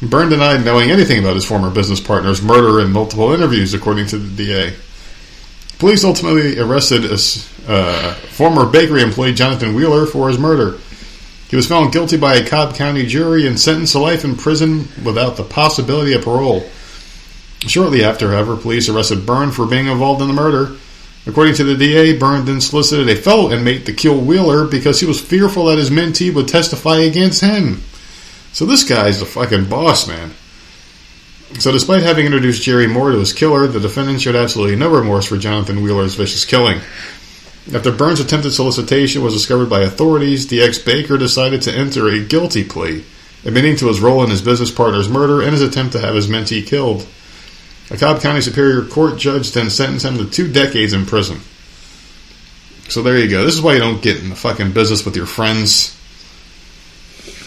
Byrne 0.00 0.28
denied 0.28 0.64
knowing 0.64 0.92
anything 0.92 1.18
about 1.18 1.34
his 1.34 1.44
former 1.44 1.68
business 1.68 1.98
partner's 1.98 2.40
murder 2.40 2.80
in 2.80 2.92
multiple 2.92 3.32
interviews, 3.32 3.74
according 3.74 4.06
to 4.06 4.18
the 4.18 4.44
DA. 4.44 4.74
Police 5.78 6.04
ultimately 6.04 6.58
arrested 6.58 7.04
a, 7.04 7.18
uh, 7.70 8.14
former 8.14 8.66
bakery 8.66 9.02
employee 9.02 9.34
Jonathan 9.34 9.74
Wheeler 9.74 10.06
for 10.06 10.28
his 10.28 10.38
murder. 10.38 10.78
He 11.48 11.56
was 11.56 11.68
found 11.68 11.92
guilty 11.92 12.16
by 12.16 12.34
a 12.34 12.46
Cobb 12.46 12.74
County 12.74 13.06
jury 13.06 13.46
and 13.46 13.58
sentenced 13.58 13.92
to 13.92 13.98
life 13.98 14.24
in 14.24 14.36
prison 14.36 14.88
without 15.04 15.36
the 15.36 15.44
possibility 15.44 16.12
of 16.12 16.24
parole. 16.24 16.68
Shortly 17.60 18.04
after, 18.04 18.30
however, 18.32 18.56
police 18.56 18.88
arrested 18.88 19.24
Byrne 19.24 19.50
for 19.50 19.66
being 19.66 19.86
involved 19.86 20.20
in 20.20 20.28
the 20.28 20.34
murder. 20.34 20.76
According 21.26 21.54
to 21.54 21.64
the 21.64 21.76
DA, 21.76 22.18
Byrne 22.18 22.44
then 22.44 22.60
solicited 22.60 23.08
a 23.08 23.16
fellow 23.16 23.50
inmate 23.50 23.86
to 23.86 23.92
kill 23.92 24.20
Wheeler 24.20 24.66
because 24.66 25.00
he 25.00 25.06
was 25.06 25.20
fearful 25.20 25.66
that 25.66 25.78
his 25.78 25.90
mentee 25.90 26.34
would 26.34 26.48
testify 26.48 26.98
against 26.98 27.40
him. 27.40 27.82
So 28.52 28.66
this 28.66 28.84
guy's 28.84 29.20
the 29.20 29.26
fucking 29.26 29.66
boss, 29.66 30.06
man. 30.06 30.32
So, 31.58 31.70
despite 31.70 32.02
having 32.02 32.26
introduced 32.26 32.62
Jerry 32.62 32.88
Moore 32.88 33.12
to 33.12 33.18
his 33.18 33.32
killer, 33.32 33.66
the 33.68 33.78
defendant 33.78 34.20
showed 34.20 34.34
absolutely 34.34 34.76
no 34.76 34.90
remorse 34.90 35.26
for 35.26 35.38
Jonathan 35.38 35.82
Wheeler's 35.82 36.16
vicious 36.16 36.44
killing. 36.44 36.80
After 37.72 37.92
Burns' 37.92 38.20
attempted 38.20 38.52
solicitation 38.52 39.22
was 39.22 39.32
discovered 39.32 39.70
by 39.70 39.80
authorities, 39.80 40.48
the 40.48 40.60
ex 40.60 40.78
baker 40.78 41.16
decided 41.16 41.62
to 41.62 41.72
enter 41.72 42.08
a 42.08 42.24
guilty 42.24 42.64
plea, 42.64 43.04
admitting 43.44 43.76
to 43.76 43.86
his 43.86 44.00
role 44.00 44.22
in 44.24 44.30
his 44.30 44.42
business 44.42 44.70
partner's 44.70 45.08
murder 45.08 45.40
and 45.40 45.52
his 45.52 45.62
attempt 45.62 45.92
to 45.92 46.00
have 46.00 46.14
his 46.14 46.26
mentee 46.26 46.66
killed. 46.66 47.06
A 47.90 47.96
Cobb 47.96 48.20
County 48.20 48.40
Superior 48.40 48.84
Court 48.84 49.16
judge 49.18 49.52
then 49.52 49.70
sentenced 49.70 50.04
him 50.04 50.18
to 50.18 50.28
two 50.28 50.50
decades 50.50 50.92
in 50.92 51.06
prison. 51.06 51.40
So 52.88 53.02
there 53.02 53.18
you 53.18 53.28
go. 53.28 53.44
This 53.44 53.54
is 53.54 53.62
why 53.62 53.74
you 53.74 53.80
don't 53.80 54.02
get 54.02 54.18
in 54.18 54.28
the 54.28 54.36
fucking 54.36 54.72
business 54.72 55.04
with 55.04 55.16
your 55.16 55.26
friends. 55.26 55.96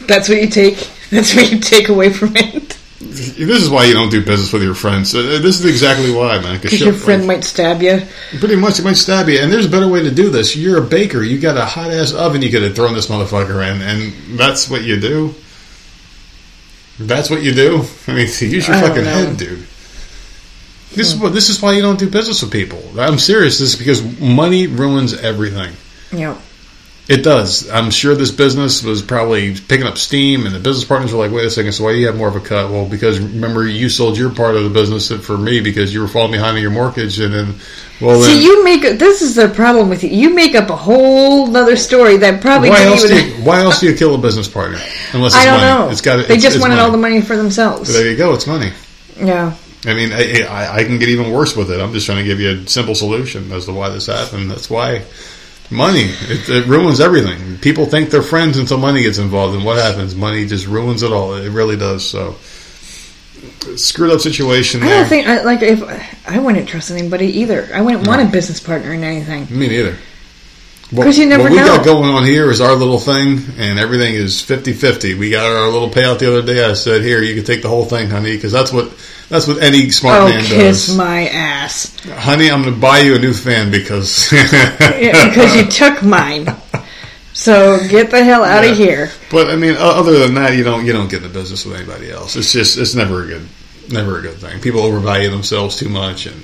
That's 0.07 0.29
what 0.29 0.41
you 0.41 0.47
take. 0.47 0.89
That's 1.11 1.35
what 1.35 1.51
you 1.51 1.59
take 1.59 1.89
away 1.89 2.11
from 2.11 2.35
it. 2.35 2.76
This 2.99 3.61
is 3.61 3.69
why 3.69 3.85
you 3.85 3.93
don't 3.93 4.09
do 4.09 4.25
business 4.25 4.51
with 4.51 4.63
your 4.63 4.73
friends. 4.73 5.13
Uh, 5.13 5.39
This 5.41 5.59
is 5.59 5.65
exactly 5.65 6.11
why, 6.11 6.39
man. 6.41 6.59
Because 6.59 6.81
your 6.81 6.93
friend 6.93 7.27
might 7.27 7.43
stab 7.43 7.81
you. 7.83 8.01
Pretty 8.39 8.55
much, 8.55 8.79
it 8.79 8.83
might 8.83 8.93
stab 8.97 9.29
you. 9.29 9.39
And 9.39 9.51
there's 9.53 9.67
a 9.67 9.69
better 9.69 9.87
way 9.87 10.01
to 10.01 10.09
do 10.09 10.29
this. 10.31 10.55
You're 10.55 10.83
a 10.83 10.85
baker. 10.87 11.21
You 11.21 11.37
got 11.39 11.57
a 11.57 11.65
hot 11.65 11.91
ass 11.91 12.11
oven. 12.11 12.41
You 12.41 12.49
could 12.49 12.63
have 12.63 12.75
thrown 12.75 12.95
this 12.95 13.05
motherfucker 13.07 13.61
in, 13.71 13.81
and 13.83 14.39
that's 14.39 14.67
what 14.67 14.83
you 14.83 14.99
do. 14.99 15.35
That's 16.99 17.29
what 17.29 17.43
you 17.43 17.53
do. 17.53 17.83
I 18.07 18.11
mean, 18.13 18.19
use 18.27 18.41
your 18.41 18.61
fucking 18.77 19.03
know. 19.03 19.11
head, 19.11 19.37
dude. 19.37 19.67
This 20.95 21.13
is 21.13 21.15
what. 21.19 21.33
This 21.33 21.49
is 21.49 21.61
why 21.61 21.73
you 21.73 21.83
don't 21.83 21.99
do 21.99 22.09
business 22.09 22.41
with 22.41 22.51
people. 22.51 22.81
I'm 22.99 23.19
serious. 23.19 23.59
This 23.59 23.73
is 23.73 23.75
because 23.75 24.01
money 24.19 24.65
ruins 24.65 25.13
everything. 25.13 25.73
Yeah. 26.11 26.39
It 27.09 27.23
does. 27.23 27.69
I'm 27.69 27.89
sure 27.89 28.15
this 28.15 28.31
business 28.31 28.83
was 28.83 29.01
probably 29.01 29.55
picking 29.55 29.87
up 29.87 29.97
steam, 29.97 30.45
and 30.45 30.53
the 30.53 30.59
business 30.59 30.83
partners 30.83 31.13
were 31.13 31.19
like, 31.19 31.31
"Wait 31.31 31.45
a 31.45 31.49
second, 31.49 31.71
so 31.71 31.85
why 31.85 31.93
do 31.93 31.99
you 31.99 32.07
have 32.07 32.17
more 32.17 32.27
of 32.27 32.35
a 32.35 32.41
cut?" 32.41 32.69
Well, 32.69 32.85
because 32.85 33.17
remember 33.17 33.65
you 33.65 33.87
sold 33.87 34.17
your 34.17 34.29
part 34.29 34.55
of 34.57 34.65
the 34.65 34.69
business 34.69 35.09
for 35.25 35.37
me 35.37 35.61
because 35.61 35.93
you 35.93 36.01
were 36.01 36.09
falling 36.09 36.33
behind 36.33 36.57
on 36.57 36.61
your 36.61 36.71
mortgage, 36.71 37.17
and 37.19 37.33
then, 37.33 37.55
well, 38.01 38.19
then 38.19 38.31
See, 38.31 38.43
you 38.43 38.61
make 38.61 38.81
this 38.99 39.21
is 39.21 39.35
the 39.35 39.47
problem 39.47 39.87
with 39.87 40.03
you. 40.03 40.09
You 40.09 40.33
make 40.33 40.53
up 40.53 40.69
a 40.69 40.75
whole 40.75 41.55
other 41.55 41.77
story 41.77 42.17
that 42.17 42.41
probably 42.41 42.71
why 42.71 42.83
else? 42.83 43.07
Do 43.07 43.15
you, 43.15 43.33
why 43.43 43.61
else 43.61 43.79
do 43.79 43.85
you 43.85 43.95
kill 43.95 44.13
a 44.13 44.17
business 44.17 44.49
partner? 44.49 44.79
Unless 45.13 45.33
it's 45.33 45.35
I 45.35 45.45
don't 45.45 45.61
money. 45.61 45.85
know. 45.85 45.89
It's 45.89 46.01
got. 46.01 46.27
They 46.27 46.33
it's, 46.33 46.43
just 46.43 46.57
it's 46.57 46.61
wanted 46.61 46.75
money. 46.75 46.85
all 46.85 46.91
the 46.91 46.97
money 46.97 47.21
for 47.21 47.37
themselves. 47.37 47.93
There 47.93 48.09
you 48.11 48.17
go. 48.17 48.33
It's 48.33 48.47
money. 48.47 48.73
Yeah. 49.17 49.55
I 49.85 49.93
mean, 49.93 50.11
I, 50.11 50.41
I, 50.41 50.75
I 50.79 50.83
can 50.83 50.99
get 50.99 51.07
even 51.07 51.31
worse 51.31 51.55
with 51.55 51.71
it. 51.71 51.79
I'm 51.79 51.93
just 51.93 52.05
trying 52.05 52.17
to 52.17 52.25
give 52.25 52.41
you 52.41 52.49
a 52.49 52.67
simple 52.67 52.95
solution 52.95 53.49
as 53.53 53.65
to 53.65 53.71
why 53.71 53.87
this 53.87 54.07
happened. 54.07 54.51
That's 54.51 54.69
why 54.69 55.03
money 55.69 56.05
it, 56.21 56.49
it 56.49 56.65
ruins 56.67 56.99
everything. 56.99 57.57
People 57.57 57.85
think 57.85 58.09
they're 58.09 58.21
friends 58.21 58.57
until 58.57 58.77
money 58.77 59.03
gets 59.03 59.17
involved, 59.17 59.55
and 59.55 59.65
what 59.65 59.77
happens? 59.77 60.15
Money 60.15 60.45
just 60.45 60.67
ruins 60.67 61.03
it 61.03 61.11
all. 61.11 61.35
It 61.35 61.49
really 61.49 61.77
does. 61.77 62.07
So 62.07 62.35
screwed 63.75 64.11
up 64.11 64.19
situation 64.19 64.81
I 64.81 64.89
don't 64.89 65.07
think 65.07 65.27
I, 65.27 65.43
like 65.43 65.61
if 65.61 65.83
I 66.27 66.39
wouldn't 66.39 66.67
trust 66.67 66.91
anybody 66.91 67.27
either. 67.39 67.69
I 67.73 67.81
wouldn't 67.81 68.07
want 68.07 68.21
a 68.21 68.31
business 68.31 68.59
partner 68.59 68.93
in 68.93 69.03
anything. 69.03 69.47
Me 69.49 69.67
neither. 69.67 69.97
What, 70.89 71.03
'Cause 71.03 71.17
you 71.17 71.25
never 71.25 71.43
what 71.43 71.51
we 71.51 71.57
got 71.57 71.83
going 71.83 72.09
on 72.09 72.23
here 72.23 72.49
is 72.49 72.61
our 72.61 72.73
little 72.73 72.97
thing, 72.99 73.43
and 73.57 73.77
everything 73.77 74.13
is 74.15 74.41
50-50. 74.41 75.15
We 75.15 75.29
got 75.29 75.45
our 75.45 75.67
little 75.69 75.89
payout 75.89 76.19
the 76.19 76.29
other 76.29 76.41
day. 76.41 76.63
I 76.63 76.73
said, 76.75 77.01
"Here, 77.03 77.21
you 77.21 77.35
can 77.35 77.43
take 77.43 77.61
the 77.61 77.67
whole 77.67 77.83
thing, 77.83 78.09
honey," 78.09 78.35
because 78.35 78.53
that's 78.53 78.71
what 78.71 78.91
that's 79.29 79.47
what 79.47 79.61
any 79.61 79.89
smart 79.91 80.21
Oh, 80.21 80.27
man 80.29 80.41
kiss 80.45 80.87
does. 80.87 80.95
my 80.95 81.27
ass! 81.27 81.91
honey, 82.19 82.49
I'm 82.49 82.61
going 82.61 82.73
to 82.73 82.79
buy 82.79 82.99
you 82.99 83.15
a 83.15 83.19
new 83.19 83.33
fan 83.33 83.69
because 83.69 84.31
Yeah, 84.31 85.27
because 85.27 85.55
you 85.57 85.65
took 85.65 86.01
mine. 86.03 86.55
So 87.33 87.79
get 87.89 88.09
the 88.09 88.23
hell 88.23 88.45
out 88.45 88.63
Yeah. 88.63 88.71
of 88.71 88.77
here. 88.77 89.11
But 89.29 89.49
I 89.49 89.57
mean, 89.57 89.75
other 89.77 90.17
than 90.19 90.35
that, 90.35 90.55
you 90.55 90.63
don't 90.63 90.85
you 90.85 90.93
don't 90.93 91.09
get 91.09 91.17
in 91.17 91.23
the 91.23 91.29
business 91.39 91.65
with 91.65 91.75
anybody 91.75 92.09
else. 92.09 92.37
It's 92.37 92.53
just 92.53 92.77
it's 92.77 92.95
never 92.95 93.23
a 93.23 93.27
good 93.27 93.47
never 93.89 94.19
a 94.19 94.21
good 94.21 94.39
thing. 94.39 94.59
People 94.61 94.81
overvalue 94.83 95.29
themselves 95.29 95.75
too 95.75 95.89
much, 95.89 96.25
and 96.27 96.41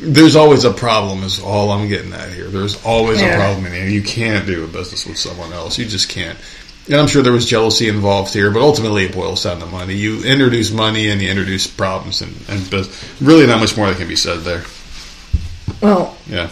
there's 0.00 0.36
always 0.36 0.64
a 0.64 0.72
problem. 0.72 1.22
Is 1.24 1.40
all 1.40 1.70
I'm 1.70 1.88
getting 1.88 2.12
at 2.12 2.30
here. 2.32 2.48
There's 2.48 2.82
always 2.84 3.20
a 3.20 3.28
problem 3.34 3.66
in 3.66 3.72
here. 3.72 3.86
You 3.86 4.02
can't 4.02 4.46
do 4.46 4.64
a 4.64 4.68
business 4.68 5.06
with 5.06 5.18
someone 5.18 5.52
else. 5.52 5.78
You 5.78 5.86
just 5.86 6.08
can't. 6.08 6.38
And 6.86 6.96
I'm 6.96 7.06
sure 7.06 7.22
there 7.22 7.32
was 7.34 7.44
jealousy 7.44 7.88
involved 7.88 8.32
here, 8.32 8.50
but 8.50 8.62
ultimately 8.62 9.04
it 9.04 9.12
boils 9.12 9.44
down 9.44 9.60
to 9.60 9.66
money. 9.66 9.94
You 9.94 10.24
introduce 10.24 10.72
money 10.72 11.10
and 11.10 11.20
you 11.20 11.28
introduce 11.28 11.66
problems, 11.66 12.22
and, 12.22 12.34
and 12.48 12.72
really 13.20 13.46
not 13.46 13.60
much 13.60 13.76
more 13.76 13.88
that 13.88 13.98
can 13.98 14.08
be 14.08 14.16
said 14.16 14.38
there. 14.40 14.64
Well, 15.82 16.16
Yeah, 16.26 16.50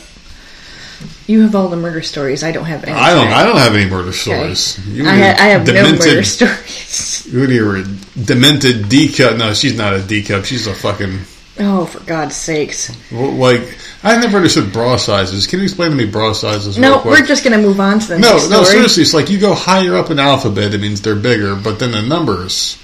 you 1.27 1.41
have 1.43 1.55
all 1.55 1.69
the 1.69 1.77
murder 1.77 2.03
stories. 2.03 2.45
I 2.45 2.53
don't 2.53 2.67
have 2.67 2.85
any. 2.85 2.93
I 2.93 3.15
don't. 3.15 3.29
I 3.29 3.45
don't 3.45 3.57
have 3.57 3.75
any 3.75 3.89
murder 3.89 4.09
Okay. 4.11 4.17
stories. 4.19 4.87
You 4.89 5.07
I, 5.07 5.17
ha- 5.17 5.37
I 5.39 5.47
have 5.49 5.67
no 5.67 5.73
demented- 5.73 6.01
murder 6.07 6.23
stories. 6.23 7.27
You, 7.33 7.77
a 7.77 7.85
demented 8.23 8.89
D 8.91 9.11
cup? 9.13 9.37
No, 9.39 9.55
she's 9.55 9.77
not 9.77 9.95
a 9.95 10.03
D 10.03 10.23
cup. 10.23 10.45
She's 10.45 10.67
a 10.67 10.75
fucking 10.75 11.21
Oh, 11.59 11.87
for 11.87 12.01
God's 12.01 12.37
sakes! 12.37 12.95
well, 13.11 13.33
like. 13.33 13.79
I 14.03 14.21
never 14.21 14.37
understood 14.37 14.73
bra 14.73 14.97
sizes. 14.97 15.47
Can 15.49 15.59
you 15.59 15.65
explain 15.65 15.91
to 15.91 15.97
me 15.97 16.05
bra 16.05 16.33
sizes? 16.33 16.79
No, 16.79 17.03
we're 17.05 17.25
just 17.27 17.43
gonna 17.43 17.59
move 17.59 17.81
on 17.81 17.99
to 17.99 18.07
the 18.09 18.19
no, 18.19 18.35
no. 18.35 18.39
story. 18.39 18.65
Seriously, 18.67 19.03
it's 19.03 19.15
like 19.15 19.31
you 19.31 19.41
go 19.41 19.53
higher 19.55 19.97
up 19.97 20.11
in 20.11 20.19
alphabet, 20.21 20.75
it 20.75 20.81
means 20.81 21.01
they're 21.03 21.17
bigger, 21.17 21.57
but 21.57 21.79
then 21.81 21.91
the 21.91 22.03
numbers 22.03 22.79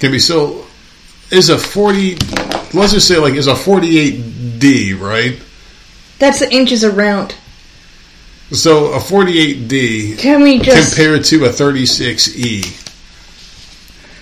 can 0.00 0.10
be 0.10 0.18
so. 0.18 0.66
Is 1.30 1.48
a 1.48 1.56
forty? 1.56 2.16
Let's 2.74 2.92
just 2.92 3.08
say 3.08 3.16
like 3.18 3.34
is 3.34 3.46
a 3.46 3.56
forty-eight 3.56 4.58
D 4.58 4.92
right? 4.92 5.40
That's 6.18 6.40
the 6.40 6.52
inches 6.52 6.84
around. 6.84 7.34
So 8.50 8.92
a 8.92 9.00
forty-eight 9.00 9.66
D 9.68 10.16
Can 10.16 10.42
we 10.42 10.58
just? 10.58 10.94
compared 10.94 11.24
to 11.26 11.46
a 11.46 11.48
thirty-six 11.48 12.36
E. 12.36 12.64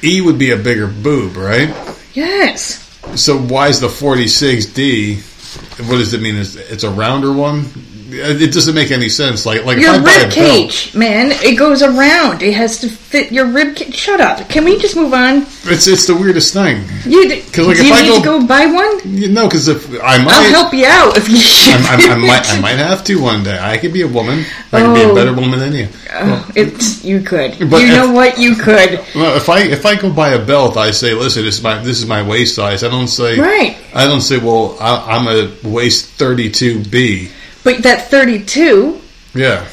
E 0.05 0.21
would 0.21 0.39
be 0.39 0.53
a 0.53 0.57
bigger 0.57 0.87
boob, 0.87 1.37
right? 1.37 1.75
yes. 2.15 2.82
So 3.17 3.39
why 3.39 3.69
is 3.69 3.81
the 3.81 3.89
46D? 3.89 5.89
What 5.89 5.99
does 5.99 6.15
it 6.15 6.23
mean? 6.23 6.37
Is 6.37 6.57
it's 6.57 6.85
a 6.85 6.91
rounder 6.91 7.33
one? 7.33 7.67
It 8.15 8.53
doesn't 8.53 8.75
make 8.75 8.91
any 8.91 9.09
sense. 9.09 9.47
Like 9.47 9.65
like 9.65 9.79
Your 9.79 9.95
if 9.95 9.95
I 9.95 9.97
a 9.97 10.03
rib 10.05 10.21
belt, 10.23 10.33
cage, 10.33 10.95
man, 10.95 11.33
it 11.43 11.57
goes 11.59 11.83
around. 11.83 12.43
It 12.43 12.55
has 12.55 12.79
to 12.81 12.89
fit 12.89 13.33
your 13.33 13.47
rib 13.47 13.75
cage. 13.77 13.95
Shut 13.97 14.21
up. 14.21 14.49
Can 14.49 14.65
we 14.65 14.79
just 14.79 14.97
move 14.97 15.13
on? 15.15 15.47
it's 15.65 15.87
it's 15.87 16.07
the 16.07 16.15
weirdest 16.15 16.53
thing. 16.53 16.85
You 17.07 17.29
d- 17.29 17.41
'Cause, 17.53 17.67
like, 17.67 17.77
do 17.77 17.83
if 17.83 17.89
you 17.89 17.95
I 17.95 18.03
need 18.03 18.09
go- 18.25 18.39
to 18.39 18.41
go 18.41 18.47
buy 18.47 18.67
one? 18.67 19.01
You 19.17 19.29
know, 19.29 19.47
because 19.49 19.69
if 19.69 19.89
I 20.03 20.19
might, 20.23 20.35
I'll 20.35 20.51
help 20.51 20.75
you 20.75 20.87
out 20.87 21.17
if 21.17 21.29
you. 21.29 21.39
I, 21.39 22.11
I, 22.11 22.15
I 22.15 22.17
might 22.17 22.51
I 22.53 22.61
might 22.61 22.79
have 22.79 23.03
to 23.05 23.21
one 23.21 23.43
day. 23.45 23.59
I 23.61 23.79
could 23.79 23.93
be 23.93 24.03
a 24.03 24.09
woman. 24.09 24.45
I 24.73 24.81
could 24.83 24.95
be 24.95 25.03
a 25.03 25.09
Oh. 25.09 25.15
better 25.15 25.33
woman 25.33 25.59
than 25.61 25.73
you. 25.73 25.89
Oh, 26.13 26.51
it's 26.55 27.05
you 27.05 27.21
could. 27.21 27.53
But 27.71 27.81
you 27.83 27.89
if- 27.89 27.95
know 27.95 28.11
what? 28.13 28.39
You 28.39 28.55
could. 28.57 29.01
Well, 29.15 29.37
if 29.37 29.49
I 29.49 29.61
if 29.63 29.87
I 29.87 29.97
go 29.97 30.11
buy 30.13 30.31
a 30.31 30.45
belt, 30.45 30.77
I 30.77 30.91
say, 30.91 31.15
listen, 31.15 31.45
this 31.45 31.57
is 31.59 31.63
my 31.63 31.83
this 31.83 31.99
is 32.01 32.07
my 32.07 32.23
waist 32.23 32.55
size. 32.57 32.83
I 32.85 32.89
don't 32.89 33.09
say 33.09 33.39
Right. 33.39 33.77
I 33.95 34.07
don't 34.07 34.21
say, 34.23 34.39
well, 34.39 34.77
I, 34.81 35.17
I'm 35.17 35.29
a 35.29 35.53
waist 35.69 36.19
32B. 36.19 37.31
But 37.65 37.83
that 37.85 38.11
32 38.11 39.01
Yeah. 39.35 39.65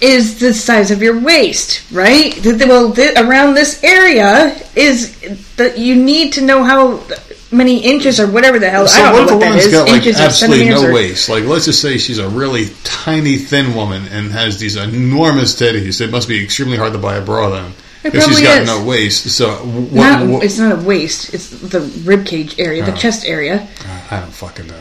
is 0.00 0.38
the 0.38 0.54
size 0.54 0.90
of 0.90 1.02
your 1.02 1.18
waist, 1.20 1.82
right? 1.92 2.34
Well, 2.44 2.92
th- 2.92 3.18
around 3.18 3.54
this 3.54 3.82
area 3.84 4.56
is 4.74 5.14
that 5.56 5.78
you 5.78 5.94
need 5.94 6.32
to 6.34 6.40
know 6.40 6.64
how 6.64 7.02
many 7.52 7.78
inches 7.84 8.18
or 8.18 8.26
whatever 8.26 8.58
the 8.58 8.70
hell. 8.70 8.86
So 8.88 9.02
I 9.02 9.12
don't 9.12 9.12
what 9.12 9.26
know 9.30 9.36
what 9.36 9.40
that 9.40 9.58
is. 9.58 9.68
got 9.72 9.88
like 9.88 9.96
inches 9.98 10.18
absolutely 10.18 10.68
no 10.70 10.86
or- 10.86 10.92
waist? 10.94 11.28
Like 11.28 11.44
let's 11.44 11.66
just 11.66 11.82
say 11.82 11.98
she's 11.98 12.18
a 12.18 12.28
really 12.28 12.70
tiny, 12.84 13.36
thin 13.36 13.74
woman 13.74 14.06
and 14.10 14.30
has 14.32 14.58
these 14.58 14.76
enormous 14.76 15.54
titties. 15.60 16.00
It 16.00 16.10
must 16.10 16.28
be 16.28 16.42
extremely 16.42 16.76
hard 16.78 16.92
to 16.94 16.98
buy 16.98 17.16
a 17.16 17.20
bra 17.20 17.50
then. 17.50 17.72
It 18.02 18.14
if 18.14 18.24
she's 18.24 18.40
got 18.40 18.62
is. 18.62 18.66
no 18.66 18.82
waist. 18.82 19.28
So 19.30 19.50
what? 19.50 19.92
Not, 19.94 20.26
what- 20.28 20.44
it's 20.44 20.56
not 20.58 20.72
a 20.78 20.80
waist. 20.82 21.34
It's 21.34 21.50
the 21.50 21.80
rib 22.04 22.24
cage 22.24 22.54
area, 22.58 22.82
the 22.86 22.92
Oh. 22.94 22.96
chest 22.96 23.26
area. 23.26 23.68
I 24.10 24.20
don't 24.20 24.32
fucking 24.32 24.68
know. 24.68 24.74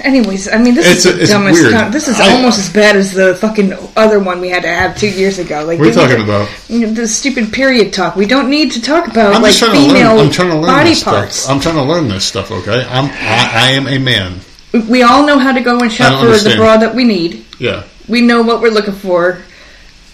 Anyways, 0.00 0.48
I 0.52 0.58
mean, 0.58 0.74
this 0.74 0.86
It's- 0.86 1.04
is 1.06 1.14
the 1.16 1.22
it's 1.22 1.30
dumbest. 1.30 1.60
weird. 1.60 1.72
con- 1.74 1.90
this 1.90 2.08
is 2.08 2.20
I- 2.20 2.32
almost 2.34 2.58
as 2.58 2.68
bad 2.68 2.96
as 2.96 3.12
the 3.12 3.34
fucking 3.34 3.74
other 3.96 4.18
one 4.18 4.40
we 4.40 4.48
had 4.48 4.62
to 4.62 4.68
have 4.68 4.96
two 4.96 5.08
years 5.08 5.38
ago. 5.38 5.64
Like 5.64 5.78
What 5.78 5.88
are 5.88 5.90
you 5.90 5.90
we 5.90 5.92
talking 6.08 6.22
about? 6.24 6.48
you 6.68 6.80
know, 6.86 6.92
the 6.92 7.08
stupid 7.08 7.52
period 7.52 7.92
talk. 7.92 8.14
We 8.16 8.26
don't 8.26 8.48
need 8.48 8.72
to 8.72 8.82
talk 8.82 9.08
about 9.08 9.34
I'm 9.34 9.42
like 9.42 9.50
just 9.52 9.58
trying 9.64 9.72
to 9.72 9.88
female 9.88 10.16
learn. 10.16 10.26
I'm 10.26 10.30
trying 10.32 10.50
to 10.50 10.56
learn 10.56 10.66
body 10.70 10.90
this 10.90 11.02
parts. 11.02 11.36
stuff. 11.36 11.50
I'm 11.54 11.60
trying 11.60 11.74
to 11.76 11.82
learn 11.82 12.08
this 12.08 12.24
stuff. 12.24 12.50
Okay, 12.50 12.86
I'm 12.88 13.06
I, 13.06 13.50
I 13.54 13.70
am 13.72 13.88
a 13.88 13.98
man. 13.98 14.40
we 14.88 15.02
all 15.02 15.26
know 15.26 15.38
how 15.38 15.52
to 15.52 15.60
go 15.60 15.74
and 15.74 15.84
I 15.84 15.88
shop 15.88 16.10
don't 16.10 16.20
for 16.20 16.26
the 16.26 16.32
understand. 16.32 16.58
bra 16.58 16.76
that 16.76 16.94
we 16.94 17.04
need. 17.04 17.44
Yeah. 17.58 17.82
We 18.06 18.20
know 18.20 18.42
what 18.42 18.60
we're 18.62 18.70
looking 18.70 18.94
for. 18.94 19.38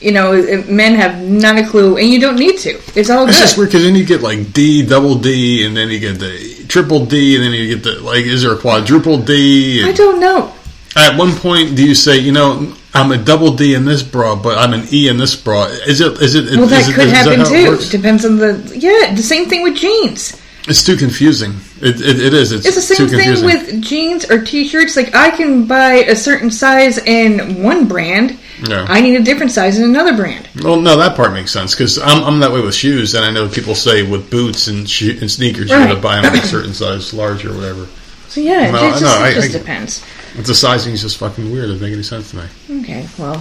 You 0.00 0.12
know, 0.12 0.32
men 0.68 0.96
have 0.96 1.22
not 1.22 1.56
a 1.58 1.64
clue, 1.66 1.96
and 1.96 2.08
you 2.10 2.20
don't 2.20 2.36
need 2.36 2.58
to. 2.58 2.78
It's 2.94 3.08
all 3.08 3.26
It's 3.26 3.36
good. 3.38 3.42
just 3.42 3.56
weird 3.56 3.70
because 3.70 3.84
then 3.84 3.94
you 3.94 4.04
get 4.04 4.20
like 4.22 4.52
D, 4.52 4.82
double 4.84 5.14
D, 5.14 5.64
and 5.64 5.74
then 5.76 5.88
you 5.88 5.98
get 5.98 6.18
the 6.18 6.53
triple 6.68 7.06
D, 7.06 7.36
and 7.36 7.44
then 7.44 7.52
you 7.52 7.74
get 7.74 7.82
the 7.84 8.00
like. 8.00 8.24
Is 8.24 8.42
there 8.42 8.52
a 8.52 8.58
quadruple 8.58 9.18
D? 9.18 9.82
I 9.84 9.88
And 9.88 9.96
don't 9.96 10.20
know. 10.20 10.52
at 10.96 11.16
one 11.18 11.32
point, 11.32 11.76
do 11.76 11.84
you 11.86 11.94
say, 11.94 12.18
you 12.18 12.32
know, 12.32 12.74
I'm 12.94 13.10
a 13.12 13.18
double 13.18 13.54
D 13.56 13.74
in 13.74 13.84
this 13.84 14.02
bra, 14.02 14.36
but 14.36 14.56
I'm 14.58 14.72
an 14.72 14.86
E 14.92 15.08
in 15.08 15.16
this 15.16 15.34
bra? 15.36 15.64
Is 15.86 16.00
it? 16.00 16.20
Is 16.22 16.34
it? 16.34 16.44
Well, 16.56 16.64
is 16.64 16.70
that 16.70 16.88
it- 16.88 16.94
could 16.94 17.06
is 17.06 17.12
happen 17.12 17.44
too. 17.44 17.90
Depends 17.90 18.24
on 18.24 18.36
the 18.38 18.72
yeah. 18.76 19.14
The 19.14 19.22
same 19.22 19.48
thing 19.48 19.62
with 19.62 19.76
jeans. 19.76 20.40
It's 20.66 20.82
too 20.82 20.96
confusing. 20.96 21.52
It, 21.82 22.00
it, 22.00 22.18
it 22.20 22.32
is. 22.32 22.50
It's, 22.52 22.64
It's 22.64 22.74
the 22.76 22.80
same 22.94 23.08
thing 23.08 23.44
with 23.44 23.82
jeans 23.82 24.30
or 24.30 24.42
t-shirts. 24.42 24.96
Like 24.96 25.14
I 25.14 25.30
can 25.30 25.66
buy 25.66 25.96
a 25.96 26.16
certain 26.16 26.50
size 26.50 26.96
in 26.98 27.62
one 27.62 27.86
brand. 27.86 28.38
Yeah. 28.66 28.86
I 28.88 29.02
need 29.02 29.20
a 29.20 29.22
different 29.22 29.52
size 29.52 29.78
in 29.78 29.84
another 29.84 30.16
brand. 30.16 30.48
Well, 30.62 30.80
no, 30.80 30.96
that 30.96 31.16
part 31.16 31.32
makes 31.34 31.52
sense 31.52 31.74
because 31.74 31.98
I'm, 31.98 32.24
I'm 32.24 32.38
that 32.40 32.50
way 32.50 32.62
with 32.62 32.74
shoes, 32.74 33.14
and 33.14 33.24
I 33.26 33.30
know 33.30 33.46
people 33.48 33.74
say 33.74 34.08
with 34.08 34.30
boots 34.30 34.68
and, 34.68 34.88
shoe, 34.88 35.18
and 35.20 35.30
sneakers 35.30 35.68
you 35.68 35.76
Right. 35.76 35.88
got 35.88 35.94
to 35.96 36.00
buy 36.00 36.22
them 36.22 36.32
a 36.34 36.38
certain 36.46 36.72
size, 36.72 37.12
large 37.12 37.44
or 37.44 37.52
whatever. 37.54 37.86
So 38.28 38.40
yeah, 38.40 38.70
No, 38.70 38.86
it 38.86 38.90
just, 38.92 39.02
no, 39.02 39.08
it 39.08 39.20
I- 39.22 39.34
just 39.34 39.54
I- 39.54 39.58
depends. 39.58 40.04
But 40.34 40.46
the 40.46 40.54
sizing 40.54 40.94
is 40.94 41.02
just 41.02 41.18
fucking 41.18 41.52
weird. 41.52 41.66
It 41.66 41.72
doesn't 41.74 41.82
make 41.82 41.92
any 41.92 42.02
sense 42.02 42.30
to 42.30 42.36
me. 42.38 42.80
Okay, 42.82 43.06
well, 43.18 43.38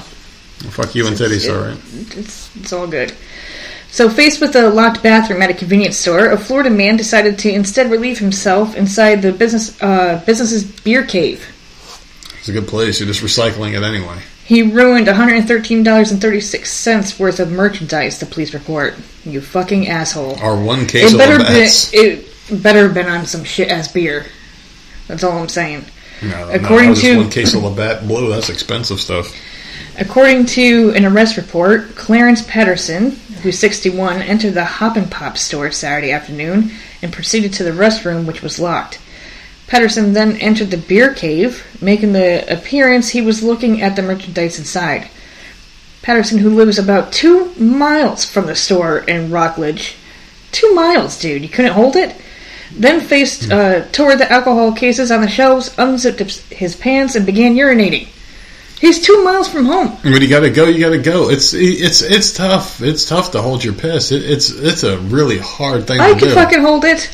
Fuck 0.69 0.93
you 0.95 1.07
and 1.07 1.15
titties, 1.15 1.45
it- 1.47 1.51
all 1.55 1.61
right. 1.63 1.77
it's 2.17 2.53
it's 2.57 2.73
all 2.73 2.87
good. 2.87 3.13
So, 3.93 4.09
faced 4.09 4.41
with 4.41 4.55
a 4.55 4.69
locked 4.69 5.03
bathroom 5.03 5.43
at 5.43 5.51
a 5.51 5.53
convenience 5.53 5.99
store, 5.99 6.31
a 6.31 6.37
Florida 6.37 6.71
man 6.71 6.97
decided 6.97 7.37
to 7.37 7.51
instead 7.53 7.91
relieve 7.91 8.17
himself 8.17 8.75
inside 8.75 9.21
the 9.21 9.31
business 9.31 9.79
uh, 9.83 10.19
business's 10.25 10.63
beer 10.63 11.05
cave. 11.05 11.47
It's 12.39 12.49
a 12.49 12.53
good 12.53 12.67
place. 12.67 12.99
You're 12.99 13.05
just 13.05 13.21
recycling 13.21 13.77
it 13.77 13.83
anyway. 13.83 14.17
He 14.45 14.63
ruined 14.63 15.05
$113.36 15.05 17.19
worth 17.19 17.39
of 17.39 17.51
merchandise, 17.51 18.19
the 18.19 18.25
police 18.25 18.55
report. 18.55 18.95
You 19.25 19.41
fucking 19.41 19.87
asshole. 19.87 20.39
Our 20.39 20.59
one 20.59 20.87
case 20.87 21.11
It 21.11 21.13
of 21.13 21.19
better, 21.19 21.37
be, 21.37 21.43
bats. 21.43 21.93
it 21.93 22.27
better 22.63 22.85
have 22.87 22.95
been 22.95 23.05
on 23.05 23.27
some 23.27 23.43
shit 23.43 23.69
ass 23.69 23.91
beer. 23.91 24.25
That's 25.07 25.23
all 25.23 25.37
I'm 25.37 25.49
saying. 25.49 25.85
No, 26.23 26.49
according 26.49 26.89
no, 26.89 26.95
to- 26.95 27.17
one 27.17 27.29
case 27.29 27.53
of 27.53 27.61
Labatt 27.61 28.07
Blue, 28.07 28.31
that's 28.31 28.49
expensive 28.49 28.99
stuff. 28.99 29.31
According 29.99 30.47
to 30.47 30.91
an 30.95 31.05
arrest 31.05 31.37
report, 31.37 31.93
Clarence 31.95 32.41
Patterson, 32.41 33.19
who's 33.43 33.59
61, 33.59 34.21
entered 34.21 34.53
the 34.53 34.65
Hop 34.65 34.95
and 34.95 35.11
Pop 35.11 35.37
store 35.37 35.69
Saturday 35.69 36.11
afternoon 36.11 36.71
and 37.01 37.13
proceeded 37.13 37.53
to 37.53 37.63
the 37.63 37.71
restroom, 37.71 38.25
which 38.25 38.41
was 38.41 38.59
locked. 38.59 38.99
Patterson 39.67 40.13
then 40.13 40.37
entered 40.37 40.71
the 40.71 40.77
beer 40.77 41.13
cave, 41.13 41.65
making 41.81 42.13
the 42.13 42.51
appearance 42.51 43.09
he 43.09 43.21
was 43.21 43.43
looking 43.43 43.81
at 43.81 43.95
the 43.95 44.01
merchandise 44.01 44.57
inside. 44.57 45.09
Patterson, 46.01 46.37
who 46.39 46.49
lives 46.49 46.79
about 46.79 47.13
two 47.13 47.53
miles 47.55 48.25
from 48.25 48.45
the 48.45 48.55
store 48.55 48.99
in 48.99 49.31
Rockledge, 49.31 49.95
two 50.51 50.73
miles, 50.73 51.19
dude, 51.19 51.41
you 51.41 51.49
couldn't 51.49 51.73
hold 51.73 51.95
it? 51.95 52.15
Then 52.71 53.01
faced 53.01 53.51
uh, 53.51 53.85
toward 53.91 54.19
the 54.19 54.31
alcohol 54.31 54.73
cases 54.73 55.11
on 55.11 55.21
the 55.21 55.27
shelves, 55.27 55.73
unzipped 55.77 56.19
his 56.51 56.75
pants, 56.75 57.15
and 57.15 57.25
began 57.25 57.55
urinating. 57.55 58.07
He's 58.83 58.99
two 58.99 59.23
miles 59.23 59.47
from 59.47 59.65
home. 59.65 59.87
When 60.03 60.21
you 60.21 60.27
gotta 60.27 60.49
go, 60.49 60.65
you 60.65 60.77
gotta 60.81 60.97
go. 60.97 61.29
It's 61.29 61.53
it's 61.53 62.01
it's 62.01 62.33
tough. 62.33 62.81
It's 62.81 63.05
tough 63.05 63.31
to 63.31 63.41
hold 63.41 63.63
your 63.63 63.73
piss. 63.73 64.11
It, 64.11 64.29
it's 64.29 64.49
it's 64.49 64.83
a 64.83 64.97
really 64.97 65.37
hard 65.37 65.87
thing 65.87 66.01
I 66.01 66.11
to 66.11 66.19
can 66.19 66.27
do. 66.27 66.33
fucking 66.33 66.59
hold 66.59 66.83
it. 66.83 67.09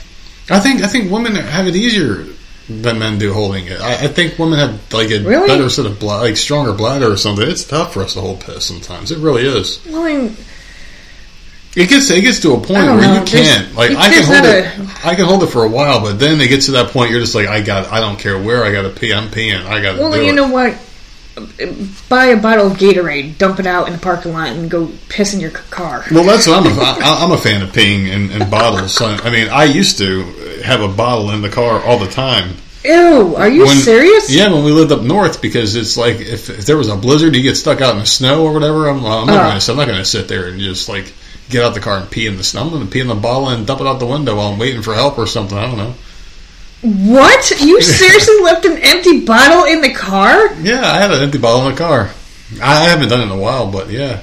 I 0.49 0.59
think 0.59 0.81
I 0.81 0.87
think 0.87 1.11
women 1.11 1.35
have 1.35 1.67
it 1.67 1.75
easier 1.75 2.25
than 2.67 2.97
men 2.97 3.19
do 3.19 3.33
holding 3.33 3.67
it. 3.67 3.79
I, 3.79 4.05
I 4.05 4.07
think 4.07 4.39
women 4.39 4.57
have 4.57 4.91
like 4.91 5.11
a 5.11 5.19
Really? 5.19 5.47
better 5.47 5.69
sort 5.69 5.85
of 5.85 6.01
like 6.01 6.37
stronger 6.37 6.73
bladder 6.73 7.11
or 7.11 7.17
something. 7.17 7.47
It's 7.47 7.63
tough 7.65 7.93
for 7.93 8.01
us 8.01 8.15
to 8.15 8.21
hold 8.21 8.39
piss 8.41 8.65
sometimes. 8.65 9.11
It 9.11 9.19
really 9.19 9.43
is. 9.45 9.79
Well, 9.85 10.01
I 10.01 10.13
mean, 10.17 10.37
It 11.75 11.87
gets 11.87 12.09
it 12.09 12.21
gets 12.21 12.39
to 12.39 12.53
a 12.53 12.57
point 12.57 12.69
where 12.87 12.97
know. 12.99 13.19
you 13.19 13.25
can't. 13.25 13.75
Like 13.75 13.91
I 13.91 14.09
can 14.09 14.23
hold 14.23 14.45
it. 14.45 15.05
I 15.05 15.13
can 15.13 15.25
hold 15.25 15.43
it 15.43 15.47
for 15.51 15.63
a 15.65 15.69
while, 15.69 16.01
but 16.01 16.13
then 16.19 16.41
it 16.41 16.47
gets 16.47 16.65
to 16.65 16.71
that 16.71 16.89
point. 16.93 17.11
You're 17.11 17.19
just 17.21 17.35
like, 17.35 17.47
I 17.47 17.61
got. 17.61 17.91
I 17.93 17.99
don't 17.99 18.17
care 18.17 18.41
where 18.41 18.63
I 18.65 18.71
got 18.71 18.81
to 18.83 18.89
pee. 18.89 19.13
I'm 19.13 19.27
peeing. 19.29 19.63
I 19.67 19.79
got 19.83 19.97
to 19.97 20.01
well, 20.01 20.17
you 20.19 20.31
it. 20.31 20.35
know 20.35 20.47
what? 20.49 20.75
Buy 22.09 22.25
a 22.27 22.37
bottle 22.37 22.67
of 22.67 22.77
Gatorade, 22.77 23.37
dump 23.37 23.59
it 23.59 23.65
out 23.67 23.87
in 23.87 23.93
the 23.93 23.99
parking 23.99 24.33
lot, 24.33 24.49
and 24.49 24.69
go 24.69 24.91
piss 25.09 25.33
in 25.33 25.39
your 25.39 25.51
car. 25.51 26.03
Well, 26.11 26.23
that's 26.23 26.47
what 26.47 26.65
I'm 26.65 26.77
a, 26.77 26.81
I- 26.81 27.23
I'm 27.23 27.31
a 27.31 27.37
fan 27.37 27.61
of 27.61 27.69
peeing 27.71 28.07
in, 28.07 28.31
in 28.31 28.49
bottles. 28.49 28.93
So, 28.93 29.05
I 29.07 29.29
mean, 29.29 29.49
I 29.49 29.65
used 29.65 29.97
to 29.99 30.23
have 30.63 30.81
a 30.81 30.87
bottle 30.87 31.31
in 31.31 31.41
the 31.41 31.49
car 31.49 31.81
all 31.83 31.99
the 31.99 32.09
time. 32.09 32.55
Ew, 32.85 33.35
are 33.35 33.49
you 33.49 33.65
When- 33.65 33.77
serious? 33.77 34.29
Yeah, 34.31 34.53
when 34.53 34.63
we 34.63 34.71
lived 34.71 34.91
up 34.91 35.01
north, 35.01 35.41
because 35.41 35.75
it's 35.75 35.97
like 35.97 36.19
if, 36.21 36.49
if 36.49 36.65
there 36.65 36.77
was 36.77 36.87
a 36.87 36.95
blizzard, 36.95 37.35
you 37.35 37.41
get 37.43 37.55
stuck 37.57 37.81
out 37.81 37.93
in 37.93 37.99
the 37.99 38.05
snow 38.05 38.43
or 38.45 38.53
whatever. 38.53 38.87
I'm, 38.87 38.97
I'm 39.05 39.27
not 39.27 39.29
Uh. 39.29 39.49
going 39.49 39.59
to. 39.59 39.71
I'm 39.71 39.77
not 39.77 39.85
going 39.87 39.97
to 39.99 40.05
sit 40.05 40.27
there 40.29 40.47
and 40.47 40.59
just 40.59 40.87
like 40.87 41.11
get 41.49 41.63
out 41.63 41.73
the 41.73 41.79
car 41.81 41.97
and 41.97 42.09
pee 42.09 42.25
in 42.27 42.37
the 42.37 42.43
snow. 42.43 42.61
I'm 42.63 42.69
going 42.69 42.85
to 42.85 42.89
pee 42.91 42.99
in 43.01 43.07
the 43.07 43.15
bottle 43.15 43.49
and 43.49 43.65
dump 43.67 43.81
it 43.81 43.87
out 43.87 43.99
the 43.99 44.05
window 44.05 44.37
while 44.37 44.53
I'm 44.53 44.59
waiting 44.59 44.81
for 44.81 44.93
help 44.93 45.17
or 45.17 45.27
something. 45.27 45.57
I 45.57 45.67
don't 45.67 45.77
know. 45.77 45.93
What? 46.81 47.51
You 47.59 47.81
seriously 47.99 48.41
left 48.41 48.65
an 48.65 48.77
empty 48.77 49.25
bottle 49.25 49.65
in 49.65 49.81
the 49.81 49.93
car? 49.93 50.53
Yeah, 50.61 50.81
I 50.81 50.97
had 50.99 51.11
an 51.11 51.21
empty 51.21 51.37
bottle 51.37 51.67
in 51.67 51.73
the 51.75 51.77
car. 51.77 52.09
I 52.61 52.85
haven't 52.89 53.09
done 53.09 53.21
it 53.21 53.25
in 53.25 53.31
a 53.31 53.37
while, 53.37 53.71
but 53.71 53.89
yeah. 53.89 54.21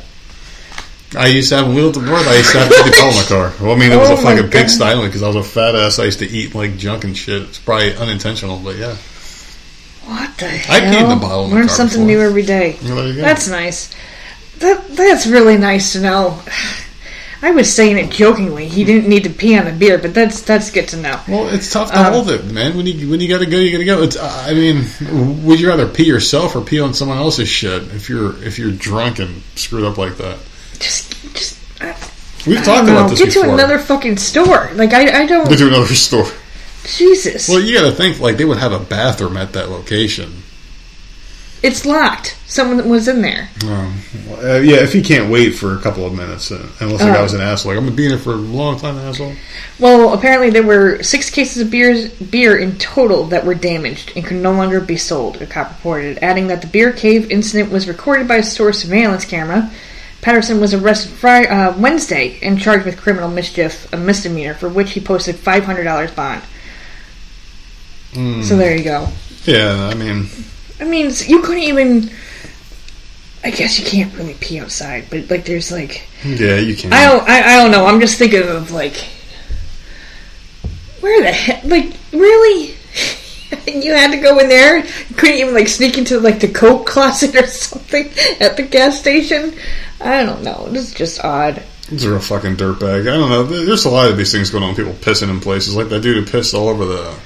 I 1.16 1.28
used 1.28 1.50
to 1.50 1.56
have 1.56 1.66
a 1.68 1.70
lived 1.70 1.96
up 1.96 2.02
north. 2.02 2.26
I 2.26 2.36
used 2.36 2.50
to 2.52 2.58
have 2.58 2.70
an 2.70 2.78
empty 2.78 2.90
bottle 2.98 3.10
in 3.10 3.16
the 3.16 3.28
car. 3.28 3.52
Well, 3.66 3.76
I 3.76 3.78
mean, 3.78 3.92
it 3.92 3.96
was 3.96 4.10
Oh 4.10 4.14
a 4.14 4.16
fucking 4.16 4.50
pigsty 4.50 4.84
anyway 4.84 5.06
because 5.06 5.22
I 5.22 5.28
was 5.28 5.36
a 5.36 5.42
fat 5.44 5.74
ass. 5.76 5.98
I 5.98 6.04
used 6.04 6.18
to 6.18 6.26
eat 6.26 6.54
like 6.54 6.76
junk 6.76 7.04
and 7.04 7.16
shit. 7.16 7.42
It's 7.42 7.58
probably 7.58 7.94
unintentional, 7.94 8.58
but 8.58 8.76
yeah. 8.76 8.96
What 10.06 10.36
the 10.38 10.46
I 10.46 10.48
hell? 10.48 10.94
peed 10.94 11.02
in 11.02 11.08
the 11.10 11.16
bottle 11.16 11.44
in 11.44 11.50
the 11.50 11.56
Learn 11.56 11.68
something 11.68 12.06
before. 12.06 12.06
new 12.06 12.20
every 12.20 12.42
day. 12.42 12.78
Well, 12.82 12.96
there 12.96 13.06
you 13.08 13.14
go. 13.16 13.22
That's 13.22 13.48
nice. 13.48 13.94
That 14.58 14.88
that's 14.96 15.26
really 15.26 15.56
nice 15.58 15.92
to 15.92 16.00
know. 16.00 16.42
I 17.46 17.52
was 17.52 17.72
saying 17.72 17.96
it 17.96 18.10
jokingly. 18.10 18.66
He 18.66 18.82
didn't 18.82 19.08
need 19.08 19.22
to 19.22 19.30
pee 19.30 19.56
on 19.56 19.66
the 19.66 19.72
beer, 19.72 19.98
but 19.98 20.12
that's 20.14 20.42
that's 20.42 20.70
good 20.72 20.88
to 20.88 20.96
know. 20.96 21.20
Well, 21.28 21.48
it's 21.54 21.70
tough 21.72 21.92
to 21.92 21.98
Um, 22.06 22.12
hold 22.12 22.28
it, 22.30 22.44
man. 22.46 22.76
When 22.76 22.86
you 22.86 23.08
when 23.08 23.20
you 23.20 23.28
got 23.28 23.38
to 23.38 23.46
go, 23.46 23.56
you 23.58 23.70
got 23.70 23.78
to 23.78 23.84
go. 23.84 24.02
It's. 24.02 24.16
I 24.18 24.52
mean, 24.52 24.84
would 25.46 25.60
you 25.60 25.68
rather 25.68 25.86
pee 25.86 26.04
yourself 26.06 26.56
or 26.56 26.60
pee 26.60 26.80
on 26.80 26.92
someone 26.92 27.18
else's 27.18 27.48
shit 27.48 27.82
if 27.94 28.08
you're 28.08 28.42
if 28.42 28.58
you're 28.58 28.72
drunk 28.72 29.20
and 29.20 29.42
screwed 29.54 29.84
up 29.84 29.96
like 29.96 30.16
that? 30.16 30.38
Just 30.80 31.12
just 31.34 31.56
I, 31.80 31.96
We've 32.46 32.64
talked 32.64 32.88
about 32.88 33.10
this 33.10 33.18
Get 33.20 33.26
before. 33.28 33.44
to 33.44 33.52
another 33.54 33.78
fucking 33.78 34.16
store. 34.16 34.70
Like 34.74 34.92
I 34.92 35.22
I 35.22 35.26
don't. 35.26 35.48
Go 35.48 35.54
to 35.54 35.68
another 35.68 35.94
store. 35.94 36.26
Jesus, 36.84 37.48
Well, 37.48 37.60
you 37.60 37.74
got 37.78 37.86
to 37.90 37.92
think 37.92 38.20
like 38.20 38.36
they 38.36 38.44
would 38.44 38.58
have 38.58 38.72
a 38.72 38.78
bathroom 38.78 39.36
at 39.36 39.52
that 39.54 39.68
location. 39.70 40.42
It's 41.62 41.84
locked. 41.84 42.36
Someone 42.46 42.88
was 42.88 43.08
in 43.08 43.22
there. 43.22 43.48
Um, 43.64 43.98
uh, 44.30 44.56
yeah, 44.56 44.76
if 44.76 44.92
he 44.92 45.02
can't 45.02 45.30
wait 45.30 45.50
for 45.52 45.74
a 45.74 45.80
couple 45.80 46.06
of 46.06 46.14
minutes, 46.14 46.52
uh, 46.52 46.68
unless 46.80 47.00
the 47.00 47.06
guy 47.06 47.22
was 47.22 47.34
an 47.34 47.40
asshole, 47.40 47.72
like 47.72 47.78
I'm 47.78 47.84
gonna 47.84 47.96
be 47.96 48.04
in 48.04 48.10
here 48.10 48.18
for 48.18 48.32
a 48.32 48.36
long 48.36 48.78
time, 48.78 48.96
asshole. 48.98 49.34
Well, 49.78 50.14
apparently 50.14 50.50
there 50.50 50.62
were 50.62 51.02
six 51.02 51.28
cases 51.30 51.62
of 51.62 51.70
beers, 51.70 52.08
beer 52.10 52.56
in 52.56 52.78
total 52.78 53.24
that 53.24 53.44
were 53.44 53.54
damaged 53.54 54.12
and 54.14 54.24
could 54.24 54.36
no 54.36 54.52
longer 54.52 54.80
be 54.80 54.96
sold, 54.96 55.40
a 55.42 55.46
cop 55.46 55.70
reported, 55.70 56.18
adding 56.22 56.46
that 56.48 56.62
the 56.62 56.68
beer 56.68 56.92
cave 56.92 57.30
incident 57.30 57.72
was 57.72 57.88
recorded 57.88 58.28
by 58.28 58.36
a 58.36 58.42
store 58.42 58.72
surveillance 58.72 59.24
camera. 59.24 59.70
Patterson 60.22 60.60
was 60.60 60.74
arrested 60.74 61.12
Friday, 61.12 61.48
uh, 61.48 61.76
Wednesday 61.78 62.38
and 62.42 62.60
charged 62.60 62.84
with 62.84 62.96
criminal 62.96 63.28
mischief, 63.28 63.92
a 63.92 63.96
misdemeanor, 63.96 64.54
for 64.54 64.68
which 64.68 64.92
he 64.92 65.00
posted 65.00 65.36
$500 65.36 66.14
bond. 66.16 66.42
Hmm. 68.12 68.42
So 68.42 68.56
there 68.56 68.76
you 68.76 68.82
go. 68.82 69.08
Yeah, 69.44 69.90
I 69.92 69.94
mean, 69.94 70.26
I 70.80 70.84
mean, 70.84 71.10
you 71.26 71.42
couldn't 71.42 71.62
even. 71.62 72.10
I 73.44 73.50
guess 73.50 73.78
you 73.78 73.86
can't 73.86 74.12
really 74.14 74.34
pee 74.34 74.58
outside, 74.58 75.06
but 75.08 75.30
like, 75.30 75.44
there's 75.44 75.70
like. 75.70 76.08
yeah, 76.24 76.56
you 76.56 76.76
can. 76.76 76.92
I 76.92 77.04
don't. 77.04 77.28
I, 77.28 77.54
I 77.54 77.56
don't 77.62 77.70
know. 77.70 77.86
I'm 77.86 78.00
just 78.00 78.18
thinking 78.18 78.42
of 78.42 78.70
like, 78.70 78.96
where 81.00 81.22
the 81.22 81.32
heck? 81.32 81.64
Like, 81.64 81.92
really? 82.12 82.74
you 83.66 83.92
had 83.92 84.10
to 84.10 84.18
go 84.18 84.38
in 84.38 84.48
there. 84.48 84.78
You 84.78 85.14
couldn't 85.16 85.36
even 85.36 85.54
like 85.54 85.68
sneak 85.68 85.98
into 85.98 86.20
like 86.20 86.40
the 86.40 86.48
coke 86.48 86.86
closet 86.88 87.34
or 87.36 87.46
something 87.46 88.10
at 88.40 88.56
the 88.56 88.62
gas 88.62 88.98
station. 88.98 89.54
I 90.00 90.24
don't 90.24 90.42
know. 90.42 90.68
This 90.68 90.88
is 90.88 90.94
just 90.94 91.24
odd. 91.24 91.62
He's 91.88 92.04
a 92.04 92.10
real 92.10 92.20
fucking 92.20 92.56
dirtbag. 92.56 93.02
I 93.02 93.16
don't 93.16 93.30
know. 93.30 93.44
There's 93.44 93.84
a 93.84 93.90
lot 93.90 94.10
of 94.10 94.16
these 94.16 94.32
things 94.32 94.50
going 94.50 94.64
on. 94.64 94.74
People 94.74 94.92
pissing 94.92 95.30
in 95.30 95.40
places 95.40 95.76
like 95.76 95.88
that 95.90 96.00
dude 96.02 96.16
who 96.16 96.30
pissed 96.30 96.52
all 96.52 96.68
over 96.68 96.84
the 96.84 97.16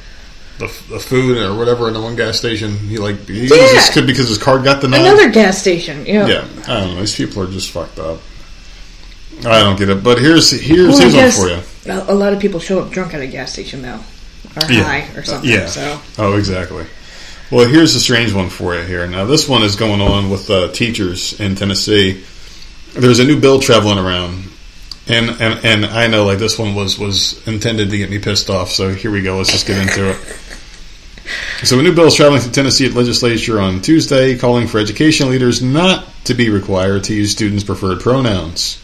the, 0.61 0.67
the 0.89 1.01
food 1.01 1.39
or 1.39 1.57
whatever 1.57 1.89
in 1.89 1.95
the 1.95 2.01
one 2.01 2.15
gas 2.17 2.39
station. 2.39 2.77
He 2.79 2.99
like 2.99 3.27
he 3.27 3.43
was 3.43 3.51
just 3.51 3.95
good 3.95 4.07
because 4.07 4.29
his 4.29 4.39
card 4.39 4.63
got 4.63 4.81
denied. 4.81 5.01
Another 5.01 5.31
gas 5.31 5.59
station. 5.59 6.05
Know. 6.05 6.27
Yeah, 6.27 6.47
I 6.69 6.81
don't 6.81 6.95
know. 6.95 7.01
These 7.01 7.17
people 7.17 7.43
are 7.43 7.51
just 7.51 7.71
fucked 7.71 7.99
up. 7.99 8.21
I 9.41 9.61
don't 9.61 9.79
get 9.79 9.89
it. 9.89 10.05
But 10.05 10.19
here's 10.19 10.51
here's 10.51 10.99
Well, 10.99 11.11
here's 11.11 11.39
one 11.39 11.65
for 11.65 11.89
you. 11.89 11.93
A 11.93 12.13
a 12.13 12.15
lot 12.15 12.33
of 12.33 12.41
people 12.41 12.61
show 12.61 12.81
up 12.81 12.91
drunk 12.91 13.15
at 13.15 13.21
a 13.21 13.27
gas 13.27 13.53
station 13.53 13.83
though, 13.83 14.01
or 14.57 14.71
Yeah. 14.71 14.83
high 14.85 15.09
or 15.17 15.23
something. 15.25 15.51
Yeah. 15.51 15.67
So 15.67 16.01
Oh, 16.19 16.37
exactly. 16.37 16.85
Well, 17.51 17.67
here's 17.67 17.95
a 17.97 18.01
strange 18.01 18.33
one 18.33 18.49
for 18.49 18.77
you 18.77 18.83
here. 18.83 19.07
Now, 19.09 19.25
this 19.25 19.49
one 19.49 19.63
is 19.65 19.75
going 19.75 20.01
on 20.01 20.31
with 20.31 20.49
uh, 20.51 20.69
teachers 20.69 21.41
in 21.41 21.57
Tennessee. 21.57 22.23
There's 22.93 23.19
a 23.19 23.25
new 23.25 23.41
bill 23.41 23.59
traveling 23.59 23.99
around, 23.99 24.45
and, 25.09 25.31
and 25.41 25.65
and 25.65 25.85
I 25.87 26.07
know 26.07 26.25
like 26.25 26.39
this 26.39 26.59
one 26.59 26.75
was 26.77 26.99
was 26.99 27.45
intended 27.49 27.91
to 27.91 27.99
get 27.99 28.09
me 28.11 28.19
pissed 28.21 28.51
off. 28.51 28.71
So 28.71 28.95
here 28.95 29.11
we 29.11 29.23
go. 29.23 29.37
Let's 29.39 29.51
just 29.51 29.67
get 29.67 29.79
into 29.79 30.11
it. 30.11 30.17
So 31.63 31.79
a 31.79 31.83
new 31.83 31.95
bill 31.95 32.07
is 32.07 32.15
traveling 32.15 32.41
through 32.41 32.53
Tennessee 32.53 32.87
at 32.87 32.95
legislature 32.95 33.61
on 33.61 33.83
Tuesday, 33.83 34.37
calling 34.39 34.67
for 34.67 34.79
education 34.79 35.29
leaders 35.29 35.63
not 35.63 36.07
to 36.25 36.35
be 36.35 36.49
required 36.51 37.05
to 37.05 37.15
use 37.15 37.33
students' 37.33 37.65
preferred 37.65 38.01
pronouns. 38.01 38.79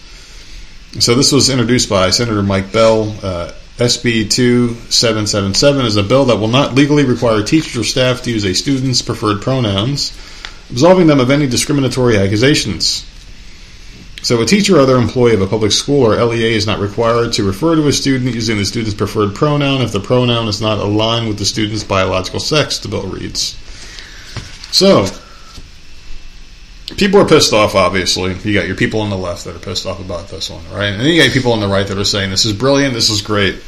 So 1.01 1.14
this 1.14 1.32
was 1.32 1.51
introduced 1.51 1.88
by 1.88 2.11
Senator 2.11 2.42
Mike 2.42 2.72
Bell. 2.72 3.14
Uh, 3.22 3.53
SB 3.78 4.30
2777 4.30 5.84
is 5.84 5.97
a 5.97 6.03
bill 6.03 6.24
that 6.26 6.36
will 6.36 6.49
not 6.49 6.74
legally 6.74 7.05
require 7.05 7.42
teachers 7.42 7.76
or 7.76 7.84
staff 7.84 8.22
to 8.22 8.30
use 8.30 8.44
a 8.44 8.55
student's 8.55 9.03
preferred 9.03 9.42
pronouns, 9.42 10.12
absolving 10.70 11.07
them 11.07 11.20
of 11.20 11.30
any 11.30 11.47
discriminatory 11.47 12.16
accusations. 12.16 13.05
So 14.22 14.40
a 14.42 14.46
teacher 14.46 14.76
or 14.76 14.80
other 14.80 14.96
employee 14.96 15.34
of 15.34 15.40
a 15.40 15.46
public 15.46 15.72
school 15.72 16.02
or 16.02 16.16
LEA 16.16 16.54
is 16.54 16.66
not 16.66 16.80
required 16.80 17.32
to 17.34 17.44
refer 17.44 17.76
to 17.76 17.86
a 17.86 17.92
student 17.92 18.34
using 18.34 18.56
the 18.56 18.64
student's 18.64 18.96
preferred 18.96 19.34
pronoun 19.34 19.82
if 19.82 19.92
the 19.92 20.00
pronoun 20.00 20.48
is 20.48 20.60
not 20.60 20.78
aligned 20.78 21.28
with 21.28 21.38
the 21.38 21.44
student's 21.44 21.84
biological 21.84 22.40
sex, 22.40 22.78
the 22.78 22.88
bill 22.88 23.06
reads. 23.06 23.56
So, 24.72 25.06
people 26.96 27.20
are 27.20 27.26
pissed 27.26 27.52
off, 27.52 27.74
obviously. 27.74 28.34
You 28.42 28.52
got 28.52 28.66
your 28.66 28.76
people 28.76 29.00
on 29.00 29.10
the 29.10 29.16
left 29.16 29.44
that 29.44 29.54
are 29.54 29.60
pissed 29.60 29.86
off 29.86 30.00
about 30.00 30.28
this 30.28 30.50
one, 30.50 30.64
right? 30.70 30.88
And 30.88 31.00
then 31.00 31.06
you 31.06 31.22
got 31.22 31.32
people 31.32 31.52
on 31.52 31.60
the 31.60 31.68
right 31.68 31.86
that 31.86 31.96
are 31.96 32.04
saying, 32.04 32.30
this 32.30 32.44
is 32.44 32.52
brilliant, 32.52 32.94
this 32.94 33.10
is 33.10 33.22
great. 33.22 33.62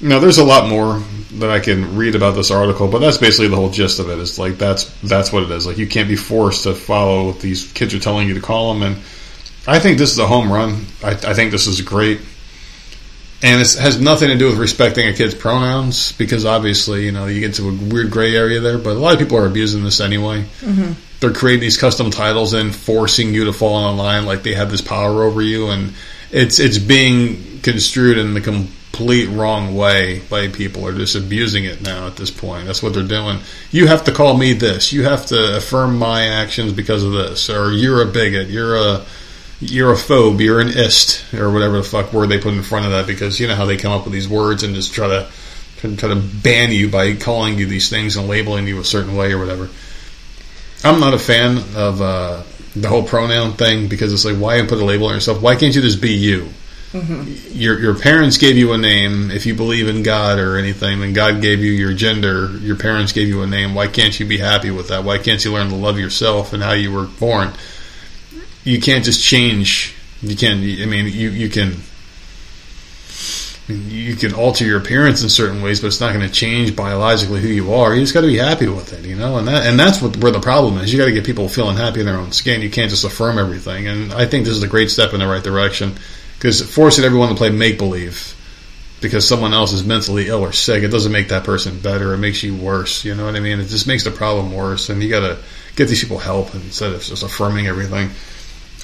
Now, 0.00 0.20
there's 0.20 0.38
a 0.38 0.44
lot 0.44 0.68
more 0.68 1.02
that 1.32 1.50
I 1.50 1.58
can 1.58 1.96
read 1.96 2.14
about 2.14 2.36
this 2.36 2.50
article, 2.50 2.88
but 2.88 3.00
that's 3.00 3.18
basically 3.18 3.48
the 3.48 3.56
whole 3.56 3.70
gist 3.70 3.98
of 3.98 4.08
it. 4.08 4.12
it. 4.12 4.18
Is 4.20 4.38
like 4.38 4.56
that's 4.56 4.84
that's 5.00 5.32
what 5.32 5.42
it 5.42 5.50
is. 5.50 5.66
Like 5.66 5.76
you 5.76 5.88
can't 5.88 6.08
be 6.08 6.16
forced 6.16 6.62
to 6.64 6.74
follow 6.74 7.26
what 7.26 7.40
these 7.40 7.70
kids 7.72 7.94
are 7.94 7.98
telling 7.98 8.28
you 8.28 8.34
to 8.34 8.40
call 8.40 8.72
them, 8.72 8.82
and 8.84 9.02
I 9.68 9.80
think 9.80 9.98
this 9.98 10.12
is 10.12 10.18
a 10.18 10.26
home 10.26 10.50
run. 10.50 10.86
I, 11.04 11.10
I 11.10 11.34
think 11.34 11.52
this 11.52 11.66
is 11.66 11.82
great, 11.82 12.20
and 13.42 13.60
it 13.60 13.74
has 13.74 14.00
nothing 14.00 14.28
to 14.28 14.38
do 14.38 14.46
with 14.46 14.58
respecting 14.58 15.06
a 15.06 15.12
kid's 15.12 15.34
pronouns 15.34 16.12
because 16.12 16.46
obviously 16.46 17.04
you 17.04 17.12
know 17.12 17.26
you 17.26 17.40
get 17.40 17.54
to 17.56 17.68
a 17.68 17.74
weird 17.74 18.10
gray 18.10 18.34
area 18.34 18.60
there. 18.60 18.78
But 18.78 18.96
a 18.96 18.98
lot 18.98 19.12
of 19.12 19.18
people 19.18 19.36
are 19.36 19.46
abusing 19.46 19.84
this 19.84 20.00
anyway. 20.00 20.44
Mm-hmm. 20.60 20.92
They're 21.20 21.34
creating 21.34 21.60
these 21.60 21.76
custom 21.76 22.10
titles 22.10 22.54
and 22.54 22.74
forcing 22.74 23.34
you 23.34 23.44
to 23.44 23.52
fall 23.52 23.90
in 23.90 23.98
line 23.98 24.24
like 24.24 24.42
they 24.42 24.54
have 24.54 24.70
this 24.70 24.80
power 24.80 25.22
over 25.22 25.42
you, 25.42 25.68
and 25.68 25.92
it's 26.30 26.58
it's 26.58 26.78
being 26.78 27.60
construed 27.60 28.16
in 28.16 28.32
the 28.32 28.40
complete 28.40 29.26
wrong 29.26 29.76
way 29.76 30.20
by 30.30 30.48
people 30.48 30.86
are 30.86 30.94
just 30.94 31.14
abusing 31.14 31.64
it 31.64 31.82
now 31.82 32.06
at 32.06 32.16
this 32.16 32.30
point. 32.30 32.66
That's 32.66 32.82
what 32.82 32.94
they're 32.94 33.02
doing. 33.02 33.40
You 33.70 33.86
have 33.88 34.04
to 34.04 34.12
call 34.12 34.34
me 34.34 34.54
this. 34.54 34.94
You 34.94 35.04
have 35.04 35.26
to 35.26 35.58
affirm 35.58 35.98
my 35.98 36.26
actions 36.26 36.72
because 36.72 37.04
of 37.04 37.12
this, 37.12 37.50
or 37.50 37.70
you're 37.70 38.00
a 38.00 38.06
bigot. 38.06 38.48
You're 38.48 38.76
a 38.76 39.04
you're 39.60 39.92
a 39.92 39.96
phobe, 39.96 40.40
you're 40.40 40.60
an 40.60 40.68
ist, 40.68 41.34
or 41.34 41.50
whatever 41.52 41.78
the 41.78 41.82
fuck 41.82 42.12
word 42.12 42.28
they 42.28 42.38
put 42.38 42.54
in 42.54 42.62
front 42.62 42.86
of 42.86 42.92
that, 42.92 43.06
because 43.06 43.40
you 43.40 43.48
know 43.48 43.54
how 43.54 43.66
they 43.66 43.76
come 43.76 43.92
up 43.92 44.04
with 44.04 44.12
these 44.12 44.28
words 44.28 44.62
and 44.62 44.74
just 44.74 44.94
try 44.94 45.08
to 45.08 45.28
try 45.80 46.08
to 46.08 46.16
ban 46.16 46.72
you 46.72 46.88
by 46.88 47.14
calling 47.14 47.58
you 47.58 47.66
these 47.66 47.88
things 47.88 48.16
and 48.16 48.26
labeling 48.28 48.66
you 48.66 48.80
a 48.80 48.84
certain 48.84 49.16
way 49.16 49.32
or 49.32 49.38
whatever. 49.38 49.68
I'm 50.84 51.00
not 51.00 51.14
a 51.14 51.18
fan 51.18 51.58
of 51.76 52.00
uh, 52.00 52.42
the 52.74 52.88
whole 52.88 53.02
pronoun 53.02 53.52
thing 53.52 53.88
because 53.88 54.12
it's 54.12 54.24
like, 54.24 54.36
why 54.36 54.60
put 54.62 54.80
a 54.80 54.84
label 54.84 55.06
on 55.06 55.14
yourself? 55.14 55.42
Why 55.42 55.56
can't 55.56 55.74
you 55.74 55.82
just 55.82 56.00
be 56.00 56.12
you? 56.12 56.48
Your 57.50 57.78
your 57.78 57.98
parents 57.98 58.38
gave 58.38 58.56
you 58.56 58.72
a 58.72 58.78
name. 58.78 59.30
If 59.30 59.44
you 59.44 59.54
believe 59.54 59.88
in 59.88 60.02
God 60.02 60.38
or 60.38 60.56
anything, 60.56 61.00
then 61.00 61.12
God 61.12 61.42
gave 61.42 61.60
you 61.60 61.72
your 61.72 61.92
gender. 61.92 62.56
Your 62.60 62.76
parents 62.76 63.12
gave 63.12 63.28
you 63.28 63.42
a 63.42 63.46
name. 63.46 63.74
Why 63.74 63.88
can't 63.88 64.18
you 64.18 64.24
be 64.24 64.38
happy 64.38 64.70
with 64.70 64.88
that? 64.88 65.04
Why 65.04 65.18
can't 65.18 65.44
you 65.44 65.52
learn 65.52 65.68
to 65.68 65.74
love 65.74 65.98
yourself 65.98 66.54
and 66.54 66.62
how 66.62 66.72
you 66.72 66.90
were 66.90 67.04
born? 67.04 67.52
You 68.68 68.80
can't 68.80 69.02
just 69.02 69.24
change. 69.24 69.94
You 70.20 70.36
can. 70.36 70.58
I 70.58 70.84
mean, 70.84 71.06
you 71.06 71.30
you 71.30 71.48
can. 71.48 71.76
You 73.68 74.16
can 74.16 74.32
alter 74.32 74.64
your 74.64 74.78
appearance 74.78 75.22
in 75.22 75.28
certain 75.28 75.60
ways, 75.60 75.80
but 75.80 75.88
it's 75.88 76.00
not 76.00 76.14
going 76.14 76.26
to 76.26 76.32
change 76.32 76.74
biologically 76.74 77.42
who 77.42 77.48
you 77.48 77.74
are. 77.74 77.94
You 77.94 78.00
just 78.00 78.14
got 78.14 78.22
to 78.22 78.26
be 78.26 78.38
happy 78.38 78.66
with 78.66 78.94
it, 78.94 79.04
you 79.04 79.14
know. 79.14 79.36
And 79.36 79.46
that 79.48 79.66
and 79.66 79.78
that's 79.78 80.02
what 80.02 80.16
where 80.18 80.32
the 80.32 80.40
problem 80.40 80.78
is. 80.78 80.92
You 80.92 80.98
got 80.98 81.06
to 81.06 81.12
get 81.12 81.24
people 81.24 81.48
feeling 81.48 81.76
happy 81.76 82.00
in 82.00 82.06
their 82.06 82.16
own 82.16 82.32
skin. 82.32 82.60
You 82.60 82.70
can't 82.70 82.90
just 82.90 83.04
affirm 83.04 83.38
everything. 83.38 83.86
And 83.86 84.12
I 84.12 84.26
think 84.26 84.44
this 84.44 84.56
is 84.56 84.62
a 84.62 84.68
great 84.68 84.90
step 84.90 85.12
in 85.12 85.20
the 85.20 85.26
right 85.26 85.42
direction 85.42 85.94
because 86.38 86.62
forcing 86.62 87.04
everyone 87.04 87.30
to 87.30 87.34
play 87.34 87.50
make 87.50 87.78
believe 87.78 88.34
because 89.00 89.26
someone 89.26 89.54
else 89.54 89.72
is 89.72 89.84
mentally 89.84 90.28
ill 90.28 90.40
or 90.40 90.52
sick, 90.52 90.82
it 90.82 90.88
doesn't 90.88 91.12
make 91.12 91.28
that 91.28 91.44
person 91.44 91.78
better. 91.80 92.14
It 92.14 92.18
makes 92.18 92.42
you 92.42 92.54
worse. 92.54 93.04
You 93.04 93.14
know 93.14 93.24
what 93.26 93.36
I 93.36 93.40
mean? 93.40 93.60
It 93.60 93.68
just 93.68 93.86
makes 93.86 94.04
the 94.04 94.10
problem 94.10 94.52
worse. 94.52 94.88
And 94.88 95.02
you 95.02 95.08
got 95.08 95.20
to 95.20 95.38
get 95.76 95.88
these 95.88 96.02
people 96.02 96.18
help 96.18 96.54
instead 96.54 96.92
of 96.92 97.02
just 97.02 97.22
affirming 97.22 97.66
everything. 97.66 98.10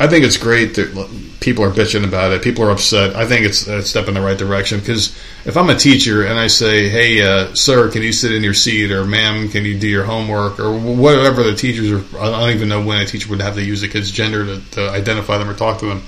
I 0.00 0.08
think 0.08 0.24
it's 0.24 0.36
great 0.36 0.74
that 0.74 1.08
people 1.38 1.62
are 1.62 1.70
bitching 1.70 2.04
about 2.04 2.32
it. 2.32 2.42
People 2.42 2.64
are 2.64 2.70
upset. 2.70 3.14
I 3.14 3.26
think 3.26 3.46
it's 3.46 3.68
a 3.68 3.80
step 3.80 4.08
in 4.08 4.14
the 4.14 4.20
right 4.20 4.36
direction 4.36 4.80
because 4.80 5.16
if 5.44 5.56
I'm 5.56 5.70
a 5.70 5.76
teacher 5.76 6.26
and 6.26 6.36
I 6.36 6.48
say, 6.48 6.88
"Hey, 6.88 7.22
uh, 7.22 7.54
sir, 7.54 7.88
can 7.90 8.02
you 8.02 8.10
sit 8.10 8.32
in 8.32 8.42
your 8.42 8.54
seat?" 8.54 8.90
or 8.90 9.04
"Ma'am, 9.04 9.48
can 9.50 9.64
you 9.64 9.78
do 9.78 9.86
your 9.86 10.02
homework?" 10.02 10.58
or 10.58 10.76
whatever 10.76 11.44
the 11.44 11.54
teachers 11.54 11.92
are, 11.92 12.20
I 12.20 12.40
don't 12.40 12.56
even 12.56 12.68
know 12.68 12.82
when 12.82 13.02
a 13.02 13.06
teacher 13.06 13.28
would 13.30 13.40
have 13.40 13.54
to 13.54 13.62
use 13.62 13.84
a 13.84 13.88
kid's 13.88 14.10
gender 14.10 14.44
to, 14.44 14.60
to 14.72 14.90
identify 14.90 15.38
them 15.38 15.48
or 15.48 15.54
talk 15.54 15.78
to 15.78 15.86
them. 15.86 16.02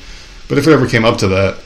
But 0.49 0.59
if 0.59 0.67
it 0.67 0.73
ever 0.73 0.89
came 0.89 1.05
up 1.05 1.19
to 1.19 1.29
that, 1.29 1.59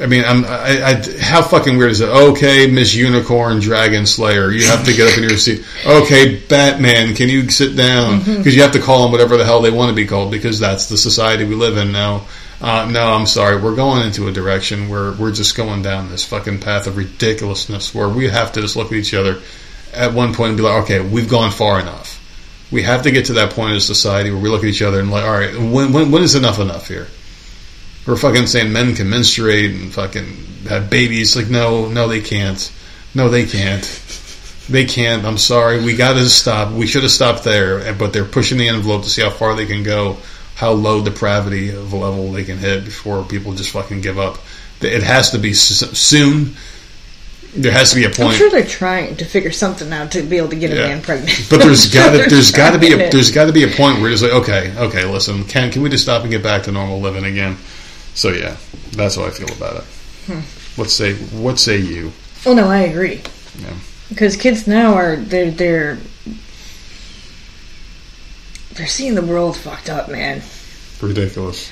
I 0.00 0.06
mean, 0.06 0.24
I'm, 0.24 0.44
I, 0.44 0.82
I, 0.84 1.20
how 1.20 1.42
fucking 1.42 1.76
weird 1.76 1.90
is 1.90 2.00
it? 2.00 2.08
Okay, 2.08 2.70
Miss 2.70 2.94
Unicorn 2.94 3.60
Dragon 3.60 4.06
Slayer, 4.06 4.50
you 4.50 4.66
have 4.66 4.84
to 4.84 4.92
get 4.92 5.10
up 5.10 5.16
in 5.16 5.24
your 5.24 5.38
seat. 5.38 5.64
Okay, 5.86 6.38
Batman, 6.48 7.14
can 7.14 7.28
you 7.28 7.48
sit 7.48 7.76
down? 7.76 8.18
Because 8.18 8.38
mm-hmm. 8.38 8.48
you 8.50 8.62
have 8.62 8.72
to 8.72 8.80
call 8.80 9.04
them 9.04 9.12
whatever 9.12 9.36
the 9.36 9.44
hell 9.44 9.62
they 9.62 9.70
want 9.70 9.90
to 9.90 9.94
be 9.94 10.06
called 10.06 10.30
because 10.30 10.60
that's 10.60 10.88
the 10.88 10.98
society 10.98 11.44
we 11.44 11.54
live 11.54 11.76
in 11.78 11.92
now. 11.92 12.26
Uh, 12.60 12.88
no, 12.90 13.12
I'm 13.12 13.26
sorry. 13.26 13.60
We're 13.60 13.76
going 13.76 14.04
into 14.06 14.28
a 14.28 14.32
direction 14.32 14.88
where 14.88 15.12
we're 15.12 15.32
just 15.32 15.56
going 15.56 15.82
down 15.82 16.10
this 16.10 16.24
fucking 16.24 16.60
path 16.60 16.86
of 16.86 16.96
ridiculousness 16.96 17.94
where 17.94 18.08
we 18.08 18.28
have 18.28 18.52
to 18.52 18.60
just 18.60 18.76
look 18.76 18.88
at 18.88 18.94
each 18.94 19.14
other 19.14 19.40
at 19.92 20.12
one 20.12 20.34
point 20.34 20.50
and 20.50 20.56
be 20.56 20.62
like, 20.62 20.84
okay, 20.84 21.00
we've 21.00 21.28
gone 21.28 21.50
far 21.50 21.80
enough. 21.80 22.22
We 22.70 22.82
have 22.82 23.02
to 23.02 23.10
get 23.10 23.26
to 23.26 23.34
that 23.34 23.52
point 23.52 23.74
in 23.74 23.80
society 23.80 24.30
where 24.30 24.40
we 24.40 24.48
look 24.48 24.62
at 24.62 24.68
each 24.68 24.82
other 24.82 25.00
and 25.00 25.10
like, 25.10 25.24
all 25.24 25.30
right, 25.30 25.54
when, 25.54 25.92
when, 25.92 26.10
when 26.10 26.22
is 26.22 26.34
enough 26.34 26.58
enough 26.58 26.88
here? 26.88 27.06
We're 28.06 28.16
fucking 28.16 28.46
saying 28.46 28.72
men 28.72 28.94
can 28.94 29.10
menstruate 29.10 29.72
and 29.72 29.92
fucking 29.92 30.26
have 30.68 30.88
babies. 30.88 31.34
Like, 31.34 31.48
no, 31.48 31.88
no, 31.88 32.06
they 32.06 32.20
can't. 32.20 32.72
No, 33.14 33.28
they 33.28 33.46
can't. 33.46 33.84
They 34.68 34.84
can't. 34.84 35.24
I'm 35.24 35.38
sorry. 35.38 35.82
We 35.84 35.96
got 35.96 36.14
to 36.14 36.28
stop. 36.28 36.72
We 36.72 36.86
should 36.86 37.02
have 37.02 37.12
stopped 37.12 37.44
there. 37.44 37.92
But 37.94 38.12
they're 38.12 38.24
pushing 38.24 38.58
the 38.58 38.68
envelope 38.68 39.02
to 39.02 39.10
see 39.10 39.22
how 39.22 39.30
far 39.30 39.54
they 39.54 39.66
can 39.66 39.82
go, 39.82 40.18
how 40.54 40.72
low 40.72 41.02
depravity 41.02 41.70
of 41.70 41.92
a 41.92 41.96
level 41.96 42.30
they 42.32 42.44
can 42.44 42.58
hit 42.58 42.84
before 42.84 43.24
people 43.24 43.54
just 43.54 43.70
fucking 43.70 44.02
give 44.02 44.18
up. 44.18 44.38
It 44.80 45.02
has 45.02 45.30
to 45.30 45.38
be 45.38 45.54
soon. 45.54 46.56
There 47.54 47.72
has 47.72 47.90
to 47.90 47.96
be 47.96 48.04
a 48.04 48.10
point. 48.10 48.32
I'm 48.32 48.34
sure 48.34 48.50
they're 48.50 48.66
trying 48.66 49.16
to 49.16 49.24
figure 49.24 49.50
something 49.50 49.90
out 49.90 50.12
to 50.12 50.22
be 50.22 50.36
able 50.36 50.50
to 50.50 50.56
get 50.56 50.70
yeah. 50.70 50.84
a 50.84 50.88
man 50.88 51.02
pregnant. 51.02 51.46
But 51.48 51.60
there's 51.60 51.86
got 51.94 52.12
to 52.12 52.28
there's 52.28 52.50
got 52.50 52.72
to 52.72 52.78
be 52.78 52.92
a 52.92 52.96
there's 53.10 53.30
got 53.30 53.46
to 53.46 53.52
be 53.52 53.64
a 53.64 53.68
point 53.68 54.02
where 54.02 54.10
it's 54.10 54.20
like 54.20 54.32
okay 54.32 54.76
okay 54.76 55.06
listen 55.06 55.44
can 55.44 55.72
can 55.72 55.80
we 55.80 55.88
just 55.88 56.02
stop 56.02 56.20
and 56.20 56.30
get 56.30 56.42
back 56.42 56.64
to 56.64 56.72
normal 56.72 57.00
living 57.00 57.24
again? 57.24 57.56
So 58.16 58.30
yeah, 58.30 58.56
that's 58.92 59.16
how 59.16 59.26
I 59.26 59.30
feel 59.30 59.52
about 59.54 59.76
it. 59.76 59.84
Hmm. 60.26 60.80
What 60.80 60.88
say 60.88 61.14
What 61.14 61.58
say 61.58 61.76
you? 61.76 62.12
Oh 62.46 62.54
no, 62.54 62.68
I 62.68 62.78
agree. 62.78 63.20
Yeah. 63.60 63.74
Because 64.08 64.36
kids 64.36 64.66
now 64.66 64.94
are 64.94 65.16
they're 65.16 65.50
they're 65.50 65.98
they're 68.72 68.86
seeing 68.86 69.14
the 69.14 69.22
world 69.22 69.56
fucked 69.56 69.90
up, 69.90 70.08
man. 70.08 70.40
Ridiculous. 71.02 71.70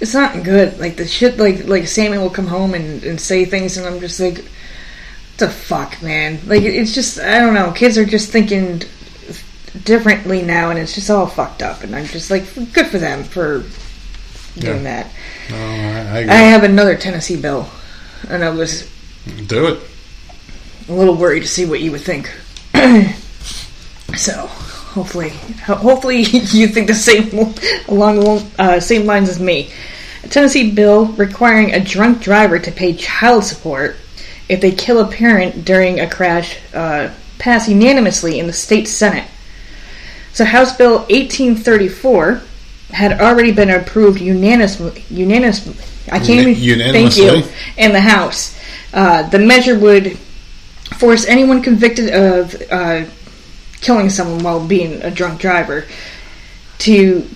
It's 0.00 0.14
not 0.14 0.42
good. 0.42 0.80
Like 0.80 0.96
the 0.96 1.06
shit. 1.06 1.38
Like 1.38 1.66
like 1.66 1.86
Sammy 1.86 2.18
will 2.18 2.28
come 2.28 2.48
home 2.48 2.74
and, 2.74 3.04
and 3.04 3.20
say 3.20 3.44
things, 3.44 3.76
and 3.76 3.86
I'm 3.86 4.00
just 4.00 4.18
like, 4.18 4.38
What 4.38 5.38
the 5.38 5.48
fuck, 5.48 6.02
man. 6.02 6.40
Like 6.46 6.62
it's 6.62 6.92
just 6.92 7.20
I 7.20 7.38
don't 7.38 7.54
know. 7.54 7.70
Kids 7.70 7.96
are 7.96 8.04
just 8.04 8.32
thinking 8.32 8.82
differently 9.84 10.42
now, 10.42 10.70
and 10.70 10.78
it's 10.78 10.96
just 10.96 11.08
all 11.08 11.28
fucked 11.28 11.62
up. 11.62 11.84
And 11.84 11.94
I'm 11.94 12.06
just 12.06 12.32
like, 12.32 12.52
good 12.72 12.86
for 12.86 12.98
them 12.98 13.22
for 13.22 13.62
doing 14.58 14.84
yeah. 14.84 15.02
that. 15.04 15.12
No, 15.50 15.56
I, 15.56 16.20
I, 16.20 16.22
I, 16.22 16.42
have 16.50 16.64
another 16.64 16.96
Tennessee 16.96 17.40
bill, 17.40 17.68
and 18.28 18.44
I 18.44 18.50
was 18.50 18.90
do 19.46 19.68
it. 19.68 19.80
A 20.88 20.92
little 20.92 21.16
worried 21.16 21.40
to 21.40 21.48
see 21.48 21.66
what 21.66 21.80
you 21.80 21.92
would 21.92 22.00
think. 22.00 22.30
so 24.16 24.46
hopefully, 24.46 25.30
hopefully 25.64 26.18
you 26.22 26.68
think 26.68 26.86
the 26.86 26.94
same 26.94 27.54
along 27.88 28.20
the 28.20 28.50
uh, 28.58 28.80
same 28.80 29.06
lines 29.06 29.28
as 29.28 29.40
me. 29.40 29.70
A 30.24 30.28
Tennessee 30.28 30.70
bill 30.70 31.06
requiring 31.06 31.72
a 31.72 31.84
drunk 31.84 32.20
driver 32.20 32.58
to 32.58 32.72
pay 32.72 32.94
child 32.94 33.44
support 33.44 33.96
if 34.48 34.60
they 34.60 34.72
kill 34.72 35.00
a 35.00 35.10
parent 35.10 35.64
during 35.64 36.00
a 36.00 36.08
crash 36.08 36.58
uh, 36.74 37.12
passed 37.38 37.68
unanimously 37.68 38.38
in 38.38 38.46
the 38.46 38.52
state 38.52 38.88
senate. 38.88 39.28
So 40.32 40.44
House 40.44 40.76
Bill 40.76 40.98
1834 40.98 42.42
had 42.90 43.20
already 43.20 43.52
been 43.52 43.70
approved 43.70 44.20
unanimously. 44.20 45.04
Unanimously, 45.10 45.74
I 46.10 46.18
can't 46.18 46.48
even 46.48 46.92
thank 46.92 47.16
you 47.16 47.42
in 47.76 47.92
the 47.92 48.00
House. 48.00 48.58
Uh, 48.92 49.28
the 49.28 49.38
measure 49.38 49.78
would 49.78 50.16
force 50.96 51.26
anyone 51.26 51.62
convicted 51.62 52.12
of 52.14 52.54
uh, 52.70 53.04
killing 53.80 54.08
someone 54.08 54.42
while 54.42 54.66
being 54.66 55.02
a 55.02 55.10
drunk 55.10 55.40
driver 55.40 55.84
to, 56.78 57.28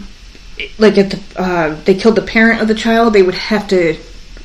like, 0.79 0.97
if 0.97 1.11
the, 1.11 1.41
uh, 1.41 1.74
they 1.85 1.95
killed 1.95 2.16
the 2.16 2.23
parent 2.23 2.62
of 2.62 2.69
the 2.69 2.74
child, 2.74 3.12
they 3.12 3.23
would 3.23 3.35
have 3.35 3.69
to 3.69 3.95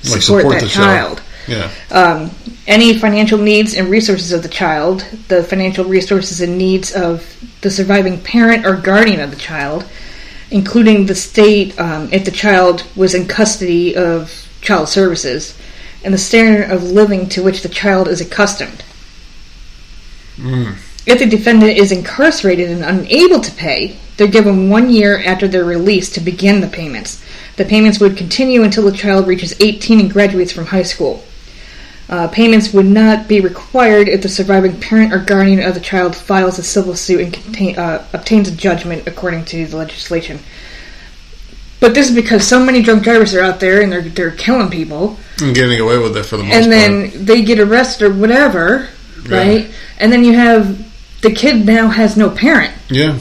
support, 0.02 0.12
like 0.12 0.22
support 0.22 0.60
that 0.60 0.70
child. 0.70 1.18
child. 1.18 1.22
Yeah. 1.48 1.72
Um, 1.92 2.32
any 2.68 2.98
financial 3.00 3.38
needs 3.38 3.74
and 3.74 3.88
resources 3.88 4.34
of 4.34 4.44
the 4.44 4.50
child, 4.50 5.06
the 5.30 5.44
financial 5.44 5.86
resources 5.86 6.42
and 6.42 6.58
needs 6.58 6.94
of 6.94 7.26
the 7.62 7.72
surviving 7.72 8.22
parent 8.22 8.66
or 8.66 8.76
guardian 8.76 9.22
of 9.22 9.30
the 9.30 9.38
child, 9.38 9.86
including 10.52 11.06
the 11.06 11.16
state 11.16 11.78
um, 11.80 12.10
if 12.12 12.26
the 12.26 12.32
child 12.32 12.86
was 12.96 13.14
in 13.14 13.28
custody 13.28 13.96
of 13.96 14.48
child 14.62 14.90
services, 14.90 15.58
and 16.04 16.14
the 16.14 16.18
standard 16.18 16.72
of 16.72 16.84
living 16.84 17.28
to 17.30 17.44
which 17.44 17.62
the 17.62 17.70
child 17.70 18.08
is 18.08 18.22
accustomed. 18.22 18.84
Mm. 20.38 20.78
If 21.06 21.20
the 21.20 21.26
defendant 21.26 21.78
is 21.78 21.92
incarcerated 21.92 22.70
and 22.70 22.84
unable 22.84 23.40
to 23.40 23.52
pay, 23.52 23.98
they're 24.18 24.28
given 24.28 24.70
one 24.70 24.90
year 24.90 25.24
after 25.24 25.48
their 25.48 25.64
release 25.64 26.10
to 26.12 26.20
begin 26.20 26.62
the 26.62 26.68
payments. 26.68 27.24
The 27.56 27.66
payments 27.66 28.00
would 28.00 28.18
continue 28.18 28.64
until 28.64 28.84
the 28.84 28.98
child 28.98 29.28
reaches 29.28 29.56
18 29.60 30.00
and 30.00 30.12
graduates 30.12 30.52
from 30.52 30.68
high 30.68 30.84
school. 30.84 31.24
Uh, 32.10 32.28
payments 32.30 32.72
would 32.74 32.86
not 32.86 33.28
be 33.28 33.42
required 33.42 34.08
if 34.08 34.22
the 34.22 34.30
surviving 34.30 34.80
parent 34.80 35.14
or 35.14 35.20
guardian 35.20 35.62
of 35.62 35.74
the 35.74 35.80
child 35.80 36.16
files 36.16 36.58
a 36.58 36.64
civil 36.64 36.96
suit 36.96 37.20
and 37.20 37.34
contain, 37.34 37.78
uh, 37.78 38.06
obtains 38.14 38.48
a 38.48 38.56
judgment 38.56 39.06
according 39.08 39.44
to 39.44 39.66
the 39.68 39.76
legislation. 39.76 40.40
But 41.80 41.94
this 41.94 42.10
is 42.10 42.16
because 42.16 42.48
so 42.48 42.64
many 42.64 42.82
drunk 42.82 43.04
drivers 43.04 43.36
are 43.36 43.42
out 43.42 43.60
there 43.60 43.82
and 43.82 43.92
they're 43.92 44.02
they're 44.02 44.32
killing 44.32 44.72
people 44.72 45.18
and 45.40 45.54
getting 45.54 45.80
away 45.80 45.98
with 46.00 46.18
it 46.18 46.24
for 46.24 46.38
the 46.38 46.44
most 46.44 46.52
part. 46.52 46.64
and 46.64 46.72
then 46.72 47.26
they 47.26 47.44
get 47.44 47.60
arrested 47.60 48.06
or 48.06 48.14
whatever, 48.14 48.90
yeah. 49.28 49.38
right? 49.38 49.72
And 50.00 50.12
then 50.12 50.24
you 50.24 50.34
have 50.34 51.22
the 51.22 51.32
kid 51.32 51.66
now 51.66 51.90
has 51.90 52.18
no 52.18 52.30
parent. 52.30 52.74
Yeah 52.90 53.20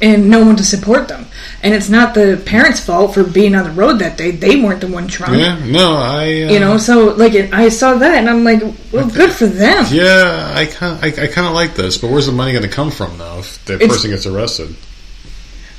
and 0.00 0.28
no 0.28 0.44
one 0.44 0.56
to 0.56 0.64
support 0.64 1.08
them. 1.08 1.26
And 1.62 1.74
it's 1.74 1.88
not 1.88 2.14
the 2.14 2.42
parents' 2.44 2.80
fault 2.80 3.14
for 3.14 3.24
being 3.24 3.54
on 3.54 3.64
the 3.64 3.70
road 3.70 3.98
that 3.98 4.16
day. 4.16 4.30
They 4.30 4.60
weren't 4.60 4.80
the 4.80 4.86
one 4.86 5.08
trying. 5.08 5.40
Yeah, 5.40 5.64
no, 5.64 5.94
I. 5.96 6.24
Uh, 6.42 6.52
you 6.52 6.60
know, 6.60 6.78
so 6.78 7.14
like 7.14 7.34
I 7.34 7.68
saw 7.68 7.94
that, 7.94 8.14
and 8.14 8.28
I'm 8.28 8.44
like, 8.44 8.62
well, 8.92 9.08
good 9.08 9.32
for 9.32 9.46
them. 9.46 9.86
Yeah, 9.90 10.52
I 10.54 10.66
kind 10.66 11.02
I, 11.02 11.08
I 11.08 11.26
kind 11.26 11.46
of 11.46 11.54
like 11.54 11.74
this, 11.74 11.98
but 11.98 12.10
where's 12.10 12.26
the 12.26 12.32
money 12.32 12.52
going 12.52 12.64
to 12.64 12.68
come 12.68 12.90
from 12.90 13.18
though 13.18 13.38
if 13.38 13.64
the 13.64 13.78
person 13.78 14.10
gets 14.10 14.26
arrested? 14.26 14.74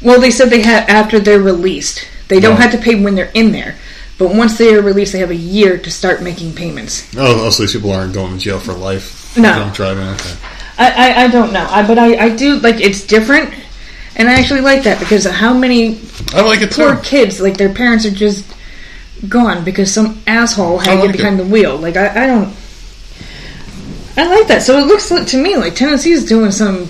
Well, 0.01 0.19
they 0.19 0.31
said 0.31 0.49
they 0.49 0.61
have 0.61 0.89
after 0.89 1.19
they're 1.19 1.41
released. 1.41 2.07
They 2.27 2.39
don't 2.39 2.57
have 2.57 2.71
to 2.71 2.77
pay 2.77 2.95
when 2.95 3.15
they're 3.15 3.31
in 3.33 3.51
there. 3.51 3.75
But 4.17 4.33
once 4.33 4.57
they 4.57 4.73
are 4.73 4.81
released, 4.81 5.11
they 5.11 5.19
have 5.19 5.29
a 5.29 5.35
year 5.35 5.77
to 5.77 5.91
start 5.91 6.23
making 6.23 6.55
payments. 6.55 7.13
Oh, 7.17 7.49
so 7.49 7.63
these 7.63 7.73
people 7.73 7.91
aren't 7.91 8.13
going 8.13 8.33
to 8.33 8.39
jail 8.39 8.59
for 8.59 8.73
life? 8.73 9.37
No, 9.37 9.69
driving. 9.73 10.07
Okay. 10.07 10.35
I, 10.77 10.91
I, 10.91 11.23
I 11.23 11.27
don't 11.27 11.53
know, 11.53 11.65
I, 11.69 11.85
but 11.87 11.97
I, 11.97 12.17
I 12.17 12.35
do 12.35 12.59
like 12.59 12.81
it's 12.81 13.05
different 13.05 13.53
and 14.15 14.29
I 14.29 14.33
actually 14.39 14.61
like 14.61 14.83
that 14.83 14.99
because 14.99 15.25
how 15.25 15.53
many 15.53 15.99
I 16.33 16.41
like 16.41 16.61
it 16.61 16.71
poor 16.71 16.95
too. 16.95 17.01
kids 17.01 17.41
like 17.41 17.57
their 17.57 17.73
parents 17.73 18.05
are 18.05 18.11
just 18.11 18.51
gone 19.27 19.63
because 19.63 19.93
some 19.93 20.21
asshole 20.27 20.79
had 20.79 20.95
to 20.95 21.01
like 21.01 21.11
get 21.11 21.17
behind 21.17 21.39
it. 21.39 21.43
the 21.43 21.49
wheel. 21.49 21.77
Like 21.77 21.97
I, 21.97 22.23
I 22.23 22.27
don't. 22.27 22.55
I 24.17 24.27
like 24.27 24.47
that. 24.47 24.61
So 24.61 24.77
it 24.77 24.87
looks 24.87 25.11
like, 25.11 25.27
to 25.27 25.41
me 25.41 25.57
like 25.57 25.75
Tennessee's 25.75 26.25
doing 26.25 26.51
some 26.51 26.87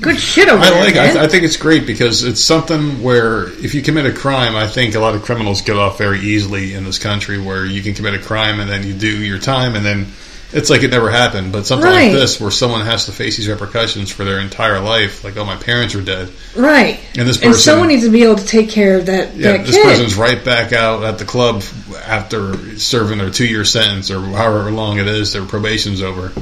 good 0.00 0.18
shit 0.18 0.48
over 0.48 0.62
I 0.62 0.70
there. 0.70 0.82
I 0.82 0.84
like. 0.84 0.96
I, 0.96 1.06
th- 1.06 1.16
I, 1.16 1.26
think 1.26 1.44
it's 1.44 1.56
great 1.56 1.86
because 1.86 2.22
it's 2.22 2.40
something 2.40 3.02
where 3.02 3.48
if 3.64 3.74
you 3.74 3.82
commit 3.82 4.06
a 4.06 4.12
crime, 4.12 4.54
I 4.54 4.68
think 4.68 4.94
a 4.94 5.00
lot 5.00 5.14
of 5.14 5.22
criminals 5.22 5.62
get 5.62 5.76
off 5.76 5.98
very 5.98 6.20
easily 6.20 6.74
in 6.74 6.84
this 6.84 6.98
country. 6.98 7.40
Where 7.40 7.64
you 7.64 7.82
can 7.82 7.94
commit 7.94 8.14
a 8.14 8.18
crime 8.18 8.60
and 8.60 8.70
then 8.70 8.86
you 8.86 8.94
do 8.94 9.10
your 9.10 9.38
time 9.38 9.74
and 9.74 9.84
then 9.84 10.06
it's 10.52 10.70
like 10.70 10.82
it 10.82 10.90
never 10.90 11.10
happened. 11.10 11.52
But 11.52 11.66
something 11.66 11.88
Right. 11.88 12.04
like 12.10 12.12
this, 12.12 12.40
where 12.40 12.50
someone 12.50 12.84
has 12.84 13.06
to 13.06 13.12
face 13.12 13.36
these 13.36 13.48
repercussions 13.48 14.10
for 14.10 14.24
their 14.24 14.38
entire 14.40 14.80
life, 14.80 15.22
like 15.24 15.36
oh, 15.36 15.44
my 15.44 15.56
parents 15.56 15.94
are 15.94 16.00
dead, 16.02 16.28
Right. 16.56 16.98
and 17.16 17.28
this 17.28 17.36
And 17.36 17.46
person, 17.52 17.60
someone 17.62 17.88
needs 17.88 18.04
to 18.04 18.10
be 18.10 18.22
able 18.24 18.36
to 18.36 18.46
take 18.46 18.70
care 18.70 18.98
of 18.98 19.06
that, 19.06 19.36
yeah, 19.36 19.52
that 19.58 19.66
this 19.66 19.76
kid. 19.76 19.84
person's 19.84 20.14
right 20.16 20.44
back 20.44 20.72
out 20.72 21.04
at 21.04 21.18
the 21.18 21.24
club 21.24 21.62
after 22.06 22.78
serving 22.78 23.18
their 23.18 23.30
two 23.30 23.46
year 23.46 23.64
sentence 23.64 24.10
or 24.10 24.20
however 24.20 24.70
long 24.70 24.98
it 24.98 25.06
is, 25.06 25.32
their 25.32 25.44
probation's 25.44 26.02
over. 26.02 26.32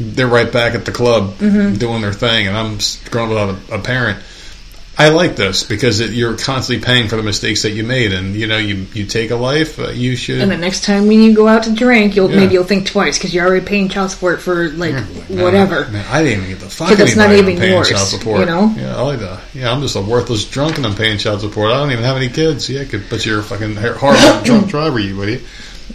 They're 0.00 0.28
right 0.28 0.52
back 0.52 0.74
at 0.74 0.84
the 0.84 0.92
club 0.92 1.38
Mm-hmm. 1.38 1.74
doing 1.74 2.02
their 2.02 2.12
thing, 2.12 2.46
and 2.46 2.56
I'm 2.56 2.78
growing 3.10 3.30
without 3.30 3.56
a, 3.70 3.74
a 3.74 3.78
parent. 3.80 4.18
I 5.00 5.10
like 5.10 5.36
this 5.36 5.62
because 5.62 6.00
it, 6.00 6.10
you're 6.10 6.36
constantly 6.36 6.84
paying 6.84 7.06
for 7.06 7.14
the 7.14 7.22
mistakes 7.22 7.62
that 7.62 7.70
you 7.70 7.84
made, 7.84 8.12
and 8.12 8.34
you 8.34 8.48
know 8.48 8.58
you 8.58 8.84
you 8.94 9.06
take 9.06 9.30
a 9.30 9.36
life, 9.36 9.78
uh, 9.78 9.90
you 9.90 10.16
should. 10.16 10.40
and 10.40 10.50
the 10.50 10.56
next 10.56 10.82
time 10.82 11.06
when 11.06 11.22
you 11.22 11.34
go 11.36 11.46
out 11.46 11.62
to 11.62 11.72
drink, 11.72 12.16
you'll 12.16 12.28
Yeah. 12.30 12.40
maybe 12.40 12.54
you'll 12.54 12.64
think 12.64 12.86
twice 12.88 13.16
because 13.16 13.32
you're 13.32 13.46
already 13.46 13.64
paying 13.64 13.88
child 13.88 14.10
support 14.10 14.42
for 14.42 14.70
like 14.70 14.94
Man, 14.94 15.04
whatever. 15.40 15.86
Man, 15.88 16.04
I 16.10 16.24
didn't 16.24 16.38
even 16.38 16.50
get 16.50 16.60
the 16.60 16.68
fuck 16.68 16.88
Because 16.88 17.10
it's 17.10 17.16
not 17.16 17.30
even 17.32 17.56
yours, 17.62 17.90
child 17.90 18.08
support. 18.08 18.40
you 18.40 18.46
know? 18.46 18.74
Yeah, 18.76 18.96
I 18.96 19.02
like 19.02 19.20
that. 19.20 19.38
Yeah, 19.54 19.70
I'm 19.72 19.82
just 19.82 19.94
a 19.94 20.00
worthless 20.02 20.44
drunk 20.44 20.78
and 20.78 20.84
I'm 20.86 20.96
paying 20.96 21.16
child 21.18 21.42
support. 21.42 21.70
I 21.70 21.76
don't 21.78 21.92
even 21.92 22.02
have 22.04 22.16
any 22.16 22.28
kids. 22.28 22.68
Yeah, 22.68 22.82
could, 22.82 23.08
but 23.08 23.24
you're 23.24 23.38
a 23.38 23.42
fucking 23.44 23.76
horrible 23.76 24.42
drunk 24.44 24.66
driver, 24.68 24.98
you 24.98 25.22
idiot. 25.22 25.42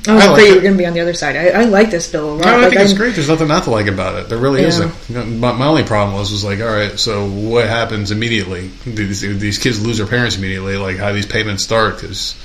I 0.07 0.15
was 0.15 0.23
I 0.25 0.31
like 0.31 0.41
you 0.47 0.55
were 0.55 0.61
going 0.61 0.73
to 0.73 0.77
be 0.77 0.85
on 0.85 0.93
the 0.93 0.99
other 1.01 1.13
side. 1.13 1.35
I, 1.35 1.49
I 1.61 1.63
like 1.65 1.91
this 1.91 2.11
bill 2.11 2.31
a 2.31 2.35
lot. 2.35 2.45
No, 2.45 2.51
I 2.51 2.55
Like, 2.57 2.69
think 2.71 2.81
it's 2.81 2.91
I'm- 2.91 2.97
great. 2.97 3.15
There's 3.15 3.29
nothing 3.29 3.47
not 3.47 3.63
to 3.65 3.69
like 3.71 3.87
about 3.87 4.19
it. 4.19 4.27
There 4.29 4.37
really 4.37 4.61
Yeah. 4.61 4.67
isn't. 4.67 4.93
You 5.09 5.15
know, 5.15 5.25
My, 5.25 5.51
my 5.53 5.67
only 5.67 5.83
problem 5.83 6.17
was 6.17 6.31
was 6.31 6.43
like, 6.43 6.59
all 6.61 6.67
right, 6.67 6.99
so 6.99 7.27
what 7.29 7.67
happens 7.67 8.11
immediately? 8.11 8.69
These, 8.85 9.21
these 9.21 9.57
kids 9.59 9.85
lose 9.85 9.97
their 9.99 10.07
parents 10.07 10.37
immediately. 10.37 10.77
Like 10.77 10.97
how 10.97 11.11
these 11.13 11.25
payments 11.27 11.63
start? 11.63 12.01
Because 12.01 12.35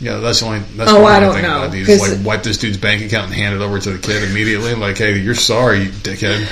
yeah, 0.00 0.18
that's 0.18 0.40
the 0.40 0.46
only. 0.46 0.58
That's 0.76 0.90
Oh, 0.90 0.94
the 0.94 1.00
only 1.00 1.12
I 1.12 1.20
don't 1.20 1.34
thing 1.34 1.42
know, 1.42 1.58
About 1.62 1.72
these. 1.72 2.00
Like 2.00 2.24
wipe 2.26 2.42
this 2.42 2.58
dude's 2.58 2.76
bank 2.78 3.02
account 3.02 3.26
and 3.26 3.34
hand 3.34 3.54
it 3.54 3.60
over 3.62 3.78
to 3.78 3.90
the 3.92 3.98
kid 3.98 4.22
immediately. 4.28 4.74
Like, 4.74 4.98
hey, 4.98 5.18
you're 5.18 5.34
sorry, 5.34 5.86
dickhead. 5.86 6.46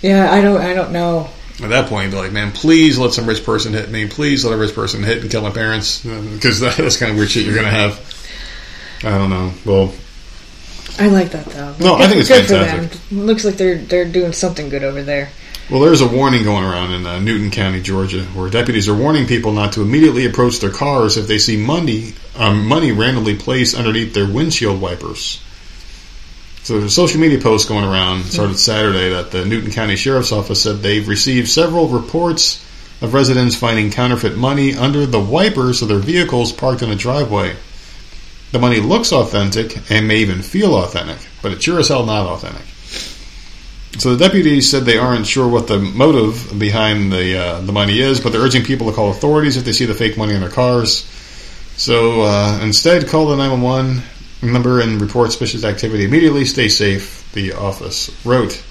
Yeah, 0.00 0.32
I 0.32 0.40
don't. 0.40 0.60
I 0.60 0.74
don't 0.74 0.92
know. 0.92 1.28
At 1.62 1.68
that 1.70 1.88
point, 1.88 2.04
you'd 2.06 2.10
be 2.12 2.16
like, 2.16 2.32
man, 2.32 2.50
please 2.50 2.98
let 2.98 3.12
some 3.12 3.26
rich 3.26 3.44
person 3.44 3.72
hit 3.72 3.88
me. 3.90 4.08
Please 4.08 4.44
let 4.44 4.54
a 4.54 4.56
rich 4.56 4.74
person 4.74 5.02
hit 5.04 5.22
and 5.22 5.30
kill 5.30 5.42
my 5.42 5.50
parents. 5.50 6.02
Because 6.02 6.58
that, 6.60 6.76
that's 6.76 6.96
kind 6.96 7.12
of 7.12 7.16
weird 7.18 7.30
shit 7.30 7.44
you're 7.44 7.54
going 7.54 7.66
to 7.66 7.70
have. 7.70 8.13
I 9.04 9.18
don't 9.18 9.30
know. 9.30 9.52
Well, 9.64 9.92
I 10.98 11.08
like 11.08 11.30
that 11.30 11.46
though. 11.46 11.74
No, 11.80 11.94
I 11.96 12.06
think 12.06 12.20
it's 12.20 12.28
good 12.28 12.46
fantastic. 12.46 12.98
for 12.98 13.14
them. 13.14 13.26
Looks 13.26 13.44
like 13.44 13.56
they're 13.56 13.78
they're 13.78 14.04
doing 14.04 14.32
something 14.32 14.68
good 14.68 14.84
over 14.84 15.02
there. 15.02 15.30
well, 15.70 15.80
there's 15.80 16.00
a 16.00 16.06
warning 16.06 16.44
going 16.44 16.64
around 16.64 16.92
in 16.92 17.06
uh, 17.06 17.18
Newton 17.20 17.50
County, 17.50 17.82
Georgia, 17.82 18.22
where 18.26 18.48
deputies 18.48 18.88
are 18.88 18.94
warning 18.94 19.26
people 19.26 19.52
not 19.52 19.72
to 19.74 19.82
immediately 19.82 20.26
approach 20.26 20.60
their 20.60 20.70
cars 20.70 21.16
if 21.16 21.26
they 21.26 21.38
see 21.38 21.56
money, 21.56 22.14
um, 22.36 22.66
money 22.66 22.92
randomly 22.92 23.36
placed 23.36 23.76
underneath 23.76 24.14
their 24.14 24.26
windshield 24.26 24.80
wipers. 24.80 25.40
So 26.62 26.74
there's 26.74 26.84
a 26.84 26.94
social 26.94 27.20
media 27.20 27.40
post 27.40 27.68
going 27.68 27.84
around, 27.84 28.24
started 28.24 28.58
Saturday, 28.58 29.10
that 29.10 29.30
the 29.30 29.44
Newton 29.44 29.70
County 29.70 29.96
Sheriff's 29.96 30.32
Office 30.32 30.62
said 30.62 30.76
they've 30.76 31.06
received 31.06 31.48
several 31.48 31.88
reports 31.88 32.64
of 33.02 33.12
residents 33.12 33.54
finding 33.54 33.90
counterfeit 33.90 34.38
money 34.38 34.74
under 34.74 35.04
the 35.04 35.20
wipers 35.20 35.82
of 35.82 35.88
their 35.88 35.98
vehicles 35.98 36.52
parked 36.52 36.80
in 36.80 36.90
a 36.90 36.96
driveway. 36.96 37.54
The 38.54 38.60
money 38.60 38.78
looks 38.78 39.12
authentic 39.12 39.90
and 39.90 40.06
may 40.06 40.18
even 40.18 40.40
feel 40.40 40.76
authentic, 40.76 41.18
but 41.42 41.50
it's 41.50 41.64
sure 41.64 41.80
as 41.80 41.88
hell 41.88 42.06
not 42.06 42.28
authentic. 42.28 42.62
So 44.00 44.14
the 44.14 44.28
deputies 44.28 44.70
said 44.70 44.84
they 44.84 44.96
aren't 44.96 45.26
sure 45.26 45.48
what 45.48 45.66
the 45.66 45.80
motive 45.80 46.56
behind 46.56 47.12
the 47.12 47.36
uh, 47.36 47.60
the 47.62 47.72
money 47.72 47.98
is, 47.98 48.20
but 48.20 48.30
they're 48.30 48.42
urging 48.42 48.62
people 48.62 48.86
to 48.86 48.92
call 48.92 49.10
authorities 49.10 49.56
if 49.56 49.64
they 49.64 49.72
see 49.72 49.86
the 49.86 49.94
fake 49.94 50.16
money 50.16 50.34
in 50.34 50.40
their 50.40 50.50
cars. 50.50 51.04
So 51.76 52.22
uh, 52.22 52.60
instead, 52.62 53.08
call 53.08 53.26
the 53.26 53.36
911 53.36 54.04
number 54.52 54.80
and 54.80 55.00
report 55.00 55.32
suspicious 55.32 55.64
activity 55.64 56.04
immediately. 56.04 56.44
Stay 56.44 56.68
safe. 56.68 57.28
The 57.32 57.54
office 57.54 58.08
wrote. 58.24 58.62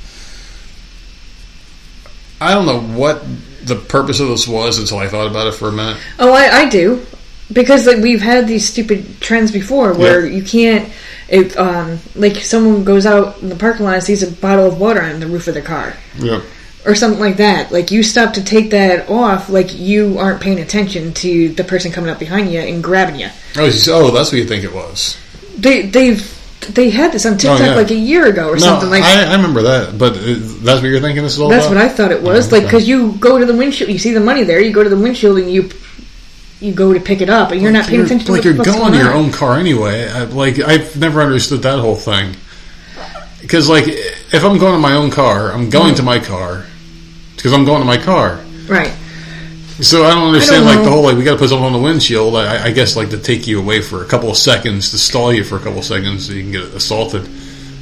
I 2.39 2.53
don't 2.53 2.65
know 2.65 2.79
what 2.79 3.21
the 3.63 3.75
purpose 3.75 4.21
of 4.21 4.29
this 4.29 4.47
was 4.47 4.79
until 4.79 4.99
I 4.99 5.09
thought 5.09 5.27
about 5.27 5.47
it 5.47 5.55
for 5.55 5.67
a 5.67 5.73
minute. 5.73 5.97
Oh, 6.19 6.31
I, 6.31 6.59
I 6.59 6.69
do 6.69 7.05
because 7.51 7.85
like 7.87 7.97
we've 7.97 8.21
had 8.21 8.47
these 8.47 8.67
stupid 8.67 9.19
trends 9.19 9.51
before 9.51 9.93
where 9.93 10.25
you 10.25 10.43
can't. 10.43 10.91
If 11.29 11.57
um 11.57 11.99
like 12.15 12.37
someone 12.37 12.83
goes 12.83 13.05
out 13.05 13.41
in 13.41 13.49
the 13.49 13.55
parking 13.55 13.85
lot 13.85 13.95
and 13.95 14.03
sees 14.03 14.21
a 14.23 14.31
bottle 14.31 14.67
of 14.67 14.79
water 14.79 15.01
on 15.01 15.19
the 15.19 15.27
roof 15.27 15.47
of 15.47 15.53
their 15.55 15.63
car 15.63 15.95
Yep. 16.19 16.43
or 16.85 16.95
something 16.95 17.19
like 17.19 17.37
that, 17.37 17.71
like 17.71 17.89
you 17.91 18.03
stop 18.03 18.33
to 18.35 18.43
take 18.43 18.69
that 18.71 19.09
off, 19.09 19.49
like 19.49 19.73
you 19.73 20.19
aren't 20.19 20.41
paying 20.41 20.59
attention 20.59 21.13
to 21.15 21.49
the 21.49 21.63
person 21.63 21.91
coming 21.91 22.09
up 22.09 22.19
behind 22.19 22.51
you 22.51 22.59
and 22.59 22.83
grabbing 22.83 23.19
you. 23.19 23.29
Oh, 23.57 23.71
oh, 23.89 24.11
that's 24.11 24.31
what 24.31 24.37
you 24.37 24.45
think 24.45 24.63
it 24.63 24.73
was. 24.73 25.17
They 25.57 25.83
they've 25.87 26.21
they 26.73 26.89
had 26.91 27.11
this 27.11 27.25
on 27.25 27.37
TikTok 27.37 27.59
Oh, 27.61 27.65
yeah. 27.65 27.75
like 27.75 27.91
a 27.91 27.95
year 27.95 28.25
ago 28.27 28.49
or 28.49 28.53
No, 28.55 28.59
something 28.59 28.89
like. 28.89 29.03
I, 29.03 29.25
I 29.31 29.35
remember 29.35 29.63
that, 29.63 29.97
but 29.97 30.13
uh, 30.13 30.23
that's 30.63 30.81
what 30.81 30.83
you're 30.83 30.99
thinking. 31.01 31.23
This 31.23 31.33
is 31.33 31.39
all 31.39 31.49
That's 31.49 31.65
about. 31.65 31.75
what 31.77 31.83
I 31.85 31.89
thought 31.89 32.11
it 32.11 32.21
was. 32.21 32.51
Oh. 32.51 32.55
Like, 32.57 32.65
because 32.65 32.87
you 32.87 33.13
go 33.13 33.39
to 33.39 33.45
the 33.45 33.55
windshield, 33.55 33.89
you 33.89 33.97
see 33.99 34.11
the 34.13 34.19
money 34.19 34.43
there, 34.43 34.59
you 34.61 34.71
go 34.71 34.83
to 34.83 34.89
the 34.89 34.97
windshield 34.97 35.39
and 35.39 35.51
you 35.51 35.69
you 36.63 36.73
go 36.73 36.93
to 36.93 36.99
pick 36.99 37.21
it 37.21 37.29
up, 37.29 37.51
and 37.51 37.61
you're 37.61 37.71
not 37.71 37.85
paying 37.85 37.95
You're- 37.95 38.05
attention 38.05 38.27
to 38.27 38.31
like 38.31 38.43
you're 38.43 38.53
going 38.53 38.93
to 38.93 38.97
your 38.97 39.13
own 39.13 39.31
car 39.31 39.57
anyway. 39.57 40.07
I, 40.07 40.23
like 40.23 40.59
I've 40.59 40.97
never 40.97 41.21
understood 41.21 41.61
that 41.63 41.79
whole 41.79 41.95
thing. 41.95 42.35
Because 43.41 43.67
like 43.67 43.85
if 43.87 44.43
I'm 44.43 44.57
going 44.57 44.73
to 44.73 44.79
my 44.79 44.93
own 44.93 45.11
car, 45.11 45.51
I'm 45.51 45.69
going 45.69 45.95
to 45.95 46.03
my 46.03 46.19
car 46.19 46.65
because 47.35 47.51
I'm 47.51 47.65
going 47.65 47.81
to 47.81 47.85
my 47.85 47.97
car. 47.97 48.39
Right. 48.67 48.93
So 49.81 50.05
I 50.05 50.13
don't 50.13 50.27
understand 50.27 50.65
like 50.65 50.83
the 50.83 50.89
whole 50.89 51.03
like 51.03 51.17
we 51.17 51.25
got 51.25 51.33
to 51.33 51.37
put 51.37 51.49
something 51.49 51.65
on 51.65 51.73
the 51.73 51.79
windshield. 51.79 52.37
I, 52.37 52.65
I 52.65 52.71
guess 52.71 52.95
like 52.95 53.09
to 53.09 53.19
take 53.19 53.45
you 53.45 53.59
away 53.59 53.81
for 53.81 54.01
a 54.01 54.07
couple 54.07 54.29
of 54.29 54.37
seconds 54.37 54.91
to 54.91 54.97
stall 54.97 55.33
you 55.33 55.43
for 55.43 55.57
a 55.57 55.59
couple 55.59 55.79
of 55.79 55.85
seconds 55.85 56.27
so 56.27 56.33
you 56.33 56.43
can 56.43 56.51
get 56.53 56.63
assaulted. 56.73 57.27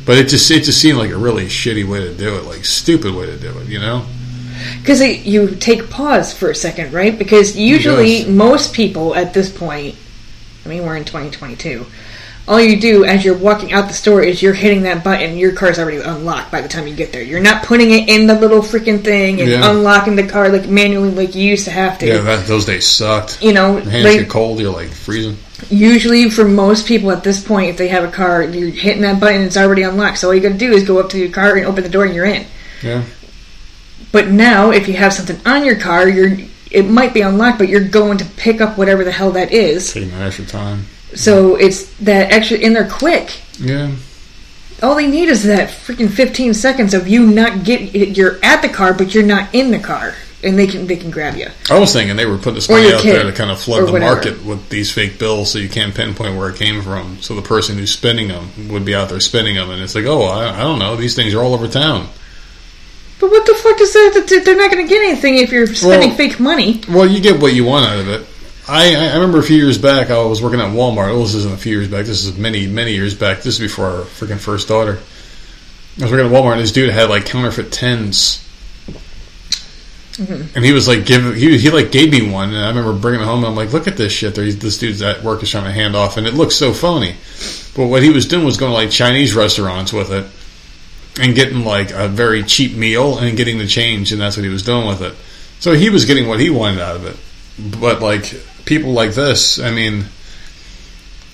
But 0.05 0.17
it 0.17 0.29
just 0.29 0.49
it 0.49 0.63
just 0.63 0.81
seemed 0.81 0.97
like 0.97 1.11
a 1.11 1.17
really 1.17 1.45
shitty 1.45 1.87
way 1.87 1.99
to 1.99 2.13
do 2.15 2.37
it, 2.37 2.45
like 2.45 2.65
stupid 2.65 3.13
way 3.13 3.27
to 3.27 3.37
do 3.37 3.55
it. 3.59 3.67
You 3.67 3.79
know? 3.79 4.05
Because 4.81 5.01
you 5.01 5.55
take 5.55 5.89
pause 5.89 6.33
for 6.33 6.49
a 6.49 6.55
second, 6.55 6.93
right? 6.93 7.17
Because 7.17 7.57
usually 7.57 8.25
most 8.25 8.73
people 8.73 9.15
at 9.15 9.33
this 9.33 9.49
point, 9.55 9.95
I 10.65 10.69
mean, 10.69 10.83
we're 10.85 10.95
in 10.97 11.05
2022. 11.05 11.85
All 12.47 12.59
you 12.59 12.79
do 12.79 13.05
as 13.05 13.23
you're 13.23 13.37
walking 13.37 13.71
out 13.71 13.87
the 13.87 13.93
store 13.93 14.21
is 14.23 14.41
you're 14.41 14.53
hitting 14.53 14.81
that 14.83 15.03
button. 15.03 15.37
Your 15.37 15.53
car's 15.53 15.77
already 15.77 15.97
unlocked 15.97 16.51
by 16.51 16.61
the 16.61 16.67
time 16.67 16.87
you 16.87 16.95
get 16.95 17.13
there. 17.13 17.21
You're 17.21 17.39
not 17.39 17.63
putting 17.63 17.91
it 17.91 18.09
in 18.09 18.25
the 18.25 18.33
little 18.33 18.61
freaking 18.61 19.03
thing 19.03 19.39
and 19.39 19.49
Yeah. 19.49 19.69
unlocking 19.69 20.15
the 20.15 20.25
car 20.27 20.49
like 20.49 20.67
manually, 20.67 21.11
like 21.11 21.35
you 21.35 21.43
used 21.47 21.65
to 21.65 21.71
have 21.71 21.99
to. 21.99 22.07
Yeah, 22.07 22.17
that, 22.21 22.47
those 22.47 22.65
days 22.65 22.87
sucked. 22.87 23.43
You 23.43 23.53
know, 23.53 23.77
hands 23.77 24.03
like 24.03 24.19
get 24.21 24.29
cold. 24.29 24.59
You're 24.59 24.73
like 24.73 24.89
freezing. 24.89 25.37
usually 25.69 26.29
for 26.31 26.43
most 26.43 26.87
people 26.87 27.11
at 27.11 27.23
this 27.23 27.41
point, 27.41 27.69
if 27.69 27.77
they 27.77 27.87
have 27.89 28.03
a 28.03 28.11
car, 28.11 28.41
you're 28.43 28.69
hitting 28.69 29.03
that 29.03 29.19
button, 29.19 29.41
it's 29.43 29.55
already 29.55 29.83
unlocked. 29.83 30.17
So 30.17 30.27
all 30.29 30.33
you 30.33 30.41
got 30.41 30.49
to 30.49 30.57
do 30.57 30.71
is 30.71 30.83
go 30.83 30.99
up 30.99 31.11
to 31.11 31.19
your 31.19 31.29
car 31.29 31.55
and 31.55 31.67
open 31.67 31.83
the 31.83 31.89
door, 31.89 32.05
and 32.05 32.15
you're 32.15 32.25
in. 32.25 32.45
Yeah. 32.81 33.03
But 34.11 34.29
now, 34.29 34.71
if 34.71 34.87
you 34.87 34.95
have 34.95 35.13
something 35.13 35.39
on 35.45 35.63
your 35.65 35.79
car, 35.79 36.07
you're 36.07 36.37
it 36.71 36.83
might 36.83 37.13
be 37.13 37.21
unlocked, 37.21 37.59
but 37.59 37.67
you're 37.67 37.87
going 37.87 38.17
to 38.19 38.25
pick 38.25 38.61
up 38.61 38.77
whatever 38.77 39.03
the 39.03 39.11
hell 39.11 39.31
that 39.31 39.51
is. 39.51 39.93
Taking 39.93 40.11
that 40.11 40.21
extra 40.21 40.45
time. 40.45 40.85
So 41.13 41.55
it's 41.57 41.93
that 41.97 42.31
extra 42.31 42.57
and 42.57 42.75
they're 42.75 42.89
quick. 42.89 43.41
Yeah. 43.59 43.93
All 44.81 44.95
they 44.95 45.07
need 45.07 45.29
is 45.29 45.43
that 45.43 45.69
freaking 45.69 46.09
15 46.09 46.53
seconds 46.53 46.93
of 46.93 47.07
you 47.07 47.27
not 47.27 47.63
get 47.63 47.93
you're 47.93 48.43
at 48.43 48.61
the 48.61 48.69
car, 48.69 48.93
but 48.93 49.13
you're 49.13 49.25
not 49.25 49.53
in 49.53 49.69
the 49.69 49.77
car, 49.77 50.15
and 50.43 50.57
they 50.57 50.65
can 50.65 50.87
they 50.87 50.95
can 50.95 51.11
grab 51.11 51.35
you. 51.35 51.49
I 51.69 51.77
was 51.77 51.93
thinking 51.93 52.15
they 52.15 52.25
were 52.25 52.37
putting 52.37 52.55
this 52.55 52.69
money 52.69 52.91
out 52.91 53.01
kid, 53.01 53.13
there 53.13 53.23
to 53.25 53.31
kind 53.31 53.51
of 53.51 53.61
flood 53.61 53.87
the 53.87 53.91
whatever. 53.91 54.15
market 54.15 54.43
with 54.43 54.69
these 54.69 54.91
fake 54.91 55.19
bills, 55.19 55.51
so 55.51 55.59
you 55.59 55.69
can't 55.69 55.93
pinpoint 55.93 56.35
where 56.35 56.49
it 56.49 56.55
came 56.55 56.81
from. 56.81 57.21
So 57.21 57.35
the 57.35 57.43
person 57.43 57.77
who's 57.77 57.91
spending 57.91 58.29
them 58.29 58.69
would 58.69 58.83
be 58.83 58.95
out 58.95 59.09
there 59.09 59.19
spending 59.19 59.55
them, 59.55 59.69
and 59.69 59.83
it's 59.83 59.93
like, 59.93 60.05
oh, 60.05 60.23
I, 60.23 60.55
I 60.55 60.59
don't 60.61 60.79
know, 60.79 60.95
these 60.95 61.15
things 61.15 61.35
are 61.35 61.43
all 61.43 61.53
over 61.53 61.67
town. 61.67 62.07
But 63.21 63.29
what 63.29 63.45
the 63.45 63.53
fuck 63.53 63.79
is 63.79 63.93
that? 63.93 64.25
that 64.27 64.43
They're 64.43 64.57
not 64.57 64.71
going 64.71 64.85
to 64.85 64.89
get 64.89 65.03
anything 65.03 65.37
if 65.37 65.51
you're 65.51 65.67
spending 65.67 66.09
Well- 66.09 66.17
fake 66.17 66.39
money. 66.39 66.81
Well, 66.89 67.05
you 67.05 67.21
get 67.21 67.39
what 67.39 67.53
you 67.53 67.63
want 67.63 67.85
out 67.85 67.99
of 67.99 68.09
it. 68.09 68.27
I, 68.67 68.95
I 68.95 69.13
remember 69.15 69.37
a 69.39 69.43
few 69.43 69.57
years 69.57 69.77
back, 69.77 70.11
I 70.11 70.23
was 70.23 70.41
working 70.41 70.59
at 70.59 70.71
Walmart. 70.71 71.11
Oh, 71.11 71.21
this 71.21 71.33
isn't 71.35 71.53
a 71.53 71.57
few 71.57 71.77
years 71.77 71.87
back. 71.87 72.05
This 72.05 72.25
is 72.25 72.37
many, 72.37 72.67
many 72.67 72.93
years 72.93 73.13
back. 73.13 73.37
This 73.37 73.55
is 73.55 73.59
before 73.59 73.85
our 73.85 74.01
freaking 74.03 74.39
first 74.39 74.67
daughter. 74.67 74.99
I 75.99 76.03
was 76.03 76.11
working 76.11 76.25
at 76.25 76.31
Walmart, 76.31 76.53
and 76.53 76.61
this 76.61 76.71
dude 76.71 76.89
had 76.89 77.09
like 77.09 77.25
counterfeit 77.25 77.71
tens, 77.71 78.37
mm-hmm. 80.13 80.55
and 80.55 80.63
he 80.63 80.71
was 80.71 80.87
like, 80.87 81.05
give 81.05 81.35
he 81.35 81.57
he 81.57 81.69
like 81.69 81.91
gave 81.91 82.11
me 82.11 82.31
one, 82.31 82.49
and 82.49 82.57
I 82.63 82.69
remember 82.69 82.93
bringing 82.93 83.21
it 83.21 83.25
home. 83.25 83.39
and 83.39 83.47
I'm 83.47 83.55
like, 83.55 83.73
look 83.73 83.87
at 83.87 83.97
this 83.97 84.13
shit. 84.13 84.35
There, 84.35 84.49
this 84.49 84.77
dude's 84.77 85.01
at 85.01 85.21
work 85.21 85.43
is 85.43 85.49
trying 85.49 85.65
to 85.65 85.71
hand 85.71 85.95
off, 85.95 86.15
and 86.15 86.25
it 86.25 86.33
looks 86.33 86.55
so 86.55 86.71
phony. 86.71 87.15
But 87.75 87.87
what 87.87 88.03
he 88.03 88.09
was 88.09 88.25
doing 88.25 88.45
was 88.45 88.57
going 88.57 88.71
to 88.71 88.75
like 88.75 88.89
Chinese 88.89 89.35
restaurants 89.35 89.91
with 89.91 90.11
it, 90.11 90.25
and 91.19 91.35
getting 91.35 91.65
like 91.65 91.91
a 91.91 92.07
very 92.07 92.43
cheap 92.43 92.75
meal 92.75 93.17
and 93.17 93.35
getting 93.35 93.57
the 93.57 93.67
change, 93.67 94.11
and 94.11 94.21
that's 94.21 94.37
what 94.37 94.43
he 94.43 94.49
was 94.49 94.63
doing 94.63 94.87
with 94.87 95.01
it. 95.01 95.13
So 95.59 95.73
he 95.73 95.89
was 95.89 96.05
getting 96.05 96.27
what 96.27 96.39
he 96.39 96.49
wanted 96.49 96.79
out 96.79 96.95
of 96.95 97.05
it. 97.05 97.17
But 97.79 98.01
like 98.01 98.33
people 98.65 98.91
like 98.91 99.13
this, 99.13 99.59
I 99.59 99.71
mean, 99.71 100.05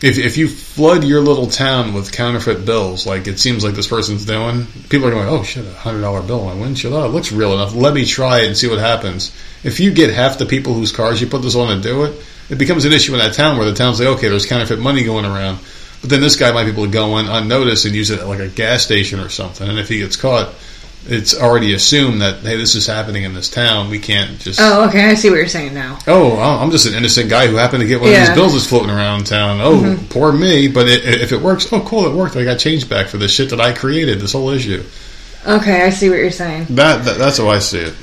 if 0.01 0.17
if 0.17 0.37
you 0.37 0.47
flood 0.47 1.03
your 1.03 1.21
little 1.21 1.47
town 1.47 1.93
with 1.93 2.11
counterfeit 2.11 2.65
bills, 2.65 3.05
like 3.05 3.27
it 3.27 3.39
seems 3.39 3.63
like 3.63 3.73
this 3.73 3.87
person's 3.87 4.25
doing, 4.25 4.67
people 4.89 5.07
are 5.07 5.11
going, 5.11 5.27
"Oh 5.27 5.43
shit, 5.43 5.65
a 5.65 5.73
hundred 5.73 6.01
dollar 6.01 6.21
bill 6.21 6.41
on 6.41 6.57
my 6.57 6.61
windshield. 6.61 6.93
Oh, 6.93 7.05
it 7.05 7.09
looks 7.09 7.31
real 7.31 7.53
enough. 7.53 7.73
Let 7.73 7.93
me 7.93 8.05
try 8.05 8.41
it 8.41 8.47
and 8.47 8.57
see 8.57 8.67
what 8.67 8.79
happens." 8.79 9.31
If 9.63 9.79
you 9.79 9.91
get 9.91 10.13
half 10.13 10.37
the 10.37 10.45
people 10.45 10.73
whose 10.73 10.91
cars 10.91 11.19
you 11.21 11.27
put 11.27 11.41
this 11.41 11.55
on 11.55 11.75
to 11.75 11.81
do 11.81 12.03
it, 12.03 12.13
it 12.49 12.57
becomes 12.57 12.85
an 12.85 12.93
issue 12.93 13.13
in 13.13 13.19
that 13.19 13.33
town 13.33 13.57
where 13.57 13.69
the 13.69 13.75
town's 13.75 13.99
like, 13.99 14.09
"Okay, 14.09 14.29
there's 14.29 14.45
counterfeit 14.45 14.79
money 14.79 15.03
going 15.03 15.25
around." 15.25 15.59
But 16.01 16.09
then 16.11 16.21
this 16.21 16.35
guy 16.35 16.51
might 16.51 16.65
be 16.65 16.71
able 16.71 16.85
to 16.85 16.91
go 16.91 17.17
in 17.17 17.25
unnoticed 17.27 17.85
and 17.85 17.95
use 17.95 18.09
it 18.11 18.19
at 18.19 18.27
like 18.27 18.39
a 18.39 18.47
gas 18.47 18.83
station 18.83 19.19
or 19.19 19.29
something. 19.29 19.67
And 19.67 19.79
if 19.79 19.89
he 19.89 19.99
gets 19.99 20.15
caught, 20.15 20.53
it's 21.09 21.33
already 21.39 21.73
assumed 21.73 22.21
that 22.21 22.41
hey, 22.41 22.57
this 22.57 22.75
is 22.75 22.85
happening 22.85 23.23
in 23.23 23.33
this 23.33 23.49
town. 23.49 23.89
We 23.89 23.97
can't 23.99 24.39
just 24.39 24.59
Oh, 24.61 24.87
okay. 24.89 25.09
I 25.09 25.13
see 25.15 25.29
what 25.29 25.37
you're 25.37 25.47
saying 25.47 25.73
now. 25.73 25.97
oh, 26.07 26.37
I'm 26.39 26.69
just 26.71 26.85
an 26.85 26.93
innocent 26.95 27.29
guy 27.29 27.47
who 27.47 27.55
happened 27.55 27.81
to 27.81 27.87
get 27.87 27.99
one 27.99 28.09
of 28.09 28.13
Yeah. 28.13 28.25
Mm-hmm. 28.25 28.33
these 28.33 28.39
bills 28.41 28.53
that's 28.53 28.67
floating 28.67 28.89
around 28.89 29.25
town. 29.25 29.59
Oh, 29.61 29.97
poor 30.09 30.31
me. 30.31 30.67
But 30.67 30.87
it, 30.87 31.03
if 31.21 31.31
it 31.31 31.41
works, 31.41 31.71
oh, 31.71 31.81
cool, 31.81 32.05
it 32.05 32.13
worked. 32.15 32.35
I 32.35 32.43
got 32.43 32.59
change 32.59 32.87
back 32.89 33.07
for 33.07 33.17
the 33.17 33.27
shit 33.27 33.49
that 33.51 33.61
I 33.61 33.73
created. 33.73 34.19
This 34.19 34.33
whole 34.33 34.49
issue. 34.49 34.83
Okay, 35.47 35.83
I 35.83 35.89
see 35.91 36.09
what 36.09 36.19
you're 36.19 36.29
saying. 36.31 36.65
That, 36.71 37.05
that 37.05 37.17
that's 37.17 37.37
how 37.37 37.47
I 37.47 37.59
see 37.59 37.79
it. 37.79 37.95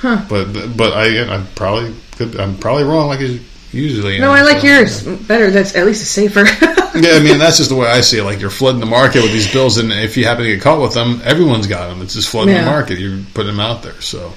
Huh. 0.00 0.24
But 0.28 0.76
but 0.76 0.92
I 0.92 1.24
I'm 1.34 1.46
probably 1.54 1.94
could 2.16 2.38
I'm 2.38 2.58
probably 2.58 2.84
wrong 2.84 3.08
like 3.08 3.20
I 3.20 3.38
usually. 3.72 4.18
No, 4.18 4.30
I 4.32 4.42
like 4.42 4.60
so- 4.60 4.66
yours 4.66 5.02
better. 5.26 5.50
That's 5.50 5.74
at 5.74 5.86
least 5.86 6.04
safer. 6.10 6.44
Yeah, 6.94 7.10
I 7.12 7.20
mean 7.20 7.38
that's 7.38 7.58
just 7.58 7.68
the 7.68 7.76
way 7.76 7.86
I 7.86 8.00
see 8.00 8.18
it. 8.18 8.24
Like 8.24 8.40
you're 8.40 8.50
flooding 8.50 8.80
the 8.80 8.86
market 8.86 9.22
with 9.22 9.30
these 9.30 9.52
bills, 9.52 9.76
and 9.76 9.92
if 9.92 10.16
you 10.16 10.24
happen 10.24 10.42
to 10.44 10.50
get 10.54 10.62
caught 10.62 10.80
with 10.80 10.94
them, 10.94 11.20
everyone's 11.22 11.66
got 11.68 11.88
them. 11.88 12.00
It's 12.02 12.14
just 12.14 12.28
flooding 12.30 12.54
Yeah. 12.54 12.64
the 12.64 12.70
market. 12.70 12.98
You're 12.98 13.20
putting 13.34 13.52
them 13.52 13.60
out 13.60 13.82
there, 13.82 14.00
so. 14.00 14.32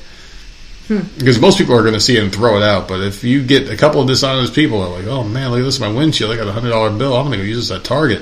Hmm. 0.88 1.00
Because 1.18 1.40
most 1.40 1.58
people 1.58 1.76
are 1.76 1.82
going 1.82 1.94
to 1.96 2.00
see 2.02 2.18
it 2.18 2.24
and 2.24 2.32
throw 2.32 2.58
it 2.58 2.62
out, 2.64 2.88
but 2.90 3.00
if 3.00 3.24
you 3.24 3.42
get 3.42 3.70
a 3.72 3.78
couple 3.78 4.02
of 4.02 4.08
dishonest 4.08 4.54
people, 4.54 4.82
they're 4.82 5.00
like, 5.02 5.08
"Oh 5.08 5.24
man, 5.24 5.50
look 5.50 5.62
at 5.62 5.64
this, 5.64 5.80
my 5.80 5.88
windshield! 5.88 6.30
I 6.32 6.36
got 6.36 6.48
a 6.48 6.52
hundred 6.52 6.70
dollar 6.72 6.92
bill. 6.92 7.16
I'm 7.16 7.28
going 7.28 7.40
to 7.40 7.46
go 7.46 7.50
use 7.50 7.70
this 7.70 7.76
at 7.76 7.84
Target," 7.86 8.22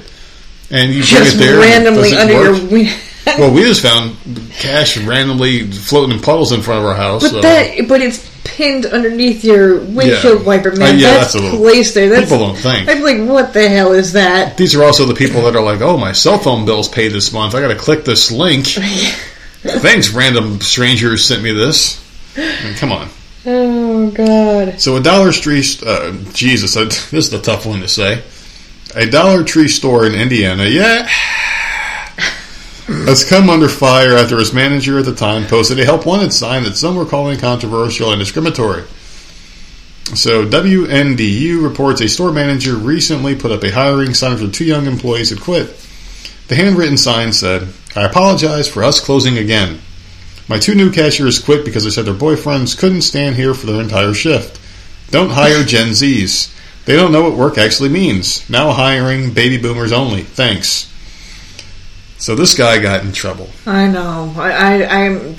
and 0.69 0.89
you 0.93 1.01
bring 1.01 1.05
Just 1.23 1.35
it 1.35 1.39
there, 1.39 1.55
and 1.55 1.63
it 1.63 1.67
randomly 1.67 2.15
under 2.15 2.33
work. 2.35 2.61
your 2.61 2.69
wing. 2.71 2.87
Well, 3.37 3.53
we 3.53 3.61
just 3.63 3.81
found 3.83 4.15
cash 4.53 4.97
randomly 4.97 5.69
floating 5.71 6.15
in 6.17 6.21
puddles 6.21 6.51
in 6.51 6.61
front 6.61 6.79
of 6.81 6.85
our 6.89 6.95
house. 6.95 7.21
But 7.23 7.29
so 7.31 7.41
that, 7.41 7.87
but 7.87 8.01
it's 8.01 8.27
pinned 8.43 8.85
underneath 8.87 9.43
your 9.43 9.79
windshield 9.81 10.39
Yeah. 10.41 10.45
wiper, 10.45 10.71
Uh, 10.73 10.77
man. 10.77 10.97
yeah, 10.99 11.11
that's, 11.11 11.33
that's 11.33 11.35
a 11.35 11.39
little- 11.39 11.59
placed 11.59 11.93
there. 11.93 12.09
That's, 12.09 12.23
people 12.31 12.39
don't 12.47 12.57
think. 12.57 12.89
I'm 12.89 13.01
like, 13.03 13.29
what 13.29 13.53
the 13.53 13.69
hell 13.69 13.91
is 13.93 14.13
that? 14.13 14.57
These 14.57 14.73
are 14.75 14.83
also 14.83 15.05
the 15.05 15.13
people 15.13 15.43
that 15.43 15.55
are 15.55 15.61
like, 15.61 15.79
"Oh, 15.81 15.97
my 15.97 16.11
cell 16.11 16.39
phone 16.39 16.65
bill's 16.65 16.87
paid 16.87 17.09
this 17.09 17.31
month. 17.31 17.53
I 17.55 17.61
got 17.61 17.67
to 17.67 17.75
click 17.75 18.03
this 18.03 18.31
link." 18.31 18.65
Thanks, 19.61 20.09
random 20.11 20.59
strangers 20.61 21.23
sent 21.25 21.43
me 21.43 21.51
this. 21.51 22.03
I 22.37 22.41
mean, 22.63 22.73
come 22.75 22.91
on. 22.91 23.09
Oh 23.45 24.09
God! 24.11 24.79
So 24.81 24.95
a 24.97 25.01
Dollar 25.01 25.31
Tree, 25.31 25.63
uh, 25.85 26.13
Jesus, 26.33 26.75
I, 26.77 26.83
this 26.85 27.13
is 27.13 27.33
a 27.33 27.41
tough 27.41 27.65
one 27.65 27.81
to 27.81 27.87
say. 27.87 28.21
A 28.95 29.05
Dollar 29.09 29.43
Tree 29.43 29.67
store 29.67 30.05
in 30.07 30.15
Indiana, 30.15 30.65
yeah, 30.65 31.07
has 32.89 33.23
come 33.23 33.49
under 33.49 33.69
fire 33.69 34.15
after 34.17 34.37
his 34.37 34.53
manager 34.53 34.97
at 34.99 35.05
the 35.05 35.13
time 35.13 35.45
posted 35.45 35.79
a 35.79 35.85
help 35.85 36.05
wanted 36.05 36.33
sign 36.33 36.63
that 36.63 36.75
some 36.75 36.95
were 36.95 37.05
calling 37.05 37.39
controversial 37.39 38.11
and 38.11 38.19
discriminatory. 38.19 38.83
So 40.15 40.43
WNDU 40.43 41.61
reports 41.61 42.01
a 42.01 42.09
store 42.09 42.31
manager 42.31 42.75
recently 42.75 43.35
put 43.35 43.51
up 43.51 43.63
a 43.63 43.71
hiring 43.71 44.15
sign 44.15 44.37
for 44.37 44.47
two 44.47 44.65
young 44.65 44.87
employees 44.87 45.29
had 45.29 45.39
quit. 45.39 45.79
The 46.47 46.55
handwritten 46.55 46.97
sign 46.97 47.31
said, 47.31 47.67
"I 47.95 48.05
apologize 48.05 48.67
for 48.67 48.83
us 48.83 48.99
closing 48.99 49.37
again. 49.37 49.79
My 50.47 50.57
two 50.57 50.73
new 50.73 50.89
cashiers 50.89 51.37
quit 51.37 51.63
because 51.63 51.83
they 51.83 51.91
said 51.91 52.05
their 52.05 52.15
boyfriends 52.15 52.75
couldn't 52.75 53.03
stand 53.03 53.35
here 53.35 53.53
for 53.53 53.67
their 53.67 53.79
entire 53.79 54.15
shift. 54.15 54.57
Don't 55.11 55.29
hire 55.29 55.63
Gen 55.63 55.89
Zs. 55.89 56.47
They 56.85 56.95
don't 56.95 57.11
know 57.11 57.21
what 57.21 57.35
work 57.37 57.59
actually 57.59 57.89
means. 57.89 58.41
Now 58.49 58.71
hiring 58.71 59.29
baby 59.29 59.57
boomers 59.57 59.91
only. 59.91 60.23
Thanks." 60.23 60.87
So 62.19 62.35
this 62.35 62.55
guy 62.55 62.79
got 62.79 63.03
in 63.03 63.11
trouble. 63.13 63.49
I 63.65 63.87
know. 63.87 64.33
I, 64.37 64.51
I, 64.51 65.05
I'm 65.05 65.35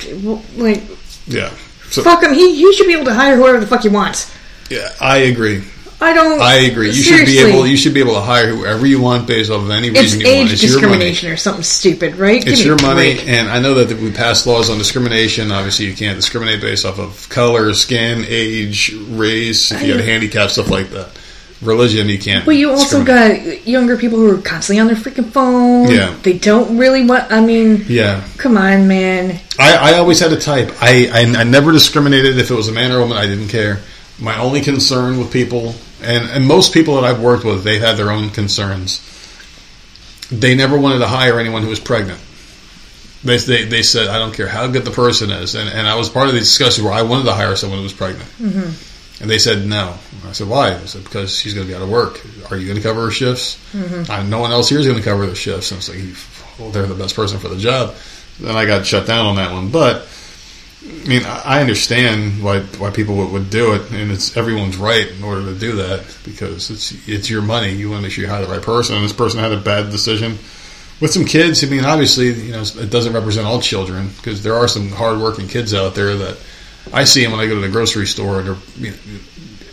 like, 0.56 0.82
Yeah. 1.26 1.50
So 1.90 2.02
fuck 2.02 2.22
him. 2.22 2.32
He, 2.32 2.56
he 2.56 2.72
should 2.72 2.86
be 2.86 2.94
able 2.94 3.04
to 3.06 3.14
hire 3.14 3.36
whoever 3.36 3.60
the 3.60 3.66
fuck 3.66 3.82
he 3.82 3.88
wants. 3.88 4.34
yeah, 4.70 4.88
I 5.00 5.18
agree. 5.18 5.62
I 6.02 6.14
don't. 6.14 6.40
I 6.40 6.54
agree. 6.60 6.86
You 6.86 6.92
should 6.94 7.26
be 7.26 7.32
Seriously. 7.32 7.50
able. 7.52 7.66
You 7.66 7.76
should 7.76 7.92
be 7.92 8.00
able 8.00 8.14
to 8.14 8.22
hire 8.22 8.46
whoever 8.48 8.86
you 8.86 9.02
want 9.02 9.26
based 9.26 9.50
off 9.50 9.60
of 9.62 9.70
any 9.70 9.88
It's 9.88 10.00
reason 10.00 10.20
you 10.20 10.26
want. 10.28 10.36
age 10.48 10.52
It's 10.54 10.62
your 10.62 10.70
money. 10.72 10.80
discrimination 10.80 11.30
or 11.30 11.36
something 11.36 11.62
stupid, 11.62 12.16
right? 12.16 12.42
Give 12.42 12.52
It's 12.54 12.64
your 12.64 12.76
money, 12.80 13.16
break. 13.16 13.28
and 13.28 13.50
I 13.50 13.60
know 13.60 13.74
that 13.84 13.98
we 14.00 14.10
passed 14.10 14.46
laws 14.46 14.70
on 14.70 14.78
discrimination. 14.78 15.52
Obviously, 15.52 15.84
you 15.84 15.94
can't 15.94 16.16
discriminate 16.16 16.62
based 16.62 16.86
off 16.86 16.98
of 16.98 17.28
color, 17.28 17.74
skin, 17.74 18.24
age, 18.26 18.94
race. 19.08 19.70
If 19.72 19.82
you 19.82 19.92
got 19.92 20.00
a 20.00 20.04
handicap, 20.06 20.48
stuff 20.48 20.70
like 20.70 20.88
that. 20.92 21.10
Religion, 21.62 22.08
you 22.08 22.18
can't. 22.18 22.46
But 22.46 22.56
you 22.56 22.70
also 22.70 23.04
got 23.04 23.66
younger 23.66 23.98
people 23.98 24.18
who 24.18 24.38
are 24.38 24.40
constantly 24.40 24.80
on 24.80 24.86
their 24.86 24.96
freaking 24.96 25.30
phone. 25.30 25.90
Yeah. 25.90 26.16
They 26.22 26.38
don't 26.38 26.78
really 26.78 27.04
want. 27.04 27.30
I 27.30 27.40
mean, 27.42 27.84
Yeah, 27.86 28.26
come 28.38 28.56
on, 28.56 28.88
man. 28.88 29.38
I, 29.58 29.92
I 29.92 29.98
always 29.98 30.20
had 30.20 30.32
a 30.32 30.40
type. 30.40 30.72
I, 30.80 31.10
I 31.12 31.40
I 31.40 31.44
never 31.44 31.70
discriminated 31.70 32.38
if 32.38 32.50
it 32.50 32.54
was 32.54 32.68
a 32.68 32.72
man 32.72 32.92
or 32.92 32.98
a 32.98 33.00
woman. 33.00 33.18
I 33.18 33.26
didn't 33.26 33.48
care. 33.48 33.80
My 34.18 34.38
only 34.38 34.62
concern 34.62 35.18
with 35.18 35.32
people, 35.32 35.74
and, 36.02 36.30
and 36.30 36.46
most 36.46 36.72
people 36.72 36.94
that 36.94 37.04
I've 37.04 37.20
worked 37.20 37.44
with, 37.44 37.62
they've 37.62 37.80
had 37.80 37.96
their 37.96 38.10
own 38.10 38.30
concerns. 38.30 39.06
They 40.30 40.54
never 40.54 40.78
wanted 40.78 41.00
to 41.00 41.08
hire 41.08 41.38
anyone 41.38 41.62
who 41.62 41.68
was 41.68 41.80
pregnant. 41.80 42.20
They, 43.22 43.36
they, 43.36 43.64
they 43.64 43.82
said, 43.82 44.08
I 44.08 44.18
don't 44.18 44.32
care 44.32 44.48
how 44.48 44.66
good 44.66 44.84
the 44.84 44.90
person 44.90 45.30
is. 45.30 45.54
And, 45.54 45.68
and 45.68 45.86
I 45.86 45.96
was 45.96 46.08
part 46.08 46.28
of 46.28 46.34
the 46.34 46.40
discussion 46.40 46.84
where 46.84 46.92
I 46.92 47.02
wanted 47.02 47.24
to 47.24 47.32
hire 47.32 47.54
someone 47.56 47.78
who 47.78 47.82
was 47.82 47.92
pregnant. 47.92 48.28
Mm-hmm. 48.38 48.89
And 49.20 49.28
they 49.28 49.38
said 49.38 49.66
no. 49.66 49.98
I 50.26 50.32
said, 50.32 50.48
why? 50.48 50.74
I 50.74 50.78
said, 50.86 51.04
because 51.04 51.36
she's 51.36 51.52
going 51.52 51.66
to 51.66 51.70
be 51.70 51.76
out 51.76 51.82
of 51.82 51.90
work. 51.90 52.24
Are 52.50 52.56
you 52.56 52.66
going 52.66 52.78
to 52.78 52.82
cover 52.82 53.02
her 53.02 53.10
shifts? 53.10 53.58
Uh, 54.08 54.22
no 54.22 54.38
one 54.40 54.50
else 54.50 54.68
here 54.70 54.78
is 54.78 54.86
going 54.86 54.98
to 54.98 55.04
cover 55.04 55.26
the 55.26 55.34
shifts. 55.34 55.70
And 55.70 55.78
it's 55.78 55.88
like, 55.90 56.58
well, 56.58 56.70
they're 56.70 56.86
the 56.86 56.94
best 56.94 57.14
person 57.14 57.38
for 57.38 57.48
the 57.48 57.58
job. 57.58 57.94
Then 58.40 58.56
I 58.56 58.64
got 58.64 58.86
shut 58.86 59.06
down 59.06 59.26
on 59.26 59.36
that 59.36 59.52
one. 59.52 59.70
But, 59.70 60.08
I 60.82 61.06
mean, 61.06 61.22
I 61.26 61.42
I 61.44 61.60
understand 61.60 62.42
why 62.42 62.60
why 62.60 62.90
people 62.90 63.16
would, 63.16 63.32
would 63.32 63.50
do 63.50 63.74
it, 63.74 63.90
and 63.90 64.10
it's 64.10 64.34
everyone's 64.38 64.78
right 64.78 65.06
in 65.06 65.22
order 65.22 65.44
to 65.44 65.58
do 65.58 65.76
that 65.76 66.06
because 66.24 66.70
it's 66.70 67.06
it's 67.06 67.28
your 67.28 67.42
money. 67.42 67.72
You 67.72 67.90
want 67.90 68.00
to 68.00 68.02
make 68.04 68.12
sure 68.12 68.24
you 68.24 68.30
hire 68.30 68.46
the 68.46 68.50
right 68.50 68.62
person. 68.62 68.96
And 68.96 69.04
this 69.04 69.12
person 69.12 69.40
had 69.40 69.52
a 69.52 69.60
bad 69.60 69.90
decision 69.90 70.38
with 70.98 71.10
some 71.10 71.26
kids. 71.26 71.62
I 71.62 71.66
mean, 71.68 71.84
obviously, 71.84 72.32
you 72.32 72.52
know, 72.52 72.62
it 72.62 72.90
doesn't 72.90 73.12
represent 73.12 73.46
all 73.46 73.60
children 73.60 74.08
because 74.16 74.42
there 74.42 74.54
are 74.54 74.68
some 74.68 74.88
hardworking 74.88 75.48
kids 75.48 75.74
out 75.74 75.94
there 75.94 76.16
that 76.16 76.38
I 76.92 77.04
see 77.04 77.22
them 77.22 77.32
when 77.32 77.40
I 77.40 77.46
go 77.46 77.54
to 77.54 77.60
the 77.60 77.68
grocery 77.68 78.06
store. 78.06 78.40
And 78.40 78.48
they're, 78.48 78.56
you 78.76 78.90
know, 78.90 78.96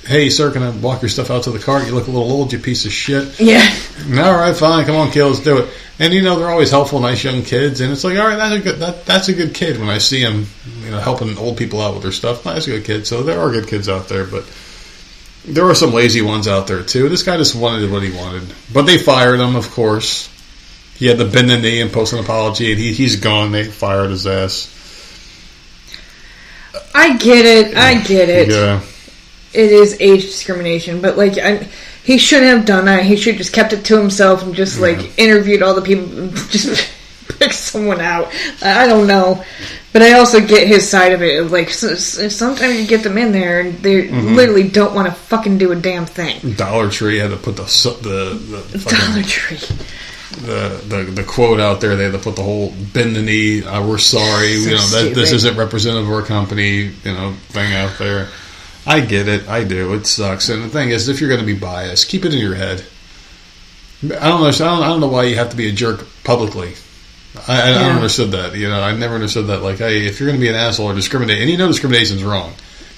hey, 0.06 0.30
sir, 0.30 0.52
can 0.52 0.64
I 0.64 0.70
walk 0.70 1.02
your 1.02 1.10
stuff 1.10 1.30
out 1.30 1.44
to 1.44 1.52
the 1.52 1.60
cart? 1.60 1.86
You 1.86 1.94
look 1.94 2.08
a 2.08 2.12
little 2.12 2.32
old, 2.32 2.54
you 2.54 2.60
piece 2.60 2.86
of 2.86 2.92
shit. 2.92 3.40
Yeah. 3.40 3.68
All 4.10 4.38
right, 4.38 4.56
fine. 4.56 4.86
Come 4.86 4.96
on, 4.96 5.12
kid, 5.12 5.26
let's 5.26 5.42
do 5.42 5.60
it. 5.60 5.70
And 6.00 6.14
you 6.14 6.22
know 6.22 6.38
they're 6.38 6.50
always 6.50 6.70
helpful, 6.70 7.00
nice 7.00 7.24
young 7.24 7.42
kids, 7.42 7.82
and 7.82 7.92
it's 7.92 8.04
like, 8.04 8.20
all 8.20 8.28
right, 8.28 8.36
that's 8.36 8.54
a 8.54 8.60
good 8.60 8.80
that, 8.82 9.06
that's 9.08 9.30
a 9.30 9.34
good 9.34 9.56
kid. 9.56 9.80
When 9.80 9.90
I 9.90 9.98
see 9.98 10.22
them, 10.22 10.46
you 10.82 10.92
know, 10.92 11.00
helping 11.00 11.36
old 11.40 11.58
people 11.58 11.82
out 11.82 11.96
with 11.96 12.04
their 12.04 12.12
stuff, 12.12 12.44
that's 12.44 12.68
a 12.68 12.70
good 12.70 12.86
kid. 12.86 13.08
So 13.08 13.24
there 13.24 13.40
are 13.40 13.50
good 13.50 13.68
kids 13.68 13.90
out 13.90 14.08
there, 14.08 14.24
but 14.24 14.46
there 15.44 15.66
are 15.66 15.74
some 15.74 15.94
lazy 15.94 16.22
ones 16.22 16.48
out 16.48 16.68
there 16.68 16.84
too. 16.84 17.10
This 17.10 17.24
guy 17.24 17.38
just 17.38 17.56
wanted 17.56 17.92
what 17.92 18.04
he 18.04 18.12
wanted, 18.12 18.54
but 18.72 18.84
they 18.84 19.00
fired 19.00 19.40
him, 19.40 19.56
of 19.56 19.72
course. 19.72 20.32
He 20.98 21.08
had 21.08 21.18
to 21.18 21.26
bend 21.26 21.50
the 21.50 21.58
knee 21.58 21.82
and 21.82 21.92
post 21.92 22.14
an 22.14 22.20
apology, 22.20 22.72
and 22.72 22.80
he, 22.80 22.94
he's 22.94 23.16
gone. 23.16 23.52
They 23.52 23.64
fired 23.64 24.12
his 24.12 24.28
ass. 24.28 24.74
I 26.98 27.18
get 27.18 27.46
it. 27.46 27.76
I 27.78 28.02
get 28.02 28.30
it. 28.30 28.50
Yeah, 28.50 28.82
It 29.54 29.72
is 29.72 29.96
age 30.00 30.24
discrimination, 30.24 31.02
but 31.02 31.18
like, 31.18 31.38
I, 31.38 31.68
he 32.04 32.18
shouldn't 32.18 32.48
have 32.58 32.66
done 32.66 32.86
that. 32.86 33.04
He 33.06 33.16
should 33.16 33.34
have 33.36 33.38
just 33.40 33.54
kept 33.54 33.74
it 33.74 33.86
to 33.86 33.98
himself 34.00 34.44
and 34.44 34.56
just 34.56 34.80
like 34.80 35.18
interviewed 35.20 35.62
all 35.62 35.74
the 35.76 35.82
people, 35.82 36.06
and 36.18 36.36
just 36.50 36.90
pick 37.40 37.54
someone 37.54 38.00
out. 38.02 38.32
I 38.62 38.88
don't 38.88 39.06
know, 39.08 39.44
but 39.94 40.02
I 40.02 40.14
also 40.14 40.40
get 40.40 40.68
his 40.68 40.88
side 40.90 41.12
of 41.12 41.22
it. 41.22 41.52
Like, 41.52 41.70
so, 41.70 41.96
so- 41.96 42.30
sometimes 42.30 42.80
you 42.80 42.88
get 42.88 43.04
them 43.04 43.18
in 43.18 43.32
there 43.32 43.60
and 43.62 43.78
they 43.80 44.08
Mm-hmm. 44.08 44.36
literally 44.36 44.68
don't 44.70 44.96
want 44.96 45.08
to 45.08 45.14
fucking 45.14 45.58
do 45.58 45.72
a 45.74 45.76
damn 45.76 46.06
thing. 46.06 46.54
Dollar 46.54 46.90
Tree 46.90 47.18
had 47.20 47.30
to 47.32 47.38
put 47.38 47.58
the 47.58 47.64
the 47.64 48.78
the 48.78 48.90
Dollar 48.90 49.24
Tree. 49.24 49.60
The, 50.32 50.82
the 50.88 51.12
the 51.12 51.24
quote 51.24 51.60
out 51.60 51.80
there. 51.82 51.96
They 51.96 52.04
had 52.04 52.14
to 52.14 52.20
put 52.20 52.36
the 52.36 52.44
whole 52.44 52.72
bend 52.94 53.16
the 53.16 53.22
knee. 53.22 53.64
Uh, 53.64 53.86
we're 53.86 53.98
sorry. 53.98 54.56
So 54.56 54.70
you 54.70 54.76
know 54.76 54.88
that 54.88 55.12
this 55.16 55.32
isn't 55.32 55.58
representative 55.58 56.08
of 56.08 56.14
our 56.14 56.22
company. 56.24 56.92
You 57.04 57.14
know 57.14 57.34
thing 57.50 57.74
out 57.74 57.98
there. 57.98 58.30
I 58.86 59.02
get 59.02 59.28
it. 59.28 59.48
I 59.50 59.64
do. 59.64 59.94
It 59.94 60.06
sucks. 60.08 60.50
And 60.50 60.64
the 60.64 60.70
thing 60.70 60.90
is, 60.90 61.10
if 61.10 61.20
you're 61.20 61.30
going 61.30 61.42
to 61.42 61.46
be 61.46 61.58
biased, 61.58 62.08
keep 62.08 62.24
it 62.26 62.34
in 62.34 62.40
your 62.40 62.56
head. 62.56 62.86
I 64.04 64.08
don't 64.30 64.42
know. 64.42 64.48
I 64.48 64.52
don't, 64.52 64.84
I 64.84 64.88
don't 64.88 65.02
know 65.02 65.08
why 65.08 65.24
you 65.24 65.36
have 65.36 65.50
to 65.50 65.58
be 65.58 65.68
a 65.68 65.72
jerk 65.74 66.06
publicly. 66.24 66.74
I, 67.48 67.62
I, 67.62 67.70
Yeah. 67.70 67.80
don't 67.80 67.96
understood 67.98 68.32
that. 68.32 68.56
You 68.56 68.70
know, 68.70 68.82
I 68.82 68.96
never 68.96 69.16
understood 69.16 69.48
that. 69.48 69.62
Like, 69.62 69.80
hey, 69.80 70.06
if 70.08 70.20
you're 70.20 70.28
going 70.30 70.40
to 70.40 70.44
be 70.44 70.50
an 70.50 70.56
asshole 70.56 70.88
or 70.88 70.96
discriminate, 70.96 71.42
and 71.42 71.50
you 71.50 71.58
know 71.58 71.68
discrimination's 71.68 72.24
wrong, 72.24 72.54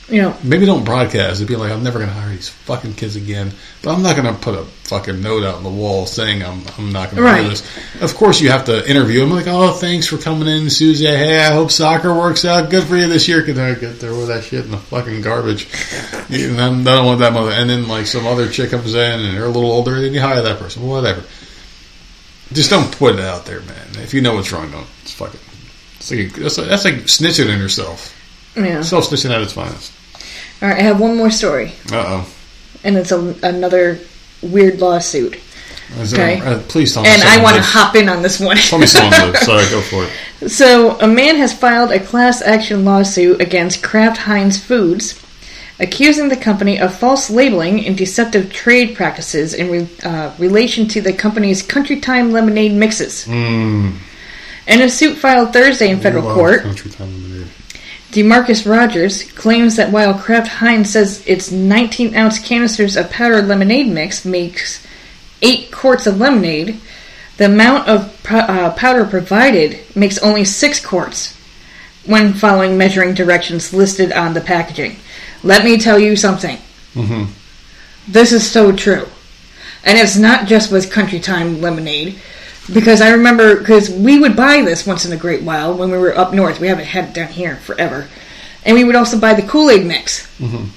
You 0.10 0.24
know, 0.24 0.38
maybe 0.44 0.66
don't 0.66 0.84
broadcast 0.84 1.40
it. 1.40 1.46
Be 1.48 1.56
like, 1.56 1.72
I'm 1.72 1.84
never 1.84 2.00
going 2.00 2.10
to 2.10 2.16
hire 2.16 2.30
these 2.32 2.50
fucking 2.50 2.96
kids 2.96 3.16
again. 3.16 3.52
But 3.84 3.94
I'm 3.94 4.02
not 4.02 4.16
going 4.16 4.34
to 4.34 4.40
put 4.42 4.56
a 4.56 4.64
fucking 4.64 5.22
note 5.22 5.44
out 5.44 5.56
on 5.56 5.64
the 5.64 5.70
wall 5.70 6.08
saying 6.08 6.44
I'm, 6.44 6.64
I'm 6.80 6.92
not 6.92 7.12
going 7.12 7.18
to 7.18 7.22
Right. 7.22 7.44
do 7.44 7.50
this. 7.50 8.02
Of 8.02 8.16
course, 8.16 8.42
you 8.42 8.50
have 8.50 8.66
to 8.66 8.90
interview 8.90 9.20
them. 9.20 9.30
Like, 9.30 9.46
oh, 9.48 9.72
thanks 9.74 10.08
for 10.08 10.18
coming 10.18 10.48
in, 10.48 10.70
Susie. 10.72 11.06
Hey, 11.06 11.40
I 11.40 11.54
hope 11.54 11.70
soccer 11.70 12.12
works 12.14 12.44
out 12.44 12.72
good 12.72 12.86
for 12.86 12.96
you 12.96 13.08
this 13.08 13.28
year. 13.28 13.44
Can 13.44 13.60
I 13.60 13.76
get 13.76 14.00
there 14.00 14.16
with 14.16 14.30
that 14.30 14.44
shit 14.46 14.66
in 14.66 14.72
the 14.72 14.78
fucking 14.78 15.22
garbage? 15.22 15.68
You 16.28 16.54
know, 16.54 16.64
I 16.72 16.84
don't 16.84 17.06
want 17.06 17.20
that 17.20 17.34
mother. 17.34 17.52
And 17.52 17.70
then 17.70 17.88
like 17.88 18.08
some 18.08 18.26
other 18.26 18.50
chick 18.50 18.72
comes 18.72 18.96
in 18.96 19.20
and 19.20 19.38
they're 19.38 19.46
a 19.46 19.50
little 19.50 19.72
older, 19.72 20.02
then 20.02 20.14
you 20.14 20.22
hire 20.22 20.42
that 20.42 20.58
person. 20.60 20.88
Whatever. 20.88 21.24
Just 22.52 22.72
don't 22.72 22.92
put 22.98 23.14
it 23.16 23.22
out 23.22 23.46
there, 23.46 23.60
man. 23.62 23.88
If 23.98 24.14
you 24.16 24.22
know 24.22 24.34
what's 24.34 24.52
wrong, 24.52 24.72
don't. 24.72 24.88
It's 25.04 25.14
fucking. 25.14 25.40
It's 25.98 26.10
like 26.12 26.34
that's 26.34 26.58
like, 26.58 26.68
that's 26.68 26.86
like 26.86 26.96
snitching 26.96 27.54
on 27.54 27.60
yourself. 27.60 28.16
yeah. 28.56 28.82
Self 28.82 29.06
snitching 29.10 29.30
at 29.30 29.42
its 29.42 29.54
finest. 29.54 29.94
All 30.62 30.68
right, 30.70 30.78
I 30.78 30.82
have 30.82 31.00
one 31.00 31.16
more 31.18 31.32
story. 31.32 31.74
Uh 31.92 32.04
oh. 32.26 32.34
and 32.84 32.98
it's 32.98 33.12
a, 33.12 33.36
another 33.44 34.00
weird 34.42 34.80
lawsuit. 34.82 35.40
Is 35.98 36.14
Okay. 36.14 36.40
uh, 36.40 36.60
please 36.68 36.94
tell 36.94 37.02
me. 37.04 37.10
And 37.10 37.22
I 37.24 37.42
want 37.42 37.56
to 37.56 37.62
hop 37.64 37.96
in 37.96 38.10
on 38.10 38.22
this 38.22 38.40
one. 38.40 38.58
Tell 38.58 38.78
me 38.78 38.86
someone 38.86 39.12
lives. 39.32 39.40
Sorry, 39.42 39.66
go 39.70 39.82
for 39.82 40.06
it. 40.06 40.50
So, 40.52 40.98
a 41.00 41.08
man 41.08 41.36
has 41.38 41.52
filed 41.52 41.92
a 41.92 42.00
class 42.00 42.42
action 42.44 42.86
lawsuit 42.86 43.42
against 43.42 43.82
Kraft 43.84 44.18
Heinz 44.20 44.58
Foods, 44.64 45.20
accusing 45.80 46.30
the 46.30 46.38
company 46.38 46.80
of 46.80 46.96
false 46.96 47.30
labeling 47.32 47.86
and 47.88 47.98
deceptive 47.98 48.54
trade 48.54 48.96
practices 48.96 49.54
in 49.56 49.72
re- 49.72 49.90
uh, 50.04 50.32
relation 50.38 50.88
to 50.90 51.02
the 51.02 51.12
company's 51.12 51.64
Country 51.64 52.00
Time 52.00 52.32
lemonade 52.32 52.74
mixes. 52.74 53.26
Mm, 53.26 53.96
In 54.68 54.82
a 54.82 54.90
suit 54.90 55.18
filed 55.18 55.52
Thursday 55.54 55.90
in 55.90 56.00
federal 56.00 56.34
court, 56.36 56.62
Country 56.62 56.92
Time 56.92 57.12
Lemonade. 57.24 57.48
Demarcus 58.12 58.70
Rogers 58.70 59.24
claims 59.34 59.76
that 59.76 59.92
while 59.92 60.16
Kraft 60.16 60.48
Heinz 60.48 60.92
says 60.92 61.26
its 61.28 61.52
19 61.52 62.16
ounce 62.16 62.40
canisters 62.40 62.98
of 62.98 63.12
powdered 63.12 63.48
lemonade 63.48 63.88
mix 63.88 64.26
makes 64.26 64.86
8 65.42 65.72
quarts 65.72 66.08
of 66.08 66.20
lemonade, 66.20 66.80
the 67.38 67.46
amount 67.46 67.88
of 67.88 68.20
uh, 68.30 68.72
powder 68.72 69.06
provided 69.06 69.80
makes 69.96 70.18
only 70.20 70.44
6 70.44 70.86
quarts 70.86 71.38
when 72.06 72.34
following 72.34 72.78
measuring 72.78 73.14
directions 73.14 73.74
listed 73.74 74.12
on 74.12 74.34
the 74.34 74.42
packaging. 74.42 74.96
Let 75.44 75.64
me 75.64 75.78
tell 75.78 76.00
you 76.00 76.16
something. 76.16 76.58
Mhm. 76.96 77.28
This 78.08 78.32
is 78.32 78.50
so 78.50 78.72
true. 78.72 79.08
And 79.84 79.98
it's 79.98 80.18
not 80.18 80.48
just 80.48 80.72
with 80.72 80.92
Country 80.92 81.20
Time 81.20 81.62
lemonade. 81.62 82.20
Because 82.74 83.02
I 83.02 83.10
remember, 83.12 83.58
because 83.58 83.90
we 83.90 84.20
would 84.20 84.36
buy 84.36 84.62
this 84.62 84.86
once 84.86 85.06
in 85.06 85.12
a 85.14 85.18
great 85.18 85.42
while 85.44 85.74
when 85.74 85.92
we 85.92 85.98
were 85.98 86.18
up 86.18 86.34
north. 86.34 86.60
We 86.60 86.68
haven't 86.68 86.86
had 86.86 87.06
it 87.10 87.14
down 87.14 87.30
here 87.30 87.56
forever. 87.58 88.08
And 88.66 88.76
we 88.76 88.84
would 88.84 88.96
also 88.96 89.20
buy 89.20 89.34
the 89.34 89.42
Kool 89.42 89.70
Aid 89.70 89.86
mix. 89.86 90.28
Mhm. 90.40 90.68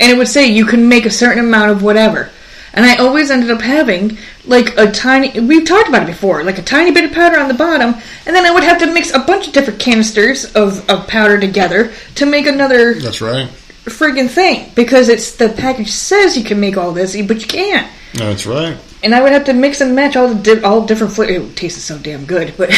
And 0.00 0.10
it 0.12 0.18
would 0.18 0.28
say 0.28 0.46
you 0.46 0.64
can 0.64 0.88
make 0.88 1.06
a 1.06 1.10
certain 1.10 1.44
amount 1.44 1.70
of 1.70 1.82
whatever. 1.82 2.30
And 2.72 2.84
I 2.84 2.96
always 2.96 3.30
ended 3.30 3.50
up 3.52 3.62
having 3.62 4.18
like 4.46 4.76
a 4.76 4.90
tiny, 4.90 5.38
we've 5.38 5.64
talked 5.66 5.88
about 5.88 6.02
it 6.02 6.06
before, 6.08 6.42
like 6.42 6.58
a 6.58 6.62
tiny 6.62 6.90
bit 6.90 7.04
of 7.04 7.12
powder 7.12 7.38
on 7.38 7.46
the 7.48 7.54
bottom. 7.54 7.94
And 8.26 8.34
then 8.34 8.44
I 8.44 8.50
would 8.50 8.64
have 8.64 8.78
to 8.80 8.86
mix 8.92 9.12
a 9.12 9.20
bunch 9.20 9.46
of 9.46 9.52
different 9.52 9.78
canisters 9.78 10.44
of, 10.56 10.88
of 10.90 11.06
powder 11.06 11.38
together 11.38 11.92
to 12.16 12.26
make 12.26 12.46
another 12.46 12.94
That's 12.94 13.20
right. 13.20 13.48
friggin' 13.84 14.28
thing. 14.28 14.72
Because 14.74 15.08
it's 15.08 15.32
the 15.36 15.50
package 15.50 15.92
says 15.92 16.36
you 16.36 16.42
can 16.44 16.58
make 16.58 16.76
all 16.76 16.90
this, 16.90 17.14
but 17.22 17.40
you 17.40 17.46
can't 17.46 17.86
That's 18.14 18.44
right. 18.46 18.76
And 19.04 19.14
I 19.14 19.22
would 19.22 19.32
have 19.32 19.44
to 19.44 19.52
mix 19.52 19.80
and 19.80 19.94
match 19.94 20.16
all 20.16 20.34
the 20.34 20.56
di- 20.56 20.62
all 20.62 20.86
different 20.86 21.12
flavors. 21.12 21.50
It 21.50 21.56
tasted 21.56 21.80
so 21.80 21.98
damn 21.98 22.24
good, 22.24 22.54
but 22.56 22.70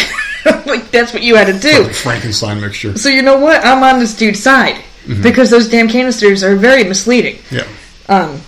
like 0.67 0.91
that's 0.91 1.13
what 1.13 1.23
you 1.23 1.37
had 1.37 1.47
to 1.47 1.59
do. 1.59 1.85
Frankenstein 1.93 2.61
mixture. 2.61 2.97
So 2.99 3.09
you 3.09 3.23
know 3.23 3.39
what? 3.39 3.65
I'm 3.65 3.83
on 3.83 4.01
this 4.01 4.17
dude's 4.17 4.43
side 4.43 4.83
because 5.23 5.51
those 5.51 5.69
damn 5.69 5.89
canisters 5.89 6.43
are 6.43 6.57
very 6.57 6.85
misleading. 6.85 7.39
Yeah. 7.51 7.67
Um, 8.09 8.41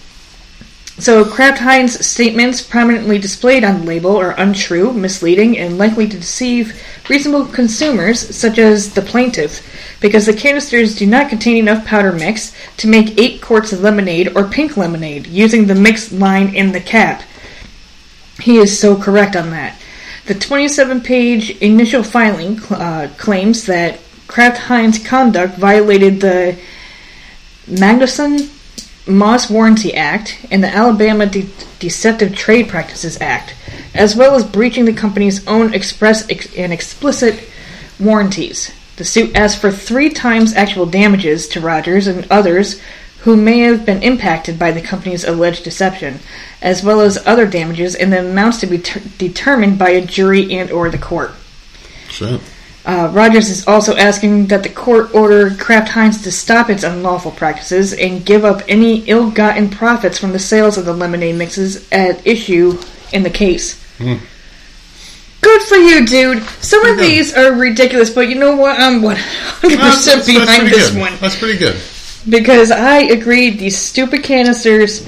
so 0.98 1.24
Kraft 1.24 1.60
Heinz 1.60 2.04
statements 2.04 2.60
prominently 2.60 3.18
displayed 3.18 3.62
on 3.62 3.80
the 3.80 3.86
label 3.86 4.16
are 4.16 4.32
untrue, 4.32 4.92
misleading, 4.92 5.56
and 5.56 5.78
likely 5.78 6.08
to 6.08 6.18
deceive 6.18 6.82
reasonable 7.08 7.46
consumers, 7.46 8.34
such 8.34 8.58
as 8.58 8.94
the 8.94 9.02
plaintiff, 9.02 9.62
because 10.00 10.26
the 10.26 10.32
canisters 10.32 10.96
do 10.96 11.06
not 11.06 11.28
contain 11.28 11.56
enough 11.56 11.86
powder 11.86 12.10
mix 12.10 12.52
to 12.78 12.88
make 12.88 13.16
eight 13.16 13.40
quarts 13.40 13.72
of 13.72 13.80
lemonade 13.80 14.36
or 14.36 14.48
pink 14.48 14.76
lemonade, 14.76 15.28
using 15.28 15.66
the 15.66 15.74
mix 15.76 16.10
line 16.10 16.52
in 16.52 16.72
the 16.72 16.80
cap. 16.80 17.22
He 18.40 18.58
is 18.58 18.78
so 18.78 18.96
correct 18.96 19.36
on 19.36 19.50
that. 19.50 19.80
The 20.26 20.34
27 20.34 21.00
page 21.00 21.50
initial 21.58 22.02
filing 22.02 22.60
uh, 22.64 23.10
claims 23.16 23.66
that 23.66 23.98
Kraft 24.26 24.58
Heinz 24.58 24.98
conduct 24.98 25.56
violated 25.56 26.20
the 26.20 26.58
Magnuson 27.66 28.50
Moss 29.08 29.48
Warranty 29.48 29.94
Act 29.94 30.46
and 30.50 30.62
the 30.62 30.68
Alabama 30.68 31.26
De- 31.26 31.48
Deceptive 31.78 32.36
Trade 32.36 32.68
Practices 32.68 33.20
Act, 33.20 33.54
as 33.94 34.14
well 34.14 34.34
as 34.34 34.44
breaching 34.44 34.84
the 34.84 34.92
company's 34.92 35.46
own 35.48 35.72
express 35.72 36.28
ex- 36.28 36.54
and 36.54 36.72
explicit 36.72 37.48
warranties. 37.98 38.70
The 38.96 39.04
suit 39.04 39.34
asked 39.34 39.58
for 39.60 39.70
three 39.70 40.10
times 40.10 40.54
actual 40.54 40.84
damages 40.84 41.48
to 41.48 41.60
Rogers 41.60 42.06
and 42.06 42.26
others 42.30 42.80
who 43.20 43.36
may 43.36 43.58
have 43.60 43.84
been 43.84 44.02
impacted 44.02 44.58
by 44.58 44.70
the 44.70 44.80
company's 44.80 45.24
alleged 45.24 45.64
deception, 45.64 46.20
as 46.62 46.82
well 46.82 47.00
as 47.00 47.24
other 47.26 47.46
damages 47.46 47.94
and 47.94 48.12
the 48.12 48.20
amounts 48.20 48.58
to 48.60 48.66
be 48.66 48.78
ter- 48.78 49.00
determined 49.18 49.78
by 49.78 49.90
a 49.90 50.04
jury 50.04 50.52
and 50.52 50.70
or 50.70 50.88
the 50.90 50.98
court. 50.98 51.32
Shit. 52.08 52.40
Uh, 52.86 53.10
Rogers 53.12 53.50
is 53.50 53.66
also 53.68 53.94
asking 53.96 54.46
that 54.46 54.62
the 54.62 54.68
court 54.70 55.14
order 55.14 55.50
Kraft 55.56 55.90
Heinz 55.90 56.22
to 56.22 56.32
stop 56.32 56.70
its 56.70 56.84
unlawful 56.84 57.32
practices 57.32 57.92
and 57.92 58.24
give 58.24 58.44
up 58.46 58.62
any 58.66 59.00
ill-gotten 59.00 59.68
profits 59.68 60.18
from 60.18 60.32
the 60.32 60.38
sales 60.38 60.78
of 60.78 60.86
the 60.86 60.94
lemonade 60.94 61.36
mixes 61.36 61.86
at 61.92 62.26
issue 62.26 62.78
in 63.12 63.24
the 63.24 63.30
case. 63.30 63.82
Hmm. 63.98 64.14
Good 65.42 65.62
for 65.62 65.76
you, 65.76 66.06
dude. 66.06 66.42
Some 66.62 66.84
of 66.86 66.96
these 66.98 67.34
are 67.34 67.52
ridiculous, 67.52 68.10
but 68.10 68.28
you 68.28 68.36
know 68.36 68.56
what? 68.56 68.78
I'm 68.80 69.02
100% 69.02 69.16
That's- 69.62 70.04
that's- 70.04 70.04
that's 70.04 70.26
behind 70.26 70.68
this 70.68 70.90
good. 70.90 70.98
one 71.00 71.12
That's 71.20 71.36
pretty 71.36 71.58
good. 71.58 71.76
Because 72.28 72.70
I 72.70 72.98
agree. 72.98 73.50
These 73.50 73.78
stupid 73.78 74.22
canisters 74.22 75.06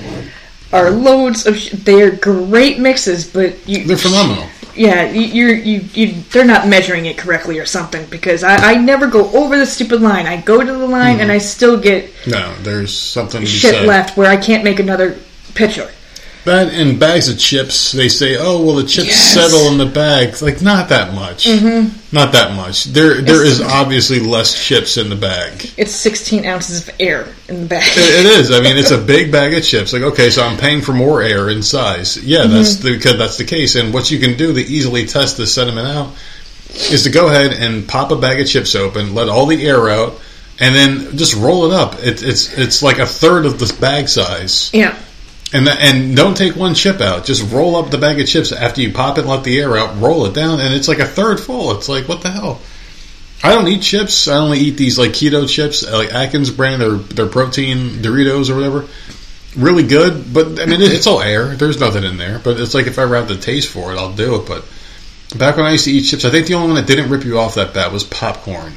are 0.72 0.90
loads 0.90 1.46
of. 1.46 1.56
Sh- 1.56 1.70
they're 1.72 2.12
great 2.12 2.78
mixes, 2.78 3.26
but 3.26 3.66
you, 3.68 3.84
They're 3.84 3.96
phenomenal. 3.96 4.46
yeah, 4.74 5.10
you, 5.10 5.22
you're 5.22 5.54
you, 5.54 5.80
you 5.92 6.12
they're 6.30 6.44
not 6.44 6.68
measuring 6.68 7.06
it 7.06 7.18
correctly 7.18 7.58
or 7.58 7.66
something 7.66 8.06
because 8.06 8.44
I, 8.44 8.72
I 8.72 8.74
never 8.76 9.06
go 9.08 9.30
over 9.32 9.56
the 9.56 9.66
stupid 9.66 10.00
line. 10.00 10.26
I 10.26 10.40
go 10.40 10.60
to 10.60 10.72
the 10.72 10.86
line 10.86 11.20
and 11.20 11.22
mm-hmm. 11.22 11.30
I 11.32 11.38
still 11.38 11.78
get 11.78 12.10
No, 12.26 12.54
there's 12.62 12.96
something 12.96 13.44
shit 13.44 13.86
left 13.86 14.16
where 14.16 14.30
I 14.30 14.36
can't 14.36 14.64
make 14.64 14.78
another 14.78 15.18
picture. 15.54 15.90
That 16.44 16.72
and 16.72 16.98
bags 16.98 17.28
of 17.28 17.38
chips, 17.38 17.92
they 17.92 18.08
say, 18.08 18.36
"Oh, 18.38 18.62
well, 18.64 18.76
the 18.76 18.84
chips 18.84 19.08
Yes. 19.08 19.34
settle 19.34 19.66
in 19.70 19.76
the 19.78 19.84
bag." 19.86 20.40
Like, 20.40 20.62
not 20.62 20.88
that 20.88 21.12
much. 21.14 21.44
Mm-hmm. 21.44 21.88
Not 22.16 22.32
that 22.32 22.54
much. 22.56 22.84
There, 22.84 23.20
there 23.20 23.42
It's- 23.44 23.58
is 23.58 23.60
obviously 23.60 24.20
less 24.20 24.54
chips 24.66 24.96
in 24.96 25.10
the 25.10 25.16
bag. 25.16 25.70
It's 25.76 25.92
16 25.92 26.46
ounces 26.46 26.88
of 26.88 26.94
air 26.98 27.28
in 27.48 27.60
the 27.62 27.66
bag. 27.66 27.84
It, 27.94 28.24
it 28.24 28.26
is. 28.40 28.50
I 28.50 28.60
mean, 28.62 28.78
it's 28.78 28.90
a 28.90 28.96
big 29.16 29.30
bag 29.30 29.52
of 29.52 29.62
chips. 29.62 29.92
Like, 29.92 30.02
okay, 30.02 30.30
so 30.30 30.42
I'm 30.42 30.56
paying 30.56 30.80
for 30.80 30.92
more 30.94 31.20
air 31.22 31.50
in 31.50 31.62
size. 31.62 32.16
Yeah, 32.16 32.46
that's 32.46 32.76
the, 32.76 32.92
because 32.96 33.18
that's 33.18 33.36
the 33.36 33.44
case. 33.44 33.74
And 33.76 33.92
what 33.92 34.10
you 34.10 34.18
can 34.18 34.36
do 34.38 34.54
to 34.54 34.60
easily 34.60 35.06
test 35.06 35.36
the 35.36 35.46
sediment 35.46 35.88
out 35.88 36.14
is 36.90 37.02
to 37.02 37.10
go 37.10 37.26
ahead 37.28 37.52
and 37.52 37.86
pop 37.86 38.12
a 38.12 38.16
bag 38.16 38.40
of 38.40 38.46
chips 38.48 38.74
open, 38.74 39.14
let 39.14 39.28
all 39.28 39.44
the 39.46 39.66
air 39.66 39.88
out, 39.90 40.18
and 40.58 40.74
then 40.74 41.16
just 41.18 41.34
roll 41.36 41.66
it 41.70 41.72
up. 41.74 41.94
It, 41.98 42.22
it's 42.22 42.56
it's 42.56 42.82
like 42.82 42.98
a 42.98 43.06
third 43.06 43.44
of 43.46 43.58
the 43.58 43.74
bag 43.80 44.08
size. 44.08 44.70
yeah, 44.72 44.96
And 45.52 45.68
and 45.68 46.16
don't 46.16 46.36
take 46.36 46.54
one 46.54 46.74
chip 46.74 47.00
out. 47.00 47.24
Just 47.24 47.52
roll 47.52 47.76
up 47.76 47.90
the 47.90 47.98
bag 47.98 48.20
of 48.20 48.26
chips 48.28 48.52
after 48.52 48.80
you 48.80 48.92
pop 48.92 49.18
it, 49.18 49.26
let 49.26 49.42
the 49.42 49.58
air 49.58 49.76
out, 49.76 50.00
roll 50.00 50.26
it 50.26 50.34
down, 50.34 50.60
and 50.60 50.72
it's 50.72 50.86
like 50.86 51.00
a 51.00 51.06
third 51.06 51.40
full. 51.40 51.76
It's 51.76 51.88
like 51.88 52.08
what 52.08 52.22
the 52.22 52.30
hell? 52.30 52.60
I 53.42 53.54
don't 53.54 53.66
eat 53.68 53.82
chips. 53.82 54.28
I 54.28 54.36
only 54.36 54.58
eat 54.58 54.76
these 54.76 54.98
like 54.98 55.10
keto 55.10 55.48
chips, 55.48 55.84
uh, 55.84 55.96
like 55.96 56.12
Atkins 56.12 56.50
brand. 56.50 56.82
They're 56.82 56.96
they're 56.96 57.26
protein 57.26 58.02
Doritos 58.02 58.50
or 58.50 58.54
whatever. 58.54 58.88
Really 59.56 59.82
good, 59.82 60.32
but 60.32 60.60
I 60.60 60.66
mean 60.66 60.80
it's 60.80 61.08
all 61.08 61.20
air. 61.20 61.56
There's 61.56 61.80
nothing 61.80 62.04
in 62.04 62.16
there. 62.16 62.38
But 62.38 62.60
it's 62.60 62.74
like 62.74 62.86
if 62.86 62.98
I 62.98 63.02
ever 63.02 63.16
have 63.16 63.28
the 63.28 63.36
taste 63.36 63.70
for 63.70 63.92
it, 63.92 63.98
I'll 63.98 64.12
do 64.12 64.36
it. 64.36 64.46
But 64.46 64.64
back 65.36 65.56
when 65.56 65.66
I 65.66 65.72
used 65.72 65.86
to 65.86 65.90
eat 65.90 66.02
chips, 66.02 66.24
I 66.24 66.30
think 66.30 66.46
the 66.46 66.54
only 66.54 66.68
one 66.68 66.76
that 66.76 66.86
didn't 66.86 67.10
rip 67.10 67.24
you 67.24 67.38
off 67.38 67.56
that 67.56 67.74
bad 67.74 67.92
was 67.92 68.04
popcorn. 68.04 68.74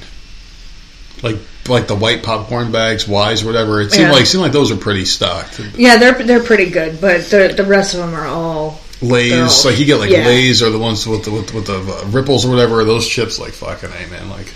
Like 1.24 1.38
like 1.68 1.88
the 1.88 1.96
white 1.96 2.22
popcorn 2.22 2.72
bags, 2.72 3.08
Wise, 3.08 3.44
whatever. 3.46 3.80
It 3.82 3.92
seemed 3.92 4.08
Yeah. 4.10 4.12
like 4.12 4.26
seemed 4.26 4.44
like 4.44 4.52
those 4.52 4.72
are 4.72 4.76
pretty 4.76 5.06
stocked. 5.06 5.60
yeah, 5.78 5.98
they're 5.98 6.22
they're 6.22 6.44
pretty 6.44 6.70
good, 6.70 7.00
but 7.02 7.24
the 7.30 7.54
the 7.56 7.64
rest 7.64 7.94
of 7.94 8.02
them 8.02 8.14
are 8.14 8.28
all 8.28 8.80
Lays, 9.02 9.66
all- 9.66 9.72
like 9.72 9.80
you 9.80 9.86
get 9.86 9.96
like 10.00 10.10
yeah. 10.12 10.26
Lays 10.26 10.62
or 10.62 10.70
the 10.70 10.78
ones 10.80 11.08
with 11.08 11.24
the, 11.26 11.32
with, 11.32 11.54
with 11.54 11.66
the 11.68 11.80
uh, 11.80 12.10
ripples 12.10 12.46
or 12.46 12.50
whatever. 12.50 12.84
Those 12.84 13.08
chips, 13.08 13.40
like 13.40 13.54
fucking 13.54 13.90
a 13.90 14.08
man, 14.12 14.30
like 14.30 14.48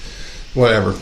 whatever. 0.53 0.99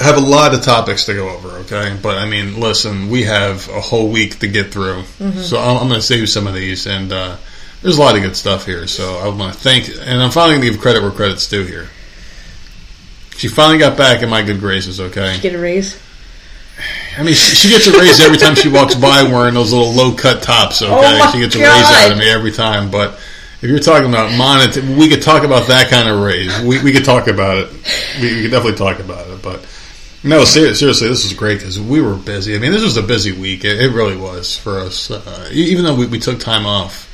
I 0.00 0.04
have 0.04 0.16
a 0.16 0.20
lot 0.20 0.54
of 0.54 0.62
topics 0.62 1.04
to 1.04 1.12
go 1.14 1.28
over, 1.28 1.48
okay? 1.60 1.94
But 2.02 2.16
I 2.16 2.24
mean, 2.26 2.58
listen, 2.58 3.10
we 3.10 3.24
have 3.24 3.68
a 3.68 3.80
whole 3.82 4.08
week 4.08 4.38
to 4.38 4.48
get 4.48 4.72
through, 4.72 5.02
Mm-hmm. 5.20 5.40
so 5.40 5.58
I'm, 5.58 5.76
I'm 5.82 5.88
going 5.88 6.00
to 6.00 6.06
save 6.06 6.30
some 6.30 6.46
of 6.46 6.54
these, 6.54 6.86
and 6.86 7.12
uh, 7.12 7.36
there's 7.82 7.98
a 7.98 8.00
lot 8.00 8.16
of 8.16 8.22
good 8.22 8.34
stuff 8.34 8.64
here. 8.64 8.86
So 8.86 9.18
I 9.18 9.28
want 9.28 9.52
to 9.52 9.60
thank, 9.60 9.88
and 9.88 10.22
I'm 10.22 10.30
finally 10.30 10.54
going 10.54 10.62
to 10.66 10.70
give 10.72 10.80
credit 10.80 11.02
where 11.02 11.10
credit's 11.10 11.46
due 11.46 11.64
here. 11.66 11.88
She 13.42 13.48
finally 13.48 13.78
got 13.78 13.96
back 13.98 14.22
in 14.22 14.28
my 14.30 14.44
good 14.44 14.60
graces, 14.60 15.00
okay? 15.00 15.36
get 15.42 15.52
a 15.52 15.58
raise. 15.58 16.00
I 17.18 17.24
mean, 17.24 17.34
she, 17.34 17.56
she 17.56 17.68
gets 17.70 17.88
a 17.88 17.98
raise 17.98 18.20
every 18.20 18.38
time 18.38 18.54
she 18.54 18.68
walks 18.68 18.94
by 18.94 19.24
wearing 19.24 19.54
those 19.54 19.72
little 19.72 19.90
low 19.92 20.14
cut 20.14 20.44
tops. 20.44 20.80
Okay, 20.80 20.88
Oh 20.94 21.30
she 21.32 21.40
gets 21.40 21.56
a 21.56 21.58
God. 21.58 21.64
raise 21.76 22.04
out 22.04 22.12
of 22.12 22.18
me 22.18 22.30
every 22.30 22.52
time. 22.52 22.92
But 22.92 23.14
if 23.60 23.64
you're 23.64 23.80
talking 23.80 24.08
about 24.08 24.38
monetary, 24.38 24.94
we 24.94 25.08
could 25.08 25.22
talk 25.22 25.42
about 25.42 25.66
that 25.66 25.90
kind 25.90 26.08
of 26.08 26.20
raise. 26.22 26.56
We, 26.60 26.80
we 26.84 26.92
could 26.92 27.04
talk 27.04 27.26
about 27.26 27.56
it. 27.56 27.72
We, 28.20 28.32
we 28.36 28.42
could 28.42 28.52
definitely 28.52 28.78
talk 28.78 29.00
about 29.00 29.26
it. 29.26 29.42
But 29.42 29.66
no, 30.22 30.44
ser- 30.44 30.72
seriously, 30.76 31.08
this 31.08 31.24
was 31.24 31.32
great 31.32 31.58
because 31.58 31.80
we 31.80 32.00
were 32.00 32.14
busy. 32.14 32.54
I 32.54 32.60
mean, 32.60 32.70
this 32.70 32.84
was 32.84 32.96
a 32.96 33.02
busy 33.02 33.32
week. 33.32 33.64
It, 33.64 33.80
it 33.80 33.88
really 33.88 34.16
was 34.16 34.56
for 34.56 34.78
us. 34.78 35.10
Uh, 35.10 35.48
even 35.50 35.84
though 35.84 35.96
we, 35.96 36.06
we 36.06 36.20
took 36.20 36.38
time 36.38 36.64
off 36.64 37.08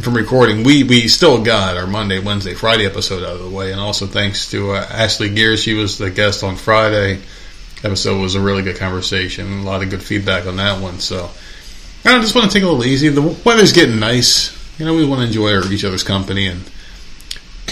from 0.00 0.14
recording, 0.14 0.64
we, 0.64 0.82
we 0.84 1.08
still 1.08 1.42
got 1.42 1.76
our 1.76 1.86
Monday, 1.86 2.18
Wednesday, 2.18 2.54
Friday 2.54 2.86
episode 2.86 3.22
out 3.22 3.36
of 3.36 3.42
the 3.42 3.50
way. 3.50 3.72
And 3.72 3.80
also 3.80 4.06
thanks 4.06 4.50
to 4.50 4.72
uh, 4.72 4.86
Ashley 4.90 5.30
Gear, 5.30 5.56
she 5.56 5.74
was 5.74 5.98
the 5.98 6.10
guest 6.10 6.42
on 6.42 6.56
Friday 6.56 7.20
episode 7.84 8.20
was 8.20 8.34
a 8.34 8.40
really 8.40 8.62
good 8.62 8.76
conversation. 8.76 9.60
A 9.60 9.62
lot 9.62 9.82
of 9.82 9.90
good 9.90 10.02
feedback 10.02 10.46
on 10.46 10.56
that 10.56 10.80
one. 10.80 11.00
So 11.00 11.30
I 12.04 12.18
just 12.20 12.34
want 12.34 12.50
to 12.50 12.52
take 12.52 12.64
a 12.64 12.66
little 12.66 12.84
easy. 12.84 13.10
The 13.10 13.22
weather's 13.44 13.72
getting 13.72 14.00
nice. 14.00 14.52
You 14.78 14.86
know, 14.86 14.94
we 14.94 15.06
want 15.06 15.20
to 15.20 15.26
enjoy 15.26 15.54
our, 15.54 15.72
each 15.72 15.84
other's 15.84 16.02
company, 16.02 16.46
and 16.48 16.62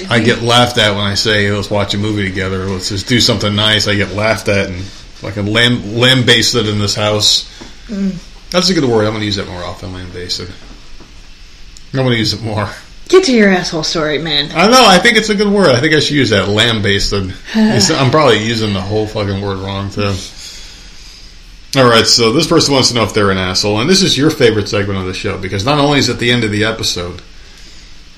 I 0.09 0.21
get 0.21 0.43
laughed 0.43 0.79
at 0.79 0.95
when 0.95 1.05
I 1.05 1.15
say, 1.15 1.51
"Let's 1.51 1.71
watch 1.71 1.95
a 1.95 1.99
movie 1.99 2.29
together. 2.29 2.67
Let's 2.67 2.91
just 2.91 3.09
do 3.09 3.21
something 3.21 3.55
nice." 3.57 3.89
I 3.89 3.97
get 3.97 4.13
laughed 4.13 4.49
at 4.49 4.69
and 4.69 4.85
like 5.23 5.37
a 5.37 5.43
lamb 5.43 5.97
lambasted 5.97 6.69
in 6.69 6.79
this 6.79 6.95
house. 6.95 7.49
Mm. 7.89 8.15
That's 8.51 8.69
a 8.71 8.75
good 8.75 8.85
word. 8.85 9.07
I'm 9.07 9.13
going 9.13 9.21
to 9.21 9.27
use 9.27 9.37
that 9.37 9.49
more 9.49 9.65
often. 9.65 9.93
Lambasted. 9.93 10.53
I'm 11.93 12.01
going 12.01 12.13
to 12.13 12.19
use 12.19 12.33
it 12.33 12.43
more. 12.43 12.69
Get 13.09 13.25
to 13.25 13.33
your 13.35 13.51
asshole 13.51 13.83
story, 13.83 14.19
man. 14.19 14.51
I 14.53 14.69
know. 14.69 14.85
I 14.87 14.99
think 14.99 15.19
it's 15.19 15.29
a 15.29 15.35
good 15.35 15.53
word. 15.53 15.69
I 15.69 15.81
think 15.81 15.93
I 15.93 16.01
should 16.01 16.17
use 16.17 16.31
that. 16.31 16.49
Lambasted. 16.49 17.35
I'm 17.55 18.11
probably 18.11 18.43
using 18.43 18.73
the 18.73 18.81
whole 18.81 19.07
fucking 19.07 19.43
word 19.43 19.59
wrong 19.59 19.91
too. 19.91 20.15
All 21.77 21.89
right. 21.89 22.07
So 22.07 22.33
this 22.33 22.47
person 22.47 22.73
wants 22.73 22.89
to 22.89 22.95
know 22.95 23.03
if 23.03 23.13
they're 23.13 23.31
an 23.31 23.39
asshole, 23.39 23.81
and 23.81 23.91
this 23.91 24.03
is 24.03 24.17
your 24.17 24.31
favorite 24.31 24.69
segment 24.69 24.99
of 24.99 25.07
the 25.07 25.13
show 25.15 25.37
because 25.37 25.65
not 25.65 25.79
only 25.79 25.99
is 25.99 26.09
it 26.09 26.19
the 26.19 26.31
end 26.31 26.45
of 26.45 26.51
the 26.51 26.65
episode, 26.65 27.21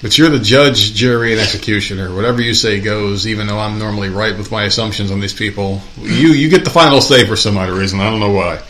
but 0.01 0.17
you're 0.17 0.31
the 0.31 0.39
judge, 0.39 0.95
jury, 0.95 1.33
and 1.33 1.41
executioner. 1.41 2.15
Whatever 2.15 2.43
you 2.43 2.55
say 2.55 2.79
goes. 2.79 3.27
Even 3.27 3.49
though 3.49 3.59
I'm 3.59 3.79
normally 3.81 4.11
right 4.11 4.37
with 4.37 4.53
my 4.53 4.65
assumptions 4.65 5.11
on 5.11 5.19
these 5.19 5.35
people, 5.35 5.81
you 5.99 6.29
you 6.29 6.49
get 6.49 6.63
the 6.63 6.71
final 6.71 7.01
say 7.01 7.27
for 7.27 7.35
some 7.35 7.57
odd 7.57 7.71
reason. 7.71 7.99
I 7.99 8.11
don't 8.11 8.21
know 8.21 8.31
why. 8.31 8.63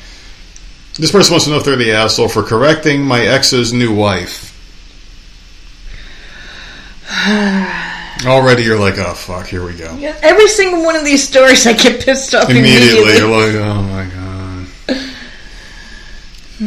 This 0.96 1.10
person 1.10 1.32
wants 1.32 1.44
to 1.46 1.50
know 1.50 1.58
if 1.58 1.64
they're 1.64 1.76
the 1.76 1.92
asshole 1.92 2.28
for 2.28 2.44
correcting 2.44 3.02
my 3.02 3.20
ex's 3.20 3.74
new 3.74 3.94
wife. 3.94 4.53
Already, 8.26 8.62
you're 8.62 8.78
like, 8.78 8.98
oh 8.98 9.14
fuck, 9.14 9.46
here 9.46 9.64
we 9.64 9.74
go. 9.74 9.96
Every 10.22 10.48
single 10.48 10.82
one 10.84 10.96
of 10.96 11.04
these 11.04 11.26
stories, 11.26 11.66
I 11.66 11.72
get 11.74 12.04
pissed 12.04 12.34
off 12.34 12.48
Immediately, 12.48 13.02
immediately. 13.02 13.18
you're 13.18 13.30
like, 13.30 13.54
oh 13.56 13.82
my 13.82 14.04
god. 14.06 14.24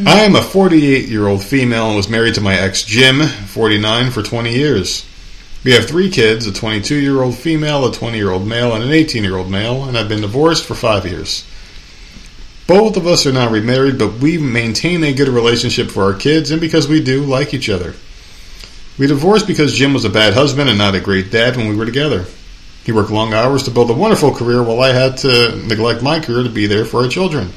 I 0.05 0.19
am 0.23 0.35
a 0.35 0.41
48 0.43 1.07
year 1.07 1.27
old 1.27 1.43
female 1.43 1.88
and 1.88 1.95
was 1.95 2.09
married 2.09 2.35
to 2.35 2.41
my 2.41 2.55
ex 2.55 2.84
Jim, 2.84 3.22
49, 3.22 4.11
for 4.11 4.22
20 4.22 4.53
years. 4.53 5.05
We 5.64 5.72
have 5.73 5.88
three 5.88 6.11
kids 6.11 6.45
a 6.45 6.53
22 6.53 6.95
year 6.95 7.22
old 7.22 7.35
female, 7.35 7.85
a 7.88 7.93
20 7.93 8.18
year 8.18 8.30
old 8.30 8.45
male, 8.47 8.76
and 8.76 8.84
an 8.84 8.91
18 8.91 9.23
year 9.23 9.38
old 9.38 9.49
male, 9.49 9.85
and 9.85 9.97
I've 9.97 10.09
been 10.09 10.22
divorced 10.22 10.65
for 10.65 10.76
five 10.76 11.05
years. 11.05 11.45
Both 12.68 12.97
of 12.97 13.07
us 13.07 13.26
are 13.26 13.31
now 13.31 13.49
remarried, 13.49 13.97
but 13.97 14.15
we 14.15 14.38
maintain 14.38 15.03
a 15.03 15.14
good 15.14 15.30
relationship 15.30 15.89
for 15.89 16.03
our 16.03 16.14
kids 16.14 16.51
and 16.51 16.59
because 16.61 16.88
we 16.88 17.01
do 17.01 17.23
like 17.23 17.53
each 17.53 17.69
other. 17.69 17.95
We 18.98 19.07
divorced 19.07 19.48
because 19.48 19.76
Jim 19.76 19.94
was 19.94 20.06
a 20.06 20.10
bad 20.10 20.34
husband 20.34 20.69
and 20.69 20.78
not 20.78 20.95
a 20.95 20.99
great 20.99 21.32
dad 21.32 21.56
when 21.56 21.68
we 21.68 21.76
were 21.76 21.86
together. 21.86 22.26
He 22.84 22.91
worked 22.91 23.11
long 23.11 23.34
hours 23.34 23.64
to 23.64 23.72
build 23.72 23.90
a 23.91 23.94
wonderful 23.94 24.34
career 24.34 24.64
while 24.64 24.80
I 24.80 24.94
had 24.94 25.18
to 25.18 25.56
neglect 25.68 26.02
my 26.02 26.19
career 26.19 26.44
to 26.44 26.49
be 26.49 26.68
there 26.68 26.86
for 26.86 27.03
our 27.03 27.10
children. 27.10 27.52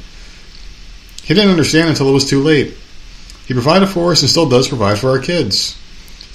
He 1.22 1.34
didn't 1.34 1.50
understand 1.50 1.88
until 1.88 2.08
it 2.08 2.12
was 2.12 2.28
too 2.28 2.42
late. 2.42 2.76
He 3.46 3.54
provided 3.54 3.88
for 3.88 4.12
us 4.12 4.22
and 4.22 4.30
still 4.30 4.48
does 4.48 4.68
provide 4.68 4.98
for 4.98 5.10
our 5.10 5.18
kids. 5.18 5.76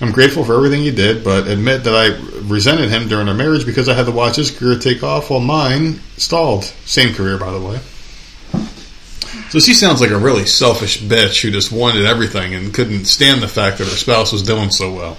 I'm 0.02 0.11
grateful 0.11 0.44
for 0.44 0.56
everything 0.56 0.82
he 0.82 0.91
did, 0.91 1.23
but 1.23 1.48
admit 1.48 1.84
that 1.84 1.95
I 1.95 2.18
resented 2.44 2.90
him 2.90 3.07
during 3.07 3.27
our 3.27 3.34
marriage 3.34 3.65
because 3.65 3.88
I 3.88 3.94
had 3.94 4.07
to 4.07 4.11
watch 4.11 4.36
his 4.36 4.52
career 4.52 4.77
take 4.77 5.03
off 5.03 5.30
while 5.30 5.40
mine 5.40 5.99
stalled. 6.18 6.64
Same 6.86 7.14
career, 7.14 7.38
by 7.38 7.52
the 7.52 7.61
way. 7.61 7.80
So 9.49 9.59
she 9.59 9.73
sounds 9.73 10.01
like 10.01 10.11
a 10.11 10.17
really 10.17 10.45
selfish 10.45 10.99
bitch 11.01 11.41
who 11.41 11.51
just 11.51 11.72
wanted 11.72 12.05
everything 12.05 12.53
and 12.53 12.73
couldn't 12.73 13.05
stand 13.05 13.41
the 13.41 13.47
fact 13.47 13.77
that 13.77 13.85
her 13.85 13.95
spouse 13.95 14.31
was 14.34 14.43
doing 14.43 14.69
so 14.69 14.93
well. 14.93 15.15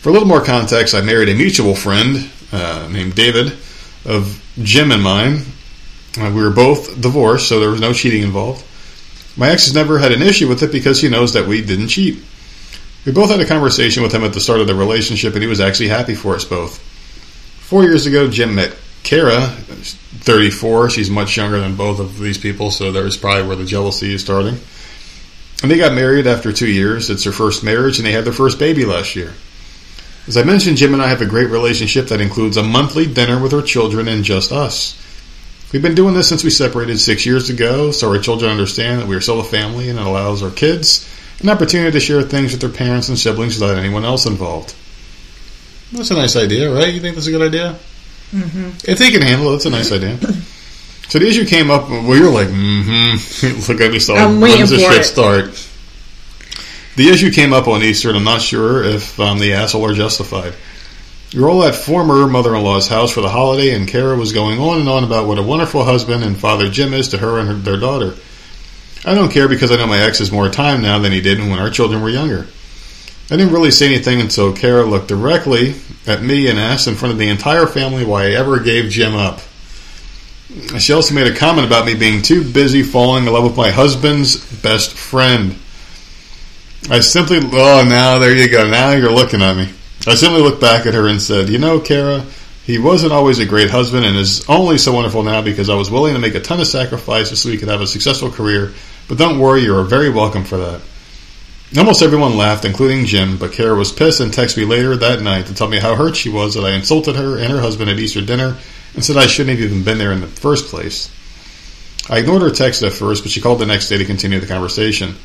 For 0.00 0.10
a 0.10 0.12
little 0.12 0.28
more 0.28 0.44
context, 0.44 0.94
I 0.94 1.00
married 1.00 1.30
a 1.30 1.34
mutual 1.34 1.74
friend 1.74 2.30
uh, 2.52 2.88
named 2.92 3.14
David 3.14 3.56
of 4.04 4.42
Jim 4.62 4.92
and 4.92 5.02
mine. 5.02 5.40
Uh, 6.18 6.30
we 6.34 6.42
were 6.42 6.50
both 6.50 7.00
divorced, 7.00 7.48
so 7.48 7.58
there 7.58 7.70
was 7.70 7.80
no 7.80 7.92
cheating 7.92 8.22
involved. 8.22 8.64
My 9.36 9.48
ex 9.48 9.64
has 9.64 9.74
never 9.74 9.98
had 9.98 10.12
an 10.12 10.22
issue 10.22 10.48
with 10.48 10.62
it 10.62 10.70
because 10.70 11.00
he 11.00 11.08
knows 11.08 11.32
that 11.32 11.46
we 11.46 11.64
didn't 11.64 11.88
cheat. 11.88 12.22
We 13.04 13.12
both 13.12 13.30
had 13.30 13.40
a 13.40 13.46
conversation 13.46 14.02
with 14.02 14.12
him 14.12 14.24
at 14.24 14.32
the 14.32 14.40
start 14.40 14.60
of 14.60 14.66
the 14.66 14.74
relationship, 14.74 15.34
and 15.34 15.42
he 15.42 15.48
was 15.48 15.60
actually 15.60 15.88
happy 15.88 16.14
for 16.14 16.34
us 16.34 16.44
both. 16.44 16.78
Four 17.60 17.82
years 17.82 18.06
ago, 18.06 18.30
Jim 18.30 18.54
met 18.54 18.76
Kara, 19.04 19.42
34. 19.42 20.90
She's 20.90 21.10
much 21.10 21.36
younger 21.36 21.60
than 21.60 21.76
both 21.76 22.00
of 22.00 22.18
these 22.18 22.38
people, 22.38 22.70
so 22.70 22.90
there's 22.90 23.16
probably 23.16 23.46
where 23.46 23.56
the 23.56 23.64
jealousy 23.64 24.14
is 24.14 24.22
starting. 24.22 24.58
And 25.62 25.70
they 25.70 25.78
got 25.78 25.94
married 25.94 26.26
after 26.26 26.52
two 26.52 26.68
years. 26.68 27.10
It's 27.10 27.24
their 27.24 27.32
first 27.32 27.62
marriage, 27.62 27.98
and 27.98 28.06
they 28.06 28.12
had 28.12 28.24
their 28.24 28.32
first 28.32 28.58
baby 28.58 28.84
last 28.84 29.14
year. 29.14 29.32
As 30.26 30.36
I 30.36 30.42
mentioned, 30.42 30.78
Jim 30.78 30.94
and 30.94 31.02
I 31.02 31.08
have 31.08 31.20
a 31.20 31.26
great 31.26 31.50
relationship 31.50 32.08
that 32.08 32.20
includes 32.20 32.56
a 32.56 32.62
monthly 32.62 33.06
dinner 33.06 33.40
with 33.40 33.52
our 33.52 33.62
children 33.62 34.08
and 34.08 34.24
just 34.24 34.50
us. 34.50 35.00
We've 35.72 35.82
been 35.82 35.94
doing 35.94 36.14
this 36.14 36.28
since 36.28 36.42
we 36.42 36.50
separated 36.50 36.98
six 36.98 37.26
years 37.26 37.50
ago, 37.50 37.90
so 37.90 38.10
our 38.10 38.18
children 38.18 38.50
understand 38.50 39.00
that 39.00 39.08
we 39.08 39.16
are 39.16 39.20
still 39.20 39.40
a 39.40 39.44
family 39.44 39.90
and 39.90 39.98
it 39.98 40.06
allows 40.06 40.42
our 40.42 40.50
kids 40.50 41.08
an 41.42 41.50
opportunity 41.50 41.90
to 41.90 42.00
share 42.00 42.22
things 42.22 42.52
with 42.52 42.60
their 42.60 42.70
parents 42.70 43.08
and 43.08 43.18
siblings 43.18 43.58
without 43.58 43.76
anyone 43.76 44.04
else 44.04 44.24
involved. 44.24 44.74
That's 45.92 46.10
a 46.10 46.14
nice 46.14 46.36
idea, 46.36 46.72
right? 46.72 46.92
You 46.92 47.00
think 47.00 47.16
that's 47.16 47.26
a 47.26 47.32
good 47.32 47.42
idea? 47.42 47.76
Mm-hmm. 48.34 48.90
If 48.90 48.98
they 48.98 49.10
can 49.10 49.22
handle 49.22 49.52
it, 49.52 49.56
it's 49.56 49.66
a 49.66 49.70
nice 49.70 49.92
idea. 49.92 50.18
So 51.08 51.18
the 51.20 51.28
issue 51.28 51.46
came 51.46 51.70
up. 51.70 51.88
Well, 51.88 52.16
you're 52.16 52.32
like, 52.32 52.48
mm-hmm. 52.48 53.70
Look 53.72 53.80
at 53.80 53.92
me, 53.92 54.00
so 54.00 54.16
I'm 54.16 54.40
when 54.40 54.40
waiting 54.40 54.60
does 54.60 54.70
this 54.70 54.84
for 54.84 54.92
shit 54.92 55.00
it. 55.02 55.04
start? 55.04 55.68
The 56.96 57.08
issue 57.08 57.30
came 57.30 57.52
up 57.52 57.68
on 57.68 57.82
Easter, 57.82 58.08
and 58.08 58.18
I'm 58.18 58.24
not 58.24 58.40
sure 58.40 58.82
if 58.82 59.18
um, 59.20 59.38
the 59.38 59.52
asshole 59.52 59.84
are 59.84 59.94
justified. 59.94 60.54
We 61.34 61.40
were 61.40 61.50
all 61.50 61.64
at 61.64 61.74
former 61.74 62.26
mother-in-law's 62.26 62.88
house 62.88 63.12
for 63.12 63.20
the 63.20 63.28
holiday, 63.28 63.74
and 63.74 63.88
Kara 63.88 64.16
was 64.16 64.32
going 64.32 64.60
on 64.60 64.80
and 64.80 64.88
on 64.88 65.04
about 65.04 65.26
what 65.26 65.38
a 65.38 65.42
wonderful 65.42 65.84
husband 65.84 66.22
and 66.22 66.36
father 66.36 66.68
Jim 66.70 66.94
is 66.94 67.08
to 67.08 67.18
her 67.18 67.38
and 67.38 67.48
her, 67.48 67.54
their 67.54 67.78
daughter. 67.78 68.14
I 69.04 69.14
don't 69.14 69.32
care 69.32 69.48
because 69.48 69.70
I 69.70 69.76
know 69.76 69.86
my 69.86 70.00
ex 70.00 70.20
has 70.20 70.32
more 70.32 70.48
time 70.48 70.80
now 70.80 70.98
than 70.98 71.12
he 71.12 71.20
did 71.20 71.38
when 71.38 71.58
our 71.58 71.70
children 71.70 72.02
were 72.02 72.08
younger. 72.08 72.46
I 73.30 73.36
didn't 73.36 73.54
really 73.54 73.70
say 73.70 73.86
anything 73.86 74.20
until 74.20 74.52
Kara 74.52 74.84
looked 74.84 75.08
directly 75.08 75.74
at 76.06 76.22
me 76.22 76.48
and 76.48 76.58
asked 76.58 76.86
in 76.86 76.94
front 76.94 77.12
of 77.12 77.18
the 77.18 77.30
entire 77.30 77.66
family 77.66 78.04
why 78.04 78.24
I 78.24 78.30
ever 78.32 78.60
gave 78.60 78.90
Jim 78.90 79.14
up. 79.14 79.40
She 80.78 80.92
also 80.92 81.14
made 81.14 81.26
a 81.26 81.34
comment 81.34 81.66
about 81.66 81.86
me 81.86 81.94
being 81.94 82.20
too 82.20 82.44
busy 82.44 82.82
falling 82.82 83.26
in 83.26 83.32
love 83.32 83.44
with 83.44 83.56
my 83.56 83.70
husband's 83.70 84.36
best 84.60 84.92
friend. 84.92 85.56
I 86.90 87.00
simply, 87.00 87.38
oh, 87.40 87.86
now 87.88 88.18
there 88.18 88.36
you 88.36 88.48
go. 88.50 88.68
Now 88.68 88.90
you're 88.90 89.10
looking 89.10 89.40
at 89.40 89.56
me. 89.56 89.70
I 90.06 90.16
simply 90.16 90.42
looked 90.42 90.60
back 90.60 90.84
at 90.84 90.92
her 90.92 91.08
and 91.08 91.20
said, 91.20 91.48
You 91.48 91.58
know, 91.58 91.80
Kara, 91.80 92.26
he 92.64 92.78
wasn't 92.78 93.14
always 93.14 93.38
a 93.38 93.46
great 93.46 93.70
husband 93.70 94.04
and 94.04 94.16
is 94.16 94.46
only 94.50 94.76
so 94.76 94.92
wonderful 94.92 95.22
now 95.22 95.40
because 95.40 95.70
I 95.70 95.76
was 95.76 95.90
willing 95.90 96.12
to 96.12 96.20
make 96.20 96.34
a 96.34 96.40
ton 96.40 96.60
of 96.60 96.66
sacrifices 96.66 97.40
so 97.40 97.48
he 97.48 97.56
could 97.56 97.68
have 97.68 97.80
a 97.80 97.86
successful 97.86 98.30
career. 98.30 98.74
But 99.08 99.16
don't 99.16 99.38
worry, 99.38 99.62
you 99.62 99.74
are 99.76 99.82
very 99.82 100.10
welcome 100.10 100.44
for 100.44 100.58
that. 100.58 100.82
Almost 101.76 102.02
everyone 102.02 102.36
laughed, 102.36 102.64
including 102.64 103.04
Jim, 103.04 103.36
but 103.36 103.52
Kara 103.52 103.74
was 103.74 103.90
pissed 103.90 104.20
and 104.20 104.32
texted 104.32 104.58
me 104.58 104.64
later 104.64 104.96
that 104.96 105.22
night 105.22 105.46
to 105.46 105.54
tell 105.54 105.66
me 105.66 105.80
how 105.80 105.96
hurt 105.96 106.14
she 106.14 106.28
was 106.28 106.54
that 106.54 106.64
I 106.64 106.74
insulted 106.74 107.16
her 107.16 107.36
and 107.36 107.50
her 107.50 107.60
husband 107.60 107.90
at 107.90 107.98
Easter 107.98 108.20
dinner 108.20 108.56
and 108.94 109.04
said 109.04 109.16
I 109.16 109.26
shouldn't 109.26 109.58
have 109.58 109.70
even 109.70 109.82
been 109.82 109.98
there 109.98 110.12
in 110.12 110.20
the 110.20 110.28
first 110.28 110.66
place. 110.66 111.10
I 112.08 112.18
ignored 112.18 112.42
her 112.42 112.50
text 112.50 112.82
at 112.82 112.92
first, 112.92 113.24
but 113.24 113.32
she 113.32 113.40
called 113.40 113.58
the 113.58 113.66
next 113.66 113.88
day 113.88 113.98
to 113.98 114.04
continue 114.04 114.38
the 114.38 114.46
conversation. 114.46 115.16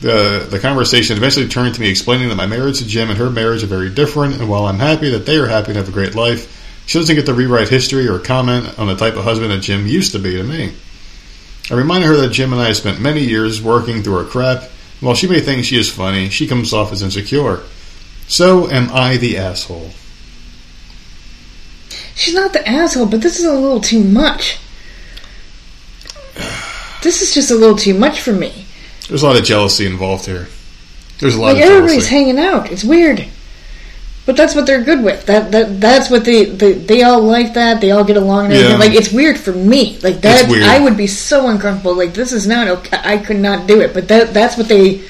The, 0.00 0.46
the 0.50 0.58
conversation 0.58 1.16
eventually 1.16 1.48
turned 1.48 1.74
to 1.74 1.80
me 1.80 1.88
explaining 1.88 2.28
that 2.28 2.36
my 2.36 2.46
marriage 2.46 2.78
to 2.78 2.86
Jim 2.86 3.08
and 3.08 3.18
her 3.18 3.30
marriage 3.30 3.64
are 3.64 3.68
very 3.68 3.90
different, 3.90 4.34
and 4.34 4.48
while 4.48 4.66
I'm 4.66 4.78
happy 4.78 5.10
that 5.10 5.26
they 5.26 5.38
are 5.38 5.46
happy 5.46 5.68
and 5.68 5.76
have 5.76 5.88
a 5.88 5.92
great 5.92 6.14
life, 6.14 6.50
she 6.86 6.98
doesn't 6.98 7.16
get 7.16 7.26
to 7.26 7.34
rewrite 7.34 7.68
history 7.68 8.06
or 8.06 8.18
comment 8.18 8.78
on 8.78 8.86
the 8.86 8.96
type 8.96 9.16
of 9.16 9.24
husband 9.24 9.50
that 9.50 9.62
Jim 9.62 9.86
used 9.86 10.12
to 10.12 10.18
be 10.18 10.36
to 10.36 10.44
me. 10.44 10.74
I 11.70 11.74
reminded 11.74 12.08
her 12.08 12.16
that 12.18 12.32
Jim 12.32 12.52
and 12.52 12.60
I 12.60 12.72
spent 12.72 13.00
many 13.00 13.22
years 13.22 13.62
working 13.62 14.02
through 14.02 14.18
our 14.18 14.24
crap, 14.24 14.64
while 15.04 15.14
she 15.14 15.28
may 15.28 15.40
think 15.40 15.64
she 15.64 15.78
is 15.78 15.90
funny, 15.90 16.28
she 16.30 16.46
comes 16.46 16.72
off 16.72 16.92
as 16.92 17.02
insecure. 17.02 17.60
So 18.26 18.70
am 18.70 18.90
I 18.90 19.16
the 19.16 19.36
asshole. 19.36 19.90
She's 22.14 22.34
not 22.34 22.52
the 22.52 22.66
asshole, 22.66 23.06
but 23.06 23.20
this 23.20 23.38
is 23.38 23.44
a 23.44 23.52
little 23.52 23.80
too 23.80 24.02
much. 24.02 24.58
This 27.02 27.20
is 27.20 27.34
just 27.34 27.50
a 27.50 27.54
little 27.54 27.76
too 27.76 27.94
much 27.94 28.20
for 28.20 28.32
me. 28.32 28.64
There's 29.08 29.22
a 29.22 29.26
lot 29.26 29.36
of 29.36 29.44
jealousy 29.44 29.84
involved 29.84 30.24
here. 30.24 30.48
There's 31.18 31.34
a 31.34 31.40
lot 31.40 31.54
Like 31.54 31.64
of 31.64 31.70
everybody's 31.70 32.08
hanging 32.08 32.38
out. 32.38 32.72
It's 32.72 32.84
weird. 32.84 33.26
But 34.26 34.36
that's 34.38 34.54
what 34.54 34.64
they're 34.66 34.82
good 34.82 35.04
with. 35.04 35.26
That 35.26 35.52
that 35.52 35.80
that's 35.80 36.08
what 36.10 36.24
they 36.24 36.46
they, 36.46 36.72
they 36.72 37.02
all 37.02 37.20
like 37.20 37.54
that. 37.54 37.80
They 37.82 37.90
all 37.90 38.04
get 38.04 38.16
along 38.16 38.46
and. 38.46 38.54
Yeah. 38.54 38.76
Like 38.76 38.92
it's 38.94 39.12
weird 39.12 39.38
for 39.38 39.52
me. 39.52 39.98
Like 40.02 40.22
that. 40.22 40.48
I 40.50 40.80
would 40.82 40.96
be 40.96 41.06
so 41.06 41.48
uncomfortable. 41.48 41.94
Like 41.94 42.14
this 42.14 42.32
is 42.32 42.46
not 42.46 42.66
okay. 42.68 42.98
I 43.04 43.18
could 43.18 43.36
not 43.38 43.66
do 43.66 43.80
it. 43.82 43.92
But 43.92 44.08
that 44.08 44.32
that's 44.32 44.56
what 44.56 44.68
they 44.68 45.02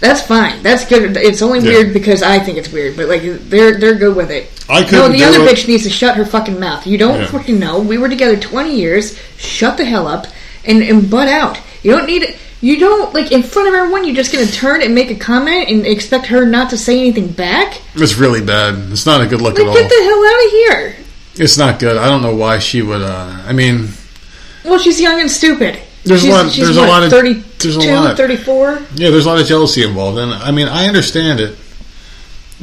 that's 0.00 0.20
fine. 0.20 0.60
That's 0.64 0.84
good. 0.84 1.16
It's 1.16 1.40
only 1.42 1.60
Yeah. 1.60 1.70
weird 1.78 1.92
because 1.94 2.24
I 2.24 2.40
think 2.40 2.58
it's 2.58 2.72
weird. 2.72 2.96
But 2.96 3.06
like 3.08 3.22
they're 3.22 3.78
they're 3.78 3.94
good 3.94 4.16
with 4.16 4.32
it. 4.32 4.50
I 4.68 4.80
No, 4.80 4.88
couldn't 4.88 5.12
the 5.12 5.22
other 5.24 5.40
it. 5.42 5.48
bitch 5.48 5.68
needs 5.68 5.84
to 5.84 5.90
shut 5.90 6.16
her 6.16 6.24
fucking 6.24 6.58
mouth. 6.58 6.84
You 6.84 6.98
don't 6.98 7.20
Yeah. 7.20 7.26
fucking 7.28 7.60
know. 7.60 7.78
We 7.78 7.96
were 7.98 8.08
together 8.08 8.36
20 8.36 8.74
years. 8.76 9.16
Shut 9.36 9.76
the 9.76 9.84
hell 9.84 10.08
up 10.08 10.26
and, 10.64 10.82
and 10.82 11.08
butt 11.08 11.28
out. 11.28 11.58
You 11.84 11.92
don't 11.92 12.06
need 12.06 12.34
You 12.62 12.78
don't, 12.78 13.12
like, 13.12 13.32
in 13.32 13.42
front 13.42 13.68
of 13.68 13.74
everyone, 13.74 14.04
you're 14.06 14.14
just 14.14 14.32
going 14.32 14.46
to 14.46 14.52
turn 14.52 14.82
and 14.82 14.94
make 14.94 15.10
a 15.10 15.16
comment 15.16 15.68
and 15.68 15.84
expect 15.84 16.26
her 16.26 16.46
not 16.46 16.70
to 16.70 16.78
say 16.78 16.98
anything 16.98 17.26
back? 17.26 17.80
It's 17.96 18.14
really 18.16 18.40
bad. 18.40 18.90
It's 18.92 19.04
not 19.04 19.20
a 19.20 19.26
good 19.26 19.42
look 19.42 19.54
Like, 19.54 19.62
at 19.64 19.68
all. 19.68 19.74
get 19.74 19.88
the 19.88 20.02
hell 20.04 20.24
out 20.24 20.44
of 20.46 20.50
here. 20.52 20.96
It's 21.44 21.58
not 21.58 21.78
good. 21.80 21.96
I 21.96 22.08
don't 22.08 22.22
know 22.22 22.36
why 22.36 22.60
she 22.60 22.80
would. 22.80 23.02
Uh, 23.02 23.42
I 23.46 23.52
mean, 23.52 23.88
Well, 24.64 24.78
she's 24.78 25.00
young 25.00 25.20
and 25.20 25.28
stupid. 25.30 25.78
There's 26.04 26.20
she's, 26.22 26.30
a 26.30 26.32
lot- 26.32 26.52
She's 26.52 26.64
there's 26.64 26.76
a 26.76 26.80
what, 26.80 26.88
lot 26.88 27.02
of- 27.02 27.10
30, 27.10 27.32
there's 27.32 27.76
a 27.76 27.80
32, 27.80 27.94
lot. 27.94 28.16
34. 28.16 28.72
Yeah, 28.94 29.10
there's 29.10 29.26
a 29.26 29.28
lot 29.28 29.40
of 29.40 29.46
jealousy 29.46 29.82
involved, 29.84 30.18
and 30.18 30.32
I 30.32 30.50
mean, 30.52 30.68
I 30.68 30.86
understand 30.86 31.40
it 31.40 31.56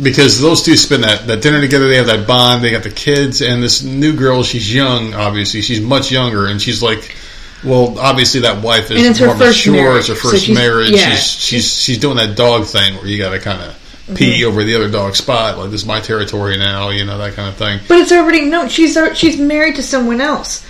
because 0.01 0.39
those 0.39 0.61
two 0.63 0.77
spend 0.77 1.03
that, 1.03 1.27
that 1.27 1.41
dinner 1.41 1.59
together. 1.59 1.89
They 1.89 1.97
have 1.97 2.07
that 2.07 2.25
bond. 2.25 2.63
They 2.63 2.71
got 2.71 2.83
the 2.83 2.89
kids, 2.91 3.41
and 3.41 3.61
this 3.61 3.83
new 3.83 4.13
girl. 4.15 4.43
She's 4.43 4.73
young, 4.73 5.13
obviously. 5.13 5.61
She's 5.61 5.81
much 5.81 6.09
younger, 6.11 6.45
and 6.47 6.61
she's 6.61 6.81
like, 6.81 7.15
well, 7.63 7.97
obviously 7.99 8.41
that 8.41 8.63
wife 8.63 8.89
And 8.89 8.99
is 8.99 9.07
it's 9.09 9.19
her 9.19 9.27
more 9.27 9.35
first 9.37 9.65
mature. 9.67 9.73
marriage, 9.83 9.99
It's 9.99 10.07
her 10.09 10.15
so 10.15 10.29
first 10.31 10.43
she's- 10.45 10.57
marriage. 10.57 10.89
yeah. 10.91 11.15
She's 11.15 11.23
she's 11.31 11.81
she's 11.81 11.97
doing 11.97 12.17
that 12.17 12.35
dog 12.35 12.65
thing 12.65 12.95
where 12.95 13.07
you 13.07 13.17
got 13.17 13.31
to 13.31 13.39
kind 13.39 13.61
of 13.61 13.69
mm-hmm. 13.73 14.15
pee 14.15 14.45
over 14.45 14.63
the 14.63 14.75
other 14.75 14.89
dog's 14.89 15.17
spot, 15.17 15.57
like 15.57 15.71
this 15.71 15.81
is 15.81 15.87
my 15.87 15.99
territory 15.99 16.57
now, 16.57 16.89
you 16.89 17.05
know 17.05 17.17
that 17.17 17.33
kind 17.33 17.49
of 17.49 17.55
thing. 17.55 17.79
But 17.87 17.99
it's 17.99 18.11
already 18.11 18.45
known. 18.45 18.69
She's 18.69 18.97
she's 19.15 19.37
married 19.37 19.75
to 19.75 19.83
someone 19.83 20.21
else, 20.21 20.65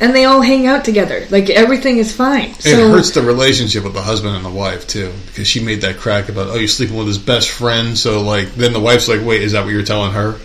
and 0.00 0.14
they 0.14 0.24
all 0.24 0.40
hang 0.40 0.66
out 0.66 0.84
together. 0.84 1.26
Like 1.30 1.50
everything 1.50 1.98
is 1.98 2.12
fine. 2.14 2.50
It 2.50 2.62
So 2.62 2.90
hurts 2.90 3.10
the 3.10 3.22
relationship 3.22 3.84
with 3.84 3.94
the 3.94 4.02
husband 4.02 4.34
and 4.36 4.44
the 4.44 4.50
wife 4.50 4.86
too, 4.88 5.12
because 5.26 5.46
she 5.46 5.62
made 5.62 5.82
that 5.82 5.98
crack 5.98 6.28
about 6.28 6.48
oh 6.48 6.54
you're 6.54 6.66
sleeping 6.68 6.96
with 6.96 7.06
his 7.08 7.18
best 7.18 7.50
friend. 7.50 7.96
So 7.98 8.22
like 8.22 8.54
then 8.54 8.72
the 8.72 8.80
wife's 8.80 9.06
like, 9.08 9.20
wait, 9.24 9.42
is 9.42 9.52
that 9.52 9.64
what 9.64 9.72
you're 9.72 9.84
telling 9.84 10.12
her? 10.12 10.38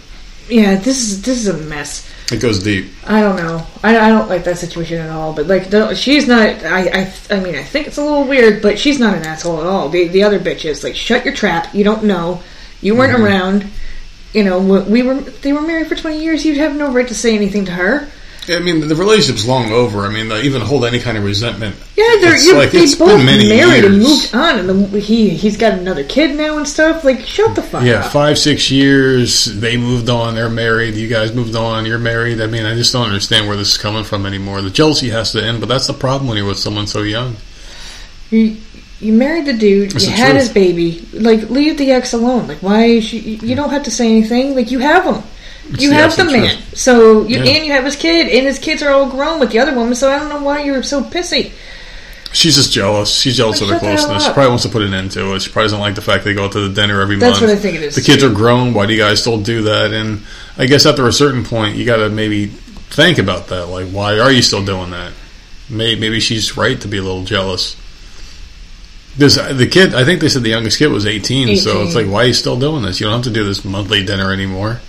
yeah, 0.50 0.76
this 0.76 0.98
is 1.10 1.22
this 1.24 1.38
is 1.40 1.48
a 1.48 1.58
mess. 1.58 2.10
It 2.32 2.42
goes 2.42 2.62
deep. 2.62 2.88
I 3.06 3.22
don't 3.22 3.38
know. 3.38 3.66
I, 3.84 3.98
I 3.98 4.10
don't 4.10 4.28
like 4.28 4.44
that 4.44 4.58
situation 4.58 4.98
at 5.00 5.10
all. 5.10 5.34
But 5.34 5.48
like, 5.48 5.96
she's 5.96 6.28
not. 6.28 6.64
I, 6.66 6.90
I 7.04 7.14
I 7.32 7.40
mean, 7.40 7.56
I 7.56 7.64
think 7.64 7.88
it's 7.88 7.98
a 7.98 8.02
little 8.04 8.26
weird, 8.26 8.62
but 8.62 8.78
she's 8.78 9.00
not 9.00 9.16
an 9.16 9.24
asshole 9.24 9.62
at 9.62 9.66
all. 9.68 9.88
The 9.88 10.10
the 10.10 10.24
other 10.24 10.40
bitch 10.40 10.66
is 10.66 10.84
like, 10.84 10.96
shut 10.96 11.24
your 11.24 11.34
trap. 11.34 11.74
You 11.74 11.84
don't 11.86 12.04
know. 12.04 12.42
You 12.82 12.96
weren't 12.96 13.14
Mm-hmm. 13.14 13.24
around. 13.24 13.68
You 14.34 14.44
know, 14.44 14.60
we 14.60 15.04
were. 15.04 15.16
They 15.22 15.54
were 15.54 15.62
married 15.62 15.88
for 15.88 15.96
twenty 15.96 16.22
years. 16.22 16.46
You'd 16.46 16.58
have 16.58 16.76
no 16.76 16.92
right 16.92 17.08
to 17.08 17.16
say 17.16 17.34
anything 17.34 17.64
to 17.66 17.72
her. 17.72 18.10
I 18.50 18.60
mean, 18.60 18.88
the 18.88 18.96
relationship's 18.96 19.46
long 19.46 19.72
over. 19.72 20.06
I 20.06 20.10
mean, 20.10 20.32
even 20.32 20.62
hold 20.62 20.86
any 20.86 21.00
kind 21.00 21.18
of 21.18 21.24
resentment. 21.26 21.76
Yeah, 21.96 22.06
they're 22.22 22.56
like, 22.56 22.72
they 22.72 22.86
both 22.96 23.24
married 23.26 23.84
and 23.84 23.98
moved 24.00 24.34
on, 24.34 24.60
and 24.60 24.70
the, 24.70 25.00
he 25.00 25.30
he's 25.30 25.58
got 25.58 25.74
another 25.74 26.04
kid 26.04 26.36
now 26.36 26.58
and 26.58 26.68
stuff. 26.68 27.04
Like, 27.04 27.22
shut 27.22 27.56
the 27.56 27.62
fuck 27.62 27.82
up. 27.82 27.88
Yeah, 27.88 28.06
up. 28.06 28.12
five, 28.12 28.38
six 28.38 28.72
years. 28.72 29.46
They 29.46 29.76
moved 29.76 30.10
on. 30.10 30.36
They're 30.36 30.50
married. 30.50 30.96
You 30.96 31.08
guys 31.08 31.34
moved 31.34 31.56
on. 31.56 31.86
You're 31.86 32.00
married. 32.00 32.40
I 32.40 32.48
mean, 32.48 32.66
I 32.66 32.76
just 32.76 32.94
don't 32.94 33.06
understand 33.06 33.48
where 33.48 33.58
this 33.58 33.72
is 33.72 33.78
coming 33.78 34.04
from 34.04 34.26
anymore. 34.26 34.62
The 34.62 34.70
jealousy 34.70 35.10
has 35.10 35.34
to 35.34 35.44
end, 35.44 35.60
but 35.60 35.68
that's 35.68 35.88
the 35.88 35.94
problem 35.94 36.28
when 36.28 36.38
you're 36.38 36.48
with 36.48 36.60
someone 36.60 36.88
so 36.88 37.02
young. 37.02 37.36
You, 38.30 38.58
you 39.00 39.14
married 39.14 39.46
the 39.46 39.54
dude. 39.54 39.92
That's 39.92 40.06
you 40.06 40.12
the 40.12 40.18
had 40.18 40.32
truth. 40.32 40.44
his 40.44 40.54
baby. 40.54 41.08
Like, 41.14 41.50
leave 41.50 41.78
the 41.78 41.92
ex 41.92 42.14
alone. 42.14 42.48
Like, 42.48 42.60
why? 42.60 42.86
Is 42.86 43.06
she, 43.06 43.20
you 43.20 43.56
don't 43.56 43.72
have 43.72 43.84
to 43.84 43.92
say 43.92 44.08
anything. 44.10 44.56
Like, 44.56 44.72
you 44.72 44.80
have 44.80 45.04
him. 45.04 45.24
You 45.78 45.92
have 45.92 46.16
the 46.16 46.26
man. 46.26 46.58
So 46.74 47.26
you 47.26 47.38
Yeah. 47.38 47.52
and 47.52 47.66
you 47.66 47.72
have 47.74 47.86
his 47.86 47.96
kid, 47.96 48.28
and 48.28 48.48
his 48.48 48.60
kids 48.60 48.82
are 48.82 48.92
all 48.92 49.08
grown 49.08 49.40
with 49.40 49.52
the 49.52 49.60
other 49.60 49.74
woman. 49.74 49.96
So 49.96 50.12
I 50.12 50.20
don't 50.20 50.30
know 50.30 50.42
why 50.42 50.64
you're 50.64 50.84
so 50.84 51.04
pissy. 51.04 51.52
She's 52.34 52.56
just 52.56 52.72
jealous. 52.74 53.18
She's 53.18 53.38
jealous 53.38 53.62
of 53.62 53.70
their 53.70 53.80
the 53.80 53.86
closeness. 53.86 54.26
She 54.26 54.32
probably 54.32 54.50
wants 54.50 54.64
to 54.64 54.70
put 54.70 54.82
an 54.82 54.94
end 54.94 55.12
to 55.12 55.34
it. 55.34 55.42
She 55.42 55.50
probably 55.50 55.66
doesn't 55.66 55.80
like 55.80 55.96
the 55.96 56.02
fact 56.02 56.24
they 56.24 56.34
go 56.34 56.46
out 56.46 56.52
to 56.52 56.68
the 56.68 56.74
dinner 56.74 57.02
every 57.02 57.16
That's 57.16 57.40
month. 57.40 57.52
That's 57.52 57.52
what 57.52 57.58
I 57.58 57.62
think 57.62 57.76
it 57.78 57.84
is. 57.88 57.96
The 57.96 58.02
kids 58.02 58.24
are 58.24 58.30
grown. 58.30 58.74
Why 58.74 58.86
do 58.86 58.94
you 58.94 59.00
guys 59.00 59.22
still 59.22 59.40
do 59.40 59.64
that? 59.64 59.92
And 59.92 60.24
I 60.58 60.66
guess 60.66 60.86
after 60.86 61.08
a 61.08 61.14
certain 61.14 61.44
point, 61.46 61.78
you 61.78 61.86
got 61.86 61.98
to 61.98 62.10
maybe 62.10 62.48
think 62.48 63.18
about 63.18 63.48
that. 63.48 63.68
Like, 63.68 63.90
why 63.90 64.20
are 64.20 64.32
you 64.32 64.42
still 64.42 64.64
doing 64.64 64.92
that? 64.92 65.14
Maybe, 65.70 66.00
maybe 66.00 66.20
she's 66.20 66.56
right 66.56 66.80
to 66.82 66.88
be 66.88 66.98
a 66.98 67.02
little 67.02 67.24
jealous. 67.24 67.76
This 69.18 69.36
the 69.36 69.66
kid. 69.66 69.96
I 69.96 70.06
think 70.06 70.22
they 70.22 70.30
said 70.30 70.44
the 70.44 70.50
youngest 70.50 70.78
kid 70.78 70.88
was 70.88 71.08
eighteen, 71.08 71.58
So 71.58 71.82
it's 71.82 71.96
like, 71.96 72.06
why 72.06 72.24
are 72.24 72.28
you 72.28 72.34
still 72.34 72.60
doing 72.60 72.84
this? 72.84 73.00
You 73.00 73.08
don't 73.08 73.16
have 73.16 73.24
to 73.24 73.32
do 73.32 73.44
this 73.44 73.66
monthly 73.66 74.06
dinner 74.06 74.32
anymore. 74.32 74.80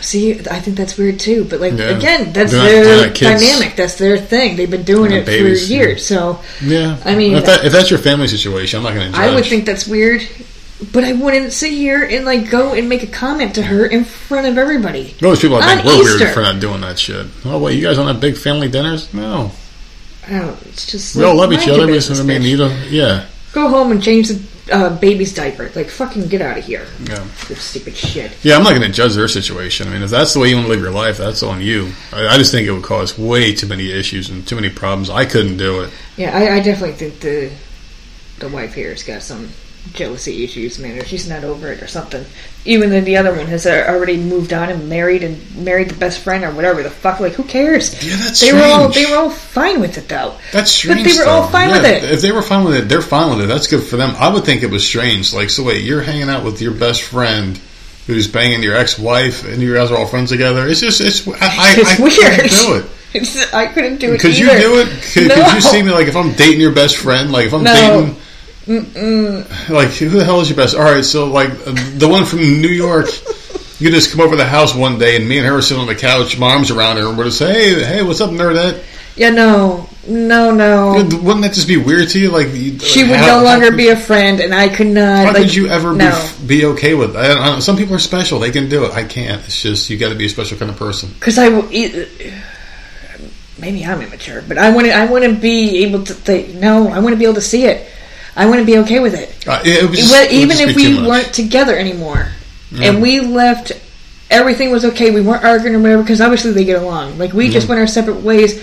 See, 0.00 0.38
I 0.50 0.60
think 0.60 0.76
that's 0.76 0.96
weird 0.96 1.18
too. 1.18 1.44
But 1.44 1.60
like 1.60 1.74
Yeah. 1.78 1.96
again, 1.96 2.32
that's 2.32 2.52
not- 2.52 2.64
their 2.64 3.08
dynamic. 3.10 3.76
That's 3.76 3.94
their 3.94 4.18
thing. 4.18 4.56
They've 4.56 4.70
been 4.70 4.82
doing 4.84 5.12
it 5.12 5.26
babies, 5.26 5.66
for 5.66 5.72
years. 5.72 6.06
So 6.06 6.40
Yeah, 6.62 6.96
I 7.04 7.14
mean, 7.14 7.34
if, 7.36 7.44
that, 7.46 7.64
if 7.64 7.72
that's 7.72 7.90
your 7.90 7.98
family 7.98 8.28
situation, 8.28 8.78
I'm 8.78 8.84
not 8.84 8.94
going 8.94 9.12
to. 9.12 9.18
I 9.18 9.34
would 9.34 9.44
think 9.46 9.66
that's 9.66 9.86
weird. 9.86 10.22
But 10.92 11.02
I 11.02 11.12
wouldn't 11.12 11.52
sit 11.52 11.72
here 11.72 12.04
and 12.04 12.24
like 12.24 12.50
go 12.50 12.72
and 12.72 12.88
make 12.88 13.02
a 13.02 13.08
comment 13.08 13.56
to 13.56 13.62
her 13.62 13.84
in 13.84 14.04
front 14.04 14.46
of 14.46 14.56
everybody. 14.56 15.16
most 15.20 15.42
people 15.42 15.56
I 15.56 15.74
think 15.74 15.84
we're 15.84 16.00
Easter. 16.02 16.18
weird 16.24 16.34
for 16.34 16.42
not 16.42 16.60
doing 16.60 16.82
that 16.82 16.98
shit. 17.00 17.26
Oh 17.44 17.58
wait, 17.58 17.74
you 17.76 17.82
guys 17.82 17.96
don't 17.96 18.06
have 18.06 18.20
big 18.20 18.36
family 18.36 18.68
dinners? 18.68 19.12
No, 19.12 19.50
I 20.28 20.38
don't. 20.38 20.56
It's 20.66 20.86
just 20.86 21.16
we 21.16 21.24
all 21.24 21.34
like, 21.34 21.50
love 21.50 21.52
each 21.60 21.68
other. 21.68 21.84
We 21.86 21.98
I 21.98 22.22
mean, 22.22 22.42
you 22.42 22.56
don't. 22.56 22.76
Yeah, 22.90 23.24
Go 23.52 23.68
home 23.68 23.90
and 23.90 24.00
change 24.00 24.28
the 24.28 24.40
uh, 24.70 24.96
baby's 24.98 25.34
diaper. 25.34 25.70
Like 25.74 25.88
fucking 25.88 26.28
get 26.28 26.40
out 26.40 26.58
of 26.58 26.64
here. 26.64 26.86
yeah. 27.04 27.26
This 27.48 27.62
stupid 27.62 27.96
shit. 27.96 28.32
Yeah, 28.44 28.56
I'm 28.56 28.62
not 28.62 28.70
going 28.70 28.82
to 28.82 28.90
judge 28.92 29.14
their 29.14 29.28
situation. 29.28 29.88
I 29.88 29.92
mean, 29.92 30.02
if 30.02 30.10
that's 30.10 30.34
the 30.34 30.40
way 30.40 30.48
you 30.50 30.56
want 30.56 30.66
to 30.66 30.72
live 30.72 30.80
your 30.80 30.90
life, 30.90 31.18
that's 31.18 31.42
on 31.42 31.60
you. 31.60 31.92
I, 32.12 32.26
I 32.28 32.38
just 32.38 32.52
think 32.52 32.66
it 32.66 32.72
would 32.72 32.82
cause 32.84 33.18
way 33.18 33.54
too 33.54 33.66
many 33.66 33.90
issues 33.90 34.30
and 34.30 34.46
too 34.46 34.54
many 34.56 34.68
problems. 34.70 35.10
I 35.10 35.24
couldn't 35.24 35.56
do 35.56 35.80
it. 35.82 35.90
Yeah, 36.16 36.36
I, 36.36 36.56
I 36.56 36.60
definitely 36.60 36.96
think 36.96 37.20
the 37.20 37.50
the 38.38 38.48
wife 38.48 38.74
here 38.74 38.90
has 38.90 39.02
got 39.02 39.22
some 39.22 39.50
jealousy 39.92 40.44
issues, 40.44 40.78
man. 40.78 40.98
Or 40.98 41.04
she's 41.04 41.28
not 41.28 41.44
over 41.44 41.72
it 41.72 41.82
or 41.82 41.86
something. 41.86 42.24
Even 42.64 42.90
though 42.90 43.00
the 43.00 43.16
other 43.16 43.32
one 43.34 43.46
has 43.46 43.64
uh, 43.66 43.86
already 43.88 44.16
moved 44.18 44.52
on 44.52 44.68
and 44.68 44.88
married 44.88 45.22
and 45.22 45.56
married 45.64 45.88
the 45.90 45.96
best 45.98 46.20
friend 46.20 46.44
or 46.44 46.50
whatever 46.52 46.82
the 46.82 46.90
fuck. 46.90 47.20
Like, 47.20 47.32
who 47.32 47.44
cares? 47.44 47.94
Yeah, 48.06 48.16
that's 48.16 48.40
they 48.40 48.52
were 48.52 48.62
all 48.62 48.88
they 48.90 49.06
were 49.06 49.16
all 49.16 49.30
fine 49.30 49.80
with 49.80 49.96
it 49.96 50.08
though. 50.08 50.36
That's 50.52 50.70
strange. 50.70 51.04
But 51.04 51.12
they 51.12 51.18
were 51.18 51.28
all 51.28 51.48
fine 51.48 51.70
Yeah, 51.70 51.76
with 51.82 51.86
it. 52.04 52.04
If 52.12 52.20
they 52.20 52.32
were 52.32 52.42
fine 52.42 52.64
with 52.64 52.74
it, 52.74 52.88
they're 52.88 53.00
fine 53.02 53.30
with 53.30 53.44
it. 53.44 53.48
That's 53.48 53.66
good 53.68 53.82
for 53.84 53.96
them. 53.96 54.14
I 54.18 54.32
would 54.32 54.44
think 54.44 54.62
it 54.62 54.70
was 54.70 54.86
strange. 54.86 55.32
Like, 55.32 55.50
so 55.50 55.62
wait, 55.64 55.82
you're 55.84 56.02
hanging 56.02 56.28
out 56.28 56.44
with 56.44 56.60
your 56.60 56.72
best 56.72 57.02
friend 57.02 57.58
who's 58.06 58.26
banging 58.26 58.62
your 58.62 58.74
ex-wife, 58.74 59.44
and 59.46 59.60
you 59.62 59.74
guys 59.74 59.90
are 59.90 59.96
all 59.98 60.06
friends 60.06 60.30
together. 60.30 60.66
It's 60.66 60.80
just, 60.80 61.00
it's, 61.02 61.28
I, 61.28 61.32
I, 61.42 61.74
It's 61.78 62.00
I 62.00 62.02
weird. 62.02 62.40
couldn't 62.40 62.66
do 62.66 62.74
it. 62.76 62.90
It's, 63.14 63.52
I 63.54 63.66
couldn't 63.66 63.96
do 63.98 64.12
it. 64.14 64.20
Could 64.20 64.36
you 64.38 64.46
do 64.50 64.80
it? 64.80 64.88
Could, 65.12 65.28
No. 65.28 65.34
could 65.44 65.54
you 65.54 65.60
see 65.60 65.82
me 65.82 65.90
like 65.92 66.08
if 66.08 66.16
I'm 66.16 66.32
dating 66.34 66.60
your 66.60 66.72
best 66.72 66.96
friend? 66.96 67.30
Like 67.32 67.46
if 67.46 67.54
I'm 67.54 67.62
No. 67.64 67.74
dating, 67.74 68.16
like 68.68 69.88
who 69.90 70.10
the 70.10 70.24
hell 70.24 70.40
is 70.40 70.50
your 70.50 70.56
best? 70.56 70.76
All 70.76 70.82
right, 70.82 71.04
so 71.04 71.26
like 71.26 71.50
uh, 71.50 71.74
the 71.96 72.08
one 72.08 72.24
from 72.24 72.40
New 72.40 72.68
York. 72.68 73.06
You 73.80 73.92
just 73.92 74.10
come 74.10 74.20
over 74.22 74.32
to 74.32 74.36
the 74.36 74.44
house 74.44 74.74
one 74.74 74.98
day, 74.98 75.14
and 75.14 75.28
me 75.28 75.38
and 75.38 75.46
her 75.46 75.58
are 75.58 75.62
sitting 75.62 75.80
on 75.80 75.86
the 75.86 75.94
couch, 75.94 76.36
my 76.36 76.50
arms 76.50 76.72
around 76.72 76.96
her, 76.96 77.06
and 77.06 77.16
we're 77.16 77.26
just 77.26 77.38
"Hey, 77.38 77.74
hey, 77.84 78.02
what's 78.02 78.20
up, 78.20 78.30
nerdette?" 78.30 78.82
Yeah, 79.14 79.30
no, 79.30 79.88
no, 80.08 80.52
no. 80.52 80.94
Wouldn't 80.94 81.42
that 81.42 81.52
just 81.52 81.68
be 81.68 81.76
weird 81.76 82.08
to 82.08 82.18
you? 82.18 82.32
Like 82.32 82.48
you- 82.54 82.80
She 82.80 83.02
like, 83.02 83.10
would 83.10 83.20
how- 83.20 83.38
no 83.38 83.44
longer 83.44 83.70
how, 83.70 83.76
be 83.76 83.88
a 83.90 83.96
friend, 83.96 84.40
and 84.40 84.52
I 84.52 84.68
could 84.68 84.88
not. 84.88 85.26
How 85.26 85.32
like, 85.32 85.36
could 85.42 85.54
you 85.54 85.68
ever 85.68 85.94
no. 85.94 86.28
be, 86.40 86.46
be 86.58 86.64
okay 86.64 86.94
with? 86.94 87.16
I, 87.16 87.34
I 87.34 87.58
some 87.60 87.76
people 87.76 87.94
are 87.94 88.00
special; 88.00 88.40
they 88.40 88.50
can 88.50 88.68
do 88.68 88.84
it. 88.84 88.90
I 88.94 89.04
can't. 89.04 89.44
It's 89.44 89.62
just 89.62 89.88
you 89.90 89.96
got 89.96 90.08
to 90.08 90.16
be 90.16 90.26
a 90.26 90.28
special 90.28 90.58
kind 90.58 90.72
of 90.72 90.76
person. 90.76 91.10
because 91.10 91.38
I 91.38 91.48
Maybe 93.60 93.84
I'm 93.84 94.00
immature, 94.00 94.42
but 94.42 94.58
I 94.58 94.74
wouldn't. 94.74 94.92
I 94.92 95.06
wouldn't 95.06 95.40
be 95.40 95.84
able 95.84 96.02
to. 96.02 96.14
Think, 96.14 96.54
no, 96.54 96.88
I 96.88 96.98
wouldn't 96.98 97.20
be 97.20 97.26
able 97.26 97.34
to 97.36 97.40
see 97.40 97.64
it. 97.64 97.88
I 98.38 98.46
wouldn't 98.46 98.66
be 98.66 98.78
okay 98.78 99.00
with 99.00 99.14
it. 99.14 99.46
Uh, 99.46 99.60
it 99.64 99.82
would 99.82 99.98
just- 99.98 100.10
Well, 100.12 100.24
it 100.24 100.32
even 100.32 100.56
just 100.56 100.70
if 100.70 100.76
we 100.76 100.94
weren't 101.06 101.32
together 101.34 101.76
anymore, 101.76 102.28
Yeah. 102.72 102.88
and 102.90 103.02
we 103.02 103.20
left, 103.20 103.72
everything 104.30 104.70
was 104.70 104.84
okay. 104.84 105.10
We 105.10 105.20
weren't 105.20 105.44
arguing 105.44 105.74
or 105.74 105.80
whatever 105.80 106.02
because 106.02 106.20
obviously 106.20 106.52
they 106.52 106.64
get 106.64 106.80
along. 106.80 107.18
Like 107.18 107.32
we 107.32 107.50
just 107.50 107.68
went 107.68 107.80
our 107.80 107.86
separate 107.86 108.22
ways. 108.22 108.60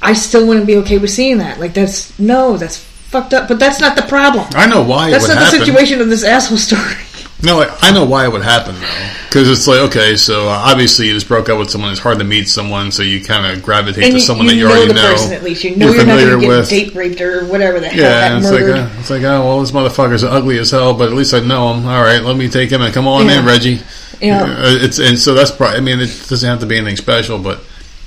I 0.00 0.14
still 0.14 0.46
wouldn't 0.46 0.66
be 0.66 0.76
okay 0.78 0.98
with 0.98 1.10
seeing 1.10 1.38
that. 1.38 1.60
Like 1.60 1.74
that's 1.74 2.18
no, 2.18 2.56
that's 2.56 2.78
fucked 2.78 3.34
up. 3.34 3.48
But 3.48 3.58
that's 3.58 3.80
not 3.80 3.96
the 3.96 4.02
problem. 4.02 4.46
I 4.54 4.66
know 4.66 4.82
why 4.82 5.10
That's 5.10 5.26
it 5.26 5.28
not 5.34 5.38
happen. 5.42 5.58
the 5.60 5.64
situation 5.66 6.00
of 6.00 6.08
this 6.08 6.24
asshole 6.24 6.56
story. 6.58 6.96
No, 7.44 7.58
like, 7.58 7.70
I 7.82 7.90
know 7.90 8.04
why 8.04 8.24
it 8.24 8.30
would 8.30 8.42
happen 8.42 8.76
though, 8.76 9.08
because 9.28 9.50
it's 9.50 9.66
like 9.66 9.80
okay, 9.90 10.14
so 10.16 10.48
uh, 10.48 10.52
obviously 10.52 11.08
you 11.08 11.14
just 11.14 11.26
broke 11.26 11.48
up 11.48 11.58
with 11.58 11.70
someone. 11.70 11.90
It's 11.90 12.00
hard 12.00 12.18
to 12.20 12.24
meet 12.24 12.48
someone, 12.48 12.92
so 12.92 13.02
you 13.02 13.22
kind 13.24 13.46
of 13.46 13.64
gravitate 13.64 14.04
and 14.04 14.12
to 14.12 14.18
you, 14.18 14.24
someone 14.24 14.46
you 14.46 14.52
that 14.52 14.56
you 14.58 14.64
know 14.64 14.70
already 14.70 14.88
the 14.88 14.94
know. 14.94 15.12
person 15.12 15.32
at 15.32 15.42
least. 15.42 15.64
You 15.64 15.74
know 15.74 15.86
you're 15.86 15.96
you're, 15.96 16.06
not 16.06 16.18
familiar 16.18 16.30
going 16.30 16.40
to 16.42 16.46
get 16.46 16.58
with. 16.58 16.68
date 16.68 16.94
raped 16.94 17.20
or 17.20 17.44
whatever 17.46 17.80
the 17.80 17.88
hell. 17.88 17.98
Yeah, 17.98 18.38
it's 18.38 18.50
like 18.50 18.60
murdered. 18.60 18.76
uh, 18.76 18.90
it's 19.00 19.10
like 19.10 19.22
oh 19.22 19.44
well, 19.44 19.60
this 19.60 19.72
motherfucker's 19.72 20.22
ugly 20.22 20.58
as 20.58 20.70
hell, 20.70 20.94
but 20.94 21.08
at 21.08 21.14
least 21.14 21.34
I 21.34 21.40
know 21.40 21.74
him. 21.74 21.84
All 21.84 22.02
right, 22.02 22.22
let 22.22 22.36
me 22.36 22.48
take 22.48 22.70
him 22.70 22.80
and 22.80 22.94
come 22.94 23.08
on 23.08 23.26
Yeah. 23.26 23.40
in, 23.40 23.46
Reggie. 23.46 23.80
Yeah. 24.20 24.42
Uh, 24.44 24.76
it's 24.80 25.00
and 25.00 25.18
so 25.18 25.34
that's 25.34 25.50
probably. 25.50 25.78
I 25.78 25.80
mean, 25.80 25.98
it 25.98 26.06
doesn't 26.28 26.48
have 26.48 26.60
to 26.60 26.66
be 26.66 26.76
anything 26.76 26.96
special, 26.96 27.40
but 27.40 27.60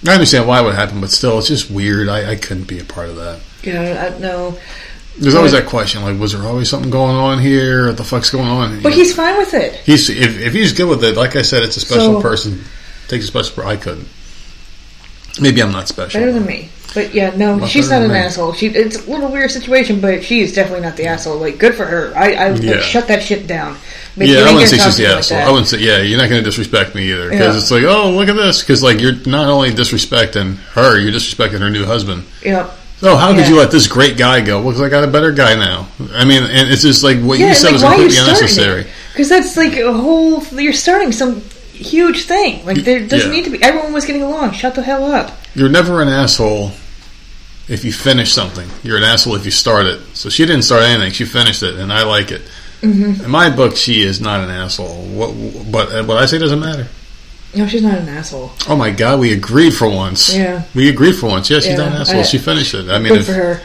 I 0.07 0.13
understand 0.13 0.47
why 0.47 0.61
it 0.61 0.63
would 0.63 0.75
happen. 0.75 1.01
But 1.01 1.11
still, 1.11 1.37
it's 1.39 1.49
just 1.49 1.69
weird. 1.69 2.07
I, 2.07 2.31
I 2.31 2.35
couldn't 2.37 2.69
be 2.69 2.79
a 2.79 2.85
part 2.85 3.09
of 3.09 3.17
that. 3.17 3.41
yeah, 3.63 4.13
I, 4.15 4.19
no. 4.19 4.57
There's 5.17 5.35
always 5.35 5.53
that 5.53 5.65
question, 5.67 6.01
like, 6.03 6.19
was 6.19 6.33
there 6.33 6.43
always 6.43 6.69
something 6.69 6.89
going 6.91 7.15
on 7.15 7.39
here? 7.39 7.87
What 7.87 7.97
the 7.97 8.03
fuck's 8.03 8.29
going 8.29 8.47
on? 8.47 8.81
But 8.81 8.93
he's 8.93 9.15
fine 9.15 9.37
with 9.37 9.53
it. 9.53 9.73
he's 9.85 10.09
if, 10.09 10.39
if 10.39 10.53
he's 10.53 10.73
good 10.73 10.89
with 10.89 11.03
it, 11.03 11.15
like 11.15 11.35
I 11.37 11.41
said, 11.41 11.63
it's 11.63 11.77
a 11.77 11.79
special 11.81 12.15
So- 12.15 12.21
person. 12.21 12.63
Takes 13.07 13.25
a 13.25 13.27
special. 13.27 13.65
I 13.67 13.77
couldn't. 13.77 14.07
Maybe 15.39 15.61
I'm 15.61 15.71
not 15.71 15.87
special. 15.87 16.19
Better 16.19 16.31
than 16.33 16.45
me. 16.45 16.69
But 16.93 17.13
yeah, 17.13 17.35
no, 17.35 17.57
Much 17.57 17.69
she's 17.71 17.89
not 17.89 18.01
an 18.01 18.09
me. 18.11 18.17
asshole. 18.17 18.53
She 18.53 18.67
it's 18.67 19.05
a 19.05 19.11
little 19.11 19.29
weird 19.29 19.51
situation, 19.51 19.99
but 19.99 20.23
she 20.23 20.39
is 20.39 20.53
definitely 20.53 20.81
not 20.85 20.95
the 20.95 21.05
asshole. 21.07 21.37
Like, 21.37 21.57
good 21.59 21.75
for 21.75 21.85
her. 21.85 22.13
I, 22.15 22.33
I 22.33 22.49
like, 22.51 22.63
Yeah. 22.63 22.79
shut 22.79 23.07
that 23.09 23.21
shit 23.21 23.45
down. 23.47 23.77
Make- 24.15 24.29
Yeah, 24.29 24.39
I 24.39 24.53
wouldn't 24.53 24.69
say 24.69 24.77
she's 24.77 24.95
the 24.97 25.03
me 25.03 25.09
like 25.09 25.17
asshole. 25.19 25.37
I 25.39 25.49
wouldn't 25.51 25.67
say, 25.67 25.79
yeah, 25.79 25.97
you're 25.99 26.17
not 26.17 26.29
going 26.29 26.41
to 26.41 26.49
disrespect 26.49 26.95
me 26.95 27.11
either. 27.11 27.29
Because 27.29 27.53
Yeah. 27.55 27.61
it's 27.61 27.69
like, 27.71 27.83
oh, 27.83 28.11
look 28.11 28.29
at 28.29 28.35
this. 28.37 28.61
Because, 28.61 28.81
like, 28.81 29.01
you're 29.01 29.15
not 29.25 29.49
only 29.49 29.71
disrespecting 29.71 30.55
her, 30.73 30.97
you're 30.97 31.11
disrespecting 31.11 31.59
her 31.59 31.69
new 31.69 31.85
husband. 31.85 32.23
Yeah. 32.43 32.69
So, 33.01 33.15
how 33.17 33.27
could 33.33 33.39
Yeah. 33.41 33.49
you 33.49 33.55
let 33.57 33.71
this 33.71 33.87
great 33.87 34.17
guy 34.17 34.39
go? 34.41 34.61
Well, 34.61 34.71
'cause 34.73 34.81
I 34.81 34.89
got 34.89 35.03
a 35.03 35.07
better 35.07 35.31
guy 35.31 35.55
now. 35.55 35.87
I 36.15 36.23
mean, 36.25 36.43
and 36.43 36.71
it's 36.71 36.81
just 36.81 37.03
like 37.03 37.19
what 37.21 37.37
Yeah, 37.39 37.49
you 37.49 37.55
said 37.55 37.65
like, 37.65 37.73
was 37.73 37.83
why 37.83 37.89
are 37.89 37.95
you 37.97 38.01
completely 38.03 38.23
unnecessary. 38.33 38.85
Because 39.11 39.29
that's 39.29 39.57
like 39.57 39.77
a 39.77 39.91
whole. 39.93 40.43
You're 40.53 40.73
starting 40.73 41.11
some 41.11 41.41
huge 41.73 42.23
thing. 42.23 42.65
Like 42.65 42.83
there 42.85 43.01
doesn't 43.01 43.29
Yeah. 43.29 43.35
need 43.35 43.43
to 43.45 43.49
be. 43.51 43.61
Everyone 43.61 43.91
was 43.93 44.05
getting 44.05 44.23
along. 44.23 44.53
Shut 44.53 44.75
the 44.75 44.81
hell 44.81 45.11
up. 45.11 45.37
You're 45.55 45.69
never 45.69 46.01
an 46.01 46.07
asshole 46.09 46.71
if 47.67 47.83
you 47.83 47.91
finish 47.91 48.31
something. 48.31 48.69
You're 48.83 48.97
an 48.97 49.03
asshole 49.03 49.35
if 49.35 49.43
you 49.45 49.51
start 49.51 49.85
it. 49.87 49.99
So 50.13 50.29
she 50.29 50.45
didn't 50.45 50.63
start 50.63 50.83
anything. 50.83 51.11
She 51.11 51.25
finished 51.25 51.63
it, 51.63 51.75
and 51.75 51.91
I 51.91 52.03
like 52.03 52.31
it. 52.31 52.41
Mm-hmm. 52.81 53.25
In 53.25 53.29
my 53.31 53.49
book, 53.49 53.75
she 53.75 54.03
is 54.03 54.21
not 54.21 54.41
an 54.41 54.49
asshole. 54.49 55.07
What, 55.13 55.71
but 55.71 56.05
what 56.05 56.17
I 56.17 56.25
say 56.27 56.37
doesn't 56.37 56.59
matter. 56.59 56.87
No, 57.55 57.67
she's 57.67 57.83
not 57.83 57.97
an 57.97 58.09
asshole. 58.09 58.51
Oh 58.67 58.75
my 58.75 58.91
god, 58.91 59.19
we 59.19 59.33
agreed 59.33 59.71
for 59.73 59.89
once. 59.89 60.33
Yeah. 60.35 60.63
We 60.73 60.89
agreed 60.89 61.13
for 61.15 61.27
once. 61.27 61.49
Yeah, 61.49 61.57
she's 61.59 61.69
Yeah, 61.69 61.77
not 61.77 61.87
an 61.87 62.01
asshole. 62.01 62.19
I- 62.19 62.23
she 62.23 62.37
finished 62.37 62.73
it. 62.73 62.89
I 62.89 62.99
mean, 62.99 63.09
Good 63.13 63.21
if 63.21 63.25
for 63.27 63.33
her. 63.33 63.61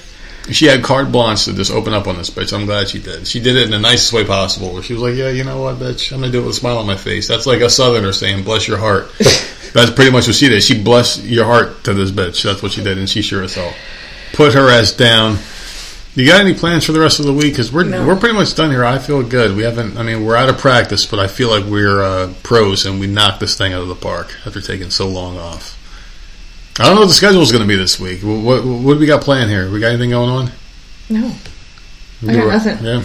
she 0.51 0.67
had 0.67 0.83
carte 0.83 1.11
blanche 1.12 1.45
to 1.47 1.53
just 1.53 1.71
open 1.71 1.93
up 1.93 2.07
on 2.07 2.17
this 2.17 2.31
bitch, 2.31 2.53
I'm 2.53 2.67
glad 2.67 2.89
she 2.89 2.99
did. 2.99 3.27
She 3.27 3.41
did 3.41 3.57
it 3.57 3.65
in 3.65 3.71
the 3.71 3.79
nicest 3.79 4.12
way 4.12 4.25
possible. 4.25 4.73
Where 4.73 4.83
she 4.83 4.93
was 4.95 5.03
like, 5.03 5.15
"Yeah, 5.17 5.31
you 5.31 5.45
know 5.45 5.61
what, 5.61 5.79
bitch, 5.79 6.12
I'm 6.12 6.21
gonna 6.21 6.33
do 6.33 6.41
it 6.43 6.47
with 6.47 6.57
a 6.57 6.59
smile 6.59 6.79
on 6.79 6.87
my 6.87 6.97
face." 6.97 7.27
That's 7.29 7.47
like 7.47 7.61
a 7.61 7.71
southerner 7.71 8.12
saying, 8.12 8.45
"Bless 8.45 8.67
your 8.69 8.79
heart." 8.79 9.11
That's 9.73 9.91
pretty 9.93 10.11
much 10.11 10.27
what 10.27 10.35
she 10.37 10.49
did. 10.49 10.62
She 10.62 10.81
blessed 10.83 11.23
your 11.25 11.45
heart 11.45 11.85
to 11.85 11.95
this 11.95 12.11
bitch. 12.11 12.43
That's 12.43 12.62
what 12.62 12.73
she 12.73 12.83
did, 12.83 12.99
and 12.99 13.09
she 13.09 13.23
sure 13.23 13.43
as 13.43 13.55
hell 13.55 13.73
put 14.33 14.55
her 14.55 14.69
ass 14.71 14.93
down. 14.93 15.39
You 16.16 16.27
got 16.27 16.41
any 16.41 16.55
plans 16.55 16.85
for 16.85 16.91
the 16.93 16.99
rest 17.01 17.20
of 17.20 17.27
the 17.27 17.32
week? 17.32 17.53
Because 17.53 17.70
we're 17.73 17.85
No. 17.85 18.05
we're 18.07 18.16
pretty 18.16 18.35
much 18.35 18.55
done 18.57 18.70
here. 18.70 18.85
I 18.85 18.99
feel 18.99 19.23
good. 19.23 19.57
We 19.57 19.62
haven't. 19.62 19.97
I 19.97 20.03
mean, 20.03 20.24
we're 20.24 20.35
out 20.37 20.49
of 20.49 20.59
practice, 20.59 21.07
but 21.07 21.20
I 21.20 21.28
feel 21.28 21.49
like 21.51 21.65
we're 21.65 22.03
uh, 22.03 22.32
pros 22.43 22.85
and 22.85 22.99
we 22.99 23.07
knocked 23.07 23.39
this 23.41 23.57
thing 23.57 23.73
out 23.73 23.82
of 23.82 23.89
the 23.89 23.95
park 23.95 24.35
after 24.45 24.61
taking 24.61 24.91
so 24.91 25.07
long 25.09 25.39
off. 25.39 25.77
I 26.81 26.85
don't 26.87 26.95
know 26.95 27.03
what 27.03 27.09
the 27.09 27.15
schedule 27.15 27.43
is 27.43 27.53
going 27.53 27.62
to 27.62 27.69
be 27.69 27.77
this 27.77 28.01
week. 28.01 28.23
What, 28.23 28.41
what, 28.43 28.65
what 28.65 28.95
do 28.95 29.01
we 29.01 29.07
got 29.07 29.23
planned 29.23 29.51
here? 29.51 29.70
We 29.70 29.81
got 29.81 29.89
anything 29.89 30.11
going 30.11 30.31
on? 30.31 30.51
No, 31.11 31.32
I 32.27 32.35
got 32.35 32.45
were- 32.45 32.53
nothing. 32.53 32.85
Yeah, 32.85 33.03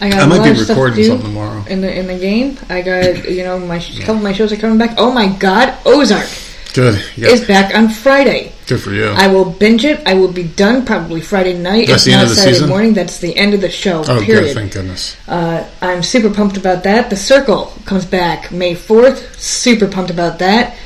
I 0.00 0.10
got. 0.10 0.20
I 0.22 0.26
might 0.26 0.42
be 0.44 0.50
of 0.50 0.56
stuff 0.56 0.66
to 0.68 0.72
recording 0.72 1.04
something 1.04 1.26
tomorrow. 1.28 1.64
in 1.68 1.80
the 1.80 1.96
in 1.96 2.06
the 2.08 2.18
game. 2.18 2.58
I 2.68 2.82
got 2.82 3.28
you 3.30 3.44
know 3.44 3.58
my 3.60 3.76
a 3.76 3.98
couple 4.00 4.16
of 4.16 4.22
my 4.22 4.32
shows 4.32 4.52
are 4.52 4.56
coming 4.56 4.78
back. 4.78 4.94
Oh 4.98 5.12
my 5.12 5.28
god, 5.28 5.76
Ozark 5.86 6.26
Good. 6.74 7.02
Yeah, 7.16 7.28
is 7.28 7.46
back 7.46 7.74
on 7.74 7.88
Friday. 7.88 8.52
good 8.66 8.80
for 8.82 8.92
you. 8.92 9.06
I 9.06 9.28
will 9.28 9.50
binge 9.50 9.84
it. 9.84 10.06
I 10.06 10.14
will 10.14 10.30
be 10.32 10.42
done 10.44 10.84
probably 10.84 11.20
Friday 11.22 11.56
night. 11.58 11.86
That's 11.88 12.06
if 12.06 12.06
the 12.06 12.12
end 12.12 12.20
not 12.20 12.24
of 12.24 12.28
the 12.30 12.34
Saturday 12.36 12.54
season? 12.54 12.68
morning. 12.68 12.92
That's 12.94 13.18
the 13.18 13.36
end 13.36 13.54
of 13.54 13.60
the 13.62 13.70
show. 13.70 14.00
oh, 14.06 14.18
good. 14.18 14.26
period. 14.26 14.54
Thank 14.54 14.72
goodness. 14.74 15.16
Uh, 15.26 15.66
I'm 15.80 16.02
super 16.02 16.28
pumped 16.28 16.56
about 16.58 16.82
that. 16.84 17.08
The 17.08 17.16
Circle 17.16 17.72
comes 17.86 18.04
back 18.04 18.52
May 18.52 18.74
4th. 18.74 19.36
Super 19.38 19.88
pumped 19.88 20.10
about 20.10 20.38
that. 20.40 20.76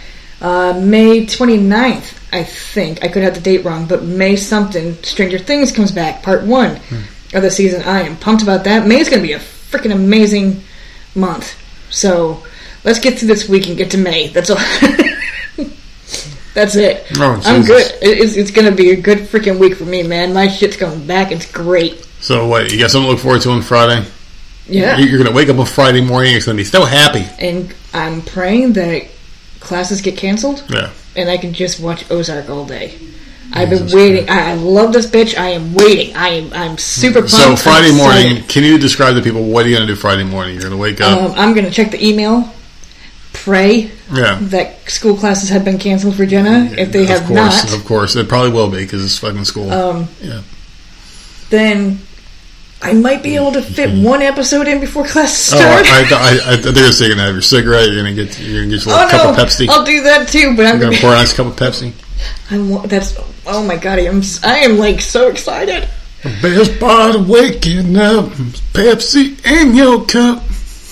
Uh, 0.41 0.81
May 0.85 1.27
29th, 1.27 2.19
I 2.33 2.45
think. 2.45 3.05
I 3.05 3.09
could 3.09 3.23
have 3.23 3.35
the 3.35 3.41
date 3.41 3.65
wrong, 3.65 3.87
but 3.87 4.05
May 4.05 4.37
something. 4.37 4.95
Stranger 5.03 5.39
Things 5.39 5.73
comes 5.73 5.91
back, 5.93 6.23
part 6.23 6.45
one 6.45 6.77
of 7.35 7.43
the 7.43 7.51
season. 7.51 7.83
I 7.83 8.03
am 8.03 8.17
pumped 8.17 8.43
about 8.43 8.65
that. 8.65 8.87
May 8.87 9.01
is 9.01 9.09
going 9.09 9.23
to 9.23 9.27
be 9.27 9.35
a 9.35 9.39
freaking 9.39 9.93
amazing 9.93 10.63
month. 11.15 11.57
So 11.91 12.45
let's 12.85 13.01
get 13.01 13.19
through 13.19 13.29
this 13.29 13.49
week 13.49 13.67
and 13.67 13.77
get 13.77 13.91
to 13.91 13.99
May. 13.99 14.29
That's 14.29 14.51
all. 14.51 14.59
That's 16.55 16.75
it. 16.77 17.07
Oh, 17.17 17.41
I'm 17.45 17.63
good. 17.65 17.91
It's, 18.03 18.37
it's 18.37 18.51
going 18.51 18.69
to 18.69 18.75
be 18.77 18.91
a 18.91 18.97
good 19.01 19.19
freaking 19.19 19.59
week 19.59 19.77
for 19.77 19.85
me, 19.85 20.03
man. 20.03 20.33
My 20.35 20.49
shit's 20.49 20.77
coming 20.77 21.07
back. 21.07 21.31
It's 21.31 21.51
great. 21.51 22.05
So, 22.21 22.47
what? 22.49 22.73
You 22.73 22.79
got 22.79 22.91
something 22.91 23.07
to 23.09 23.13
look 23.13 23.21
forward 23.23 23.43
to 23.43 23.51
on 23.51 23.63
Friday? 23.63 24.05
Yeah. 24.67 24.99
You- 24.99 25.07
You're 25.07 25.19
going 25.19 25.31
to 25.31 25.37
wake 25.37 25.49
up 25.49 25.59
on 25.59 25.67
Friday 25.67 26.01
morning. 26.01 26.35
It's 26.35 26.47
going 26.47 26.57
to 26.57 26.61
be 26.61 26.65
so 26.69 26.85
happy. 26.85 27.25
and 27.39 27.73
I'm 27.95 28.23
praying 28.23 28.73
that 28.75 29.07
classes 29.61 30.01
get 30.01 30.17
canceled 30.17 30.65
Yeah. 30.69 30.91
and 31.17 31.29
I 31.29 31.37
can 31.37 31.53
just 31.53 31.81
watch 31.81 32.11
Ozark 32.11 32.49
all 32.51 32.65
day. 32.67 32.95
I've 33.53 33.69
Jesus 33.71 33.91
been 33.93 34.01
waiting. 34.01 34.31
I, 34.31 34.53
I 34.53 34.55
love 34.55 34.93
this 34.93 35.07
bitch. 35.07 35.37
I 35.37 35.51
am 35.51 35.75
waiting. 35.75 36.15
I 36.15 36.29
am. 36.29 36.53
I'm 36.53 36.79
super 36.79 37.19
pumped. 37.21 37.31
So 37.33 37.57
Friday 37.57 37.93
morning, 37.97 38.45
can 38.45 38.63
you 38.63 38.79
describe 38.79 39.17
to 39.17 39.23
people 39.23 39.43
what 39.45 39.67
are 39.67 39.69
you 39.69 39.75
going 39.77 39.89
to 39.89 39.93
do 39.93 39.99
Friday 40.01 40.23
morning? 40.23 40.55
You're 40.55 40.63
going 40.63 40.73
to 40.73 40.79
wake 40.79 41.01
up. 41.01 41.21
Um, 41.21 41.33
I'm 41.37 41.53
gonna 41.53 41.71
check 41.71 41.91
the 41.91 42.05
email. 42.05 42.49
Pray 43.45 43.91
yeah. 44.13 44.39
that 44.43 44.91
school 44.91 45.17
classes 45.17 45.49
have 45.49 45.65
been 45.65 45.79
canceled 45.79 46.15
for 46.17 46.27
Jenna. 46.27 46.69
If 46.77 46.93
they 46.93 47.07
have 47.07 47.27
course, 47.27 47.65
not, 47.65 47.75
of 47.75 47.85
course, 47.87 48.15
it 48.17 48.29
probably 48.29 48.51
will 48.51 48.71
be 48.71 48.83
because 48.85 49.03
it's 49.05 49.19
fucking 49.19 49.45
school. 49.47 49.71
um, 49.73 50.09
yeah. 50.21 50.43
then 51.49 52.01
I 52.83 52.93
might 52.93 53.23
be 53.23 53.37
able 53.37 53.53
to 53.53 53.63
fit 53.63 53.91
one 54.05 54.21
episode 54.21 54.69
in 54.69 54.81
before 54.81 55.07
class 55.07 55.53
Mm-hmm. 55.53 55.59
Oh. 55.59 56.47
I, 56.47 56.51
I, 56.51 56.53
I, 56.53 56.55
I 56.55 56.57
thought 56.59 56.77
you 56.77 56.85
were 56.85 56.93
saying 56.93 57.09
you're 57.11 57.17
gonna 57.17 57.27
have 57.27 57.35
your 57.35 57.43
cigarette. 57.43 57.89
You're 57.91 58.03
gonna 58.03 58.15
get 58.15 58.39
you're 58.41 58.63
gonna 58.63 58.77
get 58.77 58.85
your 58.85 58.95
little 58.95 59.09
oh 59.09 59.11
cup 59.11 59.25
no, 59.25 59.31
of 59.31 59.49
Pepsi. 59.49 59.69
I'll 59.69 59.85
do 59.85 60.03
that 60.03 60.29
too. 60.29 60.55
But 60.57 60.67
I'm 60.67 60.81
You're 60.81 60.91
gonna. 60.91 60.97
gonna 60.97 61.01
pour 61.01 61.11
a 61.13 61.15
nice 61.15 61.33
cup 61.33 61.47
of 61.47 61.57
Pepsi. 61.57 61.93
I'm, 62.51 62.69
wa- 62.69 62.87
that's. 62.87 63.17
Oh 63.47 63.65
my 63.65 63.77
god! 63.77 63.99
I 63.99 64.03
am. 64.03 64.23
I 64.45 64.59
am 64.59 64.77
like 64.79 65.01
so 65.01 65.29
excited. 65.29 65.89
The 66.23 66.31
best 66.43 66.79
part 66.79 67.15
of 67.17 67.29
waking 67.29 67.97
up, 67.97 68.27
Pepsi 68.75 69.45
in 69.47 69.75
your 69.75 70.05
cup. 70.05 70.43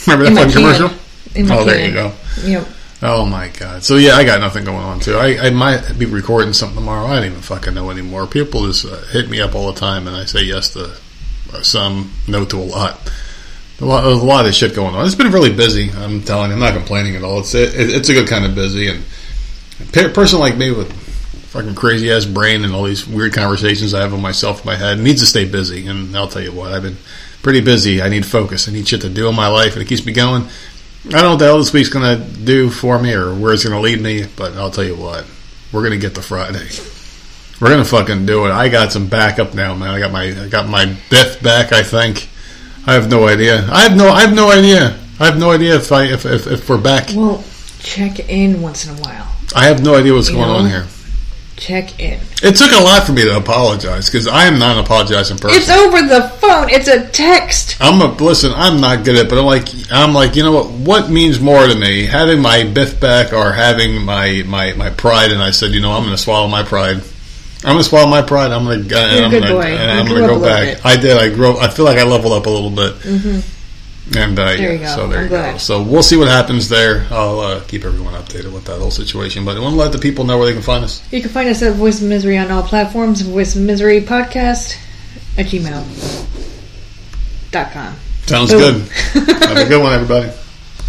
Remember 0.07 0.31
that 0.31 0.35
fucking 0.35 0.53
commercial? 0.53 0.98
In 1.35 1.51
Oh, 1.51 1.65
there 1.65 1.87
you 1.87 1.93
go. 1.93 2.13
Yep. 2.45 2.69
Oh 3.01 3.25
my 3.25 3.49
god. 3.49 3.85
So 3.85 3.97
yeah, 3.97 4.15
I 4.15 4.25
got 4.25 4.41
nothing 4.41 4.65
going 4.65 4.79
on 4.79 4.99
too. 5.01 5.15
I, 5.15 5.47
I 5.47 5.51
might 5.51 5.99
be 5.99 6.07
recording 6.07 6.53
something 6.53 6.77
tomorrow. 6.77 7.07
I 7.07 7.17
don't 7.17 7.27
even 7.27 7.41
fucking 7.41 7.75
know 7.75 7.91
anymore. 7.91 8.27
People 8.27 8.67
just 8.67 8.85
uh, 8.85 8.97
hit 9.13 9.31
me 9.31 9.41
up 9.41 9.55
all 9.55 9.73
the 9.73 9.79
time, 9.79 10.09
and 10.09 10.17
I 10.17 10.25
say 10.25 10.43
yes 10.43 10.71
to 10.71 10.91
some, 11.63 12.13
no 12.27 12.45
to 12.45 12.57
a 12.57 12.59
lot. 12.59 13.13
A 13.81 13.85
lot, 13.85 14.03
there's 14.03 14.19
a 14.19 14.25
lot 14.25 14.47
of 14.47 14.55
shit 14.55 14.75
going 14.75 14.97
on. 14.97 15.07
It's 15.07 15.15
been 15.15 15.31
really 15.31 15.55
busy. 15.55 15.91
I'm 15.93 16.23
telling 16.23 16.51
you, 16.51 16.55
I'm 16.55 16.61
not 16.61 16.75
complaining 16.75 17.15
at 17.15 17.23
all. 17.23 17.39
It's 17.41 17.55
it, 17.55 17.71
it's 17.75 18.09
a 18.09 18.15
good 18.15 18.29
kind 18.29 18.45
of 18.45 18.57
busy, 18.57 18.89
and 18.89 19.05
a 19.81 20.09
person 20.09 20.41
like 20.41 20.57
me 20.57 20.73
with 20.73 20.93
fucking 21.51 21.77
crazy 21.77 22.11
ass 22.13 22.25
brain 22.25 22.65
and 22.65 22.75
all 22.75 22.83
these 22.83 23.07
weird 23.07 23.33
conversations 23.33 23.95
I 23.95 24.01
have 24.01 24.13
with 24.13 24.21
myself 24.21 24.61
in 24.61 24.67
my 24.67 24.77
head 24.77 24.99
needs 24.99 25.21
to 25.21 25.27
stay 25.27 25.45
busy. 25.45 25.87
And 25.87 26.17
I'll 26.17 26.29
tell 26.29 26.43
you 26.43 26.53
what, 26.53 26.73
I've 26.73 26.83
been 26.83 26.97
pretty 27.43 27.61
busy. 27.61 28.03
I 28.03 28.09
need 28.09 28.27
focus. 28.27 28.69
I 28.69 28.73
need 28.73 28.89
shit 28.89 29.03
to 29.03 29.09
do 29.09 29.29
in 29.29 29.37
my 29.37 29.47
life, 29.47 29.75
and 29.75 29.83
it 29.83 29.87
keeps 29.87 30.05
me 30.05 30.13
going. 30.13 30.49
I 31.07 31.11
don't 31.11 31.23
know 31.23 31.31
what 31.31 31.39
the 31.39 31.45
hell 31.47 31.59
this 31.59 31.73
week's 31.73 31.89
gonna 31.89 32.17
do 32.19 32.71
for 32.71 33.01
me 33.01 33.13
or 33.15 33.35
where 33.35 33.53
it's 33.55 33.65
gonna 33.65 33.81
lead 33.81 34.01
me, 34.01 34.27
but 34.37 34.55
I'll 34.57 34.71
tell 34.71 34.85
you 34.85 34.97
what, 34.97 35.25
we're 35.73 35.83
gonna 35.83 35.97
get 35.97 36.15
to 36.17 36.23
Friday. 36.23 36.69
We're 37.61 37.71
gonna 37.71 37.85
fucking 37.85 38.25
do 38.25 38.47
it. 38.47 38.51
I 38.53 38.69
got 38.69 38.93
some 38.93 39.09
backup 39.09 39.53
now, 39.53 39.75
man. 39.75 39.89
I 39.91 39.99
got 39.99 40.13
my 40.13 40.23
I 40.27 40.49
got 40.49 40.69
my 40.69 40.95
Biff 41.11 41.43
back. 41.43 41.73
I 41.73 41.83
think. 41.83 42.29
I 42.87 42.93
have 42.93 43.11
no 43.11 43.27
idea. 43.27 43.67
I 43.69 43.81
have 43.81 43.97
no 43.97 44.11
I 44.11 44.21
have 44.21 44.33
no 44.33 44.49
idea. 44.49 44.97
I 45.19 45.27
have 45.27 45.41
no 45.41 45.51
idea 45.51 45.75
if 45.75 45.91
I 45.91 46.05
if 46.05 46.25
if, 46.25 46.47
if 46.47 46.69
we're 46.69 46.81
back. 46.81 47.09
Well, 47.17 47.43
check 47.81 48.21
in 48.31 48.63
once 48.63 48.87
in 48.87 48.97
a 48.97 49.01
while. 49.01 49.27
I 49.57 49.65
have 49.67 49.83
no 49.83 49.97
idea 49.97 50.15
what's 50.15 50.29
You 50.29 50.37
going 50.37 50.47
know? 50.47 50.55
on 50.59 50.67
here. 50.69 50.87
Check 51.59 51.99
in. 51.99 52.21
It 52.41 52.55
took 52.55 52.71
a 52.71 52.81
lot 52.83 53.05
for 53.05 53.13
me 53.13 53.25
to 53.25 53.37
apologize 53.37 54.07
because 54.07 54.29
I 54.29 54.45
am 54.45 54.61
not 54.61 54.79
an 54.79 54.85
apologizing 54.85 55.39
person. 55.39 55.61
It's 55.61 55.69
over 55.69 56.01
the 56.03 56.29
phone. 56.39 56.69
It's 56.71 56.87
a 56.87 57.09
text. 57.09 57.77
I'm 57.81 58.01
a 58.01 58.15
listen. 58.15 58.53
I'm 58.55 58.81
not 58.81 59.05
good 59.05 59.17
at, 59.17 59.27
it, 59.27 59.29
but 59.29 59.39
I'm 59.39 59.45
like 59.45 59.67
I'm 59.91 60.15
like 60.15 60.37
you 60.37 60.45
know 60.45 60.53
what? 60.53 60.71
What 60.71 61.11
means 61.11 61.41
more 61.41 61.67
to 61.67 61.75
me, 61.75 62.07
having 62.07 62.41
my 62.41 62.63
biff 62.63 63.01
back 63.01 63.33
or 63.33 63.51
having 63.51 64.05
my 64.05 64.45
my 64.47 64.73
my 64.75 64.91
pride? 64.91 65.33
And 65.33 65.43
I 65.43 65.51
said, 65.51 65.73
you 65.73 65.81
know, 65.81 65.91
I'm 65.91 66.05
going 66.05 66.17
to 66.17 66.23
swallow 66.23 66.47
my 66.47 66.63
pride. 66.63 67.03
I'm 67.65 67.73
going 67.73 67.79
to 67.79 67.85
swallow 67.85 68.09
my 68.09 68.23
pride. 68.23 68.53
I'm 68.53 68.65
going 68.65 68.89
to. 68.89 68.89
You're 68.89 68.99
a 68.99 69.25
I'm 69.25 69.31
good 69.31 69.43
gonna, 69.43 69.55
boy. 69.55 69.77
I'm 69.77 70.07
going 70.07 70.23
to 70.23 70.29
go 70.29 70.41
back. 70.41 70.87
I 70.87 70.97
did. 70.97 71.17
I 71.17 71.29
grew. 71.29 71.59
I 71.59 71.69
feel 71.69 71.85
like 71.85 71.99
I 71.99 72.05
leveled 72.05 72.35
up 72.35 72.47
a 72.47 72.51
little 72.51 72.71
bit. 72.71 72.95
Mm-hmm. 73.01 73.58
And 74.17 74.39
uh, 74.39 74.47
There 74.57 74.75
yeah, 74.75 74.95
so 74.95 75.07
there 75.07 75.19
I'm 75.19 75.25
you 75.25 75.31
go. 75.31 75.59
So 75.59 75.83
we'll 75.83 76.03
see 76.03 76.17
what 76.17 76.29
happens 76.29 76.69
there. 76.69 77.07
I'll 77.11 77.41
uh, 77.41 77.61
keep 77.65 77.85
everyone 77.85 78.15
updated 78.15 78.53
with 78.53 78.65
that 78.65 78.79
whole 78.79 78.91
situation. 78.91 79.45
But 79.45 79.57
I 79.57 79.61
want 79.61 79.75
to 79.75 79.79
let 79.79 79.93
the 79.93 79.99
people 79.99 80.25
know 80.25 80.39
where 80.39 80.47
they 80.47 80.55
can 80.55 80.63
find 80.63 80.83
us. 80.83 81.03
You 81.13 81.21
can 81.21 81.31
find 81.31 81.49
us 81.49 81.63
at 81.63 81.75
Voice 81.75 82.01
of 82.01 82.09
Misery 82.09 82.39
on 82.39 82.51
all 82.51 82.63
platforms. 82.63 83.21
Voice 83.21 83.55
of 83.55 83.63
Misery 83.63 84.01
podcast 84.01 84.79
at 85.37 85.47
gmail. 85.47 85.85
Dot 87.51 87.71
com. 87.73 87.95
Sounds 88.27 88.51
Boom. 88.51 88.85
good. 89.15 89.29
Have 89.43 89.57
a 89.59 89.69
good 89.69 89.83
one, 89.83 89.93
everybody. 89.93 90.33